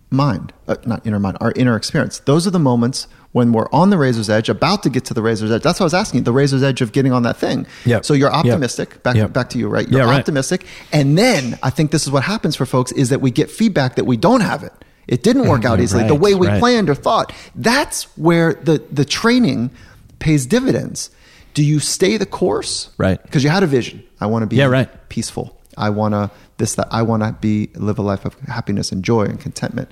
mind, 0.09 0.53
uh, 0.69 0.75
not 0.85 1.05
inner 1.05 1.19
mind, 1.19 1.37
our 1.41 1.51
inner 1.57 1.75
experience. 1.75 2.19
Those 2.19 2.47
are 2.47 2.51
the 2.51 2.59
moments 2.59 3.07
when 3.33 3.51
we're 3.51 3.67
on 3.73 3.89
the 3.89 3.97
razor's 3.97 4.29
edge, 4.29 4.47
about 4.47 4.81
to 4.83 4.89
get 4.89 5.03
to 5.05 5.13
the 5.13 5.21
razor's 5.21 5.51
edge. 5.51 5.61
That's 5.61 5.79
what 5.79 5.83
I 5.83 5.87
was 5.87 5.93
asking. 5.93 6.23
The 6.23 6.31
razor's 6.31 6.63
edge 6.63 6.79
of 6.81 6.91
getting 6.93 7.11
on 7.11 7.23
that 7.23 7.35
thing. 7.37 7.67
Yep. 7.85 8.05
So 8.05 8.13
you're 8.13 8.29
Yep. 8.31 8.45
optimistic. 8.45 9.03
Back 9.03 9.15
Yep. 9.17 9.33
back 9.33 9.49
to 9.49 9.57
you, 9.59 9.67
right? 9.67 9.87
You're 9.89 10.01
Yeah, 10.01 10.07
right. 10.07 10.19
optimistic, 10.19 10.65
and 10.93 11.17
then 11.17 11.59
I 11.61 11.69
think 11.69 11.91
this 11.91 12.03
is 12.05 12.11
what 12.11 12.23
happens 12.23 12.55
for 12.55 12.65
folks 12.65 12.91
is 12.93 13.09
that 13.09 13.19
we 13.19 13.31
get 13.31 13.51
feedback 13.51 13.95
that 13.95 14.05
we 14.05 14.15
don't 14.15 14.41
have 14.41 14.63
it. 14.63 14.71
It 15.07 15.23
didn't 15.23 15.47
work 15.47 15.65
out 15.65 15.77
Yeah, 15.79 15.83
easily 15.83 16.03
the 16.07 16.15
way 16.15 16.35
we 16.35 16.47
right. 16.47 16.59
planned 16.59 16.89
or 16.89 16.95
thought. 16.95 17.33
That's 17.55 18.03
where 18.17 18.53
the 18.53 18.81
the 18.91 19.05
training 19.05 19.71
pays 20.19 20.45
dividends. 20.45 21.09
Do 21.53 21.63
you 21.63 21.79
stay 21.79 22.17
the 22.17 22.25
course? 22.25 22.89
Right. 22.97 23.21
Because 23.21 23.43
you 23.43 23.49
had 23.49 23.63
a 23.63 23.67
vision. 23.67 24.03
I 24.21 24.27
want 24.27 24.43
to 24.43 24.47
be 24.47 24.55
Yeah, 24.57 24.65
right. 24.65 24.89
peaceful. 25.09 25.56
I 25.77 25.89
want 25.89 26.13
to 26.13 26.31
this 26.57 26.75
that 26.75 26.87
I 26.91 27.01
want 27.03 27.23
to 27.23 27.33
be 27.33 27.69
live 27.75 27.99
a 27.99 28.01
life 28.01 28.25
of 28.25 28.33
happiness 28.41 28.91
and 28.91 29.03
joy 29.03 29.23
and 29.23 29.39
contentment. 29.39 29.89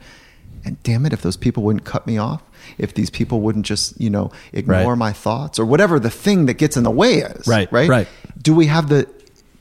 And 0.64 0.82
damn 0.82 1.06
it, 1.06 1.14
if 1.14 1.22
those 1.22 1.38
people 1.38 1.62
wouldn't 1.64 1.86
cut 1.86 2.08
me 2.08 2.18
off, 2.18 2.42
if 2.80 2.94
these 2.96 3.12
people 3.12 3.42
wouldn't 3.42 3.66
just 3.66 4.00
you 4.02 4.10
know 4.10 4.32
ignore 4.52 4.90
Right. 4.92 4.98
my 4.98 5.12
thoughts 5.14 5.60
or 5.60 5.66
whatever 5.66 6.00
the 6.00 6.10
thing 6.10 6.48
that 6.48 6.56
gets 6.56 6.76
in 6.76 6.84
the 6.84 6.92
way 6.92 7.16
is, 7.20 7.48
Right, 7.48 7.72
Right. 7.72 7.88
right. 7.90 8.08
Do 8.42 8.54
we 8.56 8.66
have 8.66 8.90
the 8.90 9.08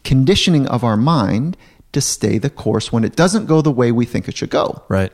conditioning 0.02 0.66
of 0.66 0.82
our 0.84 0.96
mind 0.96 1.56
to 1.92 2.00
stay 2.00 2.38
the 2.38 2.50
course 2.50 2.92
when 2.92 3.04
it 3.04 3.16
doesn't 3.16 3.46
go 3.46 3.60
the 3.62 3.70
way 3.70 3.92
we 3.92 4.04
think 4.06 4.28
it 4.28 4.36
should 4.36 4.50
go? 4.50 4.82
Right. 4.88 5.12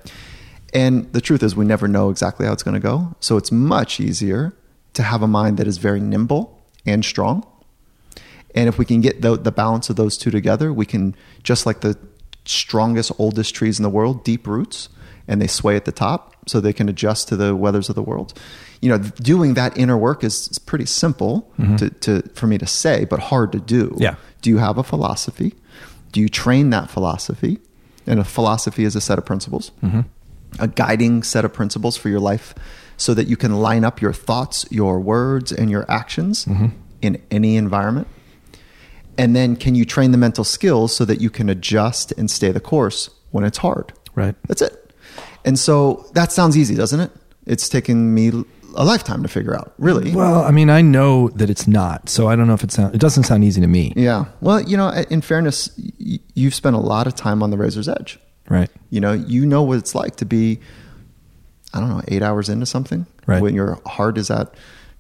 And 0.73 1.13
the 1.13 1.21
truth 1.21 1.43
is, 1.43 1.57
we 1.57 1.65
never 1.65 1.89
know 1.89 2.11
exactly 2.11 2.47
how 2.47 2.53
it's 2.53 2.63
going 2.63 2.75
to 2.75 2.81
go. 2.81 3.15
So 3.19 3.37
it's 3.37 3.51
much 3.51 3.99
easier 3.99 4.53
to 4.95 5.03
have 5.03 5.21
a 5.23 5.27
mind 5.27 5.59
that 5.59 5.67
is 5.67 5.79
very 5.79 6.01
nimble 6.01 6.57
and 6.87 7.05
strong. 7.05 7.45
And 8.55 8.69
if 8.69 8.79
we 8.79 8.85
can 8.85 9.01
get 9.01 9.23
the, 9.23 9.37
the 9.37 9.53
balance 9.53 9.91
of 9.91 9.97
those 9.97 10.17
two 10.19 10.31
together, 10.31 10.73
we 10.73 10.87
can, 10.87 11.15
just 11.43 11.67
like 11.67 11.81
the 11.81 11.97
strongest, 12.45 13.13
oldest 13.19 13.55
trees 13.55 13.79
in 13.79 13.83
the 13.83 13.91
world, 13.91 14.25
deep 14.25 14.47
roots, 14.47 14.89
and 15.29 15.41
they 15.41 15.47
sway 15.47 15.77
at 15.77 15.85
the 15.85 15.93
top 15.93 16.37
so 16.49 16.61
they 16.61 16.73
can 16.73 16.89
adjust 16.89 17.29
to 17.29 17.37
the 17.37 17.55
weathers 17.55 17.89
of 17.89 17.95
the 17.95 18.03
world. 18.03 18.35
You 18.81 18.89
know, 18.89 18.99
doing 18.99 19.55
that 19.55 19.77
inner 19.77 19.97
work 19.97 20.25
is, 20.25 20.49
is 20.49 20.59
pretty 20.59 20.87
simple 20.87 21.51
mm-hmm. 21.59 21.77
to, 21.77 21.91
to, 21.91 22.23
for 22.35 22.47
me 22.47 22.59
to 22.59 22.67
say, 22.67 23.05
but 23.05 23.21
hard 23.21 23.53
to 23.53 23.61
do. 23.61 23.95
Yeah. 23.99 24.17
Do 24.43 24.51
you 24.51 24.59
have 24.59 24.79
a 24.79 24.83
philosophy? 24.83 25.55
Do 26.13 26.21
you 26.21 26.29
train 26.29 26.71
that 26.71 26.91
philosophy? 26.91 27.59
And 28.07 28.19
a 28.19 28.25
philosophy 28.25 28.85
is 28.85 28.97
a 28.97 29.01
set 29.01 29.19
of 29.19 29.27
principles, 29.27 29.71
mm-hmm. 29.83 30.01
a 30.59 30.67
guiding 30.67 31.23
set 31.23 31.45
of 31.45 31.53
principles 31.53 31.97
for 31.97 32.09
your 32.09 32.19
life 32.19 32.55
so 32.97 33.15
that 33.15 33.29
you 33.29 33.37
can 33.37 33.61
line 33.61 33.85
up 33.85 34.01
your 34.01 34.13
thoughts, 34.13 34.67
your 34.71 34.99
words, 34.99 35.53
and 35.53 35.71
your 35.71 35.89
actions 35.89 36.47
mm-hmm. 36.47 36.69
in 37.03 37.23
any 37.31 37.57
environment. 37.57 38.09
And 39.19 39.37
then 39.37 39.57
can 39.57 39.75
you 39.75 39.85
train 39.85 40.13
the 40.13 40.19
mental 40.19 40.45
skills 40.45 40.95
so 40.95 41.05
that 41.05 41.21
you 41.21 41.31
can 41.31 41.49
adjust 41.49 42.13
and 42.13 42.31
stay 42.31 42.51
the 42.53 42.61
course 42.61 43.11
when 43.31 43.45
it's 43.45 43.59
hard? 43.59 43.93
Right. 44.15 44.35
That's 44.49 44.63
it. 44.63 44.95
And 45.45 45.59
so 45.59 46.07
that 46.15 46.33
sounds 46.33 46.57
easy, 46.57 46.75
doesn't 46.75 47.01
it? 47.01 47.11
It's 47.47 47.69
taken 47.69 48.15
me 48.15 48.31
a 48.77 48.85
lifetime 48.85 49.23
to 49.23 49.29
figure 49.29 49.55
out, 49.55 49.73
really. 49.79 50.13
Well, 50.15 50.43
I 50.45 50.51
mean, 50.53 50.71
I 50.71 50.81
know 50.81 51.29
that 51.31 51.51
it's 51.51 51.67
not, 51.67 52.09
so 52.09 52.29
I 52.29 52.37
don't 52.37 52.47
know 52.47 52.55
if 52.55 52.63
it 52.63 52.71
sounds. 52.71 52.95
It 52.95 53.01
doesn't 53.01 53.25
sound 53.25 53.43
easy 53.43 53.61
to 53.61 53.67
me. 53.67 53.93
Yeah. 53.97 54.27
Well, 54.41 54.61
you 54.63 54.77
know, 54.77 54.91
in 55.11 55.21
fairness, 55.23 55.71
y- 55.99 56.19
you've 56.35 56.55
spent 56.55 56.77
a 56.77 56.79
lot 56.79 57.07
of 57.07 57.15
time 57.17 57.43
on 57.43 57.51
the 57.51 57.57
razor's 57.59 57.89
edge. 57.89 58.19
Right. 58.49 58.71
You 58.91 59.01
know, 59.01 59.13
you 59.13 59.45
know 59.47 59.63
what 59.63 59.79
it's 59.79 59.95
like 59.95 60.17
to 60.17 60.25
be, 60.25 60.61
I 61.75 61.81
don't 61.81 61.89
know, 61.89 62.03
eight 62.09 62.23
hours 62.23 62.49
into 62.49 62.67
something 62.67 63.07
Right. 63.27 63.41
when 63.43 63.55
your 63.55 63.81
heart 63.87 64.19
is 64.19 64.31
at 64.31 64.55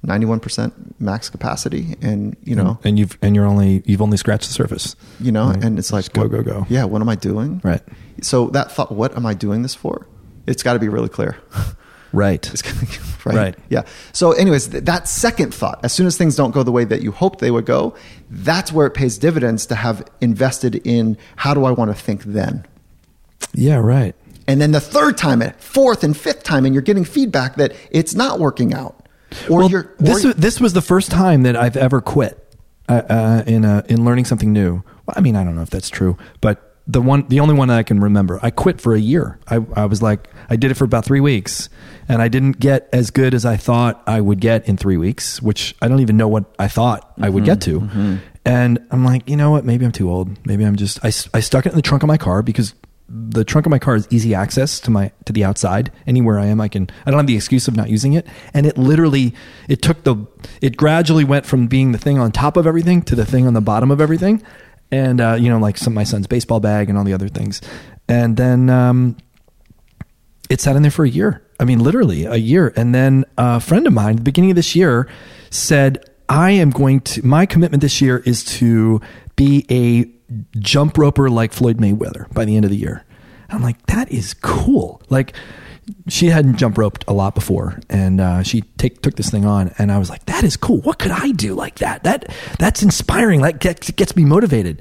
91% 0.06 0.72
max 0.98 1.28
capacity 1.28 1.94
and, 2.00 2.36
you 2.42 2.56
know, 2.56 2.78
and 2.84 2.98
you've 2.98 3.18
and 3.20 3.36
you're 3.36 3.44
only 3.46 3.82
you've 3.84 4.00
only 4.02 4.16
scratched 4.16 4.46
the 4.48 4.52
surface. 4.54 4.96
you 5.20 5.30
know, 5.32 5.48
Right. 5.48 5.62
and 5.62 5.78
it's 5.78 5.92
like, 5.92 6.04
Just 6.04 6.12
go 6.14 6.28
go 6.28 6.42
go. 6.42 6.66
Yeah. 6.70 6.84
What 6.84 7.02
am 7.02 7.08
I 7.08 7.16
doing? 7.16 7.60
Right. 7.62 7.82
So 8.22 8.46
that 8.48 8.72
thought, 8.72 8.92
what 8.92 9.14
am 9.16 9.26
I 9.26 9.34
doing 9.34 9.62
this 9.62 9.74
for? 9.74 10.06
It's 10.46 10.62
got 10.62 10.72
to 10.74 10.78
be 10.78 10.88
really 10.88 11.08
clear. 11.08 11.36
Right. 12.12 12.42
Right? 13.24 13.36
Right. 13.36 13.54
Yeah. 13.68 13.82
So, 14.12 14.32
anyways, 14.32 14.68
th- 14.68 14.84
that 14.84 15.06
second 15.06 15.52
thought, 15.54 15.78
as 15.84 15.92
soon 15.92 16.06
as 16.06 16.16
things 16.16 16.34
don't 16.36 16.52
go 16.52 16.62
the 16.62 16.72
way 16.72 16.84
that 16.84 17.02
you 17.02 17.12
hoped 17.12 17.38
they 17.40 17.50
would 17.50 17.66
go, 17.66 17.94
that's 18.30 18.72
where 18.72 18.86
it 18.86 18.94
pays 18.94 19.18
dividends 19.18 19.66
to 19.66 19.74
have 19.74 20.02
invested 20.22 20.74
in 20.86 21.18
how 21.36 21.52
do 21.52 21.66
I 21.66 21.70
want 21.70 21.90
to 21.90 21.94
think 22.02 22.24
then? 22.24 22.66
Yeah. 23.52 23.76
Right. 23.76 24.16
And 24.48 24.58
then 24.60 24.72
the 24.72 24.80
third 24.80 25.18
time, 25.18 25.42
and 25.42 25.54
fourth 25.56 26.02
and 26.02 26.16
fifth 26.16 26.42
time, 26.42 26.64
and 26.64 26.74
you're 26.74 26.80
getting 26.82 27.04
feedback 27.04 27.56
that 27.56 27.74
it's 27.90 28.14
not 28.14 28.40
working 28.40 28.72
out. 28.72 28.99
Or 29.48 29.58
well, 29.60 29.70
you're, 29.70 29.80
or 29.84 29.94
this 29.98 30.24
was- 30.24 30.34
this 30.36 30.60
was 30.60 30.72
the 30.72 30.82
first 30.82 31.10
time 31.10 31.42
that 31.44 31.56
I've 31.56 31.76
ever 31.76 32.00
quit 32.00 32.36
uh, 32.88 33.02
uh, 33.08 33.42
in 33.46 33.64
uh, 33.64 33.82
in 33.88 34.04
learning 34.04 34.24
something 34.24 34.52
new. 34.52 34.82
Well, 35.06 35.14
I 35.16 35.20
mean, 35.20 35.36
I 35.36 35.44
don't 35.44 35.54
know 35.54 35.62
if 35.62 35.70
that's 35.70 35.90
true, 35.90 36.16
but 36.40 36.66
the 36.86 37.00
one 37.00 37.24
the 37.28 37.38
only 37.40 37.54
one 37.54 37.68
that 37.68 37.78
I 37.78 37.82
can 37.84 38.00
remember, 38.00 38.40
I 38.42 38.50
quit 38.50 38.80
for 38.80 38.94
a 38.94 38.98
year. 39.00 39.38
I 39.48 39.60
I 39.76 39.84
was 39.84 40.02
like, 40.02 40.28
I 40.48 40.56
did 40.56 40.70
it 40.70 40.74
for 40.74 40.84
about 40.84 41.04
three 41.04 41.20
weeks, 41.20 41.68
and 42.08 42.20
I 42.20 42.26
didn't 42.28 42.58
get 42.58 42.88
as 42.92 43.10
good 43.10 43.32
as 43.34 43.44
I 43.46 43.56
thought 43.56 44.02
I 44.06 44.20
would 44.20 44.40
get 44.40 44.66
in 44.68 44.76
three 44.76 44.96
weeks, 44.96 45.40
which 45.40 45.76
I 45.80 45.86
don't 45.88 46.00
even 46.00 46.16
know 46.16 46.26
what 46.28 46.44
I 46.58 46.66
thought 46.68 47.12
I 47.20 47.28
would 47.30 47.44
get 47.44 47.60
to. 47.62 48.18
And 48.44 48.78
I'm 48.90 49.04
like, 49.04 49.28
you 49.28 49.36
know 49.36 49.50
what? 49.52 49.64
Maybe 49.64 49.84
I'm 49.84 49.92
too 49.92 50.10
old. 50.10 50.44
Maybe 50.46 50.64
I'm 50.64 50.74
just 50.76 50.98
I 51.04 51.08
I 51.34 51.40
stuck 51.40 51.66
it 51.66 51.70
in 51.70 51.76
the 51.76 51.82
trunk 51.82 52.02
of 52.02 52.08
my 52.08 52.16
car 52.16 52.42
because 52.42 52.74
the 53.12 53.44
trunk 53.44 53.66
of 53.66 53.70
my 53.70 53.78
car 53.78 53.96
is 53.96 54.06
easy 54.10 54.34
access 54.34 54.78
to 54.78 54.90
my 54.90 55.10
to 55.24 55.32
the 55.32 55.42
outside 55.42 55.90
anywhere 56.06 56.38
i 56.38 56.46
am 56.46 56.60
i 56.60 56.68
can 56.68 56.88
i 57.04 57.10
don't 57.10 57.18
have 57.18 57.26
the 57.26 57.34
excuse 57.34 57.66
of 57.66 57.74
not 57.74 57.90
using 57.90 58.12
it 58.12 58.24
and 58.54 58.66
it 58.66 58.78
literally 58.78 59.34
it 59.68 59.82
took 59.82 60.04
the 60.04 60.14
it 60.60 60.76
gradually 60.76 61.24
went 61.24 61.44
from 61.44 61.66
being 61.66 61.92
the 61.92 61.98
thing 61.98 62.18
on 62.18 62.30
top 62.30 62.56
of 62.56 62.66
everything 62.66 63.02
to 63.02 63.16
the 63.16 63.26
thing 63.26 63.46
on 63.46 63.54
the 63.54 63.60
bottom 63.60 63.90
of 63.90 64.00
everything 64.00 64.40
and 64.92 65.20
uh, 65.20 65.36
you 65.38 65.48
know 65.48 65.58
like 65.58 65.76
some 65.76 65.92
my 65.92 66.04
son's 66.04 66.28
baseball 66.28 66.60
bag 66.60 66.88
and 66.88 66.96
all 66.96 67.04
the 67.04 67.12
other 67.12 67.28
things 67.28 67.60
and 68.08 68.36
then 68.36 68.70
um, 68.70 69.16
it 70.50 70.60
sat 70.60 70.76
in 70.76 70.82
there 70.82 70.90
for 70.90 71.04
a 71.04 71.08
year. 71.08 71.42
I 71.60 71.64
mean, 71.64 71.78
literally 71.78 72.24
a 72.24 72.36
year. 72.36 72.72
And 72.76 72.94
then 72.94 73.24
a 73.38 73.60
friend 73.60 73.86
of 73.86 73.92
mine, 73.92 74.10
at 74.10 74.16
the 74.16 74.22
beginning 74.22 74.50
of 74.50 74.56
this 74.56 74.74
year, 74.74 75.08
said, 75.48 76.04
I 76.28 76.50
am 76.50 76.70
going 76.70 77.00
to, 77.02 77.24
my 77.24 77.46
commitment 77.46 77.80
this 77.80 78.00
year 78.00 78.18
is 78.26 78.44
to 78.58 79.00
be 79.36 79.64
a 79.70 80.10
jump 80.58 80.98
roper 80.98 81.28
like 81.28 81.52
Floyd 81.52 81.78
Mayweather 81.78 82.32
by 82.32 82.44
the 82.44 82.56
end 82.56 82.64
of 82.64 82.70
the 82.70 82.76
year. 82.76 83.04
I'm 83.48 83.62
like, 83.62 83.84
that 83.86 84.10
is 84.12 84.34
cool. 84.34 85.02
Like, 85.08 85.34
she 86.08 86.26
hadn't 86.26 86.56
jump 86.56 86.78
roped 86.78 87.04
a 87.08 87.12
lot 87.12 87.34
before, 87.34 87.80
and 87.88 88.20
uh, 88.20 88.42
she 88.42 88.62
take, 88.78 89.02
took 89.02 89.16
this 89.16 89.30
thing 89.30 89.44
on, 89.44 89.74
and 89.78 89.90
I 89.90 89.98
was 89.98 90.08
like, 90.08 90.24
"That 90.26 90.44
is 90.44 90.56
cool. 90.56 90.80
What 90.82 90.98
could 90.98 91.10
I 91.10 91.32
do 91.32 91.54
like 91.54 91.76
that? 91.80 92.04
That 92.04 92.32
that's 92.60 92.82
inspiring. 92.82 93.40
That 93.42 93.58
gets, 93.58 93.90
gets 93.90 94.14
me 94.14 94.24
motivated." 94.24 94.80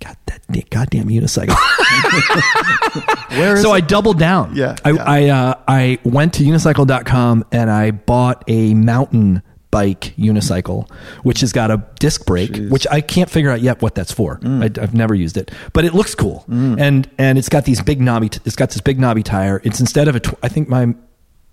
Got 0.00 0.18
that 0.26 0.42
da- 0.50 0.66
goddamn 0.70 1.08
unicycle. 1.08 1.56
So 3.34 3.72
it? 3.72 3.76
I 3.76 3.80
doubled 3.80 4.18
down. 4.20 4.54
Yeah, 4.54 4.76
I 4.84 4.90
yeah. 4.90 5.04
I, 5.04 5.28
uh, 5.28 5.54
I 5.66 5.98
went 6.04 6.34
to 6.34 6.44
unicycle.com 6.44 7.44
and 7.50 7.68
I 7.68 7.90
bought 7.90 8.44
a 8.46 8.74
mountain 8.74 9.42
bike 9.74 10.14
unicycle, 10.16 10.88
which 11.24 11.40
has 11.40 11.52
got 11.52 11.68
a 11.72 11.84
disc 11.98 12.24
brake, 12.26 12.52
Jeez. 12.52 12.70
which 12.70 12.86
I 12.92 13.00
can't 13.00 13.28
figure 13.28 13.50
out 13.50 13.60
yet 13.60 13.82
what 13.82 13.96
that's 13.96 14.12
for. 14.12 14.38
Mm. 14.38 14.62
I, 14.62 14.82
I've 14.82 14.94
never 14.94 15.16
used 15.16 15.36
it, 15.36 15.50
but 15.72 15.84
it 15.84 15.94
looks 15.94 16.14
cool, 16.14 16.44
mm. 16.48 16.80
and 16.80 17.10
and 17.18 17.38
it's 17.38 17.48
got 17.48 17.64
these 17.64 17.82
big 17.82 18.00
knobby. 18.00 18.28
T- 18.28 18.38
it's 18.44 18.54
got 18.54 18.70
this 18.70 18.80
big 18.80 19.00
knobby 19.00 19.24
tire. 19.24 19.60
It's 19.64 19.80
instead 19.80 20.06
of 20.06 20.14
a. 20.14 20.20
Tw- 20.20 20.38
I 20.44 20.48
think 20.48 20.68
my 20.68 20.94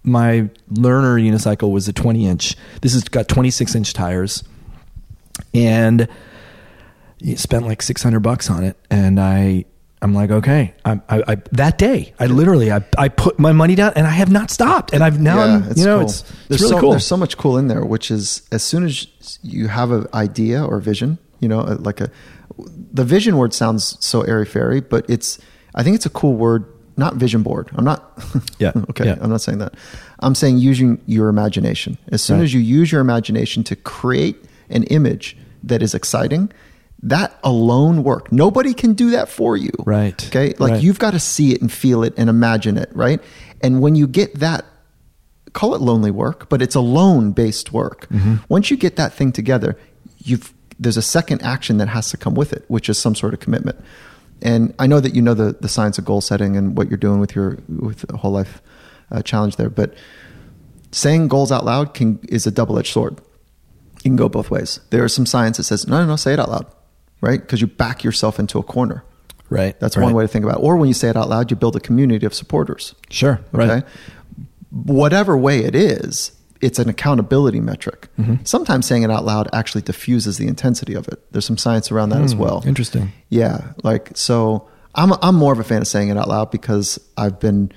my 0.03 0.51
learner 0.69 1.19
unicycle 1.19 1.71
was 1.71 1.87
a 1.87 1.93
20 1.93 2.27
inch. 2.27 2.55
This 2.81 2.93
has 2.93 3.03
got 3.03 3.27
26 3.27 3.73
inch 3.73 3.93
tires 3.93 4.43
and 5.53 6.07
you 7.19 7.37
spent 7.37 7.65
like 7.65 7.81
600 7.81 8.19
bucks 8.19 8.49
on 8.49 8.63
it 8.63 8.77
and 8.89 9.19
i 9.19 9.63
i'm 10.01 10.13
like 10.13 10.31
okay 10.31 10.73
I, 10.83 10.99
I, 11.09 11.23
I 11.27 11.35
that 11.51 11.77
day 11.77 12.13
i 12.19 12.25
literally 12.25 12.71
I, 12.71 12.83
I 12.97 13.09
put 13.09 13.37
my 13.39 13.51
money 13.51 13.75
down 13.75 13.93
and 13.95 14.07
i 14.07 14.11
have 14.11 14.31
not 14.31 14.49
stopped 14.49 14.93
and 14.93 15.03
i've 15.03 15.19
now 15.19 15.39
I'm, 15.39 15.63
you 15.75 15.85
know 15.85 15.97
cool. 15.99 16.05
it's, 16.07 16.21
it's 16.21 16.47
there's 16.47 16.61
really 16.61 16.73
so, 16.73 16.79
cool 16.79 16.89
There's 16.91 17.05
so 17.05 17.17
much 17.17 17.37
cool 17.37 17.57
in 17.57 17.67
there, 17.67 17.85
which 17.85 18.11
is 18.11 18.41
as 18.51 18.63
soon 18.63 18.83
as 18.83 19.07
you 19.43 19.67
have 19.67 19.91
an 19.91 20.07
idea 20.13 20.63
or 20.63 20.79
vision, 20.79 21.17
you 21.39 21.47
know, 21.47 21.61
uh, 21.61 21.77
like 21.79 22.01
a 22.01 22.09
the 22.93 23.05
vision 23.05 23.37
word 23.37 23.53
sounds 23.53 23.97
so 24.05 24.21
airy 24.23 24.45
fairy, 24.45 24.81
but 24.81 25.09
it's 25.09 25.39
I 25.75 25.83
think 25.83 25.95
it's 25.95 26.05
a 26.05 26.09
cool 26.09 26.33
word. 26.35 26.65
Not 26.97 27.15
vision 27.15 27.41
board. 27.41 27.69
I'm 27.75 27.85
not. 27.85 28.19
Yeah, 28.59 28.73
okay. 28.89 29.05
yeah. 29.05 29.15
I'm 29.21 29.29
not 29.29 29.41
saying 29.41 29.59
that. 29.59 29.75
I'm 30.19 30.35
saying 30.35 30.57
using 30.57 30.99
your 31.07 31.29
imagination. 31.29 31.97
As 32.11 32.21
soon 32.21 32.37
Right. 32.39 32.43
as 32.43 32.53
you 32.53 32.59
use 32.59 32.91
your 32.91 33.01
imagination 33.01 33.63
to 33.63 33.75
create 33.77 34.35
an 34.69 34.83
image 34.83 35.37
that 35.63 35.81
is 35.81 35.95
exciting, 35.95 36.51
that 37.03 37.37
alone 37.43 38.03
work. 38.03 38.31
Nobody 38.31 38.73
can 38.73 38.93
do 38.93 39.11
that 39.11 39.27
for 39.29 39.57
you. 39.57 39.71
Right. 39.79 40.23
Okay. 40.27 40.53
Like 40.59 40.73
Right. 40.73 40.83
you've 40.83 40.99
got 40.99 41.11
to 41.11 41.19
see 41.19 41.51
it 41.53 41.61
and 41.61 41.71
feel 41.71 42.03
it 42.03 42.13
and 42.17 42.29
imagine 42.29 42.77
it. 42.77 42.89
Right. 42.93 43.19
And 43.61 43.81
when 43.81 43.95
you 43.95 44.07
get 44.07 44.35
that 44.39 44.65
call 45.53 45.75
it 45.75 45.81
lonely 45.81 46.11
work, 46.11 46.47
but 46.47 46.61
it's 46.61 46.75
alone 46.75 47.31
based 47.33 47.73
work. 47.73 48.07
Mm-hmm. 48.09 48.35
Once 48.47 48.71
you 48.71 48.77
get 48.77 48.95
that 48.95 49.13
thing 49.13 49.31
together, 49.31 49.77
you've 50.19 50.53
there's 50.79 50.97
a 50.97 51.01
second 51.01 51.41
action 51.43 51.77
that 51.77 51.87
has 51.89 52.09
to 52.09 52.17
come 52.17 52.33
with 52.35 52.53
it, 52.53 52.63
which 52.67 52.89
is 52.89 52.97
some 52.97 53.15
sort 53.15 53.33
of 53.33 53.39
commitment. 53.39 53.77
And 54.41 54.73
I 54.79 54.87
know 54.87 54.99
that 54.99 55.13
you 55.13 55.21
know 55.21 55.33
the 55.33 55.53
the 55.59 55.67
science 55.69 55.97
of 55.97 56.05
goal 56.05 56.21
setting 56.21 56.55
and 56.55 56.77
what 56.77 56.89
you're 56.89 56.97
doing 56.97 57.19
with 57.19 57.35
your 57.35 57.57
with 57.67 57.99
the 58.07 58.17
whole 58.17 58.31
life 58.31 58.61
uh, 59.11 59.21
challenge 59.21 59.57
there, 59.57 59.69
but 59.69 59.93
saying 60.91 61.27
goals 61.27 61.51
out 61.51 61.65
loud 61.65 61.93
can 61.93 62.19
is 62.29 62.47
a 62.47 62.51
double 62.51 62.79
edged 62.79 62.93
sword. 62.93 63.19
You 63.97 64.09
can 64.09 64.15
go 64.15 64.29
both 64.29 64.49
ways. 64.49 64.79
There 64.89 65.05
is 65.05 65.13
some 65.13 65.25
science 65.25 65.57
that 65.57 65.63
says 65.63 65.87
no, 65.87 65.99
no, 65.99 66.05
no, 66.07 66.15
say 66.15 66.33
it 66.33 66.39
out 66.39 66.49
loud, 66.49 66.65
right? 67.21 67.39
Because 67.39 67.61
you 67.61 67.67
back 67.67 68.03
yourself 68.03 68.39
into 68.39 68.59
a 68.59 68.63
corner. 68.63 69.03
right 69.49 69.79
That's 69.79 69.95
right. 69.95 70.03
one 70.03 70.13
way 70.13 70.23
to 70.23 70.27
think 70.27 70.43
about 70.45 70.57
it. 70.57 70.63
Or 70.63 70.75
when 70.75 70.87
you 70.87 70.93
say 70.93 71.09
it 71.09 71.15
out 71.15 71.29
loud, 71.29 71.51
you 71.51 71.57
build 71.57 71.75
a 71.75 71.79
community 71.79 72.25
of 72.25 72.33
supporters. 72.33 72.95
sure 73.09 73.39
Okay. 73.53 73.67
right 73.67 73.83
Whatever 74.71 75.37
way 75.37 75.65
it 75.65 75.75
is, 75.75 76.31
it's 76.61 76.79
an 76.79 76.87
accountability 76.87 77.59
metric. 77.59 78.07
Mm-hmm. 78.17 78.35
Sometimes 78.45 78.85
saying 78.85 79.03
it 79.03 79.11
out 79.11 79.25
loud 79.25 79.49
actually 79.51 79.81
diffuses 79.81 80.37
the 80.37 80.47
intensity 80.47 80.93
of 80.93 81.07
it. 81.09 81.19
There's 81.31 81.45
some 81.45 81.57
science 81.57 81.91
around 81.91 82.09
that 82.09 82.21
as 82.21 82.35
well. 82.35 82.63
Interesting 82.65 83.11
Yeah. 83.29 83.73
Like, 83.83 84.11
so 84.15 84.69
I'm, 84.95 85.13
I'm 85.21 85.35
more 85.35 85.51
of 85.51 85.59
a 85.59 85.63
fan 85.63 85.81
of 85.81 85.87
saying 85.87 86.09
it 86.09 86.17
out 86.17 86.29
loud 86.29 86.51
because 86.51 86.99
I've 87.17 87.39
been 87.39 87.71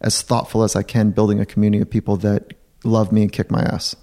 as 0.00 0.22
thoughtful 0.22 0.62
as 0.62 0.76
I 0.76 0.82
can 0.82 1.10
building 1.10 1.40
a 1.40 1.46
community 1.46 1.82
of 1.82 1.90
people 1.90 2.16
that 2.18 2.54
love 2.84 3.12
me 3.12 3.22
and 3.22 3.32
kick 3.32 3.50
my 3.50 3.62
ass. 3.62 3.96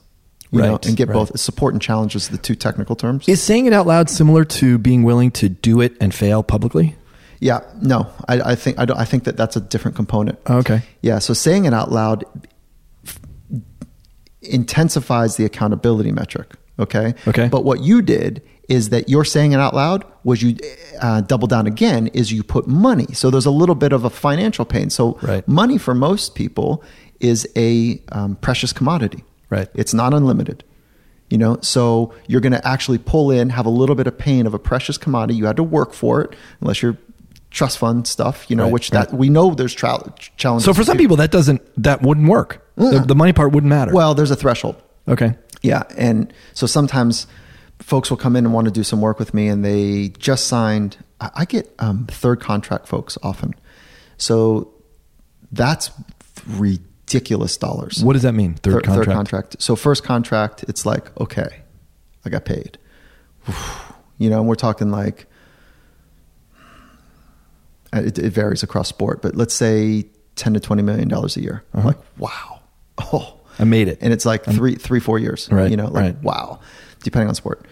You 0.52 0.62
know, 0.62 0.72
Right, 0.74 0.86
and 0.86 0.96
get 0.96 1.08
right. 1.10 1.14
both 1.14 1.40
support 1.40 1.74
and 1.74 1.82
challenges 1.82 2.30
the 2.30 2.38
two 2.38 2.56
technical 2.56 2.96
terms. 2.96 3.28
is 3.28 3.42
saying 3.42 3.66
it 3.66 3.74
out 3.74 3.88
loud 3.88 4.10
similar 4.10 4.46
to 4.46 4.78
being 4.78 5.04
willing 5.04 5.32
to 5.32 5.50
do 5.50 5.82
it 5.82 5.98
and 6.00 6.14
fail 6.14 6.44
publicly 6.44 6.96
Yeah, 7.42 7.60
no, 7.82 8.08
I, 8.28 8.52
I 8.52 8.56
think 8.56 8.80
I, 8.80 8.86
don't, 8.86 8.98
I 8.98 9.06
think 9.06 9.24
that 9.26 9.36
that's 9.38 9.56
a 9.56 9.60
different 9.62 9.96
component. 9.98 10.38
okay 10.50 10.82
Yeah, 11.02 11.20
so 11.20 11.34
saying 11.34 11.66
it 11.66 11.74
out 11.74 11.92
loud 11.92 12.24
f- 13.06 13.20
intensifies 14.42 15.38
the 15.38 15.46
accountability 15.46 16.12
metric. 16.12 16.54
Okay. 16.80 17.14
Okay. 17.28 17.48
But 17.48 17.64
what 17.64 17.82
you 17.82 18.02
did 18.02 18.42
is 18.68 18.90
that 18.90 19.08
you're 19.10 19.24
saying 19.26 19.54
it 19.54 19.60
out 19.60 19.74
loud. 19.74 20.04
Was 20.24 20.42
you 20.42 20.58
uh, 21.02 21.22
double 21.22 21.48
down 21.48 21.68
again? 21.68 22.08
Is 22.08 22.32
you 22.32 22.44
put 22.44 22.68
money. 22.68 23.08
So 23.14 23.30
there's 23.30 23.46
a 23.46 23.52
little 23.52 23.76
bit 23.76 23.94
of 23.94 24.04
a 24.04 24.10
financial 24.10 24.66
pain. 24.66 24.90
So 24.90 25.18
Right. 25.22 25.48
money 25.48 25.78
for 25.78 25.96
most 25.96 26.36
people 26.36 26.84
is 27.20 27.48
a 27.56 28.02
um, 28.12 28.36
precious 28.38 28.74
commodity. 28.74 29.24
Right. 29.50 29.68
It's 29.74 29.94
not 29.94 30.14
unlimited. 30.14 30.64
You 31.30 31.40
know, 31.40 31.58
so 31.62 32.14
you're 32.28 32.42
going 32.42 32.54
to 32.54 32.68
actually 32.68 33.00
pull 33.00 33.32
in, 33.32 33.50
have 33.50 33.66
a 33.66 33.70
little 33.70 33.96
bit 33.96 34.06
of 34.06 34.16
pain 34.18 34.46
of 34.46 34.54
a 34.54 34.60
precious 34.60 34.98
commodity. 34.98 35.36
You 35.38 35.46
had 35.48 35.56
to 35.56 35.64
work 35.64 35.94
for 35.94 36.22
it, 36.22 36.36
unless 36.62 36.82
you're 36.84 36.98
trust 37.50 37.78
fund 37.80 38.06
stuff. 38.06 38.46
You 38.50 38.56
know, 38.56 38.66
Right, 38.66 38.74
which 38.74 38.92
right. 38.92 39.10
that 39.10 39.18
we 39.18 39.30
know 39.30 39.56
there's 39.56 39.74
tra- 39.74 40.14
challenges. 40.38 40.66
so 40.66 40.74
for 40.74 40.84
some 40.84 40.98
people 40.98 41.16
that 41.18 41.32
doesn't 41.32 41.62
that 41.82 42.02
wouldn't 42.04 42.28
work 42.28 42.68
the, 42.76 43.00
the 43.00 43.16
money 43.16 43.32
part 43.34 43.54
wouldn't 43.54 43.70
matter 43.70 43.92
well, 43.94 44.14
there's 44.14 44.30
a 44.32 44.36
threshold. 44.36 44.76
okay 45.08 45.36
Yeah, 45.64 45.84
and 45.98 46.32
so 46.54 46.68
sometimes 46.68 47.26
folks 47.80 48.10
will 48.10 48.18
come 48.18 48.36
in 48.36 48.46
and 48.46 48.54
want 48.54 48.66
to 48.66 48.72
do 48.72 48.84
some 48.84 49.02
work 49.02 49.18
with 49.20 49.34
me, 49.34 49.48
and 49.48 49.64
they 49.66 50.10
just 50.20 50.46
signed. 50.48 50.98
I 51.20 51.30
I 51.34 51.46
get 51.46 51.74
um, 51.80 52.06
third 52.08 52.40
contract 52.40 52.88
folks 52.88 53.18
often, 53.24 53.56
so 54.18 54.74
that's 55.52 55.90
ridiculous 56.48 56.92
dollars. 57.08 58.04
what 58.04 58.14
does 58.14 58.24
that 58.24 58.34
mean 58.34 58.56
third, 58.56 58.84
contract 58.84 59.12
contract. 59.12 59.56
So 59.62 59.76
first 59.76 60.04
contract, 60.04 60.64
it's 60.68 60.86
like 60.86 61.16
okay, 61.20 61.62
I 62.26 62.30
got 62.30 62.46
paid. 62.46 62.78
You 64.18 64.30
know, 64.30 64.40
and 64.40 64.48
we're 64.48 64.56
talking 64.56 64.92
like 64.92 65.28
uh, 67.94 68.00
it, 68.00 68.18
it 68.18 68.30
varies 68.32 68.64
across 68.64 68.88
sport, 68.88 69.22
but 69.22 69.36
let's 69.36 69.54
say 69.54 70.06
ten 70.36 70.54
to 70.54 70.60
twenty 70.60 70.82
million 70.84 71.08
dollars 71.08 71.38
a 71.38 71.42
year. 71.42 71.64
I'm 71.74 71.80
Uh-huh. 71.80 71.88
like 71.90 71.98
wow, 72.18 72.62
oh, 73.14 73.40
I 73.60 73.64
made 73.66 73.88
it 73.88 73.98
and 74.02 74.12
it's 74.14 74.26
like 74.26 74.44
three, 74.46 74.76
three, 74.76 75.00
four 75.00 75.20
years. 75.20 75.50
Right, 75.52 75.70
You 75.70 75.78
know, 75.78 75.88
like 75.88 75.94
right. 76.16 76.24
wow, 76.24 76.60
depending 77.04 77.28
on 77.30 77.36
sport. 77.36 77.66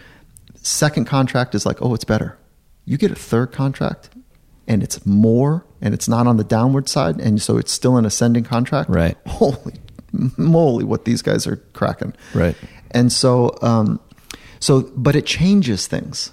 Second 0.56 1.06
contract 1.06 1.54
is 1.54 1.66
like, 1.66 1.82
oh, 1.82 1.92
it's 1.94 2.04
better. 2.04 2.38
You 2.86 2.96
get 2.98 3.10
a 3.10 3.14
third 3.14 3.52
contract, 3.52 4.10
and 4.66 4.82
it's 4.82 5.04
more, 5.06 5.64
and 5.80 5.94
it's 5.94 6.08
not 6.08 6.26
on 6.26 6.36
the 6.36 6.44
downward 6.44 6.88
side, 6.88 7.20
and 7.20 7.40
so 7.40 7.58
it's 7.58 7.72
still 7.72 7.96
an 7.96 8.04
ascending 8.04 8.44
contract. 8.44 8.90
Right. 8.90 9.16
Holy 9.26 9.74
moly, 10.36 10.84
what 10.84 11.04
these 11.04 11.22
guys 11.22 11.46
are 11.46 11.56
cracking. 11.72 12.14
Right. 12.34 12.56
And 12.92 13.12
so, 13.12 13.56
um, 13.62 14.00
so, 14.60 14.82
but 14.96 15.16
it 15.16 15.26
changes 15.26 15.86
things. 15.86 16.32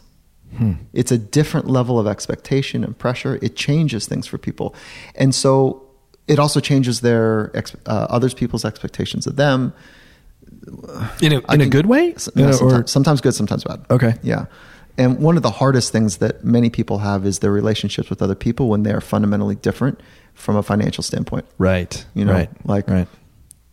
Hmm. 0.55 0.73
It's 0.93 1.11
a 1.11 1.17
different 1.17 1.67
level 1.67 1.97
of 1.97 2.07
expectation 2.07 2.83
and 2.83 2.97
pressure. 2.97 3.39
It 3.41 3.55
changes 3.55 4.05
things 4.05 4.27
for 4.27 4.37
people, 4.37 4.75
and 5.15 5.33
so 5.33 5.87
it 6.27 6.39
also 6.39 6.59
changes 6.59 7.01
their 7.01 7.51
ex- 7.55 7.75
uh, 7.85 8.07
others 8.09 8.33
people's 8.33 8.65
expectations 8.65 9.27
of 9.27 9.37
them. 9.37 9.73
in 11.21 11.33
a, 11.33 11.53
in 11.53 11.61
a 11.61 11.65
good 11.67 11.85
way 11.85 12.13
or- 12.61 12.85
sometimes 12.85 13.21
good, 13.21 13.33
sometimes 13.33 13.63
bad. 13.63 13.85
Okay. 13.89 14.15
Yeah. 14.21 14.45
And 15.01 15.19
one 15.19 15.35
of 15.37 15.43
the 15.43 15.51
hardest 15.51 15.91
things 15.91 16.17
that 16.17 16.43
many 16.43 16.69
people 16.69 16.99
have 16.99 17.25
is 17.25 17.39
their 17.39 17.51
relationships 17.51 18.09
with 18.09 18.21
other 18.21 18.35
people 18.35 18.69
when 18.69 18.83
they 18.83 18.91
are 18.93 19.01
fundamentally 19.01 19.55
different 19.55 19.99
from 20.33 20.55
a 20.55 20.63
financial 20.63 21.03
standpoint. 21.03 21.45
right 21.57 22.05
You 22.13 22.25
know, 22.25 22.33
right 22.33 22.49
like- 22.65 22.87
right 22.89 23.07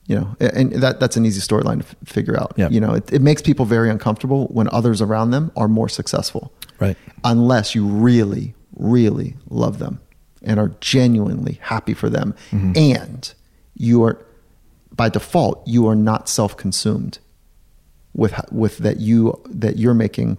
You 0.06 0.16
know, 0.16 0.36
and 0.40 0.72
that 0.84 1.00
that's 1.00 1.16
an 1.18 1.26
easy 1.26 1.40
storyline 1.40 1.80
to 1.82 1.86
f- 1.88 1.96
figure 2.16 2.36
out. 2.40 2.52
Yeah. 2.56 2.70
You 2.70 2.80
know, 2.80 2.94
it, 2.94 3.12
it 3.12 3.20
makes 3.22 3.42
people 3.42 3.64
very 3.66 3.90
uncomfortable 3.90 4.46
when 4.46 4.66
others 4.72 5.02
around 5.02 5.30
them 5.32 5.50
are 5.54 5.68
more 5.68 5.88
successful. 5.90 6.50
Right. 6.80 6.96
Unless 7.24 7.74
you 7.74 7.84
really, 7.86 8.54
really 8.76 9.36
love 9.50 9.78
them 9.78 10.00
and 10.42 10.58
are 10.58 10.70
genuinely 10.80 11.58
happy 11.60 11.94
for 11.94 12.08
them, 12.08 12.34
Mm-hmm. 12.52 12.72
and 12.76 13.34
you 13.74 14.02
are, 14.04 14.16
by 14.96 15.08
default, 15.10 15.56
you 15.66 15.86
are 15.88 15.96
not 15.96 16.28
self-consumed 16.28 17.18
with 18.14 18.34
with 18.50 18.78
that 18.78 18.98
you 19.00 19.38
that 19.64 19.76
you're 19.78 19.94
making 20.06 20.38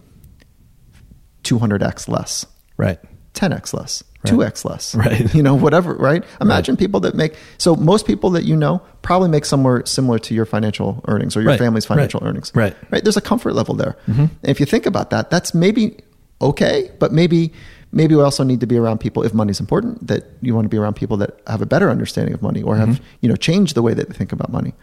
200x 1.43 2.07
less. 2.07 2.45
right 2.77 2.99
10x 3.35 3.73
less, 3.73 4.03
Right. 4.25 4.33
2x 4.33 4.65
less, 4.65 4.95
Right. 4.95 5.33
You 5.33 5.43
know, 5.43 5.55
whatever, 5.55 5.93
right? 5.93 6.23
Imagine 6.41 6.75
people 6.75 6.99
that 7.01 7.15
make 7.15 7.35
so 7.57 7.75
most 7.75 8.05
people 8.05 8.31
that 8.31 8.43
you 8.43 8.55
know 8.55 8.81
probably 9.01 9.29
make 9.29 9.45
somewhere 9.45 9.85
similar 9.85 10.19
to 10.19 10.33
your 10.33 10.45
financial 10.45 11.01
earnings 11.07 11.37
or 11.37 11.41
your 11.41 11.51
Right. 11.51 11.59
family's 11.59 11.85
financial 11.85 12.19
Right. 12.19 12.29
earnings, 12.29 12.51
Right. 12.55 12.75
Right? 12.91 13.03
There's 13.03 13.15
a 13.17 13.21
comfort 13.21 13.53
level 13.53 13.75
there. 13.75 13.95
And 14.07 14.29
if 14.43 14.59
you 14.59 14.65
think 14.65 14.85
about 14.85 15.11
that, 15.11 15.29
that's 15.29 15.53
maybe 15.53 15.99
okay, 16.41 16.91
but 16.99 17.13
maybe 17.13 17.53
maybe 17.91 18.13
we 18.15 18.21
also 18.21 18.43
need 18.43 18.59
to 18.59 18.67
be 18.67 18.77
around 18.77 18.99
people 18.99 19.23
if 19.23 19.33
money's 19.33 19.59
important 19.59 20.05
that 20.07 20.23
you 20.41 20.53
want 20.53 20.65
to 20.65 20.69
be 20.69 20.77
around 20.77 20.95
people 20.95 21.15
that 21.17 21.39
have 21.47 21.61
a 21.61 21.65
better 21.65 21.89
understanding 21.89 22.33
of 22.33 22.41
money 22.41 22.61
or 22.61 22.75
have 22.75 22.99
you 23.21 23.29
know 23.29 23.35
changed 23.35 23.73
the 23.75 23.81
way 23.81 23.93
that 23.93 24.09
they 24.09 24.15
think 24.15 24.31
about 24.31 24.51
money 24.51 24.73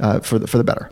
uh, 0.00 0.20
for 0.20 0.38
the 0.38 0.46
for 0.46 0.58
the 0.58 0.64
better. 0.64 0.90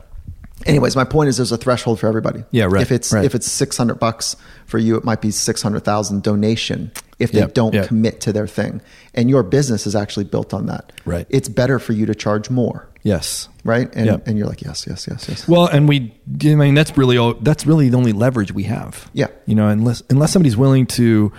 Anyways, 0.65 0.97
my 0.97 1.05
point 1.05 1.29
is 1.29 1.37
there's 1.37 1.53
a 1.53 1.57
threshold 1.59 2.01
for 2.01 2.07
everybody. 2.07 2.43
Yeah, 2.51 2.65
right, 2.65 2.83
If 2.83 2.91
it's 2.91 3.13
right. 3.13 3.25
if 3.25 3.35
it's 3.35 3.51
six 3.51 3.77
hundred 3.77 3.97
bucks 4.01 4.37
for 4.67 4.79
you, 4.79 4.97
it 4.97 5.05
might 5.05 5.21
be 5.21 5.31
six 5.31 5.61
hundred 5.63 5.85
thousand 5.85 6.23
donation 6.23 6.91
if 7.19 7.31
they 7.33 7.41
Yep, 7.41 7.55
don't 7.55 7.75
yep. 7.75 7.89
commit 7.89 8.21
to 8.23 8.33
their 8.33 8.47
thing. 8.47 8.81
And 9.15 9.29
your 9.31 9.43
business 9.43 9.87
is 9.87 9.95
actually 9.95 10.25
built 10.25 10.53
on 10.55 10.67
that. 10.67 10.93
Right. 11.05 11.27
It's 11.31 11.49
better 11.49 11.79
for 11.79 11.93
you 11.93 12.07
to 12.07 12.15
charge 12.15 12.51
more. 12.51 12.89
yes 13.03 13.49
Right. 13.65 13.89
And 13.95 14.07
Yep. 14.07 14.27
and 14.29 14.39
you're 14.39 14.47
like, 14.47 14.63
yes, 14.63 14.87
yes, 14.89 15.07
yes, 15.11 15.29
yes. 15.29 15.49
Well, 15.49 15.67
and 15.67 15.89
we, 15.89 16.15
I 16.45 16.55
mean, 16.55 16.75
that's 16.75 16.97
really 16.97 17.17
all. 17.19 17.35
That's 17.35 17.67
really 17.67 17.89
the 17.91 17.97
only 17.97 18.13
leverage 18.13 18.53
we 18.53 18.63
have. 18.65 19.11
Yeah. 19.13 19.27
You 19.47 19.55
know, 19.57 19.69
unless 19.69 20.03
unless 20.09 20.33
somebody's 20.33 20.57
willing 20.57 20.87
to 20.87 21.33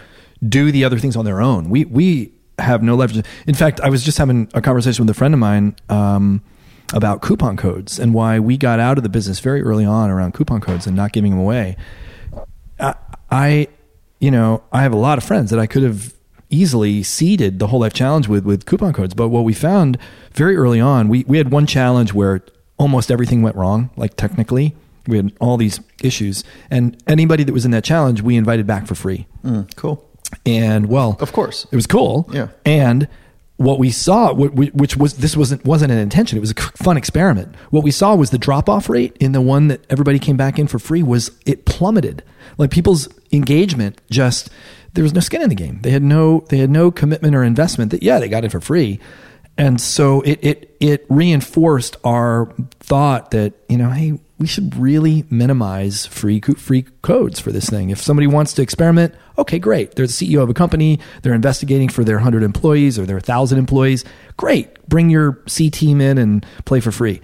do 0.48 0.72
the 0.72 0.84
other 0.86 1.00
things 1.00 1.16
on 1.16 1.26
their 1.26 1.42
own, 1.42 1.70
we 1.70 1.86
we 1.86 2.34
have 2.60 2.84
no 2.84 2.96
leverage. 2.96 3.26
In 3.48 3.56
fact, 3.56 3.80
I 3.82 3.90
was 3.90 4.04
just 4.04 4.18
having 4.20 4.48
a 4.54 4.62
conversation 4.62 5.06
with 5.06 5.10
a 5.10 5.18
friend 5.18 5.34
of 5.34 5.40
mine 5.40 5.76
um, 5.90 6.42
about 6.94 7.22
coupon 7.22 7.58
codes 7.58 8.00
and 8.00 8.14
why 8.14 8.40
we 8.40 8.58
got 8.58 8.80
out 8.80 8.98
of 8.98 9.04
the 9.04 9.10
business 9.10 9.40
very 9.40 9.62
early 9.62 9.86
on 9.86 10.10
around 10.10 10.34
coupon 10.34 10.62
codes 10.62 10.88
and 10.88 10.96
not 10.96 11.12
giving 11.12 11.32
them 11.32 11.40
away. 11.40 11.76
I, 12.80 12.96
I 13.30 13.68
you 14.20 14.32
know, 14.32 14.64
I 14.72 14.82
have 14.82 14.94
a 14.94 14.98
lot 14.98 15.18
of 15.18 15.24
friends 15.24 15.50
that 15.52 15.60
I 15.60 15.68
could 15.68 15.84
have 15.84 16.14
easily 16.50 17.04
seeded 17.04 17.60
the 17.60 17.68
whole 17.68 17.82
life 17.82 17.94
challenge 17.94 18.28
with 18.28 18.46
with 18.46 18.66
coupon 18.66 18.94
codes. 18.94 19.14
But 19.14 19.30
what 19.30 19.44
we 19.44 19.54
found 19.54 19.98
very 20.34 20.56
early 20.56 20.80
on, 20.80 21.08
we 21.10 21.24
we 21.28 21.38
had 21.38 21.52
one 21.52 21.66
challenge 21.66 22.14
where 22.14 22.42
almost 22.78 23.12
everything 23.12 23.42
went 23.42 23.56
wrong, 23.56 23.90
like 23.96 24.16
technically. 24.16 24.76
We 25.08 25.16
had 25.18 25.32
all 25.40 25.56
these 25.56 25.80
issues, 26.04 26.44
and 26.70 27.02
anybody 27.08 27.46
that 27.46 27.54
was 27.54 27.64
in 27.64 27.72
that 27.72 27.86
challenge, 27.86 28.22
we 28.22 28.36
invited 28.36 28.68
back 28.68 28.88
for 28.88 28.96
free. 28.96 29.26
Mm, 29.44 29.74
cool. 29.78 30.04
And 30.46 30.88
well, 30.88 31.16
Of 31.22 31.32
course. 31.32 31.66
it 31.72 31.76
was 31.78 31.88
cool. 31.88 32.30
Yeah. 32.34 32.50
And 32.66 33.08
what 33.58 33.80
we 33.80 33.90
saw, 33.90 34.34
wh- 34.34 34.54
wh- 34.54 34.76
which 34.76 34.96
was 34.96 35.16
this 35.16 35.36
wasn't 35.36 35.66
wasn't 35.66 35.92
an 35.92 35.98
intention. 35.98 36.38
It 36.38 36.42
was 36.42 36.52
a 36.52 36.56
fun 36.56 36.96
experiment. 36.96 37.56
What 37.72 37.84
we 37.84 37.92
saw 37.92 38.16
was 38.16 38.30
the 38.30 38.38
drop 38.38 38.70
off 38.70 38.90
rate 38.90 39.18
in 39.20 39.32
the 39.32 39.42
one 39.42 39.68
that 39.68 39.82
everybody 39.90 40.20
came 40.20 40.38
back 40.38 40.60
in 40.60 40.68
for 40.68 40.80
free 40.80 41.04
was 41.04 41.32
it 41.46 41.66
plummeted. 41.66 42.24
Like 42.58 42.72
people's 42.72 43.10
engagement 43.32 44.00
just 44.10 44.50
there 44.94 45.04
was 45.04 45.14
no 45.14 45.20
skin 45.20 45.42
in 45.42 45.50
the 45.50 45.56
game. 45.56 45.80
They 45.82 45.92
had 45.92 46.04
no 46.04 46.46
they 46.50 46.58
had 46.60 46.70
no 46.70 46.92
commitment 46.92 47.36
or 47.36 47.44
investment. 47.44 47.92
That 47.92 48.04
yeah, 48.04 48.20
they 48.20 48.30
got 48.30 48.46
it 48.46 48.52
for 48.52 48.62
free. 48.62 49.00
And 49.58 49.82
so 49.82 50.22
it 50.22 50.40
it 50.44 50.76
it 50.80 51.06
reinforced 51.10 51.98
our 52.04 52.54
thought 52.80 53.32
that 53.32 53.54
you 53.70 53.78
know, 53.78 53.90
hey, 53.90 54.20
we 54.40 54.46
should 54.46 54.76
really 54.76 55.26
minimize 55.30 56.06
free 56.06 56.40
free 56.40 56.84
codes 57.02 57.40
for 57.40 57.52
this 57.52 57.70
thing. 57.70 57.90
If 57.90 58.02
somebody 58.02 58.28
wants 58.28 58.54
to 58.54 58.62
experiment, 58.62 59.16
okay, 59.38 59.58
great. 59.58 59.96
They're 59.96 60.06
the 60.06 60.14
CEO 60.14 60.44
of 60.44 60.50
a 60.50 60.54
company. 60.54 61.00
They're 61.24 61.34
investigating 61.34 61.90
for 61.90 62.04
their 62.04 62.20
hundred 62.20 62.44
employees 62.44 63.00
or 63.00 63.06
their 63.06 63.20
thousand 63.20 63.58
employees. 63.58 64.06
Great, 64.38 64.88
bring 64.88 65.10
your 65.10 65.42
C 65.48 65.70
team 65.70 66.02
in 66.02 66.18
and 66.18 66.46
play 66.66 66.80
for 66.80 66.92
free. 66.92 67.22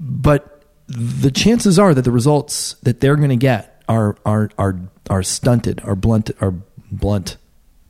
But 0.00 0.62
the 0.86 1.30
chances 1.30 1.78
are 1.78 1.94
that 1.94 2.02
the 2.02 2.10
results 2.10 2.74
that 2.82 3.00
they're 3.00 3.16
going 3.16 3.28
to 3.30 3.36
get 3.36 3.82
are 3.88 4.16
are 4.24 4.50
are 4.58 4.78
are 5.10 5.22
stunted, 5.22 5.82
are 5.84 5.94
blunt, 5.94 6.30
are 6.40 6.54
blunt, 6.90 7.36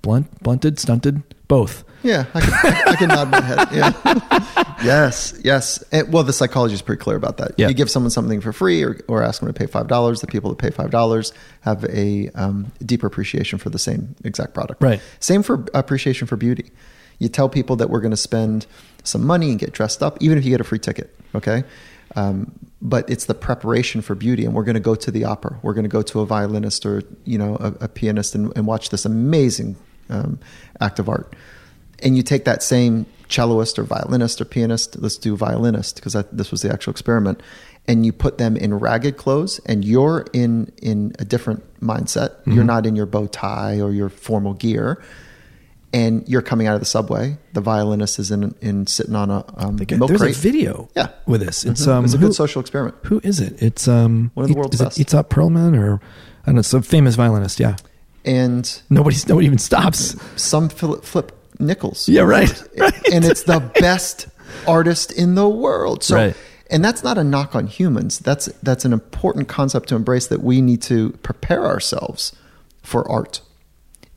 blunt, 0.02 0.42
blunted, 0.42 0.78
stunted, 0.80 1.22
both. 1.46 1.84
Yeah, 2.04 2.26
I 2.34 2.40
can, 2.40 2.52
I, 2.52 2.82
I 2.86 2.96
can 2.96 3.08
nod 3.08 3.30
my 3.30 3.40
head. 3.40 3.68
Yeah. 3.72 4.74
yes, 4.84 5.40
yes. 5.42 5.82
And, 5.90 6.12
well, 6.12 6.22
the 6.22 6.34
psychology 6.34 6.74
is 6.74 6.82
pretty 6.82 7.00
clear 7.00 7.16
about 7.16 7.38
that. 7.38 7.52
Yeah. 7.56 7.68
You 7.68 7.74
give 7.74 7.90
someone 7.90 8.10
something 8.10 8.42
for 8.42 8.52
free 8.52 8.84
or, 8.84 9.00
or 9.08 9.22
ask 9.22 9.40
them 9.40 9.52
to 9.52 9.58
pay 9.58 9.66
$5. 9.66 10.20
The 10.20 10.26
people 10.26 10.50
that 10.50 10.58
pay 10.58 10.70
$5 10.70 11.32
have 11.62 11.84
a 11.86 12.28
um, 12.34 12.70
deeper 12.84 13.06
appreciation 13.06 13.58
for 13.58 13.70
the 13.70 13.78
same 13.78 14.14
exact 14.22 14.52
product. 14.52 14.82
Right. 14.82 15.00
Same 15.18 15.42
for 15.42 15.64
appreciation 15.72 16.26
for 16.26 16.36
beauty. 16.36 16.70
You 17.18 17.28
tell 17.28 17.48
people 17.48 17.76
that 17.76 17.88
we're 17.88 18.00
going 18.00 18.10
to 18.10 18.16
spend 18.18 18.66
some 19.02 19.26
money 19.26 19.50
and 19.50 19.58
get 19.58 19.72
dressed 19.72 20.02
up, 20.02 20.18
even 20.20 20.36
if 20.36 20.44
you 20.44 20.50
get 20.50 20.60
a 20.60 20.64
free 20.64 20.78
ticket. 20.78 21.14
Okay. 21.34 21.64
Um, 22.16 22.52
but 22.82 23.08
it's 23.08 23.24
the 23.24 23.34
preparation 23.34 24.02
for 24.02 24.14
beauty, 24.14 24.44
and 24.44 24.54
we're 24.54 24.64
going 24.64 24.74
to 24.74 24.80
go 24.80 24.94
to 24.94 25.10
the 25.10 25.24
opera. 25.24 25.58
We're 25.62 25.72
going 25.72 25.84
to 25.84 25.90
go 25.90 26.02
to 26.02 26.20
a 26.20 26.26
violinist 26.26 26.84
or 26.84 27.02
you 27.24 27.38
know 27.38 27.56
a, 27.56 27.84
a 27.84 27.88
pianist 27.88 28.34
and, 28.34 28.52
and 28.56 28.66
watch 28.66 28.90
this 28.90 29.06
amazing 29.06 29.76
um, 30.10 30.38
act 30.80 30.98
of 30.98 31.08
art. 31.08 31.32
And 32.02 32.16
you 32.16 32.22
take 32.22 32.44
that 32.44 32.62
same 32.62 33.06
celloist 33.28 33.78
or 33.78 33.84
violinist 33.84 34.40
or 34.40 34.44
pianist. 34.44 34.96
Let's 35.00 35.16
do 35.16 35.36
violinist 35.36 35.96
because 35.96 36.14
this 36.32 36.50
was 36.50 36.62
the 36.62 36.72
actual 36.72 36.90
experiment. 36.90 37.42
And 37.86 38.04
you 38.06 38.12
put 38.12 38.38
them 38.38 38.56
in 38.56 38.72
ragged 38.78 39.16
clothes, 39.18 39.60
and 39.66 39.84
you're 39.84 40.24
in 40.32 40.72
in 40.80 41.14
a 41.18 41.24
different 41.24 41.62
mindset. 41.80 42.32
You're 42.46 42.64
not 42.64 42.86
in 42.86 42.96
your 42.96 43.04
bow 43.06 43.26
tie 43.26 43.80
or 43.80 43.92
your 43.92 44.08
formal 44.08 44.54
gear 44.54 45.02
and 45.92 46.28
you're 46.28 46.42
coming 46.42 46.66
out 46.66 46.74
of 46.74 46.80
the 46.80 46.86
subway. 46.86 47.36
The 47.52 47.60
violinist 47.60 48.18
is 48.18 48.32
in, 48.32 48.52
in 48.60 48.86
sitting 48.88 49.14
on 49.14 49.30
a 49.30 49.44
um, 49.56 49.76
milk 49.76 50.08
There's 50.08 50.20
crate. 50.20 50.34
a 50.36 50.38
video 50.38 50.88
Yeah. 50.96 51.10
with 51.26 51.40
this. 51.40 51.64
It's 51.64 51.86
Mhm. 51.86 51.92
um 51.92 52.04
it's 52.04 52.14
a 52.14 52.18
who, 52.18 52.26
good 52.26 52.34
social 52.34 52.60
experiment. 52.60 52.96
who 53.04 53.20
is 53.22 53.38
it? 53.38 53.62
It's 53.62 53.86
um 53.86 54.30
One 54.34 54.44
of 54.44 54.50
the 54.50 54.56
world's 54.56 54.74
is 54.74 54.80
best. 54.82 54.98
It 54.98 55.06
Itzhak 55.08 55.28
Perlman 55.28 55.78
or 55.78 56.00
I 56.42 56.46
don't 56.46 56.56
know, 56.56 56.62
some 56.62 56.82
famous 56.82 57.14
violinist. 57.14 57.60
Yeah, 57.60 57.76
And 58.24 58.68
nobody's 58.90 59.28
nobody 59.28 59.46
even 59.46 59.58
stops. 59.58 60.16
some 60.34 60.68
Philip 60.68 61.04
Flip 61.04 61.30
Nichols. 61.58 62.08
Yeah, 62.08 62.22
right. 62.22 62.62
right. 62.78 63.08
and 63.12 63.24
it's 63.24 63.44
the 63.44 63.60
best 63.80 64.28
artist 64.66 65.12
in 65.12 65.34
the 65.34 65.48
world. 65.48 66.02
So, 66.02 66.16
Right. 66.16 66.36
and 66.70 66.84
that's 66.84 67.02
not 67.04 67.18
a 67.18 67.24
knock 67.24 67.54
on 67.54 67.66
humans. 67.66 68.18
That's 68.18 68.46
that's 68.62 68.84
an 68.84 68.92
important 68.92 69.48
concept 69.48 69.88
to 69.90 69.96
embrace. 69.96 70.26
That 70.26 70.42
we 70.42 70.60
need 70.60 70.82
to 70.82 71.10
prepare 71.22 71.64
ourselves 71.66 72.32
for 72.82 73.08
art, 73.10 73.40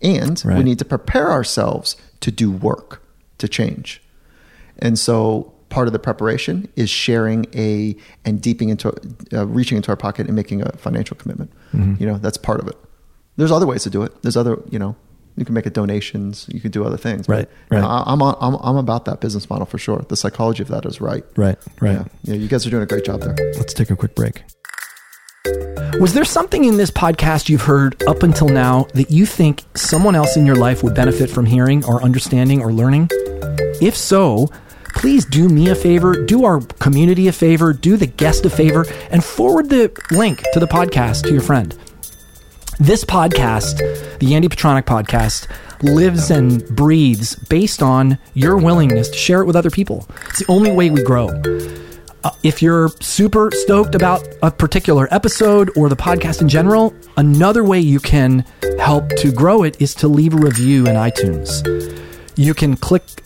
and 0.02 0.42
we 0.46 0.64
need 0.64 0.80
to 0.80 0.86
prepare 0.86 1.32
ourselves 1.32 1.96
to 2.22 2.32
do 2.32 2.52
work 2.52 3.02
to 3.38 3.48
change. 3.48 4.02
And 4.80 4.98
so, 5.00 5.54
part 5.70 5.88
of 5.88 5.94
the 5.94 6.00
preparation 6.00 6.68
is 6.76 6.90
sharing 6.90 7.46
a 7.54 7.96
and 8.26 8.42
deeping 8.42 8.70
into 8.70 8.94
uh, 9.34 9.46
reaching 9.48 9.78
into 9.78 9.90
our 9.90 9.98
pocket 9.98 10.28
and 10.28 10.36
making 10.36 10.62
a 10.62 10.72
financial 10.78 11.16
commitment. 11.18 11.52
Mm-hmm. 11.74 11.96
You 12.02 12.08
know, 12.08 12.18
that's 12.18 12.38
part 12.38 12.60
of 12.60 12.68
it. 12.68 12.76
There's 13.38 13.52
other 13.52 13.68
ways 13.68 13.84
to 13.84 13.90
do 13.90 14.02
it. 14.04 14.22
There's 14.24 14.38
other, 14.38 14.58
you 14.70 14.80
know, 14.80 14.96
you 15.38 15.46
can 15.46 15.54
make 15.54 15.66
a 15.66 15.70
donations. 15.70 16.48
You 16.52 16.60
can 16.60 16.72
do 16.72 16.84
other 16.84 16.98
things. 16.98 17.30
Right, 17.30 17.48
But 17.70 17.76
right. 17.78 17.86
I, 17.86 18.04
I'm, 18.08 18.22
on, 18.22 18.36
I'm 18.42 18.56
I'm 18.56 18.76
about 18.78 19.06
that 19.06 19.22
business 19.22 19.50
model 19.50 19.66
for 19.66 19.78
sure. 19.78 20.04
The 20.10 20.18
psychology 20.18 20.64
of 20.64 20.70
that 20.70 20.86
is 20.86 21.00
right. 21.00 21.24
Right, 21.38 21.58
right. 21.80 21.94
Yeah, 21.94 22.06
yeah. 22.24 22.34
You 22.36 22.48
guys 22.48 22.66
are 22.66 22.70
doing 22.70 22.84
a 22.84 22.88
great 22.88 23.06
job 23.06 23.22
there. 23.22 23.36
Let's 23.56 23.74
take 23.74 23.90
a 23.92 23.96
quick 23.96 24.16
break. 24.16 24.44
Was 26.00 26.14
there 26.14 26.26
something 26.26 26.66
in 26.66 26.78
this 26.78 26.92
podcast 26.92 27.50
you've 27.50 27.62
heard 27.64 28.04
up 28.08 28.22
until 28.24 28.50
now 28.50 28.86
that 28.94 29.10
you 29.10 29.26
think 29.26 29.64
someone 29.76 30.16
else 30.16 30.36
in 30.36 30.46
your 30.46 30.56
life 30.56 30.84
would 30.84 30.94
benefit 30.94 31.30
from 31.30 31.46
hearing 31.46 31.86
or 31.86 32.04
understanding 32.04 32.62
or 32.62 32.72
learning? 32.74 33.08
If 33.82 33.96
so, 33.96 34.48
please 34.96 35.26
do 35.26 35.48
me 35.50 35.70
a 35.70 35.76
favor, 35.76 36.26
do 36.26 36.44
our 36.46 36.60
community 36.80 37.28
a 37.28 37.32
favor, 37.32 37.74
do 37.74 37.98
the 37.98 38.06
guest 38.08 38.46
a 38.46 38.50
favor, 38.50 38.86
and 39.12 39.24
forward 39.24 39.70
the 39.70 39.92
link 40.12 40.44
to 40.54 40.60
the 40.60 40.68
podcast 40.68 41.24
to 41.24 41.32
your 41.32 41.42
friend. 41.42 41.76
This 42.80 43.04
podcast, 43.04 44.20
the 44.20 44.36
Andy 44.36 44.48
Petranek 44.48 44.84
podcast, 44.84 45.48
lives 45.82 46.30
and 46.30 46.64
breathes 46.76 47.34
based 47.34 47.82
on 47.82 48.20
your 48.36 48.56
willingness 48.58 49.10
to 49.10 49.18
share 49.18 49.42
it 49.42 49.46
with 49.46 49.56
other 49.56 49.72
people. 49.72 50.08
It's 50.30 50.46
the 50.46 50.52
only 50.52 50.72
way 50.72 50.92
we 50.92 51.02
grow. 51.02 51.30
Uh, 52.24 52.30
if 52.44 52.62
you're 52.62 52.90
super 53.02 53.50
stoked 53.52 53.96
about 53.96 54.28
a 54.44 54.52
particular 54.52 55.08
episode 55.10 55.72
or 55.76 55.90
the 55.90 55.96
podcast 55.96 56.40
in 56.42 56.50
general, 56.50 56.94
another 57.18 57.64
way 57.64 57.80
you 57.80 58.00
can 58.00 58.46
help 58.78 59.10
to 59.18 59.32
grow 59.32 59.64
it 59.64 59.82
is 59.82 59.96
to 59.96 60.08
leave 60.08 60.36
a 60.36 60.38
review 60.38 60.86
in 60.86 60.94
iTunes. 60.94 61.66
You 62.36 62.54
can 62.54 62.76
click, 62.76 63.24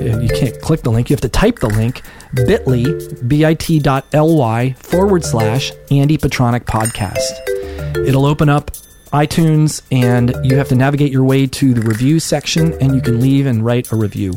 you 0.00 0.28
can't 0.32 0.60
click 0.60 0.82
the 0.82 0.90
link, 0.90 1.10
you 1.10 1.14
have 1.14 1.20
to 1.22 1.28
type 1.28 1.58
the 1.58 1.70
link 1.70 2.02
bit.ly, 2.34 2.84
bit.ly 3.26 4.72
forward 4.74 5.24
slash 5.24 5.72
Andy 5.90 6.18
Petranek 6.18 6.66
podcast. 6.66 7.55
It'll 8.04 8.26
open 8.26 8.48
up 8.48 8.70
iTunes 9.12 9.82
and 9.90 10.34
you 10.42 10.56
have 10.56 10.68
to 10.68 10.74
navigate 10.74 11.12
your 11.12 11.24
way 11.24 11.46
to 11.46 11.74
the 11.74 11.80
review 11.80 12.20
section 12.20 12.74
and 12.80 12.94
you 12.94 13.00
can 13.00 13.20
leave 13.20 13.46
and 13.46 13.64
write 13.64 13.90
a 13.92 13.96
review. 13.96 14.32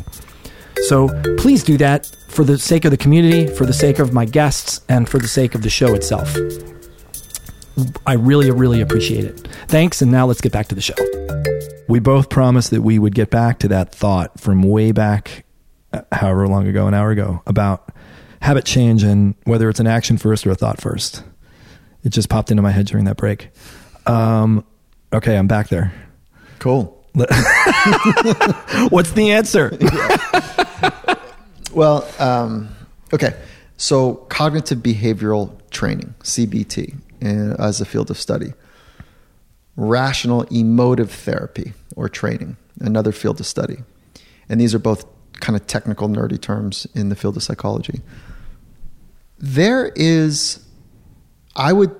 So 0.88 1.08
please 1.36 1.62
do 1.62 1.76
that 1.78 2.06
for 2.28 2.44
the 2.44 2.58
sake 2.58 2.84
of 2.84 2.90
the 2.90 2.96
community, 2.96 3.46
for 3.46 3.66
the 3.66 3.72
sake 3.72 3.98
of 3.98 4.12
my 4.12 4.24
guests, 4.24 4.80
and 4.88 5.08
for 5.08 5.18
the 5.18 5.28
sake 5.28 5.54
of 5.54 5.62
the 5.62 5.70
show 5.70 5.94
itself. 5.94 6.34
I 8.06 8.14
really, 8.14 8.50
really 8.50 8.80
appreciate 8.80 9.24
it. 9.24 9.48
Thanks, 9.68 10.00
and 10.00 10.10
now 10.10 10.26
let's 10.26 10.40
get 10.40 10.52
back 10.52 10.68
to 10.68 10.74
the 10.74 10.80
show. 10.80 10.94
We 11.88 11.98
both 11.98 12.28
promised 12.28 12.70
that 12.70 12.82
we 12.82 12.98
would 12.98 13.14
get 13.14 13.30
back 13.30 13.58
to 13.60 13.68
that 13.68 13.92
thought 13.92 14.38
from 14.38 14.62
way 14.62 14.92
back, 14.92 15.44
uh, 15.92 16.02
however 16.12 16.46
long 16.46 16.68
ago, 16.68 16.86
an 16.86 16.94
hour 16.94 17.10
ago, 17.10 17.42
about 17.46 17.90
habit 18.42 18.64
change 18.64 19.02
and 19.02 19.34
whether 19.44 19.68
it's 19.68 19.80
an 19.80 19.86
action 19.86 20.16
first 20.16 20.46
or 20.46 20.50
a 20.50 20.54
thought 20.54 20.80
first. 20.80 21.24
It 22.02 22.10
just 22.10 22.28
popped 22.28 22.50
into 22.50 22.62
my 22.62 22.70
head 22.70 22.86
during 22.86 23.04
that 23.04 23.16
break. 23.16 23.50
Um, 24.06 24.64
okay, 25.12 25.36
I'm 25.36 25.46
back 25.46 25.68
there. 25.68 25.92
Cool. 26.58 26.96
What's 28.88 29.12
the 29.12 29.32
answer? 29.32 29.76
Well, 31.72 32.08
um, 32.18 32.68
okay. 33.12 33.36
So, 33.76 34.14
cognitive 34.28 34.78
behavioral 34.78 35.52
training, 35.70 36.14
CBT, 36.22 36.96
uh, 37.22 37.62
as 37.62 37.80
a 37.80 37.84
field 37.84 38.10
of 38.10 38.18
study. 38.18 38.52
Rational 39.76 40.42
emotive 40.50 41.10
therapy 41.10 41.72
or 41.96 42.08
training, 42.08 42.56
another 42.80 43.12
field 43.12 43.40
of 43.40 43.46
study. 43.46 43.78
And 44.48 44.60
these 44.60 44.74
are 44.74 44.78
both 44.78 45.06
kind 45.34 45.56
of 45.56 45.66
technical, 45.66 46.08
nerdy 46.08 46.40
terms 46.40 46.86
in 46.94 47.08
the 47.08 47.16
field 47.16 47.36
of 47.36 47.42
psychology. 47.42 48.00
There 49.38 49.92
is, 49.96 50.62
I 51.56 51.72
would, 51.72 51.90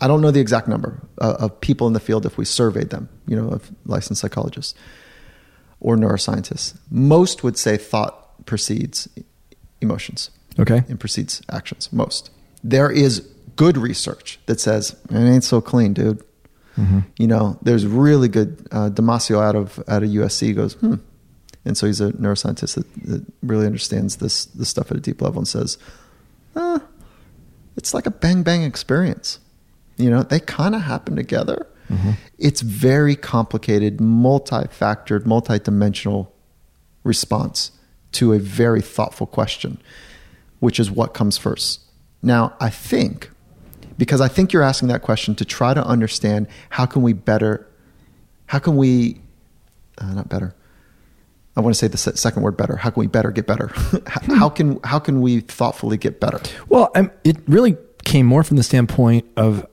I 0.00 0.06
don't 0.08 0.20
know 0.20 0.30
the 0.30 0.40
exact 0.40 0.68
number 0.68 1.00
uh, 1.20 1.36
of 1.40 1.60
people 1.60 1.86
in 1.86 1.92
the 1.92 2.00
field 2.00 2.26
if 2.26 2.36
we 2.38 2.44
surveyed 2.44 2.90
them, 2.90 3.08
you 3.26 3.36
know, 3.36 3.48
of 3.48 3.70
licensed 3.86 4.20
psychologists 4.20 4.74
or 5.80 5.96
neuroscientists. 5.96 6.76
Most 6.90 7.42
would 7.42 7.56
say 7.56 7.76
thought 7.76 8.44
precedes 8.46 9.08
emotions 9.80 10.30
Okay. 10.58 10.82
and 10.88 10.98
precedes 10.98 11.40
actions. 11.50 11.92
Most. 11.92 12.30
There 12.64 12.90
is 12.90 13.20
good 13.56 13.76
research 13.78 14.38
that 14.46 14.60
says 14.60 14.96
it 15.10 15.16
ain't 15.16 15.44
so 15.44 15.60
clean, 15.60 15.92
dude. 15.94 16.22
You 17.16 17.26
know, 17.26 17.58
there's 17.60 17.84
really 17.84 18.28
good. 18.28 18.68
Uh, 18.70 18.88
Damasio 18.88 19.42
out 19.42 19.56
of 19.56 19.82
out 19.88 20.04
of 20.04 20.10
USC 20.10 20.54
goes, 20.54 20.74
hmm, 20.74 20.94
and 21.64 21.76
so 21.76 21.88
he's 21.88 22.00
a 22.00 22.12
neuroscientist 22.12 22.76
that, 22.76 22.86
that 23.08 23.24
really 23.42 23.66
understands 23.66 24.18
this 24.18 24.44
this 24.44 24.68
stuff 24.68 24.92
at 24.92 24.96
a 24.96 25.00
deep 25.00 25.20
level 25.20 25.40
and 25.40 25.48
says, 25.48 25.76
uh, 26.54 26.78
it's 27.78 27.94
like 27.94 28.06
a 28.06 28.10
bang 28.10 28.42
bang 28.42 28.62
experience. 28.64 29.38
You 29.96 30.10
know, 30.10 30.22
they 30.22 30.40
kind 30.40 30.74
of 30.74 30.82
happen 30.82 31.16
together. 31.16 31.66
It's 32.38 32.60
very 32.60 33.16
complicated, 33.16 33.98
multi-factored, 34.00 35.24
multi-dimensional 35.24 36.30
response 37.02 37.70
to 38.12 38.34
a 38.34 38.38
very 38.38 38.82
thoughtful 38.82 39.26
question, 39.26 39.80
which 40.60 40.78
is 40.78 40.90
what 40.90 41.14
comes 41.14 41.38
first. 41.38 41.80
Now, 42.22 42.52
I 42.60 42.68
think 42.68 43.30
because 43.96 44.20
I 44.20 44.28
think 44.28 44.52
you're 44.52 44.62
asking 44.62 44.88
that 44.88 45.02
question 45.02 45.34
to 45.36 45.44
try 45.44 45.74
to 45.74 45.84
understand 45.84 46.46
how 46.70 46.86
can 46.86 47.02
we 47.02 47.12
better, 47.12 47.66
how 48.46 48.60
can 48.60 48.76
we, 48.76 49.20
uh, 49.98 50.14
not 50.14 50.28
better. 50.28 50.54
I 51.58 51.60
want 51.60 51.74
to 51.74 51.78
say 51.78 51.88
the 51.88 51.98
second 51.98 52.42
word 52.42 52.56
better. 52.56 52.76
How 52.76 52.90
can 52.90 53.00
we 53.00 53.08
better 53.08 53.32
get 53.32 53.48
better? 53.48 53.72
how, 54.06 54.48
can 54.48 54.78
how 54.84 55.00
can 55.00 55.20
we 55.20 55.40
thoughtfully 55.40 55.96
get 55.96 56.20
better? 56.20 56.40
Well, 56.68 56.92
um, 56.94 57.10
it 57.24 57.36
really 57.48 57.76
came 58.04 58.26
more 58.26 58.44
from 58.44 58.58
the 58.58 58.62
standpoint 58.62 59.26
of 59.36 59.66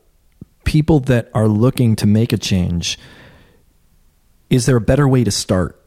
people 0.64 0.99
that 1.02 1.30
are 1.36 1.48
looking 1.48 1.95
to 1.98 2.07
make 2.07 2.34
a 2.34 2.40
change. 2.40 2.98
Is 4.49 4.66
there 4.66 4.78
a 4.78 4.82
better 4.82 5.07
way 5.07 5.24
to 5.24 5.30
start? 5.30 5.80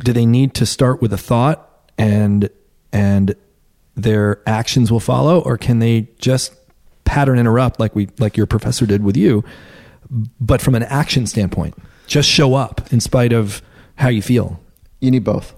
Do 0.00 0.12
they 0.12 0.26
need 0.26 0.54
to 0.54 0.66
start 0.66 1.00
with 1.00 1.12
a 1.12 1.16
thought 1.16 1.86
and 1.96 2.50
and 2.92 3.36
their 3.94 4.42
actions 4.44 4.90
will 4.90 4.98
follow, 4.98 5.38
or 5.40 5.56
can 5.56 5.78
they 5.78 6.08
just 6.18 6.52
pattern 7.04 7.38
interrupt 7.38 7.78
like 7.78 7.94
we 7.94 8.08
like 8.18 8.36
your 8.36 8.46
professor 8.46 8.86
did 8.86 9.04
with 9.04 9.16
you, 9.16 9.44
but 10.40 10.60
from 10.60 10.74
an 10.74 10.82
action 10.82 11.28
standpoint, 11.28 11.76
just 12.08 12.28
show 12.28 12.54
up 12.54 12.92
in 12.92 12.98
spite 12.98 13.32
of 13.32 13.62
how 13.94 14.08
you 14.08 14.20
feel? 14.20 14.60
You 15.00 15.10
need 15.10 15.24
both. 15.24 15.54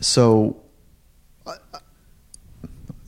So 0.00 0.60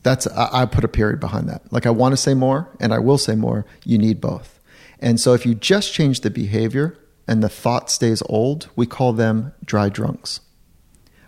that's 0.03 0.27
I, 0.27 0.62
I 0.62 0.66
put 0.66 0.85
a 0.85 0.89
period 0.89 1.20
behind 1.20 1.49
that. 1.49 1.62
Like 1.73 1.86
I 1.86 1.90
want 1.90 2.12
to 2.12 2.16
say 2.16 2.35
more, 2.35 2.69
and 2.81 2.93
I 2.93 2.99
will 2.99 3.19
say 3.19 3.35
more. 3.35 3.65
You 3.85 3.99
need 3.99 4.20
both. 4.20 4.61
And 4.99 5.19
so 5.19 5.32
if 5.32 5.44
you 5.47 5.55
just 5.55 5.93
change 5.93 6.20
the 6.20 6.31
behavior 6.31 6.99
and 7.27 7.43
the 7.43 7.49
thought 7.49 7.90
stays 7.90 8.23
old, 8.28 8.69
we 8.77 8.86
call 8.86 9.12
them 9.12 9.53
dry 9.65 9.89
drunks. 9.89 10.40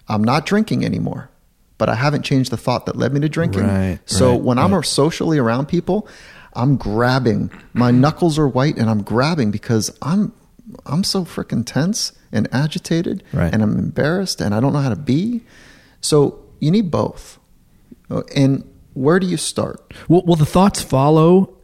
I'm 0.08 0.22
not 0.22 0.46
drinking 0.46 0.84
anymore, 0.84 1.30
but 1.78 1.88
I 1.88 1.94
haven't 1.94 2.22
changed 2.22 2.50
the 2.50 2.56
thought 2.56 2.86
that 2.86 2.96
led 2.96 3.12
me 3.12 3.20
to 3.20 3.28
drinking. 3.28 3.66
Right, 3.66 3.98
so 4.06 4.32
right, 4.32 4.40
when 4.40 4.58
I'm 4.58 4.82
socially 4.82 5.38
around 5.38 5.66
people, 5.66 6.06
I'm 6.52 6.76
grabbing. 6.76 7.50
My 7.72 7.90
knuckles 7.90 8.38
are 8.38 8.46
white, 8.46 8.76
and 8.76 8.90
I'm 8.90 9.02
grabbing 9.02 9.50
because 9.50 9.96
I'm 10.02 10.32
I'm 10.86 11.04
so 11.04 11.24
freaking 11.24 11.64
tense 11.66 12.12
and 12.32 12.48
agitated, 12.52 13.22
Right. 13.32 13.52
and 13.52 13.62
I'm 13.62 13.78
embarrassed, 13.78 14.40
and 14.40 14.54
I 14.54 14.60
don't 14.60 14.72
know 14.72 14.78
how 14.80 14.88
to 14.88 14.96
be. 14.96 15.42
So 16.00 16.38
you 16.60 16.70
need 16.70 16.90
both. 16.90 17.38
And 18.34 18.64
where 18.94 19.18
do 19.18 19.26
you 19.26 19.36
start? 19.36 19.92
Will, 20.08 20.22
will 20.24 20.36
the 20.36 20.46
thoughts 20.46 20.82
follow? 20.82 21.56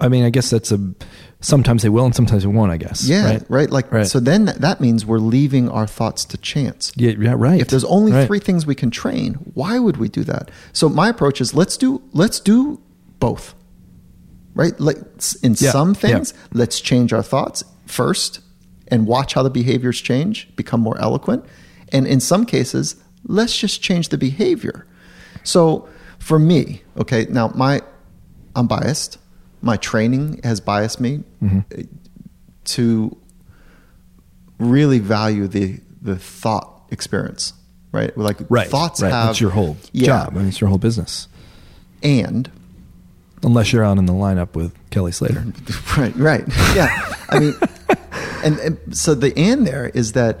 I 0.00 0.08
mean, 0.08 0.24
I 0.24 0.30
guess 0.30 0.50
that's 0.50 0.72
a. 0.72 0.94
Sometimes 1.40 1.82
they 1.82 1.88
will, 1.88 2.04
and 2.04 2.14
sometimes 2.14 2.42
they 2.42 2.48
won't. 2.48 2.70
I 2.72 2.76
guess. 2.76 3.04
Yeah, 3.04 3.24
Right. 3.24 3.42
right. 3.48 3.70
Like 3.70 3.92
Right. 3.92 4.06
so. 4.06 4.18
Then 4.20 4.44
that, 4.46 4.60
that 4.60 4.80
means 4.80 5.04
we're 5.06 5.18
leaving 5.18 5.68
our 5.68 5.86
thoughts 5.86 6.24
to 6.26 6.36
chance. 6.38 6.92
Yeah. 6.96 7.12
Yeah. 7.18 7.34
Right. 7.36 7.60
If 7.60 7.68
there's 7.68 7.84
only 7.84 8.12
Right. 8.12 8.26
three 8.26 8.38
things 8.40 8.66
we 8.66 8.74
can 8.74 8.90
train, 8.90 9.34
why 9.54 9.78
would 9.78 9.96
we 9.98 10.08
do 10.08 10.24
that? 10.24 10.50
So 10.72 10.88
my 10.88 11.08
approach 11.08 11.40
is 11.40 11.54
let's 11.54 11.76
do 11.76 12.02
let's 12.12 12.40
do 12.40 12.80
both. 13.20 13.54
Right? 14.54 14.78
Let's 14.80 15.34
in 15.36 15.54
Yeah, 15.58 15.70
some 15.70 15.90
yeah. 15.90 15.94
things, 15.94 16.34
let's 16.52 16.80
change 16.80 17.12
our 17.12 17.22
thoughts 17.22 17.64
first 17.86 18.40
and 18.88 19.06
watch 19.06 19.34
how 19.34 19.42
the 19.42 19.50
behaviors 19.50 20.00
change, 20.00 20.54
become 20.56 20.80
more 20.80 20.98
eloquent. 21.00 21.44
And 21.92 22.06
in 22.06 22.20
some 22.20 22.46
cases, 22.46 22.96
let's 23.26 23.56
just 23.58 23.82
change 23.82 24.08
the 24.10 24.18
behavior. 24.18 24.86
So 25.44 25.88
for 26.18 26.38
me, 26.38 26.82
okay, 26.98 27.26
now 27.30 27.48
my 27.54 27.80
I'm 28.54 28.66
biased. 28.66 29.18
My 29.62 29.76
training 29.76 30.40
has 30.44 30.60
biased 30.60 31.00
me 31.00 31.22
Mm-hmm. 31.42 31.80
to 32.64 33.16
really 34.58 34.98
value 34.98 35.46
the 35.48 35.80
the 36.00 36.16
thought 36.16 36.82
experience, 36.90 37.52
right? 37.92 38.16
Like 38.18 38.38
Right. 38.48 38.68
thoughts 38.68 39.00
right. 39.00 39.12
have 39.12 39.26
That's 39.28 39.40
your 39.40 39.50
whole 39.50 39.76
Yeah. 39.92 40.06
job. 40.06 40.32
I 40.34 40.38
mean, 40.38 40.48
it's 40.48 40.60
your 40.60 40.68
whole 40.68 40.78
business. 40.78 41.28
and 42.02 42.50
Unless 43.44 43.72
you're 43.72 43.84
on 43.84 43.98
in 43.98 44.06
the 44.06 44.12
lineup 44.12 44.54
with 44.54 44.72
Kelly 44.90 45.10
Slater. 45.12 45.44
right, 45.96 46.14
right, 46.16 46.44
yeah. 46.76 47.14
I 47.28 47.38
mean, 47.40 47.54
and, 48.44 48.58
and 48.60 48.96
so 48.96 49.14
the 49.14 49.36
and 49.36 49.66
there 49.66 49.88
is 49.88 50.12
that 50.12 50.40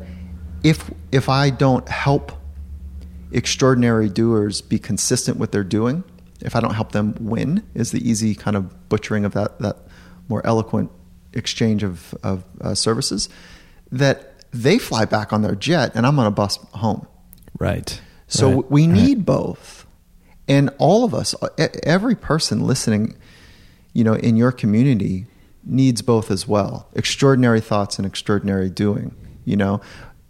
if 0.62 0.90
if 1.10 1.28
I 1.28 1.50
don't 1.50 1.88
help 1.88 2.32
extraordinary 3.32 4.08
doers 4.08 4.60
be 4.60 4.78
consistent 4.78 5.38
with 5.38 5.52
their 5.52 5.64
doing, 5.64 6.04
if 6.40 6.54
I 6.54 6.60
don't 6.60 6.74
help 6.74 6.92
them 6.92 7.14
win, 7.20 7.64
is 7.74 7.90
the 7.90 8.08
easy 8.08 8.34
kind 8.34 8.56
of 8.56 8.88
butchering 8.88 9.24
of 9.24 9.32
that 9.34 9.58
that 9.60 9.76
more 10.28 10.44
eloquent 10.46 10.90
exchange 11.32 11.82
of 11.82 12.14
of 12.22 12.44
uh, 12.60 12.74
services, 12.74 13.28
that 13.90 14.44
they 14.52 14.78
fly 14.78 15.04
back 15.06 15.32
on 15.32 15.42
their 15.42 15.54
jet 15.54 15.92
and 15.94 16.06
I'm 16.06 16.18
on 16.18 16.26
a 16.26 16.30
bus 16.30 16.56
home. 16.74 17.06
Right. 17.58 18.00
So 18.28 18.50
Right. 18.60 18.70
we 18.70 18.86
Right. 18.86 18.92
need 18.94 19.26
both. 19.26 19.81
And 20.48 20.70
all 20.78 21.04
of 21.04 21.14
us, 21.14 21.34
every 21.84 22.14
person 22.14 22.66
listening, 22.66 23.16
you 23.92 24.02
know, 24.04 24.14
in 24.14 24.36
your 24.36 24.52
community 24.52 25.26
needs 25.64 26.02
both 26.02 26.30
as 26.30 26.48
well. 26.48 26.88
Extraordinary 26.94 27.60
thoughts 27.60 27.98
and 27.98 28.06
extraordinary 28.06 28.68
doing, 28.68 29.14
you 29.44 29.56
know. 29.56 29.80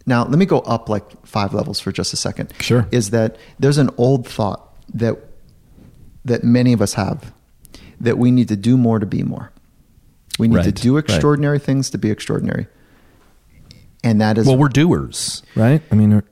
Now, 0.05 0.23
let 0.25 0.37
me 0.37 0.45
go 0.45 0.59
up 0.59 0.89
like 0.89 1.25
five 1.25 1.53
levels 1.53 1.79
for 1.79 1.91
just 1.91 2.13
a 2.13 2.17
second. 2.17 2.53
Sure. 2.59 2.87
Is 2.91 3.09
that 3.11 3.37
there's 3.57 3.77
an 3.77 3.89
old 3.97 4.27
thought 4.27 4.61
that 4.93 5.17
that 6.25 6.43
many 6.43 6.73
of 6.73 6.81
us 6.81 6.93
have 6.93 7.33
that 7.99 8.17
we 8.17 8.31
need 8.31 8.47
to 8.49 8.55
do 8.55 8.77
more 8.77 8.99
to 8.99 9.05
be 9.05 9.23
more. 9.23 9.51
We 10.39 10.47
need 10.47 10.55
to 10.55 10.59
Right, 10.65 10.75
do 10.75 10.95
right. 10.95 11.03
extraordinary 11.03 11.59
things 11.59 11.89
to 11.91 11.97
be 11.97 12.09
extraordinary. 12.11 12.67
And 14.03 14.19
that 14.21 14.37
is 14.37 14.45
Well, 14.47 14.57
we're 14.57 14.69
doers, 14.69 15.41
right? 15.55 15.81
I 15.91 15.95
mean, 15.95 16.13
are, 16.13 16.23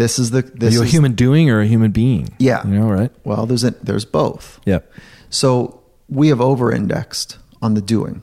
this 0.00 0.18
is 0.18 0.30
the 0.30 0.38
are 0.38 0.70
you 0.70 0.80
a 0.80 0.84
is 0.84 0.90
human 0.90 1.12
doing 1.12 1.50
or 1.50 1.60
a 1.60 1.66
human 1.66 1.90
being? 1.90 2.28
Yeah. 2.38 2.66
You 2.66 2.78
know, 2.80 2.88
right? 2.90 3.10
Well, 3.24 3.44
there's 3.44 3.64
a, 3.64 3.72
there's 3.72 4.06
both. 4.06 4.58
Yeah. 4.64 4.80
So 5.28 5.82
we 6.08 6.28
have 6.28 6.40
over-indexed 6.40 7.38
on 7.62 7.74
the 7.74 7.82
doing, 7.82 8.22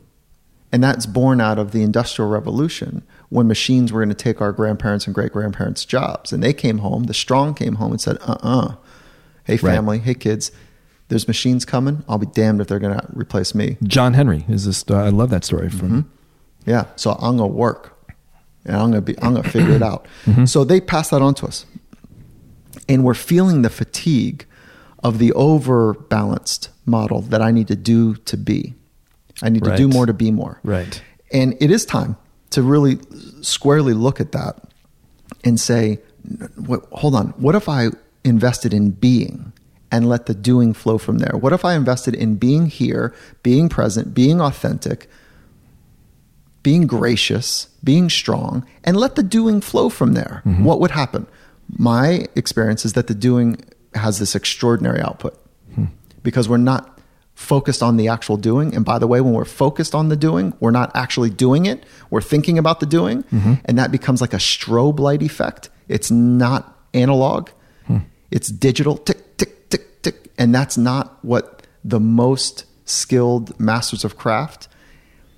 and 0.71 0.83
that's 0.83 1.05
born 1.05 1.39
out 1.39 1.59
of 1.59 1.71
the 1.71 1.83
Industrial 1.83 2.29
Revolution 2.29 3.03
when 3.29 3.47
machines 3.47 3.93
were 3.93 3.99
going 4.01 4.09
to 4.09 4.15
take 4.15 4.41
our 4.41 4.51
grandparents 4.51 5.05
and 5.05 5.13
great 5.13 5.31
grandparents' 5.31 5.85
jobs, 5.85 6.33
and 6.33 6.41
they 6.41 6.51
came 6.53 6.79
home. 6.79 7.03
The 7.03 7.13
strong 7.13 7.53
came 7.53 7.75
home 7.75 7.91
and 7.91 8.01
said, 8.01 8.17
"Uh-uh, 8.21 8.75
hey 9.45 9.53
Right. 9.53 9.61
family, 9.61 9.99
hey 9.99 10.15
kids, 10.15 10.51
there's 11.09 11.27
machines 11.27 11.63
coming. 11.63 12.03
I'll 12.09 12.17
be 12.17 12.25
damned 12.25 12.59
if 12.59 12.67
they're 12.67 12.79
going 12.79 12.99
to 12.99 13.07
replace 13.13 13.53
me." 13.53 13.77
John 13.83 14.13
Henry 14.15 14.45
is 14.49 14.65
this. 14.65 14.83
Uh, 14.89 14.95
I 14.97 15.09
love 15.09 15.29
that 15.29 15.45
story 15.45 15.69
from. 15.69 15.89
Mm-hmm. 15.89 16.09
Yeah, 16.69 16.85
so 16.95 17.11
I'm 17.11 17.37
gonna 17.37 17.47
work, 17.47 17.96
and 18.67 18.75
I'm 18.75 18.91
gonna 18.91 19.01
be 19.01 19.17
I'm 19.19 19.33
gonna 19.33 19.49
figure 19.49 19.73
it 19.73 19.83
out. 19.83 20.05
Mm-hmm. 20.25 20.45
So 20.45 20.65
they 20.65 20.81
pass 20.81 21.09
that 21.11 21.21
on 21.21 21.35
to 21.35 21.45
us, 21.45 21.65
and 22.89 23.03
we're 23.05 23.13
feeling 23.13 23.61
the 23.61 23.69
fatigue 23.69 24.45
of 25.03 25.19
the 25.19 25.31
overbalanced 25.31 26.69
model 26.85 27.21
that 27.21 27.41
I 27.41 27.51
need 27.51 27.67
to 27.69 27.75
do 27.75 28.15
to 28.15 28.35
be. 28.35 28.73
I 29.41 29.49
need 29.49 29.63
to 29.63 29.77
do 29.77 29.87
more 29.87 30.05
to 30.05 30.13
be 30.13 30.31
more. 30.31 30.59
Right. 30.63 31.01
And 31.31 31.55
it 31.61 31.71
is 31.71 31.85
time 31.85 32.17
to 32.51 32.61
really 32.61 32.99
squarely 33.41 33.93
look 33.93 34.19
at 34.19 34.31
that 34.31 34.59
and 35.43 35.59
say, 35.59 35.99
what, 36.55 36.85
hold 36.91 37.15
on, 37.15 37.29
what 37.37 37.55
if 37.55 37.69
I 37.69 37.89
invested 38.23 38.73
in 38.73 38.91
being 38.91 39.53
and 39.91 40.09
let 40.09 40.25
the 40.25 40.33
doing 40.33 40.73
flow 40.73 40.97
from 40.97 41.19
there? 41.19 41.37
What 41.37 41.53
if 41.53 41.63
I 41.63 41.75
invested 41.75 42.15
in 42.15 42.35
being 42.35 42.65
here, 42.65 43.13
being 43.43 43.69
present, 43.69 44.13
being 44.13 44.41
authentic, 44.41 45.09
being 46.63 46.87
gracious, 46.87 47.69
being 47.87 48.09
strong, 48.09 48.65
and 48.83 48.97
let 48.97 49.15
the 49.15 49.23
doing 49.23 49.61
flow 49.61 49.87
from 49.87 50.11
there? 50.11 50.41
Mm-hmm. 50.45 50.65
What 50.65 50.81
would 50.81 50.91
happen? 50.91 51.25
My 51.77 52.25
experience 52.35 52.83
is 52.83 52.93
that 52.93 53.07
the 53.07 53.15
doing 53.15 53.63
has 53.93 54.19
this 54.19 54.35
extraordinary 54.35 54.99
output 54.99 55.33
hmm. 55.73 55.85
because 56.21 56.49
we're 56.49 56.57
not 56.57 56.99
focused 57.33 57.81
on 57.81 57.95
the 57.95 58.09
actual 58.09 58.35
doing. 58.35 58.75
And 58.75 58.83
by 58.83 58.99
the 58.99 59.07
way, 59.07 59.21
when 59.21 59.31
we're 59.31 59.45
focused 59.45 59.95
on 59.95 60.09
the 60.09 60.17
doing, 60.17 60.53
we're 60.59 60.71
not 60.71 60.91
actually 60.95 61.29
doing 61.29 61.65
it. 61.65 61.85
We're 62.09 62.27
thinking 62.33 62.57
about 62.57 62.81
the 62.81 62.85
doing. 62.85 63.23
Mm-hmm. 63.23 63.53
And 63.63 63.79
that 63.79 63.89
becomes 63.89 64.19
like 64.19 64.33
a 64.33 64.37
strobe 64.37 64.99
light 64.99 65.23
effect. 65.23 65.69
It's 65.87 66.11
not 66.11 66.77
analog, 66.93 67.49
hmm. 67.85 67.99
it's 68.31 68.49
digital 68.49 68.97
tick, 68.97 69.37
tick, 69.37 69.69
tick, 69.69 70.01
tick. 70.01 70.29
And 70.37 70.53
that's 70.53 70.77
not 70.77 71.23
what 71.23 71.65
the 71.85 72.01
most 72.01 72.65
skilled 72.83 73.57
masters 73.57 74.03
of 74.03 74.17
craft, 74.17 74.67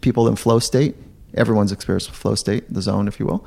people 0.01 0.27
in 0.27 0.35
flow 0.35 0.57
state, 0.57 0.95
everyone's 1.39 1.71
experience 1.71 2.07
with 2.07 2.17
flow 2.17 2.35
state, 2.35 2.71
the 2.71 2.81
zone, 2.81 3.07
if 3.07 3.19
you 3.19 3.25
will. 3.25 3.45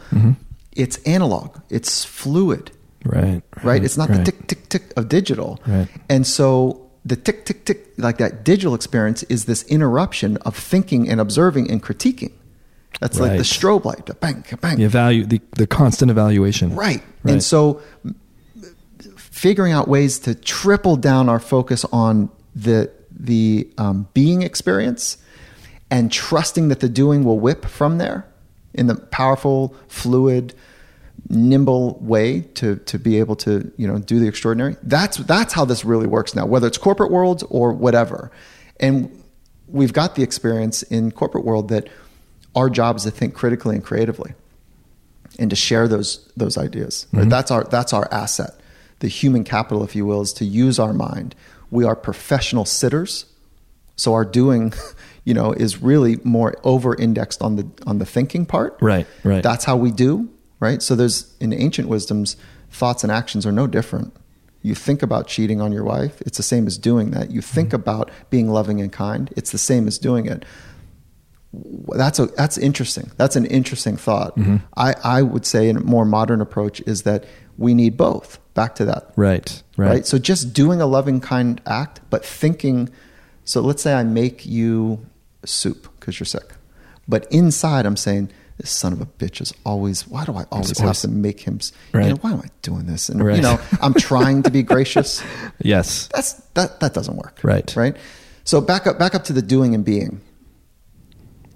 It's 0.73 0.97
analog, 1.05 1.59
it's 1.71 2.05
fluid 2.05 2.73
Right. 3.05 3.43
right? 3.63 3.83
It's 3.83 3.97
not 3.97 4.09
right. 4.09 4.25
the 4.25 4.33
tick 4.33 4.47
tick 4.47 4.69
tick 4.69 4.83
of 4.97 5.09
digital. 5.09 5.61
Right. 5.67 5.89
And 6.09 6.27
so 6.27 6.91
the 7.05 7.17
tick 7.17 7.45
tick 7.45 7.65
tick 7.65 7.89
like 7.99 8.19
that 8.19 8.45
digital 8.45 8.75
experience 8.75 9.23
is 9.25 9.47
this 9.47 9.65
interruption 9.65 10.37
of 10.39 10.57
thinking 10.57 11.09
and 11.09 11.21
observing 11.21 11.71
and 11.71 11.83
critiquing. 11.83 12.33
That's 13.01 13.19
like 13.19 13.37
the 13.39 13.43
strobe 13.43 13.85
light, 13.85 14.07
the 14.07 14.15
bang, 14.15 14.45
bang. 14.61 14.77
The 14.79 14.85
evalu 14.85 15.29
the, 15.29 15.41
the 15.57 15.67
constant 15.67 16.11
evaluation. 16.11 16.77
Right. 16.77 17.03
Right. 17.25 17.33
And 17.33 17.43
so 17.43 17.83
figuring 19.17 19.73
out 19.73 19.89
ways 19.89 20.21
to 20.21 20.35
triple 20.35 20.97
down 20.97 21.29
our 21.29 21.41
focus 21.41 21.85
on 21.87 22.31
the 22.55 22.91
the 23.11 23.69
um, 23.79 24.09
being 24.15 24.43
experience 24.43 25.17
and 25.93 26.11
trusting 26.11 26.69
that 26.69 26.81
the 26.81 26.89
doing 26.89 27.23
will 27.23 27.39
whip 27.39 27.67
from 27.67 27.99
there 27.99 28.27
in 28.73 28.87
the 28.87 28.95
powerful, 28.95 29.77
fluid, 29.89 30.55
nimble 31.29 31.99
way 32.01 32.41
to 32.55 32.77
to 32.77 32.99
be 32.99 33.19
able 33.19 33.37
to 33.37 33.71
you 33.77 33.87
know 33.87 33.99
do 33.99 34.19
the 34.19 34.27
extraordinary. 34.27 34.75
That's 34.83 35.19
that's 35.19 35.53
how 35.53 35.67
this 35.67 35.85
really 35.85 36.07
works 36.07 36.35
now, 36.35 36.47
whether 36.47 36.67
it's 36.67 36.79
corporate 36.79 37.13
world 37.13 37.45
or 37.51 37.75
whatever. 37.75 38.33
And 38.81 39.23
we've 39.69 39.93
got 39.93 40.15
the 40.15 40.23
experience 40.23 40.83
in 40.83 41.13
corporate 41.13 41.45
world 41.45 41.69
that 41.69 41.89
our 42.57 42.71
job 42.71 42.97
is 42.97 43.03
to 43.03 43.11
think 43.11 43.35
critically 43.35 43.77
and 43.77 43.85
creatively, 43.85 44.33
and 45.39 45.51
to 45.51 45.57
share 45.57 45.87
those 45.89 46.27
those 46.39 46.57
ideas. 46.57 47.07
Right? 47.13 47.21
Mm-hmm. 47.21 47.29
That's 47.29 47.51
our 47.51 47.65
that's 47.65 47.93
our 47.93 48.09
asset. 48.11 48.59
The 49.01 49.09
human 49.09 49.45
capital, 49.45 49.85
if 49.85 49.95
you 49.95 50.07
will, 50.07 50.23
is 50.23 50.33
to 50.35 50.47
use 50.47 50.79
our 50.79 50.95
mind. 50.95 51.35
We 51.71 51.85
are 51.85 51.95
professional 51.95 52.65
sitters, 52.65 53.27
so 53.97 54.15
our 54.15 54.25
doing. 54.25 54.73
You 55.25 55.35
know, 55.35 55.53
is 55.53 55.81
really 55.81 56.19
more 56.25 56.55
over 56.65 56.95
indexed 56.97 57.43
on 57.43 57.57
the 57.57 57.69
on 57.87 57.99
the 57.99 58.07
thinking 58.07 58.45
part. 58.45 58.77
Right, 58.81 59.07
right. 59.23 59.43
That's 59.43 59.65
how 59.65 59.77
we 59.77 59.93
do 59.93 60.29
right? 60.63 60.81
So 60.81 60.95
there's 60.95 61.35
in 61.41 61.53
ancient 61.53 61.89
wisdoms, 61.89 62.37
thoughts 62.71 63.03
and 63.03 63.11
actions 63.11 63.45
are 63.45 63.53
no 63.53 63.67
different. 63.67 64.15
You 64.63 64.77
think 64.77 65.03
about 65.03 65.27
cheating 65.27 65.61
on 65.61 65.73
your 65.73 65.83
wife, 65.83 66.23
it's 66.23 66.37
the 66.37 66.45
same 66.45 66.69
as 66.69 66.79
doing 66.79 67.11
that. 67.11 67.33
You 67.33 67.43
think 67.43 67.71
mm-hmm. 67.71 67.83
about 67.83 68.11
being 68.31 68.49
loving 68.49 68.81
and 68.81 68.93
kind, 68.93 69.33
it's 69.37 69.51
the 69.51 69.59
same 69.59 69.89
as 69.89 69.99
doing 69.99 70.27
it. 70.27 70.45
That's 71.89 72.21
a 72.21 72.27
that's 72.27 72.57
interesting. 72.57 73.11
That's 73.17 73.35
an 73.35 73.45
interesting 73.47 73.97
thought. 73.97 74.37
Mm-hmm. 74.39 74.59
I, 74.77 74.95
I 75.03 75.23
would 75.23 75.45
say 75.45 75.69
a 75.69 75.75
more 75.75 76.05
modern 76.05 76.41
approach 76.41 76.81
is 76.87 77.03
that 77.03 77.25
we 77.59 77.75
need 77.75 77.97
both. 77.97 78.39
Back 78.55 78.77
to 78.77 78.85
that. 78.85 79.13
Right, 79.17 79.63
right. 79.77 79.89
Right. 79.89 80.07
So 80.07 80.17
just 80.17 80.55
doing 80.55 80.81
a 80.81 80.87
loving 80.87 81.21
kind 81.21 81.61
act, 81.67 82.01
but 82.09 82.25
thinking 82.25 82.89
so 83.45 83.61
let's 83.61 83.83
say 83.83 83.95
I 83.95 84.05
make 84.05 84.47
you 84.47 85.05
soup 85.45 85.89
because 85.99 86.19
you're 86.19 86.27
sick. 86.27 86.55
But 87.09 87.27
inside 87.31 87.87
I'm 87.87 87.97
saying, 87.97 88.31
this 88.59 88.71
son 88.71 88.93
of 88.93 89.01
a 89.01 89.07
bitch 89.07 89.41
is 89.41 89.53
always 89.65 90.07
why 90.07 90.25
do 90.25 90.37
i 90.37 90.45
always, 90.53 90.79
have 90.79 90.97
to 90.99 91.09
make 91.09 91.41
him 91.41 91.59
right. 91.93 92.05
you 92.05 92.11
know, 92.11 92.17
why 92.17 92.31
am 92.33 92.41
i 92.41 92.49
doing 92.61 92.87
this 92.87 93.09
and 93.09 93.25
right. 93.25 93.37
you 93.37 93.43
know 93.43 93.59
i'm 93.81 93.95
trying 93.95 94.43
to 94.43 94.51
be 94.51 94.63
gracious 94.75 95.23
yes 95.61 96.09
that's 96.15 96.35
that 96.55 96.79
that 96.81 96.95
doesn't 96.95 97.17
work 97.17 97.41
right 97.43 97.75
right 97.77 97.97
so 98.45 98.61
back 98.61 98.87
up 98.87 98.99
back 98.99 99.15
up 99.15 99.25
to 99.25 99.33
the 99.33 99.43
doing 99.43 99.75
and 99.75 99.85
being 99.85 100.21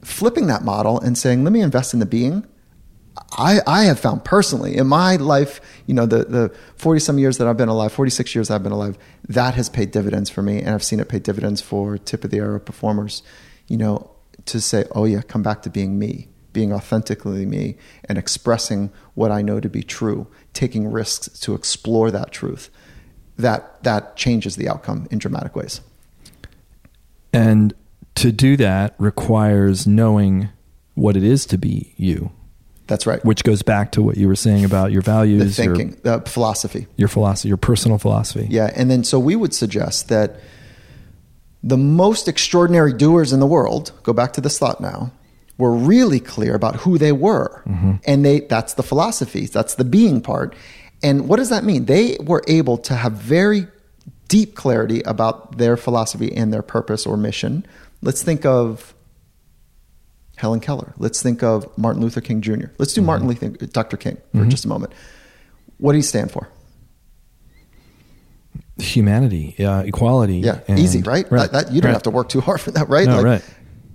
flipping 0.03 0.47
that 0.47 0.65
model 0.65 0.99
and 1.01 1.17
saying 1.17 1.45
let 1.45 1.53
me 1.53 1.61
invest 1.61 1.95
in 1.95 2.01
the 2.01 2.07
being 2.07 2.45
I, 3.33 3.61
I 3.67 3.85
have 3.85 3.99
found 3.99 4.25
personally 4.25 4.77
in 4.77 4.87
my 4.87 5.17
life, 5.17 5.61
you 5.87 5.95
know, 5.95 6.05
the, 6.05 6.25
the 6.25 6.55
40 6.77 7.01
some 7.01 7.19
years 7.19 7.39
that 7.39 7.47
I've 7.47 7.57
been 7.57 7.69
alive, 7.69 7.93
46 7.93 8.35
years 8.35 8.51
I've 8.51 8.63
been 8.63 8.73
alive, 8.73 8.99
that 9.29 9.55
has 9.55 9.71
paid 9.71 9.91
dividends 9.91 10.29
for 10.29 10.43
me. 10.43 10.61
And 10.61 10.71
I've 10.71 10.85
seen 10.85 11.01
it 11.01 11.09
pay 11.09 11.19
dividends 11.19 11.61
for 11.63 11.97
tip 11.97 12.25
of 12.25 12.31
the 12.31 12.39
arrow 12.39 12.61
performers, 12.61 13.23
you 13.69 13.77
know, 13.77 14.11
to 14.47 14.61
say, 14.61 14.85
oh 14.95 15.05
yeah, 15.05 15.23
come 15.23 15.43
back 15.43 15.63
to 15.63 15.71
being 15.71 15.99
me 15.99 16.29
being 16.57 16.73
authentically 16.73 17.45
me 17.45 17.77
and 18.09 18.17
expressing 18.17 18.91
what 19.13 19.31
I 19.31 19.43
know 19.43 19.61
to 19.61 19.69
be 19.69 19.83
true, 19.83 20.27
taking 20.55 20.91
risks 20.91 21.29
to 21.41 21.55
explore 21.55 22.11
that 22.11 22.33
truth, 22.33 22.71
that 23.37 23.83
that 23.83 24.17
changes 24.17 24.57
the 24.57 24.67
outcome 24.67 25.07
in 25.11 25.19
dramatic 25.19 25.55
ways. 25.55 25.83
And 27.31 27.75
to 28.15 28.33
do 28.33 28.57
that 28.57 28.95
requires 28.97 29.87
knowing 29.87 30.49
what 30.95 31.15
it 31.15 31.23
is 31.23 31.45
to 31.45 31.59
be 31.59 31.93
you. 31.99 32.33
That's 32.87 33.07
right. 33.07 33.23
Which 33.23 33.45
goes 33.45 33.61
back 33.61 33.93
to 33.93 34.03
what 34.03 34.17
you 34.17 34.27
were 34.27 34.35
saying 34.35 34.65
about 34.65 34.93
your 34.93 35.03
values, 35.03 35.59
the 35.59 35.63
thinking, 35.63 36.01
your, 36.05 36.15
uh, 36.15 36.21
philosophy, 36.21 36.87
your 36.97 37.09
philosophy, 37.09 37.49
your 37.49 37.59
personal 37.59 37.99
philosophy. 37.99 38.47
Yeah, 38.49 38.71
and 38.75 38.91
then 38.91 39.05
so 39.05 39.19
we 39.19 39.37
would 39.37 39.53
suggest 39.53 40.09
that 40.09 40.41
the 41.67 41.77
most 41.77 42.29
extraordinary 42.29 42.93
doers 42.93 43.33
in 43.33 43.41
the 43.41 43.47
world, 43.47 43.91
go 44.05 44.13
back 44.13 44.33
to 44.35 44.41
this 44.41 44.57
thought 44.57 44.81
now, 44.81 45.11
were 45.59 45.73
really 45.73 46.21
clear 46.21 46.55
about 46.55 46.77
who 46.77 46.97
they 46.97 47.11
were. 47.11 47.61
Mm-hmm. 47.67 47.95
And 48.07 48.25
they 48.25 48.41
that's 48.41 48.75
the 48.75 48.85
philosophy, 48.85 49.47
that's 49.47 49.75
the 49.75 49.85
being 49.85 50.21
part. 50.21 50.55
And 51.03 51.29
what 51.29 51.39
does 51.39 51.51
that 51.51 51.65
mean? 51.65 51.87
They 51.87 52.19
were 52.21 52.43
able 52.47 52.79
to 52.79 52.95
have 52.95 53.13
very 53.13 53.67
deep 54.29 54.55
clarity 54.55 55.03
about 55.03 55.59
their 55.59 55.77
philosophy 55.77 56.33
and 56.33 56.53
their 56.53 56.63
purpose 56.63 57.05
or 57.05 57.17
mission. 57.17 57.67
Let's 58.01 58.23
think 58.23 58.47
of 58.47 58.95
Helen 60.37 60.61
Keller. 60.61 60.95
Let's 60.99 61.21
think 61.21 61.43
of 61.43 61.77
Martin 61.77 62.01
Luther 62.01 62.21
King 62.21 62.43
Jr. 62.43 62.67
Let's 62.79 62.95
do 62.95 63.01
mm-hmm. 63.01 63.07
Martin 63.07 63.29
Luther 63.29 63.49
Dr. 63.49 63.97
King 63.97 64.19
for 64.33 64.39
mm-hmm. 64.39 64.51
just 64.51 64.65
a 64.65 64.69
moment. 64.69 64.93
What 65.79 65.93
do 65.93 65.97
he 65.97 66.03
stand 66.03 66.31
for? 66.31 66.49
Humanity, 68.79 69.65
uh, 69.65 69.83
equality. 69.83 70.39
Yeah, 70.39 70.61
easy, 70.69 71.03
right? 71.03 71.31
right. 71.31 71.51
That, 71.51 71.67
that, 71.67 71.73
you 71.73 71.81
don't 71.81 71.91
right. 71.91 71.95
have 71.95 72.03
to 72.05 72.11
work 72.11 72.29
too 72.29 72.41
hard 72.41 72.61
for 72.61 72.71
that, 72.73 72.89
right? 72.89 73.07
No, 73.07 73.17
like, 73.17 73.25
right. 73.25 73.45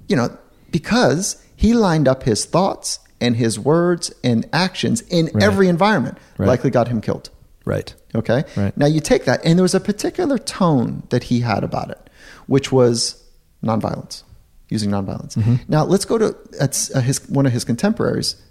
You 0.07 0.15
know, 0.15 0.37
because 0.71 1.43
he 1.55 1.73
lined 1.73 2.07
up 2.07 2.23
his 2.23 2.45
thoughts 2.45 2.99
and 3.19 3.35
his 3.35 3.59
words 3.59 4.11
and 4.23 4.49
actions 4.51 5.01
in 5.01 5.29
right. 5.33 5.43
every 5.43 5.67
environment, 5.67 6.17
likely 6.39 6.71
got 6.71 6.87
him 6.87 7.01
killed. 7.01 7.29
Right. 7.63 7.93
Okay. 8.15 8.43
Right. 8.57 8.75
Now 8.75 8.87
you 8.87 8.99
take 8.99 9.25
that, 9.25 9.45
and 9.45 9.57
there 9.57 9.63
was 9.63 9.75
a 9.75 9.79
particular 9.79 10.39
tone 10.39 11.03
that 11.09 11.25
he 11.25 11.41
had 11.41 11.63
about 11.63 11.91
it, 11.91 12.09
which 12.47 12.71
was 12.71 13.23
nonviolence, 13.63 14.23
using 14.69 14.89
nonviolence. 14.89 15.35
Mm-hmm. 15.35 15.55
Now 15.67 15.85
let's 15.85 16.05
go 16.05 16.17
to 16.17 16.35
uh, 16.59 17.01
his 17.01 17.29
one 17.29 17.45
of 17.45 17.51
his 17.51 17.63
contemporaries, 17.63 18.41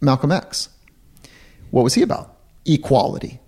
Malcolm 0.00 0.30
X. 0.30 0.68
What 1.72 1.82
was 1.82 1.94
he 1.94 2.02
about? 2.02 2.36
Equality. 2.64 3.40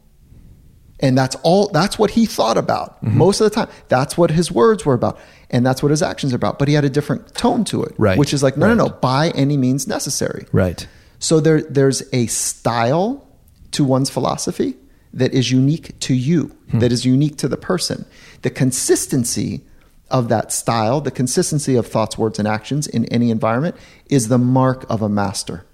And 1.03 1.19
that's 1.19 1.37
all, 1.43 1.69
that's 1.69 1.99
what 1.99 2.12
he 2.12 2.27
thought 2.27 2.57
about 2.57 3.05
mm-hmm. 3.05 3.19
most 3.19 3.41
of 3.41 3.51
the 3.51 3.55
time. 3.55 3.69
That's 3.89 4.16
what 4.16 4.31
his 4.31 4.53
words 4.53 4.87
were 4.87 4.95
about. 4.95 5.19
And 5.51 5.66
that's 5.66 5.83
what 5.83 5.91
his 5.91 6.01
actions 6.01 6.33
are 6.33 6.37
about. 6.37 6.59
But 6.61 6.69
he 6.69 6.74
had 6.74 6.85
a 6.85 6.91
different 6.91 7.35
tone 7.35 7.65
to 7.65 7.83
it. 7.83 7.95
Right. 7.99 8.16
Which 8.16 8.33
is 8.33 8.43
like, 8.43 8.57
no, 8.57 8.69
right. 8.69 8.77
no, 8.77 8.87
no, 8.87 8.93
by 8.93 9.31
any 9.31 9.57
means 9.57 9.89
necessary. 9.89 10.47
Right. 10.53 10.87
So 11.19 11.41
there, 11.41 11.61
there's 11.62 12.03
a 12.15 12.27
style 12.27 13.27
to 13.73 13.85
one's 13.85 14.11
philosophy 14.11 14.77
that 15.12 15.35
is 15.35 15.51
unique 15.51 15.99
to 16.01 16.15
you, 16.15 16.45
hmm. 16.70 16.79
that 16.79 16.93
is 16.93 17.05
unique 17.05 17.37
to 17.39 17.49
the 17.49 17.57
person. 17.57 18.07
The 18.43 18.51
consistency 18.51 19.62
of 20.11 20.29
that 20.29 20.53
style, 20.53 21.01
the 21.01 21.11
consistency 21.11 21.74
of 21.74 21.87
thoughts, 21.87 22.16
words, 22.16 22.39
and 22.39 22.47
actions 22.47 22.87
in 22.87 23.07
any 23.07 23.31
environment 23.31 23.77
is 24.09 24.29
the 24.29 24.39
mark 24.39 24.85
of 24.89 25.03
a 25.03 25.09
master, 25.09 25.65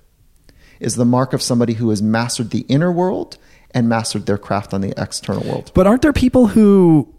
is 0.81 0.97
the 0.97 1.05
mark 1.05 1.33
of 1.33 1.43
somebody 1.43 1.75
who 1.75 1.91
has 1.91 2.01
mastered 2.01 2.51
the 2.51 2.65
inner 2.69 2.91
world 2.91 3.37
and 3.73 3.89
mastered 3.89 4.27
their 4.27 4.39
craft 4.39 4.73
on 4.73 4.81
the 4.81 4.95
external 4.97 5.47
world. 5.49 5.70
But 5.74 5.86
aren't 5.86 6.03
there 6.03 6.12
people 6.12 6.49
who 6.49 7.15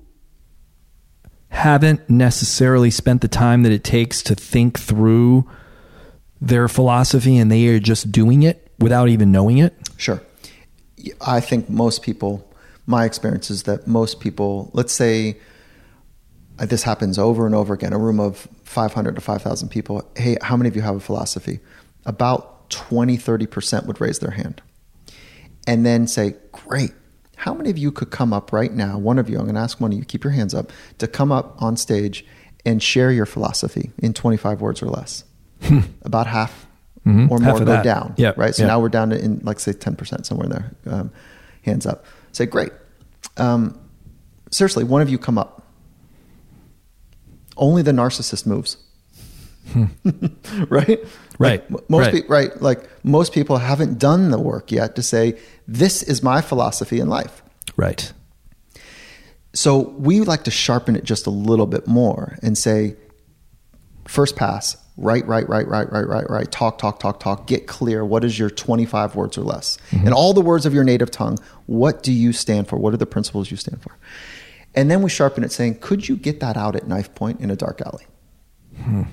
haven't 1.50 2.10
necessarily 2.10 2.92
spent 2.92 3.22
the 3.22 3.28
time 3.28 3.64
that 3.64 3.72
it 3.72 3.84
takes 3.84 4.22
to 4.24 4.36
think 4.36 4.80
through 4.80 5.50
their 6.42 6.68
philosophy 6.68 7.38
and 7.38 7.52
they 7.52 7.68
are 7.68 7.80
just 7.80 8.12
doing 8.12 8.44
it 8.44 8.72
without 8.80 9.10
even 9.10 9.32
knowing 9.32 9.58
it? 9.58 9.76
Sure. 9.98 10.22
I 11.26 11.40
think 11.40 11.70
most 11.70 12.02
people, 12.02 12.48
my 12.86 13.06
experience 13.06 13.50
is 13.50 13.64
that 13.64 13.88
most 13.88 14.20
people, 14.20 14.70
let's 14.74 14.94
say 14.94 15.38
uh, 16.60 16.66
this 16.66 16.84
happens 16.84 17.18
over 17.18 17.46
and 17.46 17.56
over 17.56 17.74
again, 17.74 17.94
a 17.94 17.98
room 17.98 18.20
of 18.20 18.48
500 18.64 19.16
to 19.16 19.22
5,000 19.22 19.70
people. 19.70 20.10
Hey, 20.16 20.38
how 20.42 20.58
many 20.58 20.68
of 20.68 20.76
you 20.76 20.82
have 20.82 20.96
a 20.96 21.00
philosophy? 21.00 21.60
About 22.06 22.70
20, 22.70 23.18
30% 23.18 23.86
would 23.86 24.00
raise 24.02 24.20
their 24.20 24.32
hand 24.32 24.62
and 25.70 25.86
then 25.86 26.08
say, 26.08 26.36
Great. 26.52 26.92
How 27.36 27.54
many 27.54 27.70
of 27.70 27.78
you 27.78 27.92
could 27.92 28.10
come 28.10 28.34
up 28.34 28.52
right 28.52 28.74
now? 28.74 28.98
One 28.98 29.18
of 29.18 29.30
you, 29.30 29.38
I'm 29.38 29.44
going 29.44 29.56
to 29.56 29.62
ask 29.62 29.80
one 29.80 29.94
of 29.94 29.98
you, 29.98 30.04
keep 30.04 30.26
your 30.26 30.34
hands 30.34 30.54
up, 30.54 30.72
to 30.98 31.08
come 31.08 31.32
up 31.32 31.62
on 31.62 31.78
stage 31.78 32.26
and 32.66 32.84
share 32.84 33.12
your 33.12 33.26
philosophy 33.26 33.92
in 34.00 34.14
25 34.14 34.60
words 34.60 34.82
or 34.82 34.88
less. 34.88 35.24
Hmm. 35.62 35.82
About 36.02 36.28
half 36.28 36.68
mm-hmm. 37.06 37.32
or 37.32 37.38
more 37.38 37.60
go 37.60 37.66
that. 37.66 37.84
down. 37.84 38.16
Yep. 38.18 38.38
Right. 38.38 38.56
So 38.56 38.64
yep. 38.64 38.68
now 38.68 38.80
we're 38.82 38.90
down 38.90 39.12
to, 39.12 39.24
in, 39.24 39.40
like, 39.44 39.60
say, 39.60 39.72
10%, 39.72 40.26
somewhere 40.26 40.46
in 40.46 40.52
there. 40.52 40.76
Um, 40.88 41.12
hands 41.62 41.86
up. 41.86 42.04
Say, 42.34 42.46
Great. 42.46 42.72
Um, 43.38 43.80
seriously, 44.52 44.84
one 44.84 45.02
of 45.02 45.10
you 45.10 45.18
come 45.18 45.38
up. 45.38 45.68
Only 47.56 47.84
the 47.84 47.92
narcissist 47.92 48.46
moves. 48.46 48.78
Hmm. 49.72 49.86
right? 50.70 51.00
Right. 51.40 51.72
Like 51.72 51.90
most 51.90 52.06
right. 52.08 52.14
people, 52.16 52.30
right? 52.30 52.62
Like 52.62 52.90
most 53.06 53.32
people 53.32 53.60
haven't 53.60 53.98
done 53.98 54.30
the 54.30 54.38
work 54.38 54.74
yet 54.74 54.98
to 54.98 55.02
say, 55.02 55.40
this 55.70 56.04
is 56.04 56.22
my 56.22 56.42
philosophy 56.42 57.00
in 57.00 57.08
life. 57.08 57.42
Right. 57.78 58.12
So 59.54 59.80
we 59.80 60.20
like 60.20 60.44
to 60.44 60.52
sharpen 60.52 60.98
it 60.98 61.06
just 61.06 61.28
a 61.28 61.30
little 61.30 61.66
bit 61.66 61.88
more 61.88 62.38
and 62.44 62.58
say, 62.58 62.98
first 64.06 64.36
pass, 64.36 64.76
right, 64.98 65.26
right, 65.26 65.48
right, 65.48 65.66
right, 65.66 65.90
right, 65.90 66.06
right, 66.06 66.30
right, 66.30 66.52
talk, 66.52 66.78
talk, 66.78 67.00
talk, 67.00 67.22
talk, 67.22 67.48
get 67.48 67.68
clear. 67.68 68.04
What 68.04 68.26
is 68.26 68.38
your 68.38 68.50
25 68.50 69.16
words 69.16 69.38
or 69.38 69.42
less? 69.42 69.78
Mm-hmm. 69.92 70.08
And 70.08 70.14
all 70.14 70.34
the 70.34 70.42
words 70.42 70.66
of 70.66 70.74
your 70.74 70.84
native 70.84 71.10
tongue, 71.10 71.38
what 71.68 72.04
do 72.04 72.12
you 72.12 72.34
stand 72.34 72.68
for? 72.68 72.78
What 72.78 72.94
are 72.94 72.98
the 72.98 73.06
principles 73.06 73.50
you 73.50 73.56
stand 73.56 73.82
for? 73.82 73.98
And 74.76 74.92
then 74.92 75.02
we 75.02 75.10
sharpen 75.10 75.44
it 75.44 75.52
saying, 75.52 75.80
could 75.80 76.10
you 76.10 76.18
get 76.18 76.42
that 76.42 76.58
out 76.58 76.76
at 76.76 76.88
knife 76.88 77.16
point 77.16 77.40
in 77.40 77.50
a 77.50 77.56
dark 77.56 77.82
alley? 77.82 78.06
Hmm. 78.76 79.04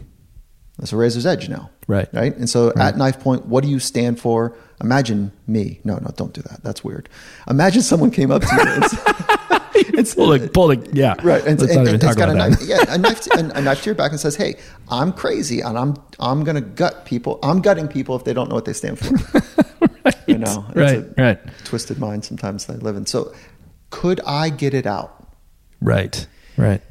That's 0.79 0.93
a 0.93 0.97
razor's 0.97 1.25
edge 1.25 1.49
now. 1.49 1.71
Right. 1.87 2.09
Right. 2.13 2.37
And 2.37 2.49
so 2.49 2.69
right. 2.69 2.89
at 2.89 2.97
knife 2.97 3.21
point, 3.21 3.47
what 3.47 3.65
do 3.65 3.71
you 3.71 3.79
stand 3.79 4.21
for? 4.21 4.57
Imagine 4.83 5.33
me. 5.47 5.81
No, 5.85 5.97
no, 5.97 6.11
don't 6.17 6.35
do 6.35 6.43
that. 6.43 6.63
That's 6.63 6.85
weird. 6.85 7.09
Imagine 7.49 7.83
someone 7.83 8.11
came 8.11 8.31
up 8.31 8.43
to 8.43 8.55
you 8.55 8.61
and 8.61 8.85
it's 9.99 10.15
pulling, 10.15 10.49
pulling, 10.51 10.95
yeah. 10.95 11.15
Right. 11.23 11.45
And, 11.47 11.59
Let's 11.59 11.75
and, 11.75 11.89
even 11.89 12.01
talk 12.01 12.17
about 12.17 12.29
a. 12.29 12.35
Knife, 12.35 12.59
yeah, 12.63 12.85
a 12.89 12.99
knife, 12.99 13.23
to, 13.23 13.39
a, 13.39 13.59
a 13.59 13.63
knife 13.63 13.81
to 13.83 13.87
your 13.87 13.95
back 13.95 14.11
and 14.11 14.21
says, 14.21 14.37
"Hey, 14.37 14.57
I'm 14.91 15.13
crazy, 15.13 15.61
and 15.61 15.79
I'm 15.79 15.97
I'm 16.21 16.45
going 16.45 16.57
to 16.57 16.61
gut 16.61 17.07
people. 17.07 17.39
I'm 17.43 17.63
gutting 17.63 17.89
people 17.89 18.15
if 18.17 18.25
they 18.25 18.35
don't 18.35 18.51
know 18.51 18.55
what 18.55 18.67
they 18.67 18.75
stand 18.75 18.99
for." 18.99 19.15
right. 20.05 20.17
I 20.29 20.33
know. 20.33 20.67
It's 20.69 20.77
right, 20.77 20.99
a 20.99 21.15
right, 21.17 21.39
twisted 21.65 21.99
mind 21.99 22.25
sometimes 22.25 22.69
I 22.69 22.75
live 22.75 22.97
in. 22.97 23.07
So, 23.07 23.35
could 23.89 24.21
I 24.27 24.51
get 24.51 24.75
it 24.75 24.87
out? 24.87 25.27
right, 25.81 26.27
right. 26.59 26.83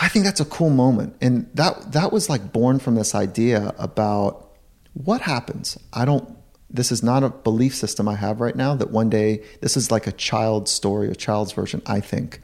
I 0.00 0.08
think 0.08 0.24
that's 0.24 0.40
a 0.40 0.46
cool 0.46 0.70
moment, 0.70 1.14
and 1.20 1.48
that 1.54 1.92
that 1.92 2.12
was 2.12 2.30
like 2.30 2.52
born 2.52 2.78
from 2.78 2.94
this 2.94 3.14
idea 3.14 3.74
about 3.78 4.50
what 4.94 5.20
happens. 5.20 5.78
I 5.92 6.04
don't. 6.04 6.36
This 6.70 6.90
is 6.90 7.02
not 7.02 7.22
a 7.22 7.28
belief 7.28 7.74
system 7.74 8.08
I 8.08 8.14
have 8.14 8.40
right 8.40 8.56
now. 8.56 8.74
That 8.74 8.90
one 8.90 9.10
day 9.10 9.44
this 9.60 9.76
is 9.76 9.90
like 9.90 10.06
a 10.06 10.12
child's 10.12 10.70
story, 10.70 11.10
a 11.10 11.14
child's 11.14 11.52
version. 11.52 11.82
I 11.84 12.00
think, 12.00 12.40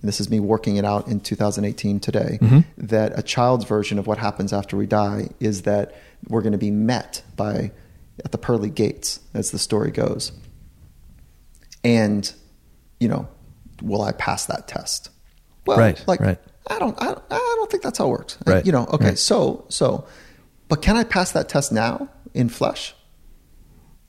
and 0.00 0.08
this 0.08 0.20
is 0.20 0.30
me 0.30 0.38
working 0.38 0.76
it 0.76 0.84
out 0.84 1.08
in 1.08 1.18
2018 1.18 1.98
today. 1.98 2.38
Mm-hmm. 2.40 2.86
That 2.86 3.18
a 3.18 3.22
child's 3.22 3.64
version 3.64 3.98
of 3.98 4.06
what 4.06 4.18
happens 4.18 4.52
after 4.52 4.76
we 4.76 4.86
die 4.86 5.30
is 5.40 5.62
that 5.62 5.94
we're 6.28 6.42
going 6.42 6.52
to 6.52 6.58
be 6.58 6.70
met 6.70 7.22
by 7.36 7.72
at 8.24 8.32
the 8.32 8.38
pearly 8.38 8.70
gates, 8.70 9.20
as 9.34 9.50
the 9.50 9.58
story 9.58 9.90
goes. 9.90 10.32
And, 11.82 12.32
you 12.98 13.08
know, 13.08 13.28
will 13.82 14.02
I 14.02 14.12
pass 14.12 14.46
that 14.46 14.68
test? 14.68 15.10
Well, 15.66 15.78
Right, 15.78 16.02
like 16.06 16.20
right. 16.20 16.38
I 16.68 16.78
don't, 16.78 17.00
I 17.02 17.06
don't, 17.06 17.22
I 17.30 17.54
don't 17.58 17.70
think 17.70 17.82
that's 17.82 17.98
how 17.98 18.06
it 18.06 18.10
works. 18.10 18.38
Right, 18.46 18.64
You 18.64 18.72
know, 18.72 18.86
okay, 18.92 19.04
right. 19.06 19.18
so, 19.18 19.64
so, 19.68 20.06
but 20.68 20.82
can 20.82 20.96
I 20.96 21.04
pass 21.04 21.32
that 21.32 21.48
test 21.48 21.72
now 21.72 22.08
in 22.34 22.48
flesh? 22.48 22.94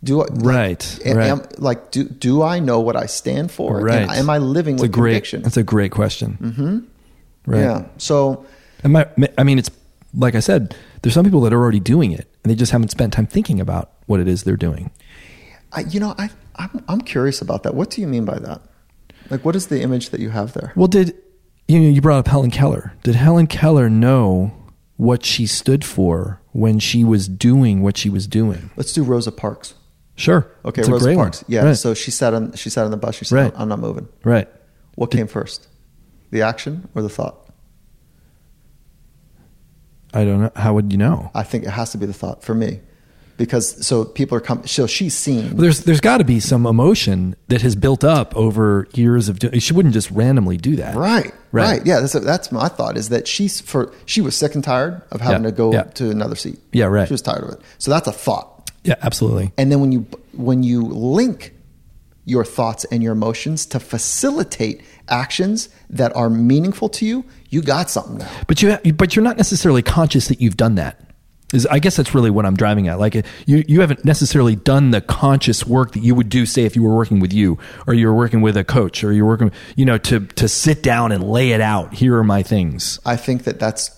Do 0.03 0.21
I, 0.21 0.25
Right, 0.31 0.99
a- 1.05 1.13
right. 1.15 1.27
Am, 1.27 1.41
like, 1.57 1.91
do 1.91 2.03
do 2.05 2.41
I 2.41 2.59
know 2.59 2.79
what 2.79 2.95
I 2.95 3.05
stand 3.05 3.51
for? 3.51 3.77
And 3.77 3.85
Right. 3.85 4.09
am 4.09 4.29
I 4.29 4.37
living 4.39 4.75
That's 4.75 4.83
with 4.83 4.91
a 4.91 4.93
great. 4.93 5.11
conviction? 5.13 5.41
That's 5.43 5.57
a 5.57 5.63
great 5.63 5.91
question. 5.91 6.37
Mm-hmm. 6.41 7.51
Right. 7.51 7.59
Yeah. 7.61 7.85
So, 7.97 8.45
And 8.83 8.93
my, 8.93 9.07
I 9.37 9.43
mean, 9.43 9.59
it's 9.59 9.69
like 10.13 10.35
I 10.35 10.39
said. 10.39 10.75
There's 11.03 11.15
some 11.15 11.25
people 11.25 11.41
that 11.41 11.51
are 11.53 11.59
already 11.59 11.79
doing 11.79 12.11
it, 12.11 12.27
and 12.43 12.51
they 12.51 12.55
just 12.55 12.71
haven't 12.71 12.89
spent 12.91 13.13
time 13.13 13.25
thinking 13.25 13.59
about 13.59 13.91
what 14.05 14.19
it 14.19 14.27
is 14.27 14.43
they're 14.43 14.55
doing. 14.55 14.91
I, 15.71 15.79
you 15.81 15.99
know, 15.99 16.13
I, 16.19 16.29
I'm, 16.57 16.83
I'm 16.87 17.01
curious 17.01 17.41
about 17.41 17.63
that. 17.63 17.73
What 17.73 17.89
do 17.89 18.01
you 18.01 18.07
mean 18.07 18.23
by 18.23 18.37
that? 18.37 18.61
Like, 19.31 19.43
what 19.43 19.55
is 19.55 19.65
the 19.67 19.81
image 19.81 20.11
that 20.11 20.19
you 20.19 20.29
have 20.29 20.53
there? 20.53 20.73
Well, 20.75 20.87
did 20.87 21.15
you 21.72 21.80
know 21.80 21.89
you 21.89 22.02
brought 22.02 22.19
up 22.19 22.27
Helen 22.27 22.52
Keller? 22.52 22.93
Did 23.03 23.15
Helen 23.15 23.48
Keller 23.48 23.89
know 23.89 24.53
what 24.98 25.26
she 25.26 25.45
stood 25.48 25.84
for 25.84 26.41
when 26.52 26.80
she 26.80 27.03
was 27.03 27.27
doing 27.27 27.81
what 27.81 27.98
she 27.98 28.10
was 28.10 28.27
doing? 28.27 28.69
Let's 28.76 28.93
do 28.93 29.03
Rosa 29.03 29.31
Parks. 29.31 29.73
Sure. 30.15 30.45
Okay, 30.65 30.81
It's 30.81 30.89
Rosa 30.89 31.06
great 31.06 31.15
one. 31.18 31.26
Parks. 31.26 31.43
Yeah. 31.48 31.64
Right. 31.65 31.77
So 31.77 31.93
she 31.93 32.11
sat 32.11 32.34
on 32.34 32.53
she 32.53 32.69
sat 32.69 32.85
on 32.85 32.91
the 32.91 32.98
bus. 32.98 33.15
She 33.15 33.26
said, 33.26 33.35
Right. 33.35 33.53
"I'm 33.56 33.69
not 33.69 33.80
moving." 33.80 34.07
right. 34.23 34.48
What 34.95 35.10
came 35.10 35.26
first, 35.27 35.68
the 36.31 36.41
action 36.41 36.89
or 36.93 37.02
the 37.02 37.10
thought? 37.10 37.48
I 40.14 40.26
don't 40.26 40.41
know. 40.41 40.52
How 40.56 40.73
would 40.73 40.91
you 40.91 40.98
know? 40.98 41.31
I 41.34 41.43
think 41.43 41.64
it 41.64 41.69
has 41.69 41.91
to 41.91 41.98
be 41.98 42.06
the 42.06 42.14
thought 42.14 42.43
for 42.43 42.53
me, 42.53 42.81
because 43.45 43.85
so 43.85 44.05
people 44.05 44.38
are 44.38 44.41
coming. 44.41 44.65
So 44.68 44.88
she's 44.88 45.15
seen. 45.18 45.47
Well, 45.51 45.61
there's 45.63 45.81
there's 45.85 45.99
got 46.01 46.18
to 46.19 46.23
be 46.23 46.39
some 46.39 46.65
emotion 46.65 47.35
that 47.47 47.61
has 47.61 47.76
built 47.76 48.03
up 48.03 48.35
over 48.35 48.88
years 48.93 49.30
of. 49.30 49.39
She 49.59 49.73
wouldn't 49.73 49.93
just 49.93 50.09
randomly 50.11 50.57
do 50.57 50.76
that. 50.77 50.95
Right, 50.95 51.34
Right. 51.51 51.63
right, 51.80 51.85
Yeah, 51.85 51.99
that's 51.99 52.13
that's 52.13 52.51
my 52.51 52.68
thought. 52.68 52.97
Is 52.97 53.09
that 53.09 53.27
she's 53.27 53.59
for 53.61 53.91
she 54.05 54.22
was 54.22 54.35
sick 54.35 54.55
and 54.55 54.63
tired 54.63 55.01
of 55.11 55.22
having 55.22 55.43
Yeah, 55.43 55.49
to 55.49 55.55
go 55.55 55.73
yeah. 55.73 55.84
to 55.84 56.09
another 56.09 56.35
seat. 56.35 56.59
Yeah, 56.72 56.85
right. 56.85 57.07
She 57.07 57.13
was 57.13 57.22
tired 57.22 57.43
of 57.43 57.49
it. 57.49 57.61
So 57.77 57.91
that's 57.91 58.07
a 58.07 58.11
thought. 58.13 58.72
Yeah, 58.84 58.95
absolutely. 59.01 59.51
And 59.57 59.72
then 59.72 59.80
when 59.81 59.91
you 59.91 60.05
when 60.34 60.63
you 60.63 60.81
link 60.84 61.53
your 62.26 62.45
thoughts 62.45 62.85
and 62.91 63.01
your 63.01 63.13
emotions 63.13 63.65
to 63.65 63.80
facilitate 63.80 64.81
actions 65.09 65.69
that 65.89 66.15
are 66.15 66.30
meaningful 66.30 66.88
to 66.89 67.05
you, 67.05 67.26
you 67.49 67.61
got 67.61 67.89
something 67.89 68.19
now. 68.19 68.30
But 68.47 68.61
you, 68.61 68.77
but 68.93 69.15
you're 69.15 69.23
not 69.23 69.38
necessarily 69.38 69.81
conscious 69.81 70.27
that 70.27 70.39
you've 70.39 70.55
done 70.57 70.76
that. 70.76 70.99
Is 71.53 71.65
I 71.65 71.79
guess 71.79 71.97
that's 71.97 72.15
really 72.15 72.29
what 72.29 72.45
I'm 72.45 72.55
driving 72.55 72.87
at. 72.87 72.99
Like 72.99 73.15
you, 73.45 73.63
you 73.67 73.81
haven't 73.81 74.05
necessarily 74.05 74.55
done 74.55 74.91
the 74.91 75.01
conscious 75.01 75.65
work 75.65 75.91
that 75.93 76.01
you 76.01 76.15
would 76.15 76.29
do, 76.29 76.45
say, 76.45 76.63
if 76.63 76.75
you 76.75 76.83
were 76.83 76.95
working 76.95 77.19
with 77.19 77.33
you, 77.33 77.57
or 77.87 77.93
you 77.93 78.07
were 78.07 78.15
working 78.15 78.41
with 78.41 78.55
a 78.55 78.63
coach, 78.63 79.03
or 79.03 79.11
you're 79.11 79.25
working, 79.25 79.51
you 79.75 79.85
know, 79.85 79.97
to 79.97 80.21
to 80.21 80.47
sit 80.47 80.81
down 80.81 81.11
and 81.11 81.23
lay 81.23 81.51
it 81.51 81.61
out. 81.61 81.93
Here 81.93 82.17
are 82.17 82.23
my 82.23 82.41
things. 82.43 82.99
I 83.05 83.17
think 83.17 83.43
that 83.43 83.59
that's 83.59 83.91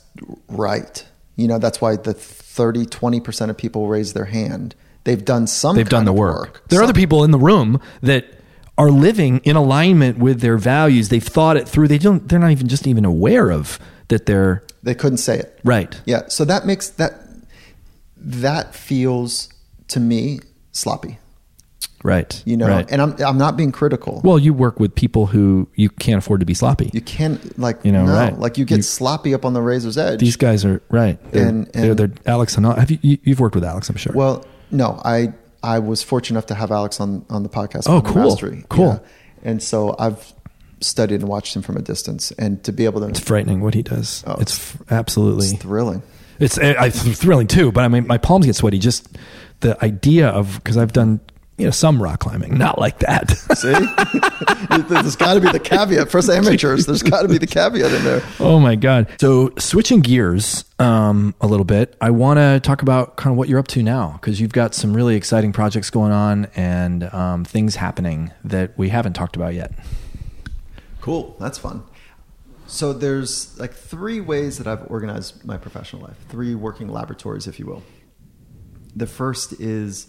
right. 0.48 1.06
You 1.36 1.48
know, 1.48 1.58
that's 1.60 1.82
why 1.82 1.96
the 1.96 2.14
30, 2.14 2.86
20% 2.86 3.50
of 3.50 3.58
people 3.58 3.88
raise 3.88 4.14
their 4.14 4.26
hand. 4.26 4.76
They've 5.04 5.24
done 5.24 5.48
some 5.48 5.76
They've 5.76 5.90
done 5.90 6.06
the 6.06 6.12
of 6.12 6.18
work. 6.18 6.68
There 6.70 6.80
are 6.80 6.84
other 6.84 6.94
people 6.94 7.24
in 7.24 7.32
the 7.32 7.40
room 7.40 7.82
that 8.02 8.26
are 8.78 8.90
living 8.90 9.40
in 9.40 9.56
alignment 9.56 10.18
with 10.18 10.42
their 10.42 10.58
values. 10.58 11.10
They've 11.10 11.24
thought 11.24 11.58
it 11.58 11.68
through. 11.68 11.88
They 11.88 11.98
don't. 11.98 12.28
They're 12.30 12.40
not 12.40 12.52
even 12.52 12.68
just 12.68 12.88
even 12.88 13.06
aware 13.06 13.52
of 13.52 13.80
that. 14.08 14.26
They're 14.28 14.64
They 14.82 14.96
couldn't 14.96 15.18
say 15.18 15.40
it. 15.40 15.60
right. 15.64 16.00
Yeah. 16.06 16.28
So 16.28 16.46
that 16.46 16.66
makes 16.66 16.90
that 16.90 17.23
that 18.24 18.74
feels 18.76 19.50
to 19.90 20.00
me 20.00 20.40
sloppy. 20.72 21.20
Right. 22.04 22.42
You 22.46 22.58
know, 22.58 22.68
Right. 22.68 22.86
and 22.92 23.02
I'm 23.02 23.16
I'm 23.22 23.38
not 23.38 23.56
being 23.56 23.72
critical. 23.72 24.20
well, 24.26 24.38
you 24.38 24.54
work 24.54 24.78
with 24.80 24.94
people 24.94 25.26
who 25.28 25.70
you 25.76 25.90
can't 25.90 26.18
afford 26.18 26.42
to 26.42 26.46
be 26.46 26.54
sloppy. 26.54 26.90
you 26.94 27.00
can't 27.00 27.58
like 27.58 27.80
You 27.84 27.94
know, 27.94 28.06
no, 28.06 28.14
right. 28.14 28.38
like 28.38 28.58
you 28.58 28.66
get 28.66 28.78
You- 28.78 28.82
sloppy 28.84 29.34
up 29.34 29.46
on 29.46 29.54
the 29.54 29.62
razor's 29.62 29.98
edge. 29.98 30.20
These 30.20 30.36
guys 30.36 30.66
are 30.66 30.82
right. 30.90 31.18
They're, 31.32 31.48
And- 31.48 31.68
they're, 31.68 31.96
they're 31.96 32.12
Alex 32.26 32.58
and 32.58 32.66
have 32.66 32.92
you, 32.92 32.98
you 33.02 33.18
you've 33.24 33.40
worked 33.40 33.56
with 33.56 33.64
Alex? 33.64 33.90
I'm 33.90 33.96
sure. 33.96 34.12
Well, 34.14 34.46
no, 34.70 35.00
I 35.06 35.32
I 35.64 35.80
was 35.80 36.04
fortunate 36.04 36.36
enough 36.40 36.48
to 36.48 36.56
have 36.56 36.72
Alex 36.72 37.00
on 37.00 37.26
on 37.30 37.44
the 37.44 37.50
podcast. 37.50 37.84
Oh, 37.88 38.02
cool. 38.02 38.24
Mastery. 38.24 38.66
Cool. 38.68 39.02
And 39.42 39.64
so 39.64 39.96
I've 39.98 40.34
studied 40.82 41.22
and 41.22 41.30
watched 41.30 41.56
him 41.56 41.62
from 41.62 41.78
a 41.78 41.82
distance, 41.82 42.32
and 42.32 42.62
to 42.66 42.74
be 42.74 42.84
able 42.84 43.00
to 43.00 43.08
it's 43.08 43.20
frightening 43.22 43.62
what 43.62 43.74
he 43.76 43.82
does. 43.82 44.26
Oh, 44.28 44.36
it's 44.42 44.54
f- 44.58 44.82
absolutely. 44.92 45.48
it's 45.48 45.58
thrilling. 45.62 46.04
It's 46.40 46.58
I, 46.58 46.76
I, 46.86 46.90
thrilling 46.90 47.48
too, 47.48 47.72
but 47.72 47.84
I 47.84 47.88
mean, 47.88 48.08
my 48.08 48.18
palms 48.18 48.46
get 48.46 48.56
sweaty. 48.56 48.80
Just 48.80 49.08
the 49.60 49.82
idea 49.84 50.30
of 50.30 50.56
because 50.56 50.78
I've 50.78 50.94
done 50.94 51.20
you 51.58 51.66
know 51.66 51.72
some 51.72 52.02
rock 52.02 52.20
climbing, 52.20 52.58
not 52.58 52.80
like 52.80 53.00
that. 53.00 53.32
See, 53.58 53.72
there's 54.94 55.16
got 55.16 55.36
to 55.36 55.42
be 55.42 55.52
the 55.52 55.60
caveat 55.60 56.10
for 56.10 56.18
us 56.18 56.30
amateurs. 56.30 56.86
There's 56.86 57.04
got 57.04 57.22
to 57.22 57.28
be 57.28 57.38
the 57.38 57.48
caveat 57.48 57.92
in 57.92 58.04
there. 58.04 58.24
oh 58.40 58.60
my 58.60 58.76
god! 58.76 59.08
So 59.20 59.54
switching 59.60 60.02
gears 60.02 60.66
um, 60.80 61.36
a 61.42 61.48
little 61.48 61.66
bit, 61.66 61.96
I 62.02 62.10
want 62.10 62.38
to 62.40 62.60
talk 62.60 62.82
about 62.82 63.18
kind 63.18 63.32
of 63.32 63.38
what 63.38 63.50
you're 63.50 63.60
up 63.60 63.68
to 63.70 63.84
now 63.84 64.14
because 64.14 64.42
you've 64.42 64.54
got 64.54 64.74
some 64.74 64.94
really 64.94 65.16
exciting 65.16 65.54
projects 65.54 65.90
going 65.90 66.12
on 66.12 66.48
and 66.56 67.04
um, 67.14 67.46
things 67.46 67.76
happening 67.76 68.32
that 68.44 68.78
we 68.78 68.90
haven't 68.90 69.14
talked 69.14 69.36
about 69.36 69.54
yet. 69.54 69.72
Cool. 71.02 71.36
That's 71.40 71.58
fun. 71.58 71.84
So 72.74 72.92
there's 72.92 73.56
like 73.60 73.72
three 73.72 74.20
ways 74.20 74.58
that 74.58 74.66
I've 74.66 74.90
organized 74.90 75.46
my 75.46 75.58
professional 75.58 76.02
life, 76.02 76.18
three 76.28 76.56
working 76.56 76.88
laboratories, 76.88 77.46
if 77.46 77.60
you 77.60 77.68
will. 77.68 77.84
The 78.96 79.06
first 79.06 79.54
is 79.62 80.08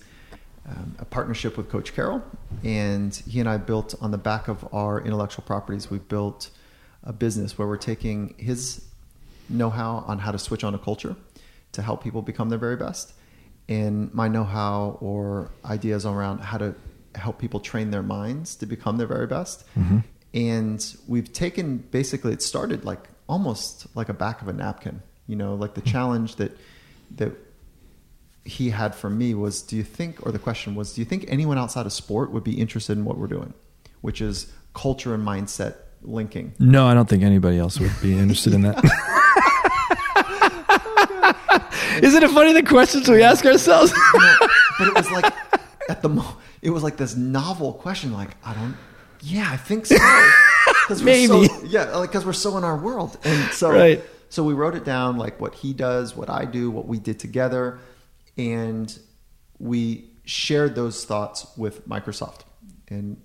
um, 0.66 0.96
a 0.98 1.04
partnership 1.04 1.58
with 1.58 1.68
Coach 1.68 1.94
Carroll, 1.94 2.24
and 2.64 3.14
he 3.28 3.38
and 3.38 3.50
I 3.50 3.58
built 3.58 3.94
on 4.00 4.12
the 4.12 4.18
back 4.18 4.48
of 4.48 4.66
our 4.72 4.98
intellectual 4.98 5.44
properties. 5.44 5.90
We 5.90 5.98
built 5.98 6.48
a 7.02 7.12
business 7.12 7.58
where 7.58 7.68
we're 7.68 7.76
taking 7.76 8.34
his 8.38 8.86
know-how 9.50 10.02
on 10.06 10.20
how 10.20 10.32
to 10.32 10.38
switch 10.38 10.64
on 10.64 10.74
a 10.74 10.78
culture 10.78 11.16
to 11.72 11.82
help 11.82 12.02
people 12.02 12.22
become 12.22 12.48
their 12.48 12.58
very 12.58 12.76
best, 12.76 13.12
and 13.68 14.12
my 14.14 14.26
know-how 14.26 14.96
or 15.02 15.50
ideas 15.66 16.06
around 16.06 16.38
how 16.38 16.56
to 16.56 16.74
help 17.14 17.38
people 17.38 17.60
train 17.60 17.90
their 17.90 18.02
minds 18.02 18.56
to 18.56 18.64
become 18.64 18.96
their 18.96 19.06
very 19.06 19.26
best. 19.26 19.66
And 20.34 20.84
we've 21.06 21.32
taken 21.32 21.78
basically 21.78 22.32
it 22.32 22.42
started 22.42 22.84
like 22.84 23.08
almost 23.28 23.86
like 23.96 24.08
a 24.08 24.12
back 24.12 24.42
of 24.42 24.48
a 24.48 24.52
napkin, 24.52 25.00
you 25.26 25.36
know, 25.36 25.54
like 25.54 25.74
the 25.74 25.80
hmm. 25.80 25.88
challenge 25.88 26.36
that 26.36 26.56
that 27.16 27.32
he 28.44 28.70
had 28.70 28.94
for 28.94 29.08
me 29.08 29.32
was 29.32 29.62
do 29.62 29.76
you 29.76 29.82
think 29.82 30.26
or 30.26 30.30
the 30.30 30.38
question 30.38 30.74
was 30.74 30.92
do 30.92 31.00
you 31.00 31.06
think 31.06 31.24
anyone 31.28 31.56
outside 31.56 31.86
of 31.86 31.92
sport 31.94 32.30
would 32.30 32.44
be 32.44 32.60
interested 32.60 32.98
in 32.98 33.02
what 33.02 33.16
we're 33.16 33.26
doing 33.26 33.54
which 34.02 34.20
is 34.20 34.52
culture 34.74 35.14
and 35.14 35.26
mindset 35.26 35.76
linking 36.02 36.52
No, 36.58 36.86
I 36.86 36.92
don't 36.92 37.08
think 37.08 37.22
anybody 37.22 37.58
else 37.58 37.80
would 37.80 37.90
be 38.02 38.12
interested 38.12 38.52
in 38.52 38.60
that. 38.62 38.76
Isn't 42.02 42.22
it 42.22 42.30
funny 42.30 42.52
the 42.52 42.62
questions 42.62 43.08
we 43.08 43.22
ask 43.22 43.46
ourselves? 43.46 43.94
but 44.78 44.88
it 44.88 44.94
was 44.94 45.10
like 45.10 45.32
at 45.88 46.02
the 46.02 46.08
mo- 46.08 46.36
it 46.62 46.70
was 46.70 46.82
like 46.82 46.96
this 46.96 47.16
novel 47.16 47.74
question 47.74 48.12
like 48.12 48.30
i 48.44 48.54
don't 48.54 48.76
yeah 49.24 49.48
i 49.50 49.56
think 49.56 49.86
so 49.86 49.96
'Cause 50.86 51.02
Maybe. 51.02 51.46
so, 51.46 51.62
yeah 51.64 51.96
like 51.96 52.10
because 52.10 52.26
we're 52.26 52.32
so 52.34 52.56
in 52.58 52.64
our 52.64 52.76
world 52.76 53.16
and 53.24 53.50
so 53.52 53.70
Right. 53.70 54.02
so 54.28 54.42
we 54.44 54.52
wrote 54.54 54.74
it 54.74 54.84
down 54.84 55.16
like 55.16 55.40
what 55.40 55.54
he 55.54 55.72
does 55.72 56.14
what 56.14 56.28
i 56.30 56.44
do 56.44 56.70
what 56.70 56.86
we 56.86 56.98
did 56.98 57.18
together 57.18 57.78
and 58.36 58.96
we 59.58 60.10
shared 60.24 60.74
those 60.74 61.04
thoughts 61.04 61.46
with 61.56 61.88
microsoft 61.88 62.40
and 62.88 63.16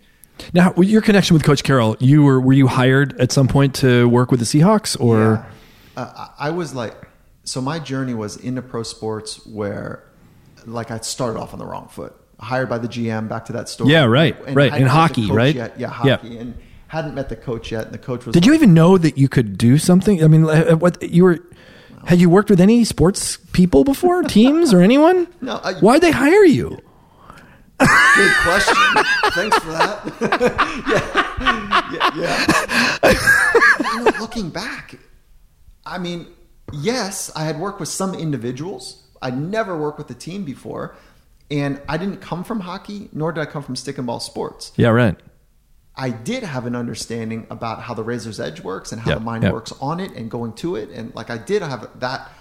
now, 0.54 0.72
with 0.78 0.88
your 0.88 1.02
connection 1.02 1.34
with 1.34 1.44
Coach 1.44 1.64
Carroll, 1.64 1.98
you 2.00 2.24
were 2.24 2.40
were 2.40 2.54
you 2.54 2.68
hired 2.68 3.20
at 3.20 3.30
some 3.34 3.50
point 3.50 3.76
to 3.76 4.08
work 4.08 4.32
with 4.32 4.40
the 4.40 4.46
Seahawks, 4.46 4.98
or 4.98 5.46
Yeah. 5.98 6.02
Uh, 6.04 6.28
I 6.40 6.52
was 6.52 6.74
like, 6.74 6.96
so 7.44 7.60
my 7.60 7.78
journey 7.78 8.14
was 8.14 8.38
into 8.38 8.62
pro 8.62 8.84
sports 8.84 9.46
where, 9.46 10.06
like, 10.66 10.92
I 10.92 11.00
started 11.00 11.38
off 11.42 11.52
on 11.52 11.60
the 11.60 11.66
wrong 11.66 11.90
foot. 11.90 12.16
Hired 12.40 12.70
by 12.70 12.78
the 12.78 12.88
GM, 12.88 13.28
back 13.28 13.46
to 13.46 13.54
that 13.54 13.68
story. 13.70 13.92
Yeah, 13.92 14.06
right, 14.06 14.36
And 14.48 14.56
right. 14.56 14.74
In 14.74 14.88
hockey, 14.88 15.30
right? 15.30 15.54
Yet. 15.54 15.80
Yeah, 15.80 15.88
Yeah. 16.06 16.16
hockey, 16.18 16.38
and 16.38 16.54
hadn't 16.88 17.14
met 17.14 17.28
the 17.30 17.36
coach 17.36 17.72
yet. 17.72 17.86
And 17.86 17.94
the 17.94 17.98
coach 17.98 18.26
was. 18.26 18.34
did 18.34 18.46
you 18.46 18.54
even 18.54 18.74
know 18.74 18.98
that 18.98 19.18
you 19.18 19.28
could 19.28 19.58
do 19.58 19.78
something? 19.78 20.24
I 20.24 20.28
mean, 20.28 20.46
uh, 20.50 20.76
what 20.76 21.02
you 21.04 21.24
were? 21.26 21.40
Had 22.06 22.20
you 22.22 22.30
worked 22.30 22.50
with 22.50 22.62
any 22.62 22.86
sports 22.86 23.38
people 23.52 23.84
before, 23.84 24.24
teams 24.38 24.74
or 24.74 24.82
anyone? 24.82 25.28
No, 25.42 25.60
I- 25.64 25.74
Why'd 25.76 26.02
they 26.02 26.12
hire 26.12 26.46
you? 26.46 26.80
Good 27.80 28.34
question. 28.44 28.76
Thanks 29.32 29.58
for 29.60 29.72
that. 29.72 30.02
yeah. 30.90 32.12
yeah, 32.16 32.46
yeah. 33.04 33.94
You 33.94 34.04
know, 34.04 34.12
looking 34.20 34.50
back, 34.50 34.96
I 35.86 35.98
mean, 35.98 36.28
yes, 36.74 37.32
I 37.36 37.44
had 37.46 37.60
worked 37.60 37.80
with 37.80 37.90
some 37.90 38.14
individuals. 38.16 39.04
I'd 39.22 39.38
never 39.38 39.78
worked 39.78 39.98
with 39.98 40.10
a 40.10 40.14
team 40.14 40.44
before, 40.46 40.96
and 41.52 41.82
I 41.88 41.98
didn't 41.98 42.18
come 42.18 42.44
from 42.44 42.62
hockey, 42.62 43.10
nor 43.12 43.32
did 43.32 43.42
I 43.42 43.46
come 43.46 43.64
from 43.64 43.76
stick 43.76 43.98
and 43.98 44.06
ball 44.06 44.20
sports. 44.20 44.72
Yeah, 44.76 44.90
right. 44.90 45.18
I 45.96 46.12
did 46.12 46.44
have 46.44 46.66
an 46.66 46.76
understanding 46.76 47.46
about 47.50 47.82
how 47.82 47.94
the 47.94 48.04
razor's 48.04 48.40
edge 48.40 48.62
works 48.62 48.92
and 48.92 49.02
how 49.02 49.12
Yep, 49.12 49.20
the 49.20 49.26
mind 49.26 49.44
yep. 49.44 49.54
works 49.54 49.74
on 49.82 50.00
it 50.00 50.12
and 50.14 50.32
going 50.32 50.54
to 50.54 50.76
it, 50.76 50.90
and 50.90 51.14
like 51.14 51.30
I 51.30 51.38
did 51.38 51.62
have 51.62 51.90
that 52.00 52.32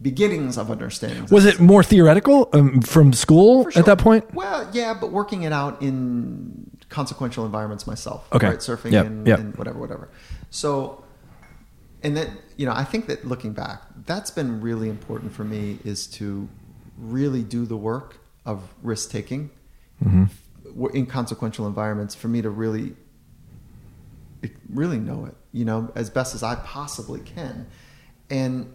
beginnings 0.00 0.58
of 0.58 0.70
understanding. 0.70 1.26
Was 1.30 1.44
it 1.44 1.60
more 1.60 1.82
theoretical 1.82 2.48
um, 2.52 2.80
from 2.82 3.12
school 3.12 3.70
sure. 3.70 3.80
at 3.80 3.86
that 3.86 3.98
point? 3.98 4.32
Well, 4.34 4.68
yeah, 4.72 4.94
but 4.94 5.12
working 5.12 5.42
it 5.44 5.52
out 5.52 5.80
in 5.82 6.70
consequential 6.88 7.44
environments 7.44 7.86
myself. 7.86 8.26
Okay. 8.32 8.48
Right? 8.48 8.58
Surfing 8.58 8.92
Yep, 8.92 9.06
and, 9.06 9.28
and 9.28 9.56
whatever, 9.56 9.78
whatever. 9.78 10.08
So, 10.50 11.04
and 12.02 12.16
then, 12.16 12.38
you 12.56 12.66
know, 12.66 12.72
I 12.72 12.84
think 12.84 13.06
that 13.06 13.24
looking 13.24 13.52
back, 13.52 13.82
that's 14.04 14.30
been 14.30 14.60
really 14.60 14.88
important 14.88 15.32
for 15.32 15.44
me 15.44 15.78
is 15.84 16.06
to 16.08 16.48
really 16.98 17.42
do 17.42 17.64
the 17.64 17.76
work 17.76 18.18
of 18.44 18.62
risk 18.82 19.10
taking 19.10 19.50
Mm-hmm. 20.04 20.86
in 20.96 21.06
consequential 21.06 21.68
environments 21.68 22.16
for 22.16 22.26
me 22.26 22.42
to 22.42 22.50
really, 22.50 22.96
really 24.68 24.98
know 24.98 25.26
it, 25.26 25.36
you 25.52 25.64
know, 25.64 25.92
as 25.94 26.10
best 26.10 26.34
as 26.34 26.42
I 26.42 26.56
possibly 26.56 27.20
can. 27.20 27.66
And 28.28 28.72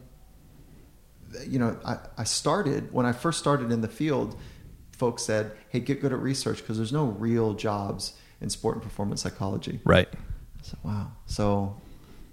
you 1.45 1.60
know, 1.60 1.77
I, 1.84 1.98
I 2.18 2.23
started 2.23 2.94
when 2.94 3.06
I 3.06 3.11
first 3.11 3.39
started 3.39 3.72
in 3.72 3.81
the 3.81 3.88
field. 3.88 4.38
Folks 4.94 5.23
said, 5.23 5.52
"Hey, 5.69 5.80
get 5.81 5.99
good 6.02 6.14
at 6.14 6.19
research 6.19 6.57
because 6.60 6.77
there's 6.77 6.94
no 6.94 7.06
real 7.07 7.53
jobs 7.53 8.14
in 8.39 8.49
sport 8.49 8.76
and 8.76 8.84
performance 8.84 9.22
psychology." 9.22 9.80
Right. 9.84 10.07
Said, 10.61 10.80
"Wow." 10.84 11.11
So 11.26 11.76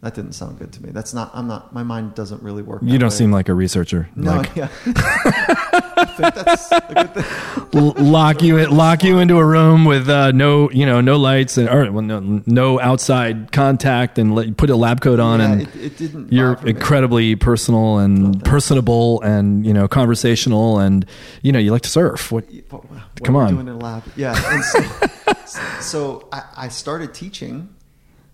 that 0.04 0.14
didn't 0.14 0.32
sound 0.34 0.58
good 0.58 0.72
to 0.74 0.82
me. 0.82 0.90
That's 0.92 1.12
not. 1.14 1.30
I'm 1.34 1.46
not. 1.48 1.72
My 1.72 1.82
mind 1.82 2.14
doesn't 2.14 2.42
really 2.42 2.62
work. 2.62 2.82
You 2.84 2.98
don't 2.98 3.08
way. 3.10 3.14
seem 3.16 3.32
like 3.32 3.48
a 3.48 3.54
researcher. 3.54 4.08
No, 4.14 4.36
Like, 4.36 4.54
yeah. 4.54 4.68
I 4.86 6.04
think 6.16 6.34
that's 6.34 6.70
a 6.72 6.94
good 6.94 7.14
thing. 7.14 8.10
lock 8.12 8.42
you 8.42 8.58
in, 8.58 8.70
lock 8.76 9.02
you 9.02 9.18
into 9.18 9.38
a 9.38 9.44
room 9.44 9.84
with 9.84 10.08
uh, 10.08 10.32
no, 10.32 10.70
you 10.70 10.86
know, 10.86 11.00
no 11.00 11.16
lights 11.16 11.56
and 11.58 11.68
or 11.68 11.90
well, 11.90 12.02
no, 12.02 12.42
no 12.46 12.80
outside 12.80 13.50
contact, 13.52 14.18
and 14.18 14.34
let, 14.34 14.56
put 14.56 14.70
a 14.70 14.76
lab 14.76 15.00
coat 15.00 15.18
on, 15.20 15.40
Yeah, 15.40 15.52
and 15.52 15.62
it, 15.62 15.76
it 15.76 15.96
didn't. 15.96 16.32
you're 16.32 16.54
bother 16.54 16.64
me. 16.66 16.70
incredibly 16.70 17.36
personal 17.36 17.98
and 17.98 18.44
personable, 18.44 19.20
and 19.22 19.64
you 19.66 19.72
know, 19.72 19.88
conversational, 19.88 20.78
and 20.78 21.06
you 21.42 21.50
know, 21.52 21.58
you 21.58 21.70
like 21.72 21.82
to 21.82 21.88
surf. 21.90 22.30
What? 22.30 22.44
What, 22.70 22.90
what 22.90 23.24
Come 23.24 23.36
on. 23.36 23.54
doing 23.54 23.68
in 23.68 23.74
a 23.74 23.78
lab? 23.78 24.02
Yeah. 24.16 24.34
So, 25.46 25.60
so 25.80 26.28
I, 26.32 26.42
I 26.56 26.68
started 26.68 27.12
teaching, 27.14 27.68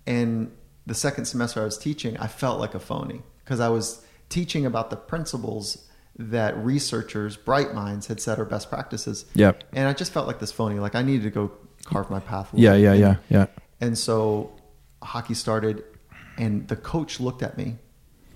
and 0.07 0.51
the 0.85 0.93
second 0.93 1.25
semester 1.25 1.61
I 1.61 1.65
was 1.65 1.77
teaching, 1.77 2.17
I 2.17 2.27
felt 2.27 2.59
like 2.59 2.73
a 2.73 2.79
phony 2.79 3.21
because 3.43 3.59
I 3.59 3.69
was 3.69 4.03
teaching 4.29 4.65
about 4.65 4.89
the 4.89 4.95
principles 4.95 5.87
that 6.17 6.57
researchers, 6.57 7.37
bright 7.37 7.73
minds, 7.73 8.07
had 8.07 8.19
said 8.19 8.39
are 8.39 8.45
best 8.45 8.69
practices. 8.69 9.25
Yeah. 9.33 9.53
And 9.73 9.87
I 9.87 9.93
just 9.93 10.11
felt 10.11 10.27
like 10.27 10.39
this 10.39 10.51
phony. 10.51 10.79
Like 10.79 10.95
I 10.95 11.01
needed 11.01 11.23
to 11.23 11.29
go 11.29 11.51
carve 11.85 12.09
my 12.09 12.19
path. 12.19 12.49
Yeah, 12.53 12.75
yeah, 12.75 12.93
yeah, 12.93 13.15
yeah. 13.29 13.47
And 13.79 13.97
so 13.97 14.51
hockey 15.01 15.33
started, 15.33 15.83
and 16.37 16.67
the 16.67 16.75
coach 16.75 17.19
looked 17.19 17.41
at 17.41 17.57
me, 17.57 17.77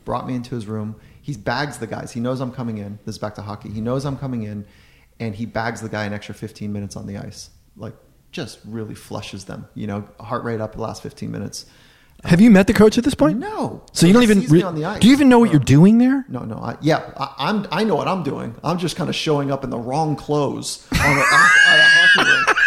brought 0.04 0.28
me 0.28 0.36
into 0.36 0.56
his 0.56 0.68
room. 0.68 0.96
He 1.22 1.34
bags 1.36 1.78
the 1.78 1.88
guys. 1.88 2.12
He 2.12 2.20
knows 2.20 2.40
I'm 2.40 2.52
coming 2.52 2.78
in. 2.78 3.00
This 3.06 3.16
is 3.16 3.20
back 3.20 3.36
to 3.36 3.42
hockey. 3.42 3.70
He 3.70 3.82
knows 3.82 4.06
I'm 4.06 4.18
coming 4.18 4.44
in, 4.44 4.66
and 5.20 5.36
he 5.36 5.46
bags 5.46 5.82
the 5.82 5.90
guy 5.90 6.06
an 6.06 6.14
extra 6.14 6.36
15 6.36 6.72
minutes 6.72 6.96
on 6.96 7.08
the 7.08 7.18
ice. 7.18 7.50
Like, 7.76 7.96
just 8.32 8.60
really 8.66 8.96
flushes 8.96 9.46
them. 9.46 9.68
You 9.76 9.88
know, 9.88 10.10
heart 10.20 10.44
rate 10.44 10.62
up 10.62 10.74
the 10.74 10.82
last 10.82 11.02
15 11.04 11.32
minutes. 11.32 11.66
Have 12.26 12.42
you 12.42 12.50
met 12.52 12.68
the 12.68 12.74
coach 12.74 12.98
at 12.98 13.04
this 13.04 13.14
point? 13.16 13.40
No. 13.40 13.84
So 13.94 14.08
you 14.08 14.14
don't 14.14 14.24
even 14.24 14.42
re- 14.48 14.64
on 14.64 14.76
the 14.76 14.86
ice. 14.86 15.00
do 15.00 15.08
you 15.08 15.14
even 15.14 15.30
know 15.30 15.40
what 15.40 15.52
you're 15.52 15.60
doing 15.60 15.98
there? 16.00 16.26
No, 16.28 16.40
no. 16.42 16.56
I, 16.56 16.76
yeah, 16.82 17.12
I, 17.18 17.34
I'm. 17.38 17.68
I 17.72 17.84
know 17.84 17.96
what 17.96 18.08
I'm 18.08 18.24
doing. 18.24 18.56
I'm 18.64 18.78
just 18.78 18.96
kind 18.96 19.10
of 19.10 19.16
showing 19.16 19.52
up 19.52 19.64
in 19.64 19.70
the 19.70 19.78
wrong 19.78 20.16
clothes 20.16 20.86
on 20.94 21.00
a, 21.00 21.20
a 21.22 21.24
hockey 21.24 22.30
rink. 22.32 22.58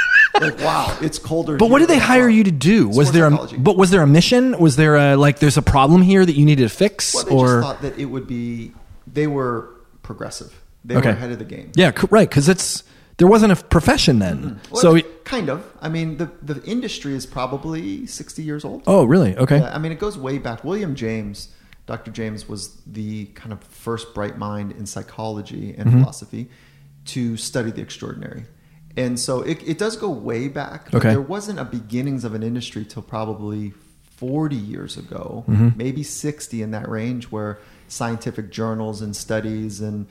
Like, 0.40 0.64
wow, 0.64 0.96
it's 1.00 1.18
colder. 1.18 1.56
But 1.56 1.70
what 1.70 1.80
did 1.80 1.88
they 1.88 1.98
hire 1.98 2.28
you 2.28 2.44
to 2.44 2.50
do? 2.52 2.88
Was 2.88 3.10
there 3.12 3.26
a 3.26 3.30
psychology. 3.30 3.56
but 3.56 3.76
was 3.76 3.90
there 3.90 4.02
a 4.02 4.06
mission? 4.06 4.56
Was 4.58 4.76
there 4.76 4.94
a 4.96 5.16
like 5.16 5.40
there's 5.40 5.56
a 5.56 5.62
problem 5.62 6.02
here 6.02 6.24
that 6.24 6.34
you 6.34 6.44
needed 6.44 6.62
to 6.62 6.68
fix 6.74 7.14
Well, 7.14 7.32
or 7.32 7.46
just 7.60 7.66
thought 7.66 7.82
that 7.82 7.98
it 7.98 8.04
would 8.06 8.26
be. 8.28 8.72
They 9.12 9.26
were 9.26 9.70
progressive. 10.02 10.54
They 10.84 10.94
Okay. 10.96 11.08
were 11.08 11.14
ahead 11.16 11.32
of 11.32 11.38
the 11.40 11.44
game. 11.44 11.72
Yeah, 11.74 11.90
right, 12.10 12.30
cuz 12.30 12.48
it's 12.48 12.84
there 13.18 13.28
wasn't 13.28 13.52
a 13.52 13.56
profession 13.56 14.18
then. 14.20 14.60
Well, 14.70 14.80
so 14.82 15.00
kind 15.24 15.48
of. 15.50 15.64
I 15.80 15.88
mean, 15.88 16.16
the 16.16 16.30
the 16.42 16.62
industry 16.64 17.14
is 17.14 17.26
probably 17.26 18.06
sixty 18.06 18.42
years 18.42 18.64
old. 18.64 18.82
Oh, 18.86 19.04
really? 19.04 19.36
Okay. 19.36 19.58
Yeah, 19.58 19.74
I 19.74 19.78
mean, 19.78 19.92
it 19.92 19.98
goes 19.98 20.16
way 20.16 20.38
back. 20.38 20.64
William 20.64 20.94
James, 20.94 21.48
Dr. 21.86 22.10
James, 22.10 22.48
was 22.48 22.76
the 22.86 23.26
kind 23.34 23.52
of 23.52 23.62
first 23.62 24.14
bright 24.14 24.38
mind 24.38 24.72
in 24.72 24.86
psychology 24.86 25.74
and 25.76 25.88
Mm-hmm. 25.88 26.00
philosophy 26.00 26.48
to 27.06 27.36
study 27.36 27.70
the 27.70 27.80
extraordinary. 27.82 28.44
And 28.96 29.18
so 29.18 29.42
it, 29.42 29.62
it 29.66 29.78
does 29.78 29.96
go 29.96 30.10
way 30.10 30.48
back. 30.48 30.90
But 30.90 30.98
Okay. 30.98 31.10
There 31.10 31.20
wasn't 31.20 31.58
a 31.60 31.64
beginnings 31.64 32.24
of 32.24 32.34
an 32.34 32.42
industry 32.42 32.84
till 32.84 33.02
probably 33.02 33.72
40 34.16 34.56
years 34.56 34.96
ago, 34.96 35.44
Mm-hmm. 35.48 35.68
maybe 35.76 36.02
60 36.02 36.62
in 36.62 36.70
that 36.72 36.88
range, 36.88 37.26
where 37.26 37.58
scientific 37.88 38.50
journals 38.50 39.00
and 39.00 39.14
studies 39.16 39.80
and 39.80 40.06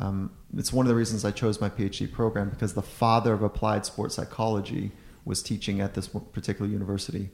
um, 0.00 0.30
it's 0.56 0.72
one 0.72 0.86
of 0.86 0.88
the 0.88 0.96
reasons 0.96 1.24
I 1.24 1.30
chose 1.30 1.60
my 1.60 1.68
PhD 1.70 2.10
program 2.10 2.48
because 2.50 2.72
the 2.74 2.82
father 2.82 3.32
of 3.34 3.42
applied 3.42 3.86
sports 3.86 4.14
psychology 4.16 4.90
was 5.24 5.42
teaching 5.42 5.80
at 5.80 5.94
this 5.94 6.08
particular 6.08 6.68
university. 6.70 7.30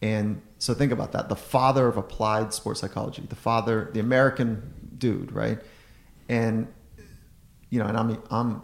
And 0.00 0.40
so 0.58 0.74
think 0.74 0.92
about 0.92 1.12
that. 1.12 1.28
The 1.28 1.36
father 1.36 1.86
of 1.88 1.96
applied 1.96 2.54
sports 2.54 2.80
psychology, 2.80 3.22
the 3.28 3.36
father, 3.36 3.90
the 3.92 4.00
American 4.00 4.72
dude, 4.96 5.32
right? 5.32 5.58
And 6.28 6.68
you 7.70 7.78
know, 7.80 7.86
and 7.86 7.96
I'm 7.96 8.22
I'm 8.30 8.62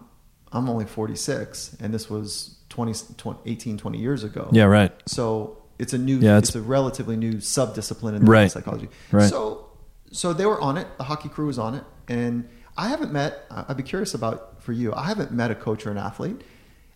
I'm 0.52 0.68
only 0.68 0.84
46 0.84 1.76
and 1.80 1.92
this 1.92 2.08
was 2.10 2.56
20, 2.70 2.92
20 3.16 3.38
18 3.50 3.78
20 3.78 3.98
years 3.98 4.22
ago. 4.24 4.48
Yeah, 4.52 4.64
right. 4.64 4.92
So 5.06 5.58
it's 5.78 5.92
a 5.92 5.98
new 5.98 6.18
Yeah, 6.18 6.38
it's, 6.38 6.50
it's- 6.50 6.62
a 6.64 6.66
relatively 6.66 7.16
new 7.16 7.34
subdiscipline 7.34 8.14
in 8.16 8.24
Right. 8.24 8.50
psychology. 8.50 8.88
Right. 9.10 9.28
So 9.28 9.66
so 10.12 10.32
they 10.32 10.46
were 10.46 10.60
on 10.60 10.76
it. 10.76 10.86
The 10.98 11.04
hockey 11.04 11.28
crew 11.28 11.46
was 11.46 11.58
on 11.58 11.74
it, 11.76 11.84
and 12.08 12.48
I 12.80 12.88
haven't 12.88 13.12
met. 13.12 13.44
I'd 13.50 13.76
be 13.76 13.82
curious 13.82 14.14
about 14.14 14.62
for 14.62 14.72
you. 14.72 14.94
I 14.94 15.04
haven't 15.06 15.32
met 15.32 15.50
a 15.50 15.54
coach 15.54 15.86
or 15.86 15.90
an 15.90 15.98
athlete 15.98 16.40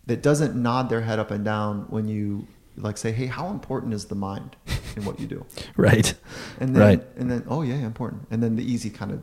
that 0.06 0.22
doesn't 0.22 0.54
nod 0.60 0.88
their 0.88 1.02
head 1.02 1.18
up 1.18 1.30
and 1.30 1.44
down 1.44 1.82
when 1.90 2.08
you 2.08 2.46
like 2.76 2.96
say, 2.96 3.12
"Hey, 3.12 3.26
how 3.26 3.48
important 3.50 3.92
is 3.92 4.06
the 4.06 4.14
mind 4.14 4.56
in 4.96 5.04
what 5.04 5.20
you 5.20 5.26
do?" 5.26 5.44
Right. 5.76 6.14
And 6.60 6.74
then, 6.74 6.82
right. 6.82 7.02
and 7.18 7.30
then, 7.30 7.44
oh 7.48 7.60
yeah, 7.62 7.74
important. 7.74 8.26
And 8.30 8.42
then 8.42 8.56
the 8.56 8.64
easy 8.64 8.88
kind 8.88 9.10
of 9.12 9.22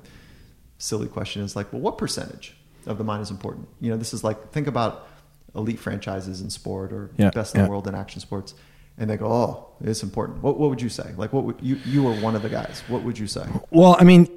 silly 0.78 1.08
question 1.08 1.42
is 1.42 1.56
like, 1.56 1.72
well, 1.74 1.82
what 1.82 1.98
percentage 1.98 2.56
of 2.86 2.98
the 3.00 3.04
mind 3.04 3.22
is 3.24 3.32
important? 3.32 3.68
You 3.80 3.90
know, 3.92 3.98
this 3.98 4.14
is 4.14 4.24
like 4.24 4.52
think 4.52 4.68
about 4.68 5.08
elite 5.56 5.80
franchises 5.80 6.42
in 6.42 6.50
sport 6.52 6.94
or 6.94 7.10
Yeah, 7.18 7.32
best 7.32 7.56
in 7.56 7.60
yeah. 7.62 7.66
the 7.66 7.70
world 7.72 7.88
in 7.88 7.96
action 7.96 8.22
sports, 8.22 8.54
and 9.00 9.10
they 9.10 9.18
go, 9.18 9.26
oh, 9.32 9.68
it's 9.82 10.04
important. 10.04 10.44
What, 10.44 10.60
what 10.60 10.70
would 10.70 10.82
you 10.82 10.90
say? 10.90 11.12
Like, 11.18 11.34
what 11.34 11.44
would 11.46 11.58
you 11.62 11.78
you 11.86 12.04
were 12.04 12.14
one 12.28 12.36
of 12.36 12.44
the 12.44 12.50
guys? 12.50 12.84
What 12.88 13.02
would 13.04 13.18
you 13.18 13.28
say? 13.28 13.46
Well, 13.72 13.96
I 14.00 14.04
mean, 14.04 14.28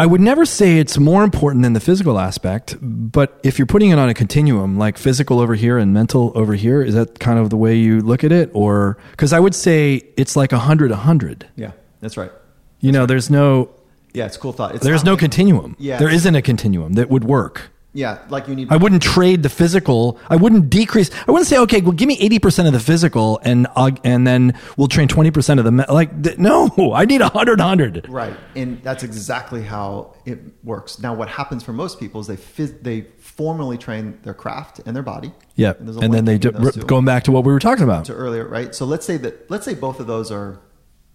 I 0.00 0.06
would 0.06 0.20
never 0.22 0.46
say 0.46 0.78
it's 0.78 0.96
more 0.98 1.22
important 1.22 1.62
than 1.62 1.74
the 1.74 1.80
physical 1.80 2.18
aspect, 2.18 2.74
but 2.80 3.38
if 3.42 3.58
you're 3.58 3.66
putting 3.66 3.90
it 3.90 3.98
on 3.98 4.08
a 4.08 4.14
continuum, 4.14 4.78
like 4.78 4.96
physical 4.96 5.40
over 5.40 5.54
here 5.54 5.76
and 5.76 5.92
mental 5.92 6.32
over 6.34 6.54
here, 6.54 6.80
is 6.82 6.94
that 6.94 7.18
kind 7.20 7.38
of 7.38 7.50
the 7.50 7.56
way 7.58 7.76
you 7.76 8.00
look 8.00 8.24
at 8.24 8.32
it? 8.32 8.50
Or, 8.54 8.96
because 9.10 9.34
I 9.34 9.40
would 9.40 9.54
say 9.54 10.02
it's 10.16 10.36
like 10.36 10.52
a 10.52 10.58
hundred, 10.58 10.90
a 10.90 10.96
hundred. 10.96 11.46
Yeah, 11.54 11.72
that's 12.00 12.16
right. 12.16 12.32
You 12.80 12.92
know, 12.92 13.04
there's 13.04 13.28
no, 13.28 13.68
Yeah, 14.14 14.24
it's 14.24 14.36
a 14.36 14.40
cool 14.40 14.54
thought. 14.54 14.74
It's 14.74 14.82
there's 14.84 15.04
no 15.04 15.12
like- 15.12 15.20
continuum. 15.20 15.76
Yeah. 15.78 15.98
There 15.98 16.08
isn't 16.08 16.34
a 16.34 16.40
continuum 16.40 16.94
that 16.94 17.10
would 17.10 17.24
work. 17.24 17.70
Yeah, 17.92 18.18
like 18.28 18.46
you 18.46 18.54
need. 18.54 18.70
I 18.70 18.76
wouldn't 18.76 19.02
trade 19.02 19.42
the 19.42 19.48
physical. 19.48 20.18
I 20.28 20.36
wouldn't 20.36 20.70
decrease. 20.70 21.10
I 21.26 21.32
wouldn't 21.32 21.48
say, 21.48 21.58
okay, 21.58 21.80
well, 21.80 21.90
give 21.90 22.06
me 22.06 22.16
eighty 22.20 22.38
percent 22.38 22.68
of 22.68 22.72
the 22.72 22.78
physical, 22.78 23.40
and 23.42 23.66
I'll, 23.74 23.90
and 24.04 24.24
then 24.24 24.56
we'll 24.76 24.86
train 24.86 25.08
twenty 25.08 25.32
percent 25.32 25.58
of 25.58 25.64
the 25.64 25.72
me-. 25.72 25.84
like. 25.88 26.22
Th- 26.22 26.38
no, 26.38 26.70
I 26.94 27.04
need 27.04 27.20
a 27.20 27.28
hundred, 27.28 27.60
hundred. 27.60 28.06
Right, 28.08 28.36
and 28.54 28.80
that's 28.84 29.02
exactly 29.02 29.62
how 29.62 30.14
it 30.24 30.38
works. 30.62 31.00
Now, 31.00 31.14
what 31.14 31.28
happens 31.28 31.64
for 31.64 31.72
most 31.72 31.98
people 31.98 32.20
is 32.20 32.28
they 32.28 32.36
phys- 32.36 32.80
they 32.80 33.06
formally 33.18 33.76
train 33.76 34.20
their 34.22 34.34
craft 34.34 34.80
and 34.86 34.94
their 34.94 35.02
body. 35.02 35.32
Yeah, 35.56 35.72
there's 35.80 35.96
a 35.96 36.00
and 36.00 36.14
then 36.14 36.26
they 36.26 36.38
do, 36.38 36.52
two. 36.52 36.82
going 36.82 37.04
back 37.04 37.24
to 37.24 37.32
what 37.32 37.42
we 37.44 37.52
were 37.52 37.58
talking 37.58 37.82
about. 37.82 38.04
to 38.04 38.14
earlier, 38.14 38.46
right? 38.46 38.72
So 38.72 38.84
let's 38.86 39.04
say 39.04 39.16
that 39.16 39.50
let's 39.50 39.64
say 39.64 39.74
both 39.74 39.98
of 39.98 40.06
those 40.06 40.30
are 40.30 40.60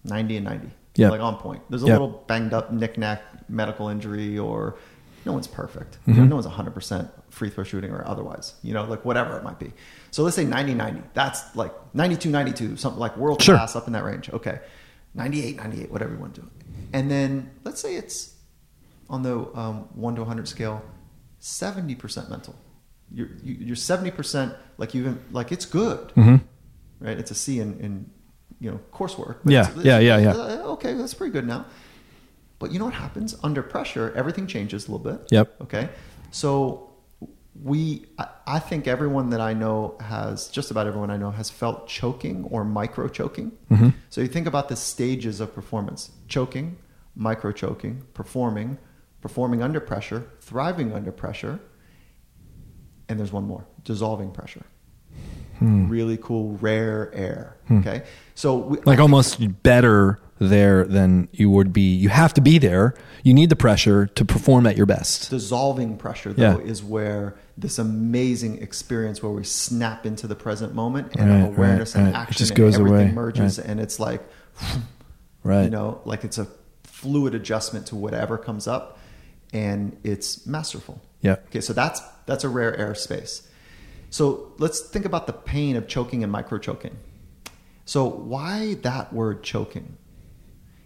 ninety 0.04 0.36
and 0.36 0.44
ninety. 0.44 0.70
Yeah. 0.94 1.10
like 1.10 1.20
on 1.20 1.36
point. 1.36 1.62
There's 1.68 1.82
a 1.82 1.86
Yeah. 1.86 1.92
little 1.92 2.24
banged 2.26 2.54
up 2.54 2.72
knick-knack 2.72 3.22
medical 3.50 3.88
injury, 3.88 4.38
or 4.38 4.76
no 5.26 5.32
one's 5.32 5.46
perfect. 5.48 5.98
Mm-hmm. 6.02 6.10
You 6.12 6.16
know, 6.20 6.26
no 6.26 6.36
one's 6.36 6.46
hundred 6.46 6.72
percent 6.74 7.10
free 7.30 7.50
throw 7.50 7.64
shooting 7.64 7.90
or 7.90 8.06
otherwise. 8.06 8.54
You 8.62 8.72
know, 8.72 8.84
like 8.84 9.04
whatever 9.04 9.36
it 9.36 9.44
might 9.44 9.58
be. 9.58 9.72
So 10.12 10.22
let's 10.22 10.36
say 10.36 10.46
90-90. 10.46 11.02
That's 11.12 11.54
like 11.54 11.72
92-92, 11.94 12.78
something 12.78 12.98
like 12.98 13.16
world 13.18 13.42
Sure. 13.42 13.56
class 13.56 13.76
up 13.76 13.86
in 13.88 13.92
that 13.92 14.04
range. 14.04 14.30
Okay, 14.30 14.60
98-98, 15.16 15.90
whatever 15.90 16.12
you 16.14 16.18
want 16.18 16.34
to 16.36 16.40
do. 16.42 16.48
And 16.92 17.10
then 17.10 17.50
let's 17.64 17.80
say 17.80 17.96
it's 17.96 18.34
on 19.10 19.22
the 19.22 19.36
um, 19.54 19.88
one 19.94 20.14
to 20.16 20.24
hundred 20.24 20.48
scale, 20.48 20.82
seventy 21.38 21.94
percent 21.94 22.30
mental. 22.30 22.54
you're 23.12 23.28
you- 23.42 23.54
you're 23.66 23.76
seventy 23.76 24.10
percent 24.10 24.52
like 24.78 24.94
you 24.94 25.02
even 25.02 25.18
like 25.30 25.52
it's 25.52 25.64
good, 25.64 26.08
Mhm. 26.16 26.40
right? 27.00 27.18
It's 27.18 27.30
a 27.30 27.34
C 27.34 27.60
in, 27.60 27.78
in 27.80 28.10
you 28.60 28.70
know 28.70 28.80
coursework. 28.92 29.36
Yeah, 29.44 29.68
it's- 29.68 29.84
yeah, 29.84 29.98
yeah, 30.00 30.18
yeah. 30.18 30.30
uh, 30.32 30.72
Okay, 30.76 30.94
that's 30.94 31.14
pretty 31.14 31.32
good 31.32 31.46
now. 31.46 31.66
But 32.58 32.72
you 32.72 32.78
know 32.78 32.86
what 32.86 32.94
happens 32.94 33.36
under 33.42 33.62
pressure? 33.62 34.12
Everything 34.16 34.46
changes 34.46 34.88
a 34.88 34.92
little 34.92 35.12
bit. 35.12 35.28
Yep. 35.30 35.62
Okay, 35.62 35.88
so 36.30 36.90
we 37.62 38.06
I, 38.18 38.26
I 38.46 38.58
think 38.58 38.86
everyone 38.86 39.30
that 39.30 39.40
I 39.40 39.52
know 39.52 39.96
has 40.00 40.48
just 40.48 40.70
about 40.70 40.86
everyone 40.86 41.10
I 41.10 41.16
know 41.16 41.30
has 41.30 41.50
felt 41.50 41.86
choking 41.88 42.44
or 42.44 42.64
micro 42.64 43.08
choking. 43.08 43.52
Mhm. 43.70 43.94
So 44.10 44.20
you 44.20 44.28
think 44.28 44.46
about 44.46 44.68
the 44.68 44.76
stages 44.76 45.40
of 45.40 45.54
performance: 45.54 46.10
choking, 46.28 46.76
micro 47.14 47.52
choking, 47.52 48.02
performing, 48.14 48.78
performing 49.20 49.62
under 49.62 49.80
pressure, 49.80 50.26
thriving 50.40 50.92
under 50.92 51.12
pressure, 51.12 51.60
and 53.08 53.18
there's 53.18 53.32
one 53.32 53.44
more: 53.44 53.66
dissolving 53.84 54.30
pressure. 54.30 54.64
Hmm. 55.58 55.88
Really 55.88 56.16
cool, 56.16 56.56
rare 56.60 57.10
air. 57.14 57.56
Hmm. 57.68 57.78
Okay, 57.78 58.02
so 58.34 58.56
we, 58.58 58.78
Like 58.84 58.98
almost 58.98 59.62
better 59.62 60.18
there 60.38 60.84
than 60.84 61.28
you 61.32 61.48
would 61.50 61.72
be. 61.72 61.94
You 61.94 62.10
have 62.10 62.34
to 62.34 62.40
be 62.42 62.58
there. 62.58 62.94
You 63.22 63.32
need 63.32 63.48
the 63.48 63.56
pressure 63.56 64.06
to 64.06 64.24
perform 64.24 64.66
at 64.66 64.76
your 64.76 64.84
best. 64.86 65.30
dissolving 65.30 65.96
pressure 65.96 66.32
though 66.34 66.58
Yeah. 66.58 66.64
is 66.72 66.82
where 66.82 67.36
this 67.56 67.78
amazing 67.78 68.60
experience 68.62 69.22
where 69.22 69.32
we 69.32 69.44
snap 69.44 70.04
into 70.04 70.26
the 70.26 70.34
present 70.36 70.74
moment 70.74 71.16
and 71.16 71.30
Right, 71.30 71.48
awareness 71.56 71.94
right, 71.94 72.02
and 72.04 72.12
right. 72.12 72.18
It 72.20 72.22
action 72.22 72.36
just 72.38 72.50
and 72.50 72.58
goes 72.58 72.74
everything 72.78 73.06
away, 73.06 73.12
merges 73.12 73.58
and 73.58 73.80
it's 73.80 73.98
like 73.98 74.22
Right. 75.42 75.64
you 75.64 75.70
know 75.70 76.00
like 76.04 76.22
it's 76.24 76.38
a 76.38 76.46
fluid 76.84 77.34
adjustment 77.34 77.86
to 77.86 77.96
whatever 77.96 78.36
comes 78.36 78.66
up 78.66 78.98
and 79.54 79.96
it's 80.04 80.46
masterful 80.46 81.00
Yeah. 81.22 81.36
okay 81.48 81.60
so 81.62 81.72
that's 81.72 82.00
that's 82.26 82.44
a 82.44 82.48
rare 82.48 82.76
air 82.76 82.94
space 82.94 83.48
so 84.10 84.52
let's 84.58 84.80
think 84.80 85.04
about 85.04 85.26
the 85.26 85.32
pain 85.32 85.76
of 85.76 85.86
choking 85.88 86.22
and 86.22 86.30
micro 86.32 86.58
choking 86.58 86.96
so 87.84 88.04
why 88.04 88.74
that 88.82 89.12
word 89.12 89.42
choking 89.42 89.96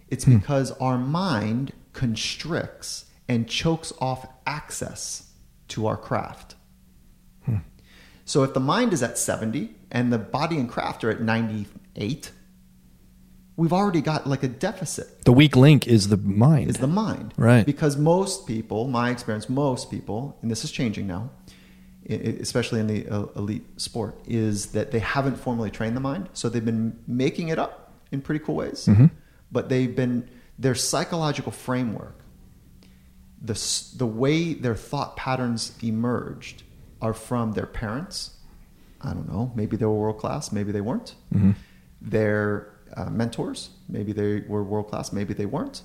it's 0.09 0.25
Hmm. 0.25 0.37
because 0.37 0.71
our 0.73 0.97
mind 0.97 1.71
constricts 1.93 3.05
and 3.27 3.47
chokes 3.47 3.93
off 4.01 4.27
access 4.45 5.31
to 5.69 5.87
our 5.87 5.95
craft. 5.95 6.55
Hmm. 7.45 7.57
So 8.25 8.43
if 8.43 8.53
the 8.53 8.59
mind 8.59 8.91
is 8.91 9.01
at 9.01 9.17
70 9.17 9.73
and 9.89 10.11
the 10.11 10.17
body 10.17 10.57
and 10.57 10.67
craft 10.69 11.03
are 11.05 11.09
at 11.09 11.21
98, 11.21 12.31
we've 13.55 13.71
already 13.71 14.01
got 14.01 14.27
like 14.27 14.43
a 14.43 14.47
deficit 14.49 15.23
The 15.23 15.31
weak 15.31 15.55
link 15.55 15.87
is 15.87 16.09
the 16.09 16.17
mind. 16.17 16.69
is 16.69 16.77
the 16.77 16.87
mind. 16.87 17.33
Right. 17.37 17.65
Because 17.65 17.95
most 17.95 18.45
people, 18.47 18.87
my 18.87 19.09
experience, 19.11 19.47
most 19.49 19.89
people, 19.89 20.37
and 20.41 20.51
this 20.51 20.63
is 20.65 20.71
changing 20.71 21.07
now, 21.07 21.29
especially 22.11 22.79
in 22.79 22.87
the 22.87 23.07
uh, 23.07 23.25
elite 23.35 23.65
sport, 23.79 24.19
is 24.27 24.67
that 24.73 24.91
they 24.91 24.99
haven't 24.99 25.37
formally 25.37 25.71
trained 25.71 25.95
the 25.95 26.01
mind. 26.01 26.29
So 26.33 26.49
they've 26.49 26.63
been 26.63 26.99
making 27.07 27.49
it 27.49 27.59
up 27.59 27.93
in 28.11 28.21
pretty 28.21 28.43
cool 28.43 28.55
ways. 28.55 28.85
Mm-hmm. 28.85 29.07
But 29.51 29.69
they've 29.69 29.95
been, 29.95 30.29
their 30.59 30.75
psychological 30.75 31.51
framework, 31.51 32.17
the, 33.41 33.59
the 33.97 34.05
way 34.05 34.53
their 34.53 34.75
thought 34.75 35.15
patterns 35.15 35.73
emerged 35.81 36.63
are 37.01 37.13
from 37.13 37.53
their 37.53 37.65
parents. 37.65 38.37
I 39.01 39.13
don't 39.13 39.27
know. 39.27 39.51
Maybe 39.55 39.77
they 39.77 39.85
were 39.85 39.95
world 39.95 40.19
class. 40.19 40.51
Maybe 40.51 40.71
they 40.71 40.81
weren't. 40.81 41.15
Mm-hmm. 41.33 41.51
Their 42.01 42.73
uh, 42.95 43.09
mentors. 43.09 43.71
Maybe 43.89 44.11
they 44.13 44.41
were 44.41 44.63
world 44.63 44.89
class. 44.89 45.11
Maybe 45.11 45.33
they 45.33 45.47
weren't. 45.47 45.81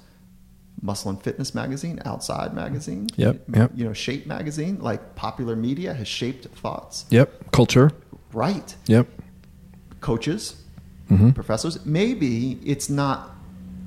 Muscle 0.82 1.11
and 1.11 1.23
Fitness 1.23 1.55
magazine, 1.55 2.01
Outside 2.05 2.55
magazine. 2.55 3.09
Yep, 3.16 3.40
yep. 3.55 3.70
You 3.74 3.85
know, 3.86 3.93
Shape 3.93 4.27
magazine, 4.27 4.78
like 4.81 5.15
popular 5.15 5.57
media 5.57 5.94
has 5.94 6.07
shaped 6.09 6.47
thoughts. 6.59 7.07
Yep. 7.11 7.51
Culture. 7.53 7.93
Right. 8.32 8.74
Yep. 8.86 9.07
Coaches, 10.01 10.62
Mm-hmm. 11.11 11.31
professors. 11.31 11.86
Maybe 11.86 12.59
it's 12.65 12.89
not 12.90 13.31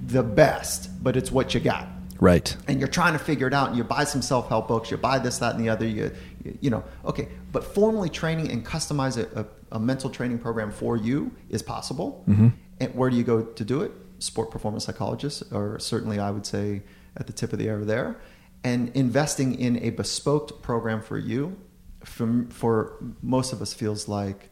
the 0.07 0.23
best, 0.23 0.89
but 1.03 1.17
it's 1.17 1.31
what 1.33 1.53
you 1.53 1.59
got. 1.59 1.85
Right. 2.21 2.53
and 2.67 2.79
you're 2.79 2.87
trying 2.89 3.13
to 3.13 3.19
figure 3.19 3.47
it 3.47 3.53
out 3.53 3.69
and 3.69 3.77
you 3.77 3.83
buy 3.85 4.03
some 4.03 4.21
self-help 4.21 4.67
books 4.67 4.91
you 4.91 4.97
buy 4.97 5.19
this 5.19 5.37
that 5.37 5.55
and 5.55 5.63
the 5.63 5.69
other 5.69 5.87
you 5.87 6.11
you 6.59 6.69
know 6.69 6.83
okay 7.05 7.29
but 7.53 7.63
formally 7.63 8.09
training 8.09 8.51
and 8.51 8.65
customize 8.65 9.15
a, 9.17 9.39
a, 9.39 9.45
a 9.77 9.79
mental 9.79 10.09
training 10.09 10.37
program 10.37 10.69
for 10.69 10.97
you 10.97 11.31
is 11.49 11.61
possible 11.63 12.21
Mm-hmm. 12.27 12.49
and 12.81 12.93
where 12.93 13.09
do 13.09 13.15
you 13.15 13.23
go 13.23 13.43
to 13.43 13.63
do 13.63 13.79
it 13.83 13.93
sport 14.19 14.51
performance 14.51 14.85
psychologists 14.85 15.41
or 15.51 15.79
certainly 15.79 16.19
i 16.19 16.29
would 16.29 16.45
say 16.45 16.81
at 17.17 17.25
the 17.27 17.33
tip 17.33 17.51
of 17.53 17.59
the 17.59 17.67
arrow 17.67 17.83
there 17.85 18.17
and 18.63 18.89
investing 18.95 19.57
in 19.59 19.77
a 19.83 19.89
bespoke 19.91 20.61
program 20.61 21.01
for 21.01 21.17
you 21.17 21.55
from, 22.03 22.47
for 22.49 22.95
most 23.21 23.53
of 23.53 23.61
us 23.61 23.73
feels 23.73 24.07
like 24.07 24.49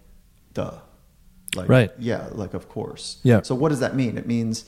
duh 0.53 0.77
like 1.55 1.69
Right. 1.69 1.91
yeah 1.99 2.27
like 2.31 2.53
of 2.53 2.67
course 2.69 3.19
Yeah. 3.23 3.41
so 3.41 3.55
what 3.55 3.69
does 3.69 3.79
that 3.79 3.95
mean? 3.95 4.17
It 4.17 4.27
means 4.27 4.65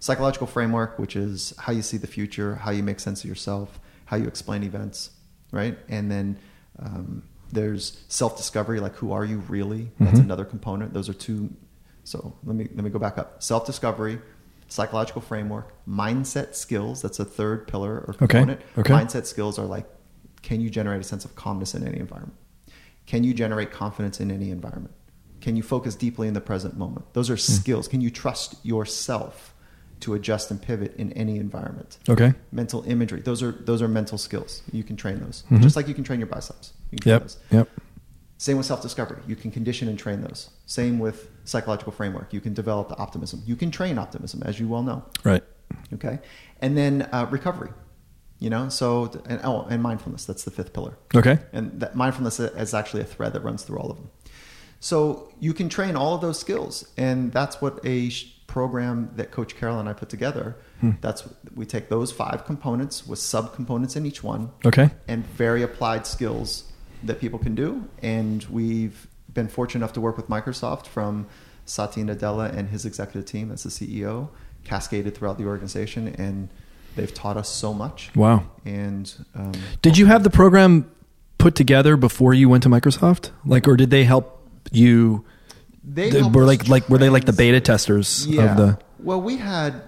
psychological 0.00 0.46
framework, 0.46 0.98
which 0.98 1.16
is 1.16 1.52
how 1.58 1.72
you 1.72 1.82
see 1.82 1.96
the 1.96 2.06
future, 2.06 2.54
how 2.56 2.70
you 2.70 2.82
make 2.82 3.00
sense 3.00 3.24
of 3.24 3.28
yourself, 3.28 3.80
how 4.04 4.16
you 4.16 4.26
explain 4.28 4.62
events, 4.62 5.10
right? 5.52 5.76
And 5.88 6.10
then 6.10 6.38
um, 6.78 7.22
there's 7.52 7.98
self-discovery, 8.08 8.78
like 8.78 8.94
who 8.94 9.10
are 9.12 9.24
you 9.24 9.38
really? 9.48 9.90
That's 9.98 10.20
Mhm. 10.20 10.24
another 10.24 10.44
component. 10.44 10.92
Those 10.94 11.08
are 11.08 11.14
two. 11.14 11.50
So 12.04 12.32
let 12.44 12.54
me 12.56 12.68
let 12.74 12.84
me 12.84 12.90
go 12.90 12.98
back 13.00 13.18
up. 13.18 13.42
Self-discovery, 13.42 14.18
psychological 14.68 15.20
framework, 15.22 15.72
mindset 15.88 16.54
skills. 16.54 17.02
That's 17.02 17.18
a 17.18 17.24
third 17.24 17.66
pillar 17.66 18.04
or 18.06 18.14
component. 18.14 18.60
Okay. 18.78 18.80
okay. 18.80 18.92
Mindset 18.92 19.26
skills 19.26 19.58
are 19.58 19.66
like, 19.66 19.86
can 20.42 20.60
you 20.60 20.70
generate 20.70 21.00
a 21.00 21.04
sense 21.04 21.24
of 21.24 21.34
calmness 21.34 21.74
in 21.74 21.86
any 21.86 21.98
environment? 21.98 22.34
Can 23.06 23.24
you 23.24 23.32
generate 23.34 23.72
confidence 23.72 24.20
in 24.20 24.30
any 24.30 24.50
environment? 24.50 24.94
Can 25.40 25.56
you 25.56 25.62
focus 25.62 25.94
deeply 25.94 26.28
in 26.28 26.34
the 26.34 26.40
present 26.40 26.76
moment? 26.76 27.12
Those 27.14 27.30
are 27.30 27.36
skills. 27.36 27.88
Can 27.88 28.00
you 28.00 28.10
trust 28.10 28.56
yourself 28.64 29.54
to 30.00 30.14
adjust 30.14 30.50
and 30.50 30.60
pivot 30.60 30.94
in 30.96 31.12
any 31.14 31.38
environment? 31.38 31.98
Okay. 32.08 32.34
Mental 32.52 32.82
imagery. 32.86 33.20
Those 33.20 33.42
are 33.42 33.52
those 33.52 33.80
are 33.80 33.88
mental 33.88 34.18
skills. 34.18 34.62
You 34.72 34.84
can 34.84 34.96
train 34.96 35.20
those. 35.20 35.44
Mhm. 35.50 35.62
Just 35.62 35.76
like 35.76 35.88
you 35.88 35.94
can 35.94 36.04
train 36.04 36.20
your 36.20 36.26
biceps. 36.28 36.72
You 36.90 36.98
can 36.98 37.02
train 37.02 37.12
Yep. 37.14 37.22
those. 37.22 37.36
Yep. 37.50 37.68
Same 38.38 38.56
with 38.56 38.66
self-discovery. 38.66 39.20
You 39.26 39.36
can 39.36 39.50
condition 39.50 39.88
and 39.88 39.98
train 39.98 40.22
those. 40.22 40.50
Same 40.64 40.98
with 41.00 41.28
psychological 41.44 41.92
framework. 41.92 42.32
You 42.32 42.40
can 42.40 42.54
develop 42.54 42.92
optimism. 42.98 43.42
You 43.44 43.56
can 43.56 43.70
train 43.70 43.98
optimism, 43.98 44.42
as 44.44 44.58
you 44.60 44.68
well 44.68 44.82
know. 44.82 45.04
Right. 45.24 45.42
Okay, 45.92 46.20
and 46.60 46.76
then 46.76 47.08
uh, 47.12 47.26
recovery. 47.30 47.70
You 48.38 48.50
know, 48.50 48.68
so 48.68 49.10
and 49.26 49.40
oh, 49.42 49.66
and 49.68 49.82
mindfulness. 49.82 50.24
That's 50.24 50.44
the 50.44 50.52
fifth 50.52 50.72
pillar. 50.72 50.96
Okay. 51.14 51.40
And 51.52 51.80
that 51.80 51.96
mindfulness 51.96 52.38
is 52.38 52.72
actually 52.72 53.02
a 53.02 53.04
thread 53.06 53.32
that 53.32 53.42
runs 53.42 53.64
through 53.64 53.78
all 53.78 53.90
of 53.90 53.96
them. 53.96 54.10
So 54.80 55.32
you 55.40 55.52
can 55.52 55.68
train 55.68 55.96
all 55.96 56.14
of 56.14 56.20
those 56.20 56.38
skills, 56.38 56.88
and 56.96 57.32
that's 57.32 57.60
what 57.60 57.80
a 57.84 58.08
sh- 58.10 58.32
program 58.46 59.10
that 59.16 59.32
Coach 59.32 59.56
Carroll 59.56 59.80
and 59.80 59.88
I 59.88 59.92
put 59.92 60.08
together. 60.08 60.56
Hmm. 60.80 60.92
That's 61.00 61.28
we 61.56 61.66
take 61.66 61.88
those 61.88 62.12
five 62.12 62.44
components 62.46 63.04
with 63.04 63.18
subcomponents 63.18 63.96
in 63.96 64.06
each 64.06 64.22
one, 64.22 64.52
Okay. 64.64 64.90
and 65.08 65.26
very 65.26 65.64
applied 65.64 66.06
skills 66.06 66.67
that 67.02 67.20
people 67.20 67.38
can 67.38 67.54
do. 67.54 67.88
And 68.02 68.44
we've 68.44 69.06
been 69.32 69.48
fortunate 69.48 69.80
enough 69.84 69.92
to 69.94 70.00
work 70.00 70.16
with 70.16 70.28
Microsoft 70.28 70.86
from 70.86 71.26
Satya 71.64 72.04
Nadella 72.04 72.54
and 72.54 72.68
his 72.70 72.84
executive 72.84 73.24
team, 73.26 73.50
as 73.52 73.62
the 73.62 73.68
CEO, 73.70 74.28
cascaded 74.64 75.14
throughout 75.16 75.38
the 75.38 75.44
organization, 75.44 76.08
and 76.08 76.48
they've 76.96 77.12
taught 77.12 77.36
us 77.36 77.48
so 77.48 77.72
much. 77.74 78.10
Wow. 78.14 78.44
And 78.64 79.12
um, 79.34 79.52
Did 79.82 79.98
you 79.98 80.06
have 80.06 80.24
the 80.24 80.30
program 80.30 80.90
put 81.38 81.54
together 81.54 81.96
before 81.96 82.34
you 82.34 82.48
went 82.48 82.62
to 82.64 82.68
Microsoft? 82.68 83.30
Like, 83.44 83.68
or 83.68 83.76
did 83.76 83.90
they 83.90 84.04
help 84.04 84.48
you? 84.72 85.24
they 85.84 86.10
They 86.10 86.22
were 86.22 86.44
like 86.44 86.68
like 86.68 86.88
were 86.88 86.98
they 86.98 87.08
like 87.08 87.24
the 87.24 87.32
beta 87.32 87.60
testers 87.60 88.26
Yeah. 88.26 88.50
of 88.50 88.56
the? 88.56 88.78
Well, 88.98 89.20
we 89.22 89.36
had. 89.36 89.82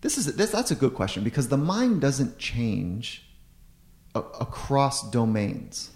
This 0.00 0.16
is 0.18 0.36
this, 0.36 0.50
that's 0.50 0.70
a 0.70 0.74
good 0.76 0.94
question 0.94 1.24
because 1.24 1.48
the 1.48 1.56
mind 1.56 2.00
doesn't 2.00 2.38
change 2.38 3.24
a, 4.14 4.20
across 4.20 5.08
domains. 5.10 5.90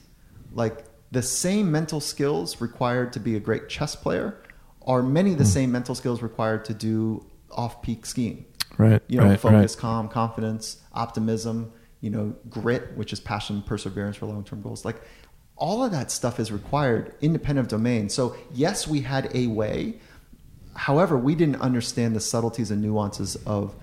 Like 0.55 0.85
the 1.11 1.23
same 1.23 1.71
mental 1.71 2.01
skills 2.01 2.61
required 2.61 3.13
to 3.15 3.21
be 3.21 3.37
a 3.37 3.41
great 3.41 3.69
chess 3.69 3.95
player 3.95 4.43
are 4.87 5.03
many 5.03 5.33
of 5.33 5.39
the 5.39 5.45
hmm. 5.45 5.51
same 5.51 5.73
mental 5.73 5.95
skills 5.95 6.23
required 6.23 6.65
to 6.67 6.75
do 6.75 7.25
off-peak 7.51 8.07
skiing. 8.07 8.45
Right. 8.79 9.03
You 9.07 9.21
know, 9.21 9.27
right. 9.27 9.41
focus, 9.41 9.75
Right. 9.75 9.81
calm, 9.81 10.09
confidence, 10.09 10.79
optimism. 10.93 11.73
You 12.01 12.11
know, 12.11 12.35
grit, 12.49 12.97
which 12.97 13.13
is 13.13 13.21
passion, 13.21 13.63
perseverance 13.63 14.17
for 14.17 14.27
long-term 14.27 14.61
goals. 14.61 14.85
Like 14.85 15.01
all 15.57 15.85
of 15.85 15.93
that 15.93 16.11
stuff 16.11 16.41
is 16.41 16.51
required 16.51 17.15
independent 17.21 17.67
of 17.67 17.71
domain. 17.71 18.09
So 18.09 18.35
yes, 18.53 18.89
we 18.89 19.03
had 19.03 19.31
a 19.35 19.47
way. 19.47 20.01
However, 20.75 21.17
we 21.17 21.37
didn't 21.37 21.61
understand 21.61 22.17
the 22.17 22.21
subtleties 22.21 22.73
and 22.73 22.83
nuances 22.83 23.37
of 23.47 23.77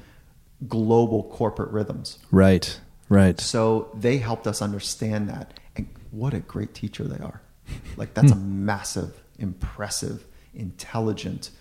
global 0.67 1.23
corporate 1.23 1.71
rhythms. 1.71 2.19
Right. 2.31 2.77
Right. 3.07 3.39
So 3.39 3.89
they 3.93 4.17
helped 4.17 4.47
us 4.47 4.61
understand 4.61 5.29
that. 5.29 5.58
What 6.11 6.33
a 6.33 6.39
great 6.39 6.73
teacher 6.73 7.03
they 7.03 7.23
are. 7.23 7.41
Like 7.97 8.13
that's 8.13 8.31
a 8.31 8.35
Hmm. 8.35 8.65
massive, 8.65 9.23
impressive, 9.37 10.25
intelligent 10.53 11.51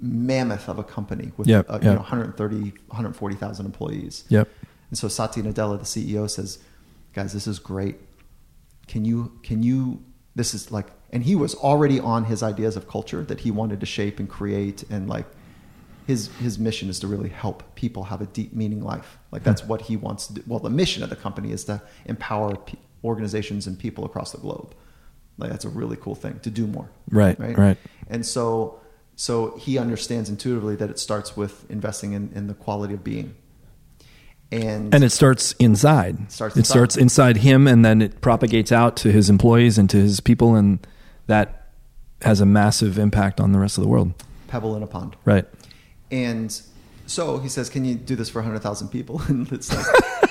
mammoth 0.00 0.68
of 0.68 0.78
a 0.78 0.84
company 0.84 1.32
with 1.36 1.48
Yep, 1.48 1.66
uh, 1.68 1.78
you 1.82 1.88
know 1.90 1.96
130 1.98 2.72
140,000 2.88 3.66
employees. 3.66 4.24
Yep. 4.28 4.48
And 4.90 4.98
so 4.98 5.08
Satya 5.08 5.42
Nadella, 5.42 5.78
the 5.78 5.84
CEO, 5.84 6.26
says, 6.30 6.58
"Guys, 7.12 7.32
this 7.32 7.46
is 7.46 7.58
great. 7.58 7.96
can 8.86 9.04
you 9.04 9.32
can 9.42 9.62
you 9.62 10.02
this 10.34 10.54
is 10.54 10.72
like 10.72 10.86
and 11.12 11.22
he 11.24 11.34
was 11.36 11.54
already 11.56 12.00
on 12.00 12.24
his 12.24 12.42
ideas 12.42 12.74
of 12.74 12.88
culture 12.88 13.22
that 13.22 13.40
he 13.40 13.50
wanted 13.50 13.80
to 13.80 13.84
shape 13.86 14.18
and 14.18 14.30
create 14.30 14.82
and 14.88 15.10
like 15.10 15.26
his 16.06 16.28
his 16.38 16.58
mission 16.58 16.88
is 16.88 16.98
to 16.98 17.06
really 17.06 17.28
help 17.28 17.62
people 17.74 18.04
have 18.04 18.22
a 18.22 18.26
deep 18.38 18.54
meaning 18.54 18.82
life 18.82 19.18
like 19.30 19.42
that's 19.44 19.62
what 19.62 19.82
he 19.82 19.94
wants 19.94 20.26
to 20.26 20.32
do 20.34 20.42
well 20.46 20.58
the 20.58 20.70
mission 20.70 21.02
of 21.02 21.10
the 21.10 21.16
company 21.16 21.52
is 21.52 21.64
to 21.64 21.82
empower 22.06 22.56
pe- 22.56 22.78
organizations 23.04 23.66
and 23.66 23.78
people 23.78 24.04
across 24.04 24.32
the 24.32 24.38
globe 24.38 24.74
like 25.38 25.50
that's 25.50 25.64
a 25.64 25.68
really 25.68 25.96
cool 25.96 26.14
thing 26.14 26.38
to 26.40 26.50
do 26.50 26.66
more 26.66 26.88
Right, 27.10 27.38
right. 27.38 27.78
and 28.08 28.24
so 28.26 28.80
so 29.16 29.56
he 29.56 29.78
understands 29.78 30.28
intuitively 30.30 30.76
that 30.76 30.90
it 30.90 30.98
starts 30.98 31.36
with 31.36 31.68
investing 31.70 32.12
in, 32.12 32.30
in 32.34 32.46
the 32.46 32.54
quality 32.54 32.94
of 32.94 33.02
being 33.04 33.34
and 34.50 34.94
And 34.94 35.04
it 35.04 35.10
starts 35.10 35.52
inside. 35.58 36.32
Starts 36.32 36.56
it 36.56 36.60
inside. 36.60 36.72
starts 36.72 36.96
inside 36.96 37.36
him, 37.38 37.66
and 37.68 37.84
then 37.84 38.00
it 38.00 38.22
propagates 38.22 38.72
out 38.72 38.96
to 38.96 39.12
his 39.12 39.28
employees 39.28 39.76
and 39.76 39.90
to 39.90 39.98
his 39.98 40.20
people, 40.20 40.54
and 40.54 40.78
that 41.26 41.68
has 42.22 42.40
a 42.40 42.46
massive 42.46 42.98
impact 42.98 43.40
on 43.40 43.52
the 43.52 43.58
rest 43.58 43.76
of 43.76 43.82
the 43.84 43.88
world. 43.88 44.14
pebble 44.46 44.74
in 44.74 44.82
a 44.82 44.86
pond 44.86 45.16
Right. 45.26 45.44
And 46.10 46.58
so 47.06 47.36
he 47.40 47.48
says, 47.50 47.68
"Can 47.68 47.84
you 47.84 47.94
do 47.94 48.16
this 48.16 48.30
for 48.30 48.40
hundred 48.40 48.60
thousand 48.60 48.88
people?" 48.88 49.20
And 49.28 49.52
it's 49.52 49.70
like, 49.70 50.27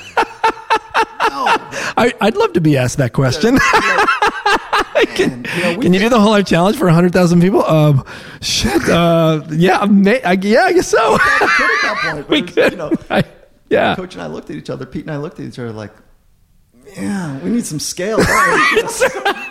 I, 1.98 2.14
I'd 2.22 2.36
love 2.38 2.54
to 2.54 2.62
be 2.62 2.78
asked 2.78 2.98
that 2.98 3.14
question. 3.14 3.56
man, 5.28 5.46
you 5.56 5.62
know, 5.64 5.80
Can 5.82 5.94
you 5.94 6.00
do 6.00 6.10
the 6.10 6.20
whole 6.20 6.32
life 6.32 6.46
challenge 6.46 6.78
for 6.78 6.86
100,000 6.86 7.42
people? 7.42 7.66
Um, 7.66 8.06
shit. 8.42 8.88
Uh, 8.88 9.44
yeah, 9.50 9.84
may, 9.86 10.22
I, 10.24 10.34
yeah, 10.34 10.62
I 10.64 10.74
guess 10.74 10.88
so. 10.88 11.18
could 11.18 11.22
at 11.22 11.82
that 11.82 11.98
point. 12.14 12.30
we 12.30 12.42
could. 12.44 12.72
You 12.74 12.78
know, 12.78 12.92
I- 13.10 13.24
yeah. 13.70 13.96
Coach 13.96 14.14
and 14.14 14.24
I 14.24 14.28
looked 14.28 14.50
at 14.50 14.56
each 14.56 14.70
other. 14.70 14.86
Pete 14.86 15.04
and 15.06 15.12
I 15.12 15.18
looked 15.18 15.40
at 15.40 15.46
each 15.46 15.60
other 15.60 15.74
like, 15.74 15.92
"Yeah, 16.96 17.38
we 17.40 17.50
need 17.50 17.66
some 17.66 17.80
scale." 17.82 18.18
we?" 18.18 18.24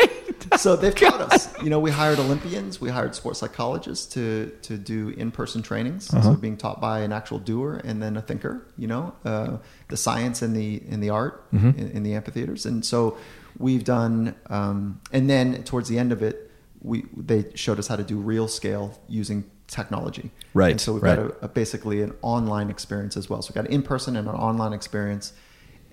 So 0.59 0.77
they've 0.77 0.95
taught 0.95 1.21
us. 1.33 1.49
You 1.63 1.71
know, 1.71 1.79
we 1.81 1.91
hired 1.91 2.19
Olympians, 2.19 2.81
we 2.81 2.91
hired 2.91 3.15
sports 3.15 3.39
psychologists 3.41 4.07
to 4.15 4.53
to 4.63 4.77
do 4.77 5.11
in 5.11 5.31
person 5.31 5.63
trainings. 5.63 6.13
Uh-huh. 6.13 6.23
So 6.23 6.35
being 6.35 6.57
taught 6.57 6.81
by 6.81 7.01
an 7.01 7.13
actual 7.13 7.39
doer 7.39 7.81
and 7.85 8.03
then 8.03 8.17
a 8.17 8.23
thinker. 8.23 8.67
You 8.77 8.87
know, 8.89 9.15
uh, 9.25 9.59
the 9.89 9.97
science 9.97 10.43
and 10.43 10.55
the 10.57 10.83
in 10.89 11.01
the 11.01 11.11
art 11.11 11.51
Mm-hmm. 11.53 11.79
in, 11.79 11.91
in 11.91 12.03
the 12.03 12.15
amphitheaters. 12.15 12.67
And 12.67 12.85
so 12.85 13.17
we've 13.59 13.85
done. 13.85 14.35
Um, 14.51 15.01
and 15.13 15.29
then 15.31 15.63
towards 15.65 15.89
the 15.89 15.99
end 15.99 16.13
of 16.13 16.23
it, 16.23 16.51
we 16.83 17.05
they 17.17 17.45
showed 17.55 17.79
us 17.79 17.87
how 17.89 17.97
to 17.97 18.03
do 18.05 18.17
real 18.19 18.49
scale 18.49 18.99
using 19.09 19.45
technology. 19.69 20.31
Right, 20.55 20.71
And 20.71 20.81
so 20.81 20.93
we've 20.95 21.03
right. 21.03 21.17
got 21.17 21.27
a, 21.43 21.45
a 21.47 21.49
basically 21.49 22.01
an 22.03 22.15
online 22.23 22.71
experience 22.71 23.17
as 23.17 23.29
well. 23.29 23.43
So 23.43 23.51
we've 23.51 23.57
got 23.57 23.67
an 23.67 23.73
in 23.73 23.83
person 23.83 24.15
and 24.17 24.29
an 24.29 24.35
online 24.35 24.73
experience. 24.73 25.33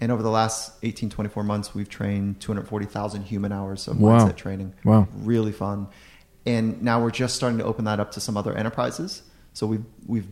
And 0.04 0.12
over 0.12 0.22
the 0.22 0.30
last 0.30 0.74
18, 0.84 1.10
24 1.10 1.44
months, 1.46 1.74
we've 1.74 1.88
trained 1.88 2.42
240,000 2.42 3.22
human 3.24 3.54
hours 3.54 3.88
of 3.88 3.98
Wow. 4.02 4.20
mindset 4.20 4.36
training. 4.36 4.74
Wow. 4.84 5.08
Really 5.16 5.54
fun. 5.54 5.88
And 6.46 6.82
now 6.84 7.02
we're 7.02 7.10
just 7.10 7.38
starting 7.38 7.58
to 7.60 7.64
open 7.64 7.86
that 7.86 8.02
up 8.02 8.12
to 8.12 8.20
some 8.20 8.36
other 8.36 8.54
enterprises. 8.54 9.22
So 9.54 9.66
we've, 9.66 9.86
we've 10.06 10.28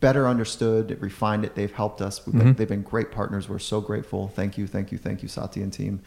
better 0.00 0.28
understood, 0.28 0.98
refined 1.00 1.46
it. 1.46 1.54
They've 1.54 1.72
helped 1.72 2.02
us. 2.02 2.26
We've 2.26 2.34
been, 2.36 2.48
Mm-hmm. 2.48 2.52
they've 2.58 2.68
been 2.68 2.82
great 2.82 3.12
partners. 3.12 3.48
We're 3.48 3.60
so 3.60 3.80
grateful. 3.80 4.28
Thank 4.28 4.58
you, 4.58 4.66
thank 4.66 4.92
you, 4.92 4.98
thank 4.98 5.22
you, 5.22 5.28
Satya 5.28 5.62
and 5.62 5.72
team. 5.72 6.02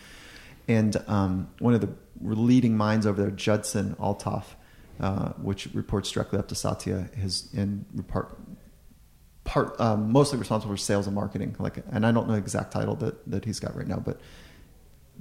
And 0.67 0.95
um, 1.07 1.49
one 1.57 1.73
of 1.73 1.81
the 1.81 1.89
leading 2.21 2.77
minds 2.77 3.07
over 3.07 3.19
there, 3.19 3.31
Judson 3.31 3.95
Althoff, 3.99 4.45
uh, 4.99 5.29
which 5.41 5.69
reports 5.73 6.11
directly 6.11 6.37
up 6.37 6.49
to 6.49 6.55
Satya, 6.55 7.09
has 7.19 7.49
in 7.51 7.83
report, 7.95 8.37
part 9.47 9.79
um, 9.81 10.11
mostly 10.11 10.37
responsible 10.37 10.73
for 10.75 10.77
sales 10.77 11.07
and 11.07 11.15
marketing. 11.15 11.55
Like, 11.57 11.77
and 11.91 12.05
I 12.05 12.11
don't 12.11 12.27
know 12.27 12.33
the 12.33 12.39
exact 12.39 12.71
title 12.71 12.95
that 12.97 13.15
that 13.31 13.45
he's 13.45 13.59
got 13.59 13.75
right 13.75 13.87
now, 13.87 13.97
but 13.97 14.19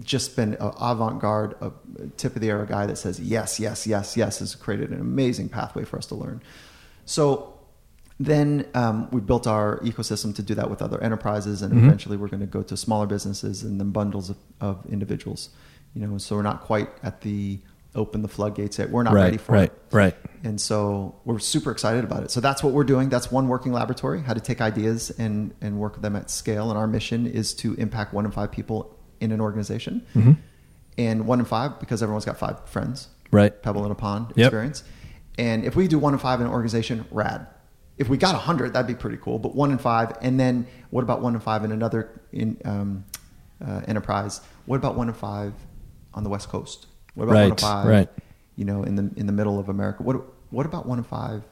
just 0.00 0.36
been 0.36 0.58
a 0.60 0.68
avant-garde, 0.78 1.54
a 1.62 1.72
tip 2.18 2.34
of 2.36 2.42
the 2.42 2.50
arrow 2.50 2.66
guy 2.66 2.84
that 2.84 2.96
says 2.98 3.18
yes, 3.18 3.58
yes, 3.58 3.86
yes, 3.86 4.14
yes 4.16 4.40
has 4.40 4.54
created 4.54 4.90
an 4.90 5.00
amazing 5.00 5.48
pathway 5.48 5.84
for 5.84 5.96
us 5.96 6.04
to 6.06 6.14
learn. 6.14 6.42
So 7.06 7.54
then 8.20 8.66
um, 8.74 9.08
we 9.10 9.20
built 9.20 9.46
our 9.46 9.78
ecosystem 9.80 10.34
to 10.36 10.42
do 10.42 10.54
that 10.54 10.68
with 10.68 10.82
other 10.82 11.02
enterprises, 11.02 11.62
and 11.62 11.72
Mhm. 11.72 11.84
eventually 11.86 12.16
we're 12.18 12.28
going 12.28 12.40
to 12.40 12.46
go 12.46 12.62
to 12.62 12.76
smaller 12.76 13.06
businesses 13.06 13.62
and 13.62 13.80
then 13.80 13.90
bundles 13.90 14.28
of, 14.30 14.36
of 14.60 14.84
individuals. 14.86 15.48
You 15.94 16.06
know, 16.06 16.18
so 16.18 16.36
we're 16.36 16.42
not 16.42 16.60
quite 16.60 16.90
at 17.02 17.22
the 17.22 17.60
open 17.96 18.22
the 18.22 18.28
floodgates 18.28 18.78
yet. 18.78 18.90
We're 18.90 19.02
not 19.02 19.14
right, 19.14 19.22
ready 19.24 19.36
for 19.38 19.52
right, 19.52 19.64
it. 19.64 19.82
right. 19.90 20.04
Right. 20.04 20.16
And 20.44 20.60
so 20.60 21.16
we're 21.24 21.38
super 21.40 21.72
excited 21.72 22.04
about 22.04 22.22
it. 22.22 22.30
So 22.30 22.40
that's 22.40 22.62
what 22.62 22.72
we're 22.72 22.84
doing. 22.84 23.08
That's 23.08 23.32
one 23.32 23.48
working 23.48 23.72
laboratory, 23.72 24.20
how 24.22 24.34
to 24.34 24.40
take 24.40 24.60
ideas 24.60 25.10
and, 25.10 25.52
and 25.60 25.78
work 25.78 26.00
them 26.02 26.14
at 26.14 26.30
scale. 26.30 26.70
And 26.70 26.78
our 26.78 26.86
mission 26.86 27.26
is 27.26 27.52
to 27.54 27.74
impact 27.74 28.12
one 28.14 28.24
in 28.24 28.30
five 28.30 28.52
people 28.52 28.96
in 29.20 29.32
an 29.32 29.40
organization. 29.40 30.06
Mm-hmm. 30.14 30.32
And 30.98 31.26
one 31.26 31.40
in 31.40 31.46
five, 31.46 31.80
because 31.80 32.02
everyone's 32.02 32.24
got 32.24 32.38
five 32.38 32.68
friends, 32.68 33.08
Right. 33.32 33.60
pebble 33.62 33.84
in 33.84 33.90
a 33.90 33.94
pond 33.96 34.32
Yep. 34.36 34.46
experience. 34.46 34.84
And 35.38 35.64
if 35.64 35.74
we 35.74 35.88
do 35.88 35.98
one 35.98 36.12
in 36.12 36.18
five 36.18 36.40
in 36.40 36.46
an 36.46 36.52
organization, 36.52 37.06
rad. 37.10 37.46
If 37.98 38.08
we 38.08 38.16
got 38.18 38.34
a 38.34 38.38
hundred, 38.38 38.74
that'd 38.74 38.86
be 38.86 38.94
pretty 38.94 39.16
cool. 39.16 39.38
But 39.38 39.54
one 39.54 39.72
in 39.72 39.78
five, 39.78 40.12
and 40.22 40.38
then 40.38 40.66
what 40.90 41.02
about 41.02 41.22
one 41.22 41.34
in 41.34 41.40
five 41.40 41.64
in 41.64 41.72
another 41.72 42.20
in, 42.32 42.58
um, 42.64 43.04
uh, 43.66 43.80
enterprise? 43.88 44.40
What 44.66 44.76
about 44.76 44.96
one 44.96 45.08
in 45.08 45.14
five 45.14 45.54
on 46.14 46.22
the 46.24 46.30
West 46.30 46.48
Coast? 46.50 46.86
What 47.16 47.24
about 47.24 47.34
one 47.34 47.42
in 47.44 47.50
Right, 47.50 47.60
five? 47.60 47.86
right. 47.86 48.08
You 48.56 48.64
know, 48.64 48.84
in 48.84 48.94
the 48.94 49.10
in 49.16 49.26
the 49.26 49.32
middle 49.32 49.58
of 49.58 49.68
America. 49.68 50.02
What 50.02 50.16
what 50.50 50.66
about 50.66 50.86
one 50.86 50.98
in 50.98 51.04
five 51.04 51.42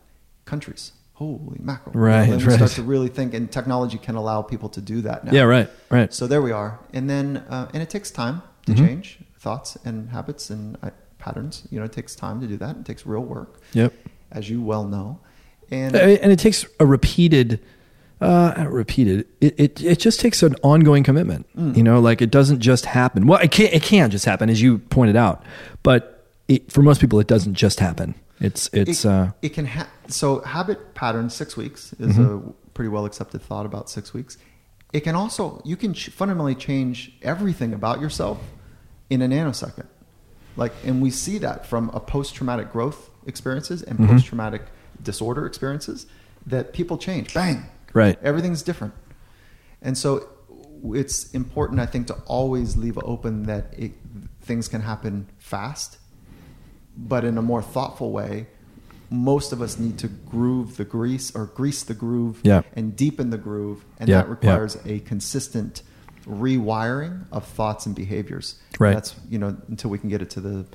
countries? 0.45 0.93
Holy 1.15 1.59
mackerel! 1.61 1.95
Right, 1.95 2.28
then 2.28 2.39
we 2.39 2.45
right. 2.45 2.57
start 2.57 2.70
to 2.73 2.82
really 2.82 3.09
think, 3.09 3.35
and 3.35 3.51
technology 3.51 3.99
can 3.99 4.15
allow 4.16 4.43
people 4.43 4.69
to 4.70 4.81
do 4.81 5.01
that 5.03 5.24
now. 5.24 5.32
Yeah, 5.32 5.43
right, 5.43 5.69
right. 5.91 6.12
So 6.12 6.27
there 6.27 6.43
we 6.43 6.51
are, 6.53 6.78
and 6.93 7.09
then 7.09 7.39
uh, 7.49 7.69
and 7.73 7.82
it 7.82 7.89
takes 7.91 8.11
time 8.11 8.43
to 8.66 8.73
Mhm. 8.73 8.77
change 8.78 9.19
thoughts 9.39 9.77
and 9.85 10.11
habits 10.11 10.51
and 10.51 10.77
uh, 10.82 10.91
patterns. 11.19 11.66
You 11.70 11.78
know, 11.78 11.85
it 11.85 11.93
takes 11.93 12.15
time 12.16 12.41
to 12.41 12.47
do 12.47 12.57
that. 12.57 12.77
It 12.77 12.85
takes 12.85 13.07
real 13.07 13.23
work, 13.23 13.61
Yep. 13.74 13.93
as 14.32 14.51
you 14.51 14.61
well 14.62 14.85
know. 14.85 15.20
And 15.70 15.95
and 15.97 16.31
it 16.32 16.39
takes 16.39 16.66
a 16.81 16.86
repeated 16.86 17.61
uh 18.20 18.66
repeated 18.70 19.27
it, 19.41 19.55
it 19.59 19.82
it 19.82 19.99
just 19.99 20.20
takes 20.20 20.43
an 20.43 20.55
ongoing 20.62 21.03
commitment 21.03 21.47
Mm. 21.57 21.77
you 21.77 21.82
know 21.82 22.01
like 22.01 22.23
it 22.23 22.31
doesn't 22.31 22.61
just 22.61 22.86
happen 22.86 23.27
well 23.27 23.41
it 23.41 23.51
can't 23.51 23.73
it 23.73 23.82
can 23.82 24.11
just 24.11 24.24
happen 24.24 24.49
as 24.49 24.62
you 24.62 24.78
pointed 24.78 25.16
out 25.16 25.43
but 25.82 26.27
it, 26.49 26.70
for 26.70 26.82
most 26.82 27.01
people 27.01 27.19
it 27.20 27.27
doesn't 27.27 27.55
just 27.55 27.81
happen 27.81 28.15
it's 28.41 28.70
it's 28.73 29.05
it, 29.05 29.09
uh 29.09 29.31
it 29.43 29.49
can 29.51 29.66
ha- 29.66 29.89
so 30.09 30.41
habit 30.43 30.95
pattern 30.95 31.28
six 31.31 31.57
weeks 31.57 31.93
is 31.95 32.16
Mm-hmm. 32.16 32.49
a 32.49 32.53
pretty 32.74 32.89
well 32.89 33.05
accepted 33.05 33.41
thought 33.41 33.66
about 33.66 33.89
six 33.89 34.12
weeks. 34.12 34.36
It 34.93 35.01
can 35.01 35.15
also 35.15 35.61
you 35.65 35.77
can 35.77 35.95
ch- 35.95 36.09
fundamentally 36.11 36.55
change 36.57 37.12
everything 37.23 37.73
about 37.73 38.01
yourself 38.01 38.39
in 39.11 39.23
a 39.23 39.28
nanosecond. 39.28 39.86
Like, 40.57 40.73
and 40.85 41.01
we 41.03 41.11
see 41.11 41.39
that 41.39 41.66
from 41.66 41.91
a 41.95 42.01
post 42.01 42.35
traumatic 42.35 42.73
growth 42.73 43.11
experiences 43.27 43.82
and 43.82 43.99
Mhm. 43.99 44.09
post 44.09 44.27
traumatic 44.27 44.62
disorder 45.03 45.47
experiences 45.47 46.07
that 46.47 46.73
people 46.73 46.99
change. 46.99 47.32
Bang, 47.32 47.66
right 47.95 48.19
everything's 48.23 48.62
different 48.62 48.93
and 49.81 49.97
so 49.97 50.29
it's 50.93 51.31
important 51.33 51.81
i 51.81 51.87
think 51.87 52.07
to 52.07 52.15
always 52.27 52.77
leave 52.77 52.99
open 53.03 53.45
that 53.45 53.73
it, 53.79 53.93
things 54.43 54.69
can 54.69 54.83
happen 54.83 55.27
fast 55.39 55.97
but 56.97 57.25
in 57.25 57.39
a 57.39 57.43
more 57.43 57.62
thoughtful 57.62 58.12
way 58.12 58.47
most 59.11 59.53
of 59.53 59.62
us 59.62 59.79
need 59.79 59.99
to 59.99 60.09
groove 60.09 60.77
the 60.77 60.85
grease 60.85 61.35
or 61.37 61.47
grease 61.47 61.83
the 61.85 61.95
groove 61.95 62.41
Yeah. 62.43 62.62
and 62.75 62.97
deepen 62.97 63.31
the 63.31 63.39
groove 63.39 63.85
and 63.99 64.09
Yeah, 64.09 64.19
that 64.23 64.29
requires 64.29 64.77
a 64.85 64.99
consistent 65.01 65.83
rewiring 66.27 67.27
of 67.31 67.45
thoughts 67.47 67.87
and 67.87 67.95
behaviors 67.95 68.57
Right. 68.81 68.95
that's 68.95 69.15
you 69.29 69.39
know 69.39 69.57
until 69.69 69.91
we 69.91 69.99
can 69.99 70.09
get 70.09 70.21
it 70.23 70.31
to 70.31 70.41
the 70.41 70.66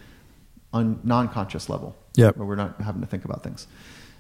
un- 0.74 1.00
non-conscious 1.04 1.70
level 1.70 1.96
Yep. 2.16 2.38
where 2.38 2.48
we're 2.48 2.56
not 2.56 2.80
having 2.82 3.02
to 3.02 3.08
think 3.08 3.26
about 3.26 3.44
things 3.44 3.68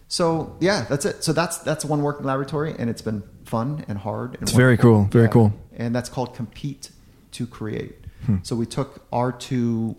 so 0.09 0.55
yeah, 0.59 0.85
that's 0.89 1.05
it. 1.05 1.23
So 1.23 1.31
that's 1.33 1.59
that's 1.59 1.85
one 1.85 2.01
working 2.01 2.25
laboratory, 2.25 2.75
and 2.77 2.89
it's 2.89 3.01
been 3.01 3.23
fun 3.45 3.85
and 3.87 3.97
hard. 3.97 4.33
And 4.33 4.41
It's 4.43 4.51
very 4.51 4.75
cool, 4.77 5.05
very 5.11 5.25
Yeah. 5.25 5.31
cool. 5.31 5.53
And 5.77 5.95
that's 5.95 6.09
called 6.09 6.33
compete 6.35 6.89
to 7.31 7.47
create. 7.47 7.95
Hmm. 8.25 8.37
So 8.43 8.55
we 8.57 8.65
took 8.65 9.05
our 9.13 9.31
two, 9.31 9.95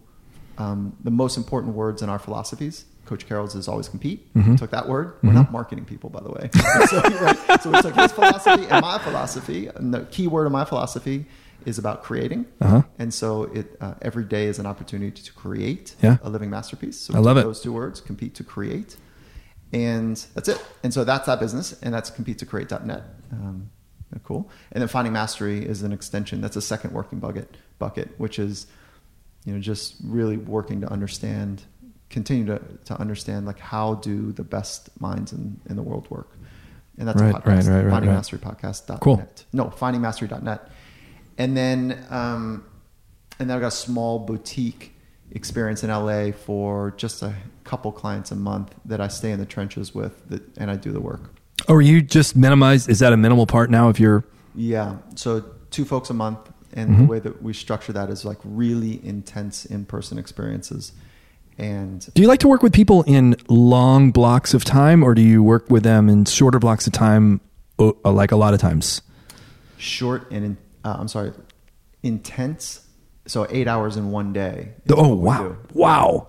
um, 0.59 0.93
the 1.03 1.11
most 1.11 1.37
important 1.39 1.75
words 1.75 2.03
in 2.03 2.09
our 2.11 2.19
philosophies. 2.19 2.85
Coach 3.07 3.27
Carroll's 3.27 3.55
is 3.57 3.67
always 3.67 3.89
compete. 3.89 4.33
Mhm. 4.35 4.57
Took 4.59 4.71
that 4.73 4.89
word. 4.89 5.15
We're 5.23 5.31
Mhm. 5.31 5.35
not 5.35 5.53
marketing 5.53 5.85
people, 5.85 6.11
by 6.11 6.21
the 6.21 6.31
way. 6.31 6.51
so, 6.91 7.01
right, 7.01 7.61
so 7.63 7.71
we 7.73 7.81
took 7.83 7.95
his 7.97 8.13
philosophy 8.13 8.67
and 8.69 8.83
my 8.83 8.99
philosophy. 8.99 9.69
And 9.75 9.93
the 9.95 10.01
key 10.13 10.27
word 10.29 10.47
of 10.47 10.53
my 10.53 10.65
philosophy 10.65 11.27
is 11.65 11.77
about 11.79 12.03
creating. 12.05 12.47
Uh-huh. 12.61 12.83
And 12.99 13.13
so 13.13 13.45
it 13.55 13.77
uh, 13.81 13.95
every 14.03 14.25
day 14.25 14.47
is 14.47 14.59
an 14.61 14.67
opportunity 14.67 15.23
to 15.23 15.33
create 15.33 15.95
Yeah. 16.03 16.19
a 16.23 16.31
living 16.31 16.51
masterpiece. 16.51 16.99
So 17.01 17.15
I 17.15 17.19
love 17.19 17.37
it. 17.37 17.43
Those 17.45 17.61
two 17.61 17.73
words, 17.73 18.01
compete 18.01 18.35
to 18.37 18.45
create 18.45 18.97
and 19.73 20.17
that's 20.35 20.49
it. 20.49 20.63
And 20.83 20.93
so 20.93 21.05
that's 21.05 21.27
that 21.27 21.41
business, 21.41 21.81
and 21.83 21.95
that's 21.95 22.11
compete2create.net. 22.11 23.03
Um, 23.33 23.71
cool. 24.25 24.51
And 24.73 24.81
then 24.83 24.89
finding 24.89 25.13
mastery 25.13 25.65
is 25.65 25.83
an 25.83 25.93
extension. 25.93 26.41
That's 26.41 26.57
a 26.57 26.63
second 26.63 26.93
working 26.93 27.19
bucket 27.21 27.57
bucket, 27.79 28.11
which 28.19 28.39
is 28.39 28.67
you 29.45 29.55
know 29.55 29.61
just 29.61 29.95
really 30.05 30.37
working 30.37 30.81
to 30.81 30.89
understand, 30.91 31.63
continue 32.11 32.47
to 32.47 32.61
to 32.87 33.01
understand 33.01 33.47
like 33.47 33.59
how 33.61 33.95
do 33.95 34.33
the 34.33 34.45
best 34.45 34.91
minds 35.01 35.33
in, 35.33 35.61
in 35.69 35.77
the 35.77 35.83
world 35.83 36.11
work. 36.11 36.29
And 36.99 37.09
that's 37.09 37.23
Right, 37.23 37.35
a 37.35 37.39
podcast, 37.39 37.45
right, 37.45 37.67
right, 37.69 37.83
right, 37.85 37.91
finding 37.91 38.11
right. 38.11 38.17
mastery 38.17 38.41
podcast.net. 38.41 39.01
Cool. 39.01 39.25
No, 39.55 39.67
findingmastery.net. 39.67 40.71
And 41.39 41.57
then 41.57 42.05
um, 42.11 42.65
and 43.39 43.49
then 43.49 43.57
I 43.57 43.61
got 43.61 43.69
a 43.69 43.71
small 43.71 44.19
boutique 44.19 44.95
experience 45.33 45.83
in 45.85 45.91
LA 45.91 46.33
for 46.33 46.93
just 46.97 47.23
a 47.23 47.35
couple 47.65 47.93
clients 47.93 48.31
a 48.31 48.37
month 48.37 48.75
that 48.85 49.01
I 49.01 49.09
stay 49.09 49.31
in 49.31 49.39
the 49.39 49.47
trenches 49.47 49.95
with, 49.95 50.29
that, 50.29 50.43
and 50.59 50.71
I 50.71 50.77
do 50.77 50.91
the 50.93 51.01
work. 51.01 51.21
Are 51.69 51.81
you 51.81 52.03
just 52.03 52.35
minimize? 52.37 52.89
Is 52.89 52.99
that 53.01 53.13
a 53.13 53.17
minimal 53.17 53.47
part 53.47 53.71
now 53.71 53.89
of 53.89 53.99
your? 53.99 54.25
Yeah, 54.55 54.97
so 55.15 55.45
two 55.71 55.85
folks 55.85 56.11
a 56.11 56.15
month, 56.15 56.39
and 56.73 56.91
Mm-hmm. 56.91 57.01
the 57.03 57.07
way 57.07 57.19
that 57.21 57.43
we 57.43 57.53
structure 57.53 57.93
that 57.93 58.11
is 58.11 58.25
like 58.25 58.39
really 58.45 59.05
intense 59.07 59.65
in-person 59.67 60.19
experiences, 60.19 60.93
and 61.59 62.09
Do 62.15 62.23
you 62.23 62.29
like 62.29 62.41
to 62.41 62.49
work 62.49 62.63
with 62.63 62.73
people 62.73 63.03
in 63.03 63.37
long 63.49 64.11
blocks 64.11 64.55
of 64.55 64.65
time, 64.65 65.03
or 65.05 65.15
do 65.15 65.21
you 65.23 65.43
work 65.43 65.69
with 65.71 65.83
them 65.83 66.09
in 66.09 66.25
shorter 66.25 66.59
blocks 66.59 66.87
of 66.87 66.93
time, 66.93 67.41
uh, 67.79 67.93
like 68.05 68.33
a 68.33 68.37
lot 68.37 68.55
of 68.55 68.61
times? 68.61 69.03
short 69.77 70.31
and 70.31 70.45
in, 70.45 70.57
uh, 70.85 70.97
I'm 70.99 71.09
sorry, 71.09 71.33
intense. 72.03 72.87
So 73.27 73.47
eight 73.51 73.69
hours 73.69 73.97
in 73.97 74.11
one 74.11 74.33
day. 74.33 74.73
Oh 74.91 75.15
wow, 75.15 75.57
wow, 75.73 76.29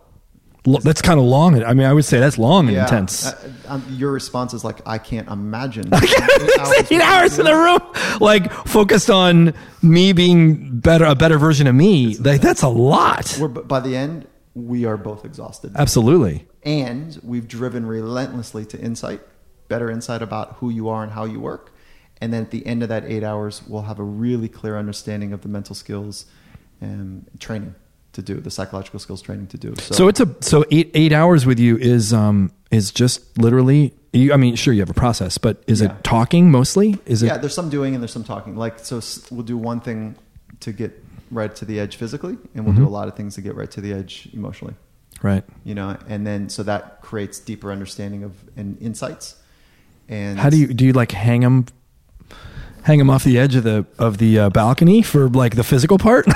that's 0.84 1.02
kind 1.02 1.20
of 1.20 1.26
long. 1.26 1.64
I 1.64 1.74
mean, 1.74 1.88
I 1.88 1.94
would 1.94 2.06
say 2.06 2.20
that's 2.20 2.38
long 2.38 2.68
and 2.68 2.76
Yeah. 2.76 2.84
intense. 2.84 3.26
Uh, 3.28 3.52
um, 3.68 3.86
your 3.90 4.12
response 4.12 4.54
is 4.54 4.64
like, 4.64 4.82
I 4.86 4.98
can't 4.98 5.28
imagine. 5.30 5.90
eight 5.94 6.92
hours 7.02 7.40
in 7.40 7.48
a 7.48 7.56
room, 7.56 7.80
like 8.20 8.52
focused 8.68 9.10
on 9.10 9.54
me 9.82 10.14
being 10.14 10.80
better, 10.80 11.06
a 11.06 11.16
better 11.16 11.38
version 11.40 11.66
of 11.66 11.74
me. 11.76 12.16
Like 12.18 12.42
that's 12.42 12.62
a 12.62 12.70
lot. 12.70 13.36
We're, 13.40 13.48
by 13.48 13.80
the 13.80 13.96
end, 13.96 14.28
we 14.54 14.86
are 14.86 14.98
both 14.98 15.26
exhausted. 15.26 15.72
Absolutely. 15.76 16.46
and 16.64 17.20
we've 17.24 17.48
driven 17.48 17.86
relentlessly 17.88 18.66
to 18.66 18.80
insight, 18.80 19.22
better 19.70 19.90
insight 19.90 20.22
about 20.22 20.58
who 20.58 20.70
you 20.70 20.90
are 20.90 21.02
and 21.02 21.14
how 21.14 21.24
you 21.26 21.40
work. 21.40 21.74
And 22.20 22.32
then 22.32 22.44
at 22.44 22.52
the 22.52 22.64
end 22.68 22.84
of 22.84 22.90
that 22.90 23.06
eight 23.06 23.24
hours, 23.24 23.64
we'll 23.68 23.84
have 23.84 23.98
a 23.98 24.04
really 24.04 24.48
clear 24.50 24.78
understanding 24.78 25.34
of 25.34 25.42
the 25.42 25.48
mental 25.48 25.74
skills 25.74 26.26
and 26.82 27.26
training 27.40 27.76
to 28.14 28.22
do, 28.22 28.36
the 28.42 28.52
psychological 28.52 29.00
skills 29.00 29.22
training 29.22 29.48
to 29.48 29.58
do. 29.58 29.74
So 29.78 30.08
it's 30.10 30.20
a 30.20 30.36
so 30.42 30.66
eight 30.72 30.92
eight 30.94 31.14
hours 31.14 31.46
with 31.46 31.60
you 31.60 31.78
is 31.78 32.12
um 32.14 32.52
is 32.72 32.92
just 32.92 33.38
literally. 33.38 33.94
You, 34.14 34.34
I 34.34 34.36
mean, 34.38 34.58
sure 34.58 34.74
you 34.74 34.82
have 34.82 34.90
a 34.90 34.94
process, 34.94 35.38
but 35.38 35.64
is 35.68 35.80
Yeah. 35.80 35.96
it 35.96 36.04
talking 36.04 36.52
mostly? 36.52 36.98
Is 37.06 37.24
it? 37.24 37.28
yeah, 37.28 37.38
there's 37.38 37.54
some 37.54 37.70
doing 37.70 37.94
and 37.94 38.04
there's 38.04 38.12
some 38.12 38.26
talking. 38.26 38.58
Like, 38.58 38.80
so 38.80 39.00
we'll 39.34 39.44
do 39.46 39.58
one 39.58 39.80
thing 39.80 40.16
to 40.60 40.74
get 40.74 41.02
right 41.32 41.56
to 41.56 41.64
the 41.64 41.80
edge 41.80 41.96
physically, 41.96 42.38
and 42.54 42.66
we'll 42.66 42.76
do 42.76 42.86
a 42.86 42.90
lot 42.92 43.08
of 43.08 43.16
things 43.16 43.36
to 43.36 43.42
get 43.42 43.56
right 43.56 43.72
to 43.72 43.80
the 43.80 43.94
edge 43.94 44.28
emotionally. 44.34 44.74
Right. 45.22 45.46
You 45.64 45.76
know, 45.76 45.96
and 46.10 46.28
then 46.28 46.50
so 46.50 46.62
that 46.64 47.02
creates 47.02 47.40
deeper 47.40 47.72
understanding 47.72 48.24
of 48.26 48.34
and 48.58 48.78
insights. 48.82 49.38
And 50.10 50.38
How 50.38 50.50
do 50.50 50.58
you 50.58 50.74
do? 50.74 50.88
You 50.88 50.92
like 50.94 51.14
hang 51.14 51.40
them, 51.40 51.68
hang 52.84 52.98
them 52.98 53.10
off 53.10 53.24
the 53.24 53.40
edge 53.40 53.56
of 53.56 53.64
the 53.64 53.86
of 53.98 54.18
the 54.18 54.40
uh, 54.40 54.50
balcony 54.50 55.04
for 55.04 55.30
like 55.30 55.56
the 55.56 55.64
physical 55.64 55.98
part? 55.98 56.26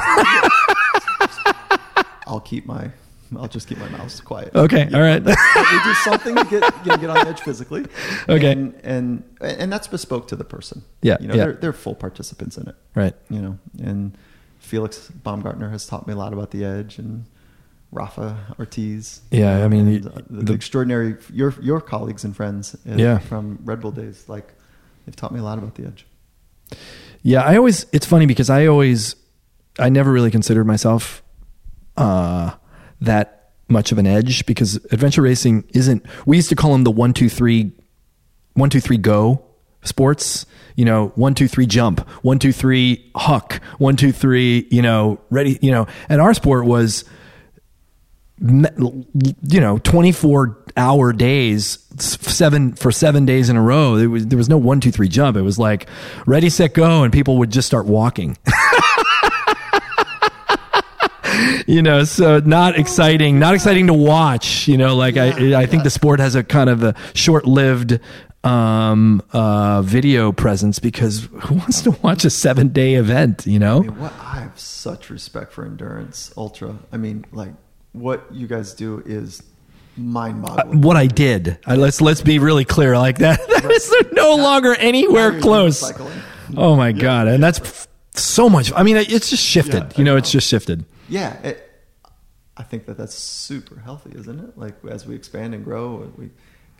I'll 2.27 2.39
keep 2.39 2.65
my, 2.65 2.91
I'll 3.37 3.47
just 3.47 3.67
keep 3.67 3.77
my 3.77 3.89
mouth 3.89 4.23
quiet. 4.25 4.55
okay. 4.55 4.89
All 4.93 5.01
right. 5.01 5.23
We 5.23 5.83
do 5.83 5.93
something 6.03 6.35
to 6.35 6.43
get 6.45 6.63
you 6.85 6.91
know, 6.91 6.97
get 6.97 7.09
on 7.09 7.15
the 7.25 7.27
edge 7.29 7.41
physically. 7.41 7.85
Okay. 8.29 8.51
and, 8.51 8.73
and 8.83 9.23
and 9.41 9.71
that's 9.71 9.87
bespoke 9.87 10.27
to 10.29 10.35
the 10.35 10.43
person. 10.43 10.83
Yeah, 11.01 11.17
you 11.19 11.27
know, 11.27 11.35
yeah. 11.35 11.43
they're 11.45 11.53
they're 11.53 11.73
full 11.73 11.95
participants 11.95 12.57
in 12.57 12.67
it. 12.67 12.75
right. 12.95 13.13
You 13.29 13.41
know, 13.41 13.59
and 13.83 14.17
Felix 14.59 15.09
Baumgartner 15.09 15.69
has 15.69 15.85
taught 15.85 16.07
me 16.07 16.13
a 16.13 16.17
lot 16.17 16.33
about 16.33 16.49
the 16.51 16.65
edge, 16.65 16.97
and 16.97 17.25
Rafa 17.91 18.55
Ortiz. 18.59 19.21
Yeah, 19.31 19.63
I 19.63 19.67
mean, 19.67 20.01
the- 20.01 20.09
uh, 20.09 20.21
the, 20.29 20.43
the- 20.45 20.53
extraordinary 20.53 21.17
your 21.31 21.53
your 21.61 21.81
colleagues 21.81 22.23
and 22.23 22.35
friends. 22.35 22.73
uh, 22.75 22.95
Yeah. 22.95 23.19
from 23.19 23.59
Red 23.63 23.79
Bull 23.81 23.91
days, 23.91 24.27
like 24.27 24.53
they've 25.05 25.15
taught 25.15 25.31
me 25.31 25.39
a 25.39 25.43
lot 25.43 25.57
about 25.59 25.75
the 25.75 25.85
edge. 25.85 26.05
Yeah, 27.21 27.41
I 27.41 27.57
always 27.57 27.85
it's 27.91 28.05
funny 28.05 28.25
because 28.25 28.49
I 28.49 28.65
always 28.65 29.15
I 29.77 29.89
never 29.89 30.11
really 30.11 30.31
considered 30.31 30.65
myself 30.65 31.21
uh 31.97 32.51
that 33.01 33.51
much 33.67 33.91
of 33.91 33.97
an 33.97 34.05
edge 34.07 34.45
because 34.45 34.75
adventure 34.91 35.21
racing 35.21 35.63
isn't 35.73 36.05
we 36.25 36.37
used 36.37 36.49
to 36.49 36.55
call 36.55 36.71
them 36.71 36.83
the 36.83 36.91
one 36.91 37.13
two 37.13 37.29
three 37.29 37.71
one 38.53 38.69
two 38.69 38.79
three 38.79 38.97
go 38.97 39.43
sports 39.83 40.45
you 40.75 40.85
know 40.85 41.07
one 41.15 41.33
two 41.33 41.47
three 41.47 41.65
jump 41.65 42.07
one 42.23 42.39
two 42.39 42.51
three 42.51 43.09
huck 43.15 43.61
one 43.77 43.95
two 43.95 44.11
three 44.11 44.67
you 44.71 44.81
know 44.81 45.19
ready 45.29 45.57
you 45.61 45.71
know. 45.71 45.87
And 46.09 46.21
our 46.21 46.33
sport 46.33 46.65
was 46.65 47.05
you 48.39 49.61
know 49.61 49.77
24 49.79 50.63
hour 50.75 51.13
days 51.13 51.79
seven 51.97 52.73
for 52.73 52.91
seven 52.91 53.25
days 53.25 53.49
in 53.49 53.55
a 53.55 53.61
row. 53.61 53.95
There 53.95 54.09
was 54.09 54.27
there 54.27 54.37
was 54.37 54.49
no 54.49 54.57
one 54.57 54.81
two 54.81 54.91
three 54.91 55.07
jump. 55.07 55.37
It 55.37 55.41
was 55.41 55.57
like 55.57 55.87
ready 56.25 56.49
set 56.49 56.73
go 56.73 57.03
and 57.03 57.13
people 57.13 57.37
would 57.37 57.51
just 57.51 57.67
start 57.67 57.85
walking 57.85 58.37
you 61.67 61.81
know 61.81 62.03
so 62.03 62.39
not 62.39 62.77
exciting 62.77 63.39
not 63.39 63.53
exciting 63.53 63.87
to 63.87 63.93
watch 63.93 64.67
you 64.67 64.77
know 64.77 64.95
like 64.95 65.17
i 65.17 65.61
i 65.61 65.65
think 65.65 65.83
the 65.83 65.89
sport 65.89 66.19
has 66.19 66.35
a 66.35 66.43
kind 66.43 66.69
of 66.69 66.83
a 66.83 66.95
short-lived 67.13 67.99
um 68.43 69.21
uh 69.33 69.81
video 69.81 70.31
presence 70.31 70.79
because 70.79 71.27
who 71.41 71.55
wants 71.55 71.81
to 71.81 71.91
watch 72.03 72.25
a 72.25 72.29
seven 72.29 72.67
day 72.69 72.93
event 72.95 73.45
you 73.47 73.57
know 73.59 73.77
I 73.77 73.81
mean, 73.81 73.99
what 73.99 74.13
I 74.19 74.39
have 74.41 74.59
such 74.59 75.09
respect 75.09 75.51
for 75.51 75.65
endurance 75.65 76.31
ultra. 76.37 76.77
I 76.91 76.97
mean, 76.97 77.25
like 77.31 77.53
what 77.93 78.27
you 78.31 78.45
guys 78.45 78.73
do 78.73 79.01
is 79.05 79.41
mind-boggling. 79.97 80.81
what 80.81 80.95
I 80.95 81.07
did. 81.07 81.57
I, 81.65 81.75
let's 81.75 82.01
let's 82.01 82.21
be 82.21 82.37
really 82.37 82.65
clear. 82.65 82.97
Like 82.97 83.17
that, 83.17 83.39
that 83.47 83.71
is 83.71 83.93
no 84.11 84.35
longer 84.35 84.75
anywhere 84.75 85.39
close. 85.39 85.79
cycling. 85.79 86.19
Oh 86.55 86.75
my 86.75 86.91
god! 86.91 87.27
And 87.27 87.41
that's 87.41 87.87
so 88.13 88.47
much. 88.49 88.71
I 88.75 88.83
mean, 88.83 88.97
it's 88.97 89.29
just 89.29 89.43
shifted. 89.43 89.83
Yeah, 89.83 89.97
you 89.97 90.03
know, 90.03 90.15
I 90.15 90.19
it's 90.19 90.31
just 90.31 90.47
shifted. 90.47 90.85
Yeah, 91.09 91.33
it, 91.43 91.71
I 92.57 92.63
think 92.63 92.85
that 92.85 92.97
that's 92.97 93.13
super 93.15 93.79
healthy, 93.79 94.11
isn't 94.17 94.39
it? 94.39 94.57
Like 94.57 94.75
as 94.89 95.05
we 95.05 95.15
expand 95.15 95.53
and 95.53 95.63
grow, 95.63 96.11
we 96.17 96.29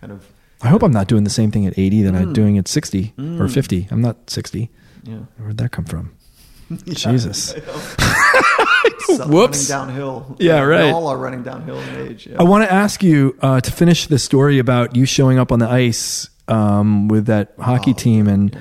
kind 0.02 0.12
of 0.14 0.26
I 0.62 0.70
hope 0.70 0.84
I'm 0.84 0.92
not 0.92 1.08
doing 1.08 1.26
the 1.26 1.30
same 1.30 1.52
thing 1.52 1.66
at 1.66 1.78
80 1.78 2.04
that 2.04 2.14
Mm. 2.14 2.18
I'm 2.18 2.34
doing 2.34 2.58
at 2.58 2.68
60 2.68 3.14
or 3.40 3.48
50. 3.50 3.88
I'm 3.92 4.02
not 4.02 4.30
60. 4.30 4.70
yeah. 5.04 5.18
Where'd 5.38 5.58
that 5.58 5.72
come 5.72 5.86
from? 5.86 6.16
Jesus. 6.86 7.54
Whoops. 9.10 9.28
Running 9.30 9.68
downhill. 9.68 10.36
Yeah, 10.40 10.62
right. 10.62 10.86
We 10.86 10.90
all 10.92 11.08
are 11.08 11.18
running 11.18 11.44
downhill 11.44 11.78
in 11.80 12.08
age. 12.08 12.26
Yeah. 12.28 12.38
I 12.40 12.44
want 12.44 12.64
to 12.64 12.72
ask 12.72 13.04
you 13.04 13.38
uh, 13.42 13.60
to 13.62 13.72
finish 13.72 14.08
the 14.08 14.18
story 14.18 14.58
about 14.60 14.96
you 14.96 15.06
showing 15.06 15.38
up 15.38 15.52
on 15.52 15.60
the 15.60 15.70
ice 15.70 16.30
um, 16.48 17.08
with 17.10 17.26
that 17.28 17.54
hockey 17.60 17.92
Oh, 17.92 17.94
team 17.94 18.28
and 18.28 18.58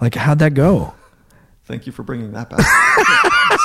like 0.00 0.14
how'd 0.14 0.38
that 0.40 0.54
go? 0.54 0.94
Thank 1.64 1.86
you 1.86 1.92
for 1.92 2.02
bringing 2.02 2.32
that 2.32 2.48
back. 2.50 2.60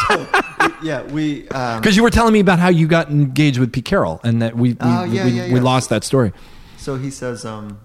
so, 0.07 0.41
yeah, 0.83 1.01
we. 1.03 1.47
Um, 1.49 1.79
Because 1.81 1.95
you 1.95 2.03
were 2.03 2.09
telling 2.09 2.33
me 2.33 2.39
about 2.39 2.59
how 2.59 2.69
you 2.69 2.87
got 2.87 3.09
engaged 3.09 3.59
with 3.59 3.71
Pete 3.71 3.85
Carroll 3.85 4.19
and 4.23 4.41
that 4.41 4.55
we 4.55 4.69
we, 4.73 4.77
Oh, 4.81 5.03
yeah, 5.03 5.25
we, 5.25 5.31
yeah, 5.31 5.53
we 5.53 5.59
lost 5.59 5.89
that 5.89 6.03
story. 6.03 6.31
so 6.77 6.95
he 6.97 7.09
says, 7.09 7.45
um, 7.45 7.79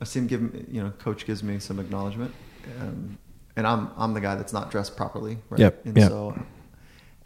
I 0.00 0.04
see 0.04 0.18
him 0.20 0.26
give 0.26 0.66
you 0.70 0.82
know, 0.82 0.90
coach 0.98 1.24
gives 1.26 1.42
me 1.42 1.58
some 1.58 1.78
acknowledgement, 1.78 2.34
um, 2.80 3.18
and 3.56 3.66
I'm 3.66 3.90
I'm 3.96 4.12
the 4.14 4.20
guy 4.20 4.34
that's 4.34 4.52
not 4.52 4.70
dressed 4.70 4.96
properly, 4.96 5.38
right? 5.48 5.60
Yep, 5.60 5.86
And 5.86 5.96
yep. 5.96 6.10
so, 6.10 6.38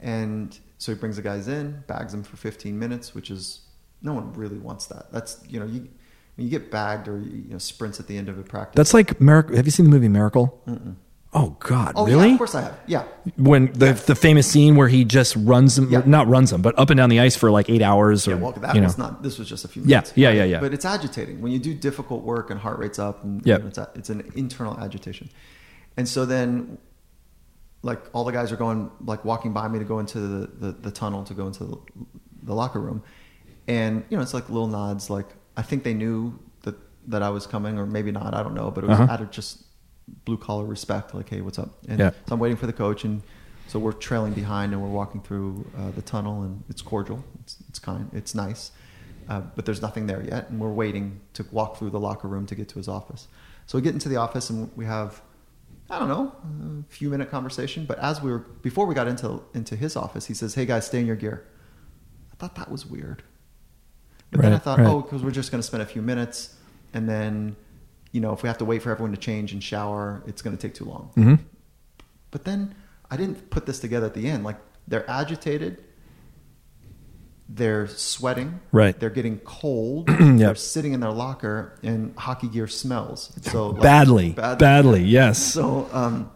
and 0.01 0.59
so 0.79 0.93
he 0.93 0.99
brings 0.99 1.17
the 1.17 1.23
guys 1.23 1.49
in, 1.49 1.83
bags 1.89 2.13
them 2.13 2.23
for 2.23 2.37
15 2.37 2.79
minutes, 2.79 3.15
which 3.15 3.31
is 3.31 3.61
no 4.03 4.13
one 4.13 4.33
really 4.35 4.59
wants 4.59 4.87
that. 4.87 5.11
That's 5.13 5.43
you 5.49 5.59
know 5.61 5.67
you. 5.67 5.89
You 6.41 6.49
get 6.49 6.71
bagged 6.71 7.09
or 7.09 7.19
you 7.19 7.51
know 7.51 7.59
sprints 7.59 7.99
at 7.99 8.07
the 8.07 8.17
end 8.17 8.29
of 8.29 8.39
a 8.39 8.45
practice. 8.45 8.77
That's 8.77 8.95
like 8.95 9.21
Miracle. 9.21 9.57
Have 9.57 9.67
you 9.67 9.73
seen 9.73 9.87
the 9.87 9.91
movie 9.91 10.07
Miracle? 10.07 10.63
Oh 11.35 11.57
God, 11.61 11.93
oh 11.95 12.07
really? 12.07 12.29
yeah, 12.29 12.33
of 12.33 12.39
course 12.39 12.55
I 12.55 12.63
have. 12.63 12.79
Yeah, 12.87 13.05
when 13.37 13.71
the 13.73 13.93
the 13.93 14.15
famous 14.15 14.47
scene 14.47 14.77
where 14.77 14.89
he 14.89 15.05
just 15.05 15.37
runs 15.37 15.77
them, 15.77 15.91
Yeah. 15.91 16.03
not 16.07 16.27
runs 16.27 16.51
them, 16.51 16.63
but 16.63 16.79
up 16.79 16.89
and 16.89 16.97
down 16.97 17.11
the 17.11 17.21
ice 17.21 17.37
for 17.37 17.51
like 17.51 17.69
eight 17.69 17.83
hours, 17.83 18.27
or 18.27 18.31
Yeah, 18.31 18.37
well, 18.39 18.53
that 18.53 18.75
you 18.75 18.81
know, 18.81 18.89
not. 18.97 19.23
This 19.23 19.39
was 19.39 19.47
just 19.47 19.63
a 19.65 19.69
few 19.69 19.83
Yeah, 19.83 19.99
minutes. 19.99 20.13
yeah, 20.17 20.31
yeah, 20.31 20.45
yeah. 20.45 20.61
But 20.61 20.73
it's 20.73 20.87
agitating 20.87 21.43
when 21.43 21.53
you 21.53 21.59
do 21.59 21.75
difficult 21.75 22.23
work 22.25 22.51
and 22.51 22.59
heart 22.59 22.79
rate's 22.79 22.99
up, 22.99 23.23
and 23.25 23.45
Yep. 23.45 23.61
know, 23.61 23.67
it's, 23.69 23.79
it's 23.95 24.09
an 24.11 24.31
internal 24.37 24.79
agitation. 24.81 25.29
And 25.99 26.09
so 26.09 26.25
then, 26.25 26.79
like 27.83 28.01
all 28.15 28.25
the 28.25 28.33
guys 28.33 28.51
are 28.51 28.57
going, 28.57 28.91
like 29.05 29.23
walking 29.27 29.53
by 29.53 29.69
me 29.69 29.79
to 29.81 29.85
go 29.85 29.99
into 29.99 30.19
the, 30.21 30.47
the, 30.47 30.73
the 30.73 30.91
tunnel 30.91 31.25
to 31.25 31.35
go 31.35 31.47
into 31.47 31.65
the, 31.65 31.77
the 32.45 32.55
locker 32.55 32.81
room, 32.81 33.03
and 33.67 34.03
you 34.09 34.17
know 34.17 34.23
it's 34.23 34.33
like 34.33 34.49
little 34.49 34.67
nods. 34.69 35.11
Like 35.11 35.27
I 35.59 35.63
think 35.63 35.85
they 35.85 35.93
knew 35.95 36.39
that 36.63 36.75
that 37.09 37.23
I 37.23 37.29
was 37.29 37.47
coming, 37.47 37.79
or 37.79 37.85
maybe 37.85 38.13
not. 38.13 38.33
I 38.33 38.43
don't 38.43 38.55
know, 38.55 38.71
but 38.71 38.85
it 38.85 38.87
was 38.87 38.99
Uh-huh. 38.99 39.13
out 39.13 39.21
of 39.21 39.31
just 39.31 39.65
blue 40.25 40.37
collar 40.37 40.65
respect. 40.65 41.15
Like, 41.15 41.29
hey, 41.29 41.41
what's 41.41 41.59
up? 41.59 41.71
And 41.89 41.99
Yeah. 41.99 42.11
so 42.27 42.35
I'm 42.35 42.39
waiting 42.39 42.57
for 42.57 42.67
the 42.67 42.73
coach, 42.73 43.05
and 43.05 43.23
so 43.67 43.79
we're 43.79 43.93
trailing 43.93 44.33
behind, 44.33 44.73
and 44.73 44.83
we're 44.83 44.89
walking 44.89 45.21
through 45.21 45.67
uh, 45.77 45.91
the 45.93 46.03
tunnel, 46.03 46.43
and 46.43 46.63
it's 46.69 46.83
cordial, 46.83 47.25
it's, 47.41 47.57
it's 47.69 47.79
kind, 47.79 48.11
it's 48.13 48.35
nice, 48.35 48.73
uh, 49.29 49.43
but 49.55 49.67
there's 49.67 49.83
nothing 49.83 50.07
there 50.07 50.23
yet, 50.23 50.49
and 50.51 50.59
we're 50.61 50.73
waiting 50.73 51.21
to 51.35 51.45
walk 51.53 51.77
through 51.79 51.91
the 51.91 52.01
locker 52.01 52.29
room 52.29 52.47
to 52.47 52.55
get 52.55 52.69
to 52.71 52.77
his 52.77 52.89
office. 52.89 53.29
So 53.67 53.77
we 53.77 53.83
get 53.83 53.93
into 53.93 54.09
the 54.09 54.17
office, 54.17 54.49
and 54.49 54.71
we 54.77 54.87
have, 54.87 55.21
I 55.91 55.99
don't 55.99 56.09
know, 56.09 56.33
a 56.81 56.93
few 56.93 57.11
minute 57.11 57.31
conversation. 57.31 57.85
But 57.85 57.99
as 57.99 58.23
we 58.23 58.31
were 58.31 58.39
before 58.39 58.87
we 58.87 58.95
got 58.95 59.07
into 59.09 59.43
into 59.53 59.77
his 59.77 59.97
office, 59.97 60.25
he 60.27 60.35
says, 60.35 60.55
"Hey 60.55 60.65
guys, 60.65 60.87
stay 60.87 61.01
in 61.01 61.07
your 61.07 61.17
gear." 61.17 61.47
I 62.33 62.37
thought 62.37 62.55
that 62.55 62.71
was 62.71 62.87
weird, 62.87 63.23
but 64.31 64.41
then 64.41 64.55
I 64.55 64.59
thought, 64.59 64.79
right. 64.79 64.87
oh, 64.87 65.01
because 65.03 65.23
we're 65.23 65.31
just 65.31 65.51
going 65.51 65.61
to 65.61 65.67
spend 65.67 65.83
a 65.83 65.87
few 65.87 66.01
minutes, 66.03 66.55
and 66.95 67.07
then. 67.09 67.57
You 68.13 68.21
know, 68.21 68.33
if 68.33 68.43
we 68.43 68.49
have 68.49 68.59
to 68.59 68.65
wait 68.65 68.83
for 68.83 68.91
everyone 68.91 69.11
to 69.13 69.21
change 69.21 69.53
and 69.53 69.63
shower, 69.63 70.23
it's 70.27 70.41
going 70.43 70.57
to 70.57 70.61
take 70.61 70.75
too 70.75 70.85
long. 70.85 71.11
hmm 71.15 71.35
But 72.31 72.45
then 72.45 72.75
I 73.11 73.17
didn't 73.17 73.51
put 73.51 73.67
this 73.67 73.79
together 73.81 74.07
at 74.07 74.15
the 74.15 74.29
end. 74.29 74.45
Like 74.45 74.57
they're 74.87 75.09
agitated, 75.11 75.85
they're 77.49 77.87
sweating, 77.89 78.61
Right. 78.73 78.99
They're 78.99 79.09
getting 79.11 79.39
cold. 79.41 80.07
They're 80.19 80.55
sitting 80.55 80.93
in 80.93 81.01
their 81.01 81.11
locker, 81.11 81.79
and 81.83 82.15
hockey 82.17 82.49
gear 82.49 82.67
smells. 82.69 83.33
So 83.43 83.69
like, 83.69 83.83
badly, 83.83 84.31
bad- 84.33 84.59
badly. 84.59 85.03
Yes. 85.03 85.39
So, 85.43 85.89
um, 85.93 86.31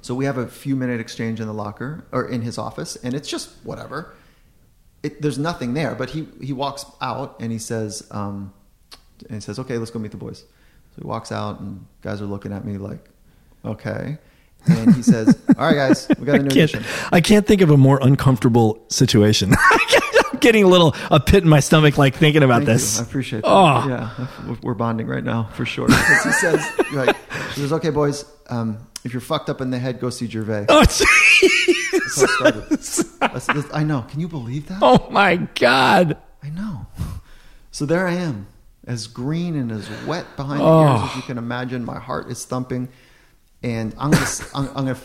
so 0.00 0.16
we 0.16 0.24
have 0.24 0.38
a 0.38 0.48
few 0.48 0.74
minute 0.74 0.98
exchange 1.00 1.40
in 1.40 1.46
the 1.46 1.54
locker 1.54 2.04
or 2.10 2.28
in 2.28 2.42
his 2.42 2.58
office, 2.58 2.96
and 2.96 3.14
it's 3.14 3.28
just 3.28 3.50
whatever. 3.62 4.12
It, 5.04 5.22
there's 5.22 5.38
nothing 5.38 5.74
there, 5.74 5.94
but 5.94 6.10
he 6.10 6.26
he 6.40 6.52
walks 6.52 6.84
out 7.00 7.36
and 7.40 7.52
he 7.52 7.58
says, 7.58 8.06
um, 8.10 8.52
and 9.26 9.34
he 9.34 9.40
says, 9.40 9.58
"Okay, 9.60 9.78
let's 9.78 9.90
go 9.92 9.98
meet 10.00 10.10
the 10.10 10.16
boys." 10.16 10.44
So 10.94 11.02
he 11.02 11.06
walks 11.08 11.32
out, 11.32 11.60
and 11.60 11.86
guys 12.02 12.20
are 12.22 12.26
looking 12.26 12.52
at 12.52 12.64
me 12.64 12.76
like, 12.78 13.08
"Okay," 13.64 14.18
and 14.66 14.94
he 14.94 15.02
says, 15.02 15.38
"All 15.58 15.64
right, 15.66 15.74
guys, 15.74 16.06
we 16.18 16.26
got 16.26 16.36
a 16.36 16.38
new 16.42 16.50
I 16.50 16.52
can't, 16.54 16.74
addition." 16.74 16.84
I 17.12 17.20
can't 17.20 17.46
think 17.46 17.60
of 17.62 17.70
a 17.70 17.76
more 17.76 17.98
uncomfortable 18.02 18.84
situation. 18.88 19.52
I'm 20.32 20.38
getting 20.40 20.64
a 20.64 20.68
little 20.68 20.94
a 21.10 21.18
pit 21.20 21.42
in 21.44 21.48
my 21.48 21.60
stomach, 21.60 21.96
like 21.98 22.14
thinking 22.14 22.42
about 22.42 22.58
Thank 22.64 22.68
you. 22.68 22.74
this. 22.74 23.00
I 23.00 23.02
appreciate 23.04 23.42
that. 23.42 23.48
Oh. 23.50 23.88
Yeah, 23.88 24.56
we're 24.62 24.74
bonding 24.74 25.06
right 25.06 25.24
now 25.24 25.44
for 25.54 25.64
sure. 25.64 25.86
Because 25.92 26.24
he 26.24 26.32
says, 26.32 26.72
like, 26.92 27.16
he 27.54 27.60
says, 27.60 27.72
"Okay, 27.72 27.90
boys, 27.90 28.24
um, 28.50 28.78
if 29.04 29.12
you're 29.14 29.20
fucked 29.22 29.48
up 29.48 29.60
in 29.62 29.70
the 29.70 29.78
head, 29.78 29.98
go 30.00 30.10
see 30.10 30.26
Gervais." 30.26 30.66
Oh, 30.68 30.80
That's 30.80 30.98
how 31.00 31.06
it 31.92 32.02
started. 32.10 32.62
jeez. 32.64 33.18
That's- 33.20 33.46
that's- 33.46 33.64
I 33.72 33.82
know. 33.84 34.02
Can 34.10 34.20
you 34.20 34.28
believe 34.28 34.68
that? 34.68 34.78
oh 34.82 35.08
my 35.10 35.36
god. 35.54 36.18
I 36.42 36.50
know. 36.50 36.86
So 37.70 37.86
there 37.86 38.06
I 38.06 38.12
am, 38.14 38.46
as 38.86 39.06
green 39.06 39.54
and 39.56 39.70
as 39.72 39.88
wet 40.06 40.26
behind 40.36 40.60
the 40.60 40.64
Oh. 40.64 40.82
ears 40.92 41.02
as 41.10 41.16
you 41.16 41.22
oh. 41.22 41.26
can 41.26 41.38
imagine. 41.38 41.84
My 41.84 41.98
heart 41.98 42.30
is 42.30 42.44
thumping, 42.44 42.88
and 43.62 43.94
I'm 43.98 44.10
gonna, 44.10 44.26
I'm, 44.54 44.68
I'm 44.68 44.74
gonna. 44.86 44.96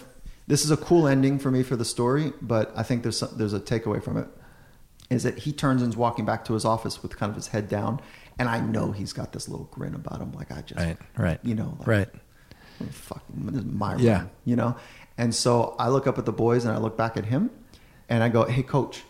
This 0.47 0.63
is 0.63 0.71
a 0.71 0.77
cool 0.77 1.07
ending 1.07 1.39
for 1.39 1.51
me 1.51 1.61
for 1.63 1.75
the 1.75 1.85
story, 1.85 2.31
but 2.41 2.71
I 2.75 2.83
think 2.83 3.03
there's 3.03 3.17
some, 3.17 3.29
there's 3.35 3.53
a 3.53 3.59
takeaway 3.59 4.01
from 4.03 4.17
it. 4.17 4.27
Is 5.09 5.23
that 5.23 5.37
he 5.39 5.51
turns 5.53 5.81
and's 5.83 5.95
walking 5.97 6.25
back 6.25 6.43
to 6.45 6.53
his 6.53 6.65
office 6.65 7.01
with 7.01 7.17
kind 7.17 7.29
of 7.29 7.35
his 7.35 7.47
head 7.47 7.69
down, 7.69 8.01
and 8.39 8.49
I 8.49 8.59
know 8.59 8.91
he's 8.91 9.13
got 9.13 9.31
this 9.31 9.47
little 9.47 9.65
grin 9.71 9.93
about 9.95 10.19
him, 10.21 10.31
like 10.33 10.51
I 10.51 10.61
just, 10.61 10.79
Right, 10.79 10.97
right. 11.17 11.39
you 11.43 11.55
know, 11.55 11.75
like, 11.79 11.87
Right. 11.87 12.09
"Oh, 12.81 12.85
fuck, 12.91 13.23
this 13.33 13.55
is 13.59 13.65
my 13.65 13.93
room, 13.93 14.01
Yeah. 14.01 14.25
you 14.43 14.55
know. 14.57 14.75
And 15.17 15.33
so 15.33 15.75
I 15.79 15.87
look 15.89 16.07
up 16.07 16.17
at 16.17 16.25
the 16.25 16.33
boys 16.33 16.65
and 16.65 16.73
I 16.73 16.77
look 16.77 16.97
back 16.97 17.15
at 17.17 17.25
him, 17.25 17.51
and 18.09 18.21
I 18.23 18.29
go, 18.29 18.43
"Hey, 18.45 18.63
coach." 18.63 19.03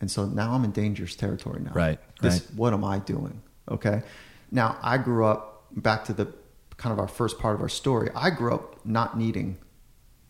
And 0.00 0.10
so 0.10 0.26
now 0.26 0.52
I'm 0.52 0.64
in 0.64 0.72
dangerous 0.72 1.14
territory 1.16 1.60
now. 1.62 1.72
Right, 1.74 1.98
This, 2.20 2.34
right. 2.40 2.54
What 2.56 2.72
am 2.74 2.84
I 2.84 2.98
doing? 2.98 3.42
Okay. 3.70 4.02
Now 4.50 4.78
I 4.82 4.98
grew 4.98 5.26
up 5.26 5.64
back 5.72 6.04
to 6.06 6.12
the 6.12 6.32
kind 6.76 6.92
of 6.92 6.98
our 6.98 7.08
first 7.08 7.38
part 7.38 7.54
of 7.54 7.60
our 7.62 7.68
story. 7.68 8.10
I 8.14 8.30
grew 8.30 8.54
up 8.54 8.84
not 8.84 9.18
needing 9.18 9.58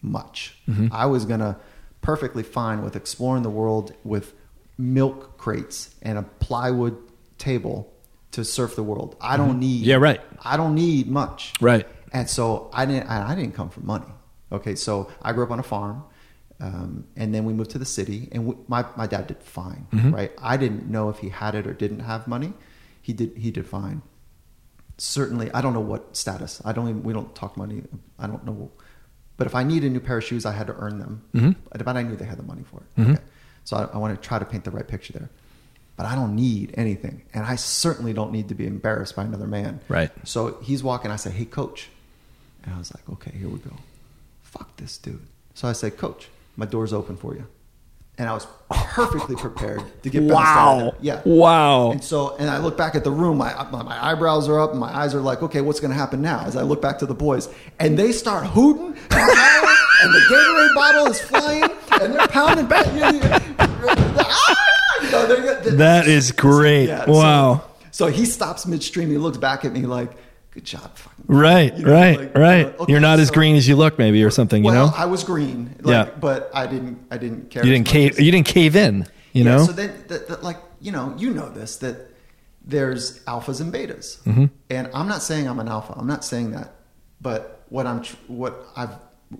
much. 0.02 0.56
Mm-hmm. 0.68 0.88
I 0.92 1.06
was 1.06 1.24
gonna 1.24 1.58
perfectly 2.02 2.42
fine 2.42 2.82
with 2.82 2.96
exploring 2.96 3.42
the 3.42 3.50
world 3.50 3.94
with 4.04 4.32
milk 4.78 5.38
crates 5.38 5.94
and 6.02 6.18
a 6.18 6.22
plywood 6.22 6.96
table 7.38 7.92
to 8.32 8.44
surf 8.44 8.76
the 8.76 8.82
world. 8.82 9.16
I 9.20 9.36
don't 9.36 9.58
need. 9.58 9.80
Mm-hmm. 9.80 9.90
Yeah, 9.90 9.96
right. 9.96 10.20
I 10.44 10.56
don't 10.56 10.74
need 10.74 11.08
much. 11.08 11.54
Right. 11.60 11.86
And 12.12 12.28
so 12.28 12.70
I 12.72 12.86
didn't. 12.86 13.08
I 13.08 13.32
I 13.32 13.34
didn't 13.34 13.54
come 13.54 13.70
from 13.70 13.86
money. 13.86 14.06
Okay, 14.52 14.74
so 14.76 15.10
I 15.22 15.32
grew 15.32 15.42
up 15.42 15.50
on 15.50 15.58
a 15.58 15.64
farm, 15.64 16.04
um, 16.60 17.06
and 17.16 17.34
then 17.34 17.44
we 17.44 17.52
moved 17.52 17.72
to 17.72 17.78
the 17.78 17.84
city. 17.84 18.28
And 18.32 18.46
we, 18.46 18.54
my 18.68 18.84
my 18.96 19.06
dad 19.06 19.26
did 19.26 19.42
fine. 19.42 19.86
Mm-hmm. 19.92 20.14
Right. 20.14 20.32
I 20.40 20.56
didn't 20.56 20.88
know 20.88 21.08
if 21.08 21.18
he 21.18 21.28
had 21.28 21.54
it 21.54 21.66
or 21.66 21.72
didn't 21.72 22.00
have 22.00 22.28
money. 22.28 22.52
He 23.06 23.12
did. 23.12 23.36
He 23.36 23.52
did 23.52 23.66
fine. 23.68 24.02
Certainly, 24.98 25.52
I 25.52 25.60
don't 25.60 25.74
know 25.74 25.86
what 25.92 26.16
status. 26.16 26.60
I 26.64 26.72
don't. 26.72 26.88
Even, 26.88 27.02
we 27.04 27.12
don't 27.12 27.32
talk 27.36 27.56
money. 27.56 27.82
I 28.18 28.26
don't 28.26 28.44
know. 28.44 28.70
But 29.36 29.46
if 29.46 29.54
I 29.54 29.62
needed 29.62 29.88
a 29.90 29.92
new 29.92 30.00
pair 30.00 30.18
of 30.18 30.24
shoes, 30.24 30.44
I 30.44 30.50
had 30.52 30.66
to 30.66 30.74
earn 30.74 30.98
them. 30.98 31.22
Mhm. 31.32 31.54
But 31.70 31.86
I 31.96 32.02
knew 32.02 32.16
they 32.16 32.24
had 32.24 32.38
the 32.38 32.42
money 32.42 32.64
for 32.70 32.78
it. 32.80 33.00
Mhm. 33.00 33.12
Okay. 33.14 33.22
So 33.62 33.76
I, 33.76 33.82
I 33.94 33.98
want 33.98 34.20
to 34.20 34.28
try 34.28 34.40
to 34.40 34.44
paint 34.44 34.64
the 34.64 34.72
right 34.72 34.88
picture 34.88 35.12
there. 35.12 35.30
But 35.96 36.06
I 36.06 36.16
don't 36.16 36.34
need 36.34 36.74
anything, 36.76 37.22
and 37.32 37.44
I 37.44 37.54
certainly 37.56 38.12
don't 38.12 38.32
need 38.32 38.48
to 38.48 38.54
be 38.56 38.66
embarrassed 38.66 39.14
by 39.14 39.22
another 39.24 39.46
man. 39.46 39.78
Right. 39.88 40.10
So 40.24 40.58
he's 40.62 40.82
walking. 40.82 41.12
I 41.12 41.16
said, 41.16 41.32
"Hey, 41.34 41.44
coach," 41.44 41.88
and 42.64 42.74
I 42.74 42.78
was 42.78 42.92
like, 42.92 43.08
"Okay, 43.08 43.30
here 43.38 43.48
we 43.48 43.60
go." 43.60 43.76
Fuck 44.42 44.76
this 44.78 44.98
dude. 44.98 45.24
So 45.54 45.68
I 45.68 45.74
said, 45.74 45.96
"Coach, 45.96 46.28
my 46.56 46.66
door's 46.66 46.92
open 46.92 47.16
for 47.16 47.34
you," 47.36 47.46
and 48.18 48.28
I 48.28 48.32
was 48.32 48.46
perfectly 48.70 49.36
prepared 49.36 49.82
to 50.02 50.10
get 50.10 50.26
bounced 50.26 50.42
out 50.42 50.78
of 50.78 50.84
Wow. 50.86 50.94
Yeah. 51.00 51.22
Wow. 51.24 51.90
And 51.92 52.02
so, 52.02 52.34
and 52.36 52.48
I 52.50 52.58
look 52.58 52.76
back 52.76 52.94
at 52.94 53.04
the 53.04 53.10
room. 53.10 53.38
My 53.38 53.52
my 53.70 54.04
eyebrows 54.10 54.48
are 54.48 54.58
up, 54.58 54.70
and 54.72 54.80
my 54.80 54.94
eyes 54.94 55.14
are 55.14 55.20
like, 55.20 55.42
"Okay, 55.42 55.60
what's 55.60 55.80
going 55.80 55.90
to 55.92 55.96
happen 55.96 56.20
now?" 56.22 56.40
As 56.44 56.56
I 56.56 56.62
look 56.62 56.80
back 56.82 56.98
to 57.00 57.06
the 57.06 57.14
boys, 57.14 57.48
and 57.78 57.98
they 57.98 58.12
start 58.12 58.46
hooting, 58.46 58.96
and, 59.10 60.14
the 60.14 60.20
Gatorade 60.30 60.74
bottle 60.74 61.06
is 61.06 61.20
flying, 61.20 61.64
and 62.00 62.14
they're 62.14 62.26
pounding 62.28 62.66
back. 62.66 62.86
Ah! 63.58 64.56
They're- 65.10 65.26
they're- 65.62 65.72
That 65.76 66.06
is 66.08 66.32
great. 66.32 66.88
yeah, 66.88 67.04
so- 67.04 67.12
wow. 67.12 67.62
So, 67.90 68.06
he 68.08 68.26
stops 68.26 68.66
midstream. 68.66 69.08
He 69.10 69.16
looks 69.16 69.38
back 69.38 69.64
at 69.64 69.72
me 69.72 69.86
like, 69.86 70.10
"Good 70.56 70.64
job, 70.64 70.90
fucking." 70.96 71.24
Right, 71.28 71.76
You 71.76 71.84
know, 71.84 71.92
right, 71.92 72.18
like, 72.18 72.34
right. 72.36 72.66
uh, 72.66 72.82
okay, 72.82 72.92
You're 72.92 73.00
not 73.10 73.18
as 73.20 73.30
green 73.30 73.54
as 73.56 73.68
you 73.68 73.76
look, 73.76 73.98
maybe, 73.98 74.24
or 74.24 74.30
something. 74.30 74.64
You 74.64 74.72
know, 74.72 74.90
I 74.96 75.04
was 75.06 75.22
green, 75.22 75.76
like, 75.82 76.08
Yeah. 76.08 76.14
but 76.18 76.50
I 76.54 76.66
didn't. 76.66 76.98
I 77.10 77.18
didn't 77.18 77.50
care. 77.50 77.64
you 77.64 77.72
didn't 77.72 77.86
cave. 77.86 78.12
as- 78.12 78.20
You 78.24 78.32
didn't 78.32 78.46
cave 78.46 78.74
in. 78.74 79.06
You 79.32 79.44
Yeah, 79.44 79.50
know. 79.56 79.64
So 79.66 79.72
then, 79.72 79.92
that, 80.08 80.28
that, 80.28 80.42
like 80.42 80.58
you 80.80 80.92
know, 80.92 81.14
you 81.18 81.30
know 81.38 81.48
this 81.50 81.76
that 81.84 81.96
there's 82.64 83.20
alphas 83.26 83.60
and 83.60 83.72
betas, 83.72 84.22
Mm-hmm. 84.24 84.46
and 84.70 84.88
I'm 84.94 85.08
not 85.08 85.22
saying 85.22 85.46
I'm 85.46 85.60
an 85.60 85.68
alpha. 85.68 85.92
I'm 85.96 86.06
not 86.06 86.24
saying 86.24 86.52
that, 86.52 86.68
but 87.20 87.62
what 87.68 87.86
I'm 87.86 88.00
tr- 88.02 88.16
what 88.28 88.66
I've 88.76 88.94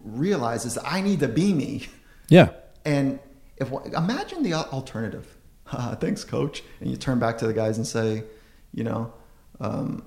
realized 0.04 0.66
is 0.66 0.74
that 0.74 0.84
I 0.86 1.00
need 1.00 1.20
to 1.20 1.28
be 1.28 1.52
me, 1.54 1.86
yeah. 2.28 2.50
and 2.84 3.18
if 3.56 3.72
imagine 3.94 4.42
the 4.42 4.52
al- 4.52 4.68
alternative. 4.72 5.26
Thanks, 6.00 6.22
coach. 6.24 6.62
And 6.80 6.90
you 6.90 6.96
turn 6.96 7.18
back 7.18 7.38
to 7.38 7.46
the 7.46 7.52
guys 7.52 7.76
and 7.78 7.86
say, 7.86 8.22
you 8.72 8.84
know, 8.84 9.12
um, 9.60 10.04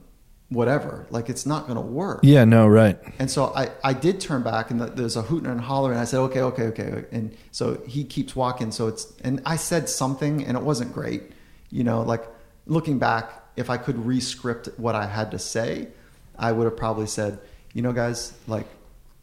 whatever. 0.49 1.05
Like 1.09 1.29
it's 1.29 1.45
not 1.45 1.67
going 1.67 1.75
to 1.75 1.81
work. 1.81 2.21
Yeah. 2.23 2.43
No. 2.43 2.67
Right. 2.67 2.99
And 3.19 3.29
so 3.29 3.53
I, 3.55 3.69
I 3.83 3.93
did 3.93 4.19
turn 4.19 4.43
back 4.43 4.71
and 4.71 4.81
the, 4.81 4.87
there's 4.87 5.15
a 5.15 5.21
hooting 5.21 5.49
and 5.49 5.61
hollering. 5.61 5.93
and 5.93 6.01
I 6.01 6.05
said, 6.05 6.19
okay, 6.19 6.41
okay, 6.41 6.63
okay. 6.63 7.05
And 7.11 7.35
so 7.51 7.81
he 7.87 8.03
keeps 8.03 8.35
walking. 8.35 8.71
So 8.71 8.87
it's, 8.87 9.13
and 9.23 9.41
I 9.45 9.55
said 9.55 9.89
something 9.89 10.45
and 10.45 10.57
it 10.57 10.63
wasn't 10.63 10.93
great, 10.93 11.23
you 11.69 11.83
know, 11.83 12.01
like 12.01 12.25
looking 12.65 12.99
back, 12.99 13.31
if 13.55 13.69
I 13.69 13.77
could 13.77 14.05
re-script 14.05 14.69
what 14.77 14.95
I 14.95 15.05
had 15.05 15.31
to 15.31 15.39
say, 15.39 15.89
I 16.37 16.51
would 16.51 16.65
have 16.65 16.77
probably 16.77 17.07
said, 17.07 17.39
you 17.73 17.81
know, 17.81 17.91
guys, 17.91 18.33
like, 18.47 18.65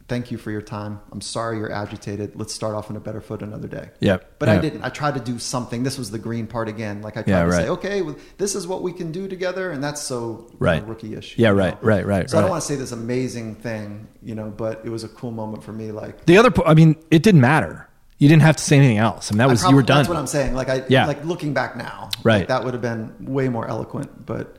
thank 0.09 0.31
you 0.31 0.39
for 0.39 0.51
your 0.51 0.63
time. 0.63 1.01
I'm 1.13 1.21
sorry 1.21 1.59
you're 1.59 1.73
agitated. 1.73 2.37
Let's 2.37 2.55
start 2.55 2.75
off 2.75 2.91
on 2.91 2.97
a 2.97 3.01
better 3.01 3.21
foot 3.21 3.43
another 3.43 3.69
day. 3.69 3.91
Yeah. 4.01 4.19
But 4.39 4.49
I 4.49 4.59
didn't. 4.59 4.83
I 4.83 4.89
tried 4.89 5.15
to 5.15 5.21
do 5.21 5.39
something. 5.39 5.83
This 5.83 5.99
was 5.99 6.11
the 6.11 6.19
green 6.19 6.47
part 6.47 6.69
again. 6.69 7.03
Like 7.03 7.17
I 7.17 7.23
tried 7.23 7.33
Yeah, 7.33 7.43
to 7.43 7.49
right. 7.51 7.63
say, 7.65 7.69
okay, 7.71 8.03
well, 8.03 8.17
this 8.39 8.55
is 8.55 8.67
what 8.67 8.83
we 8.83 8.93
can 8.93 9.13
do 9.13 9.27
together, 9.29 9.71
and 9.71 9.83
that's 9.83 10.01
so 10.01 10.49
Right. 10.59 10.83
know, 10.83 10.89
rookie-ish. 10.89 11.37
Yeah, 11.39 11.49
right, 11.51 11.75
know? 11.83 11.89
right, 11.89 12.07
right, 12.07 12.31
So 12.31 12.39
I 12.39 12.41
don't 12.43 12.51
want 12.51 12.63
to 12.63 12.67
say 12.69 12.77
this 12.77 12.93
amazing 12.93 13.57
thing, 13.57 14.07
you 14.23 14.35
know, 14.35 14.51
but 14.57 14.83
it 14.85 14.91
was 14.91 15.05
a 15.05 15.09
cool 15.09 15.31
moment 15.33 15.65
for 15.65 15.73
me. 15.73 15.93
Like 15.93 16.25
The 16.27 16.39
other. 16.39 16.53
I 16.65 16.75
mean, 16.75 16.97
it 17.11 17.23
didn't 17.23 17.41
matter. 17.41 17.89
You 18.19 18.29
didn't 18.29 18.43
have 18.43 18.57
to 18.57 18.63
say 18.63 18.77
anything 18.79 18.97
else. 18.99 19.31
I 19.31 19.35
mean, 19.35 19.39
that 19.39 19.49
was 19.51 19.63
you 19.65 19.75
were 19.75 19.83
done. 19.83 19.99
That's 19.99 20.09
what 20.09 20.17
I'm 20.17 20.27
saying. 20.27 20.55
Like 20.55 20.71
I, 20.71 20.83
Yeah. 20.89 21.07
like 21.07 21.23
looking 21.25 21.53
back 21.53 21.77
now, 21.77 22.09
Right. 22.23 22.39
like, 22.39 22.49
that 22.49 22.65
would 22.65 22.73
have 22.73 22.81
been 22.81 23.13
way 23.21 23.49
more 23.51 23.69
eloquent. 23.69 24.25
But 24.25 24.57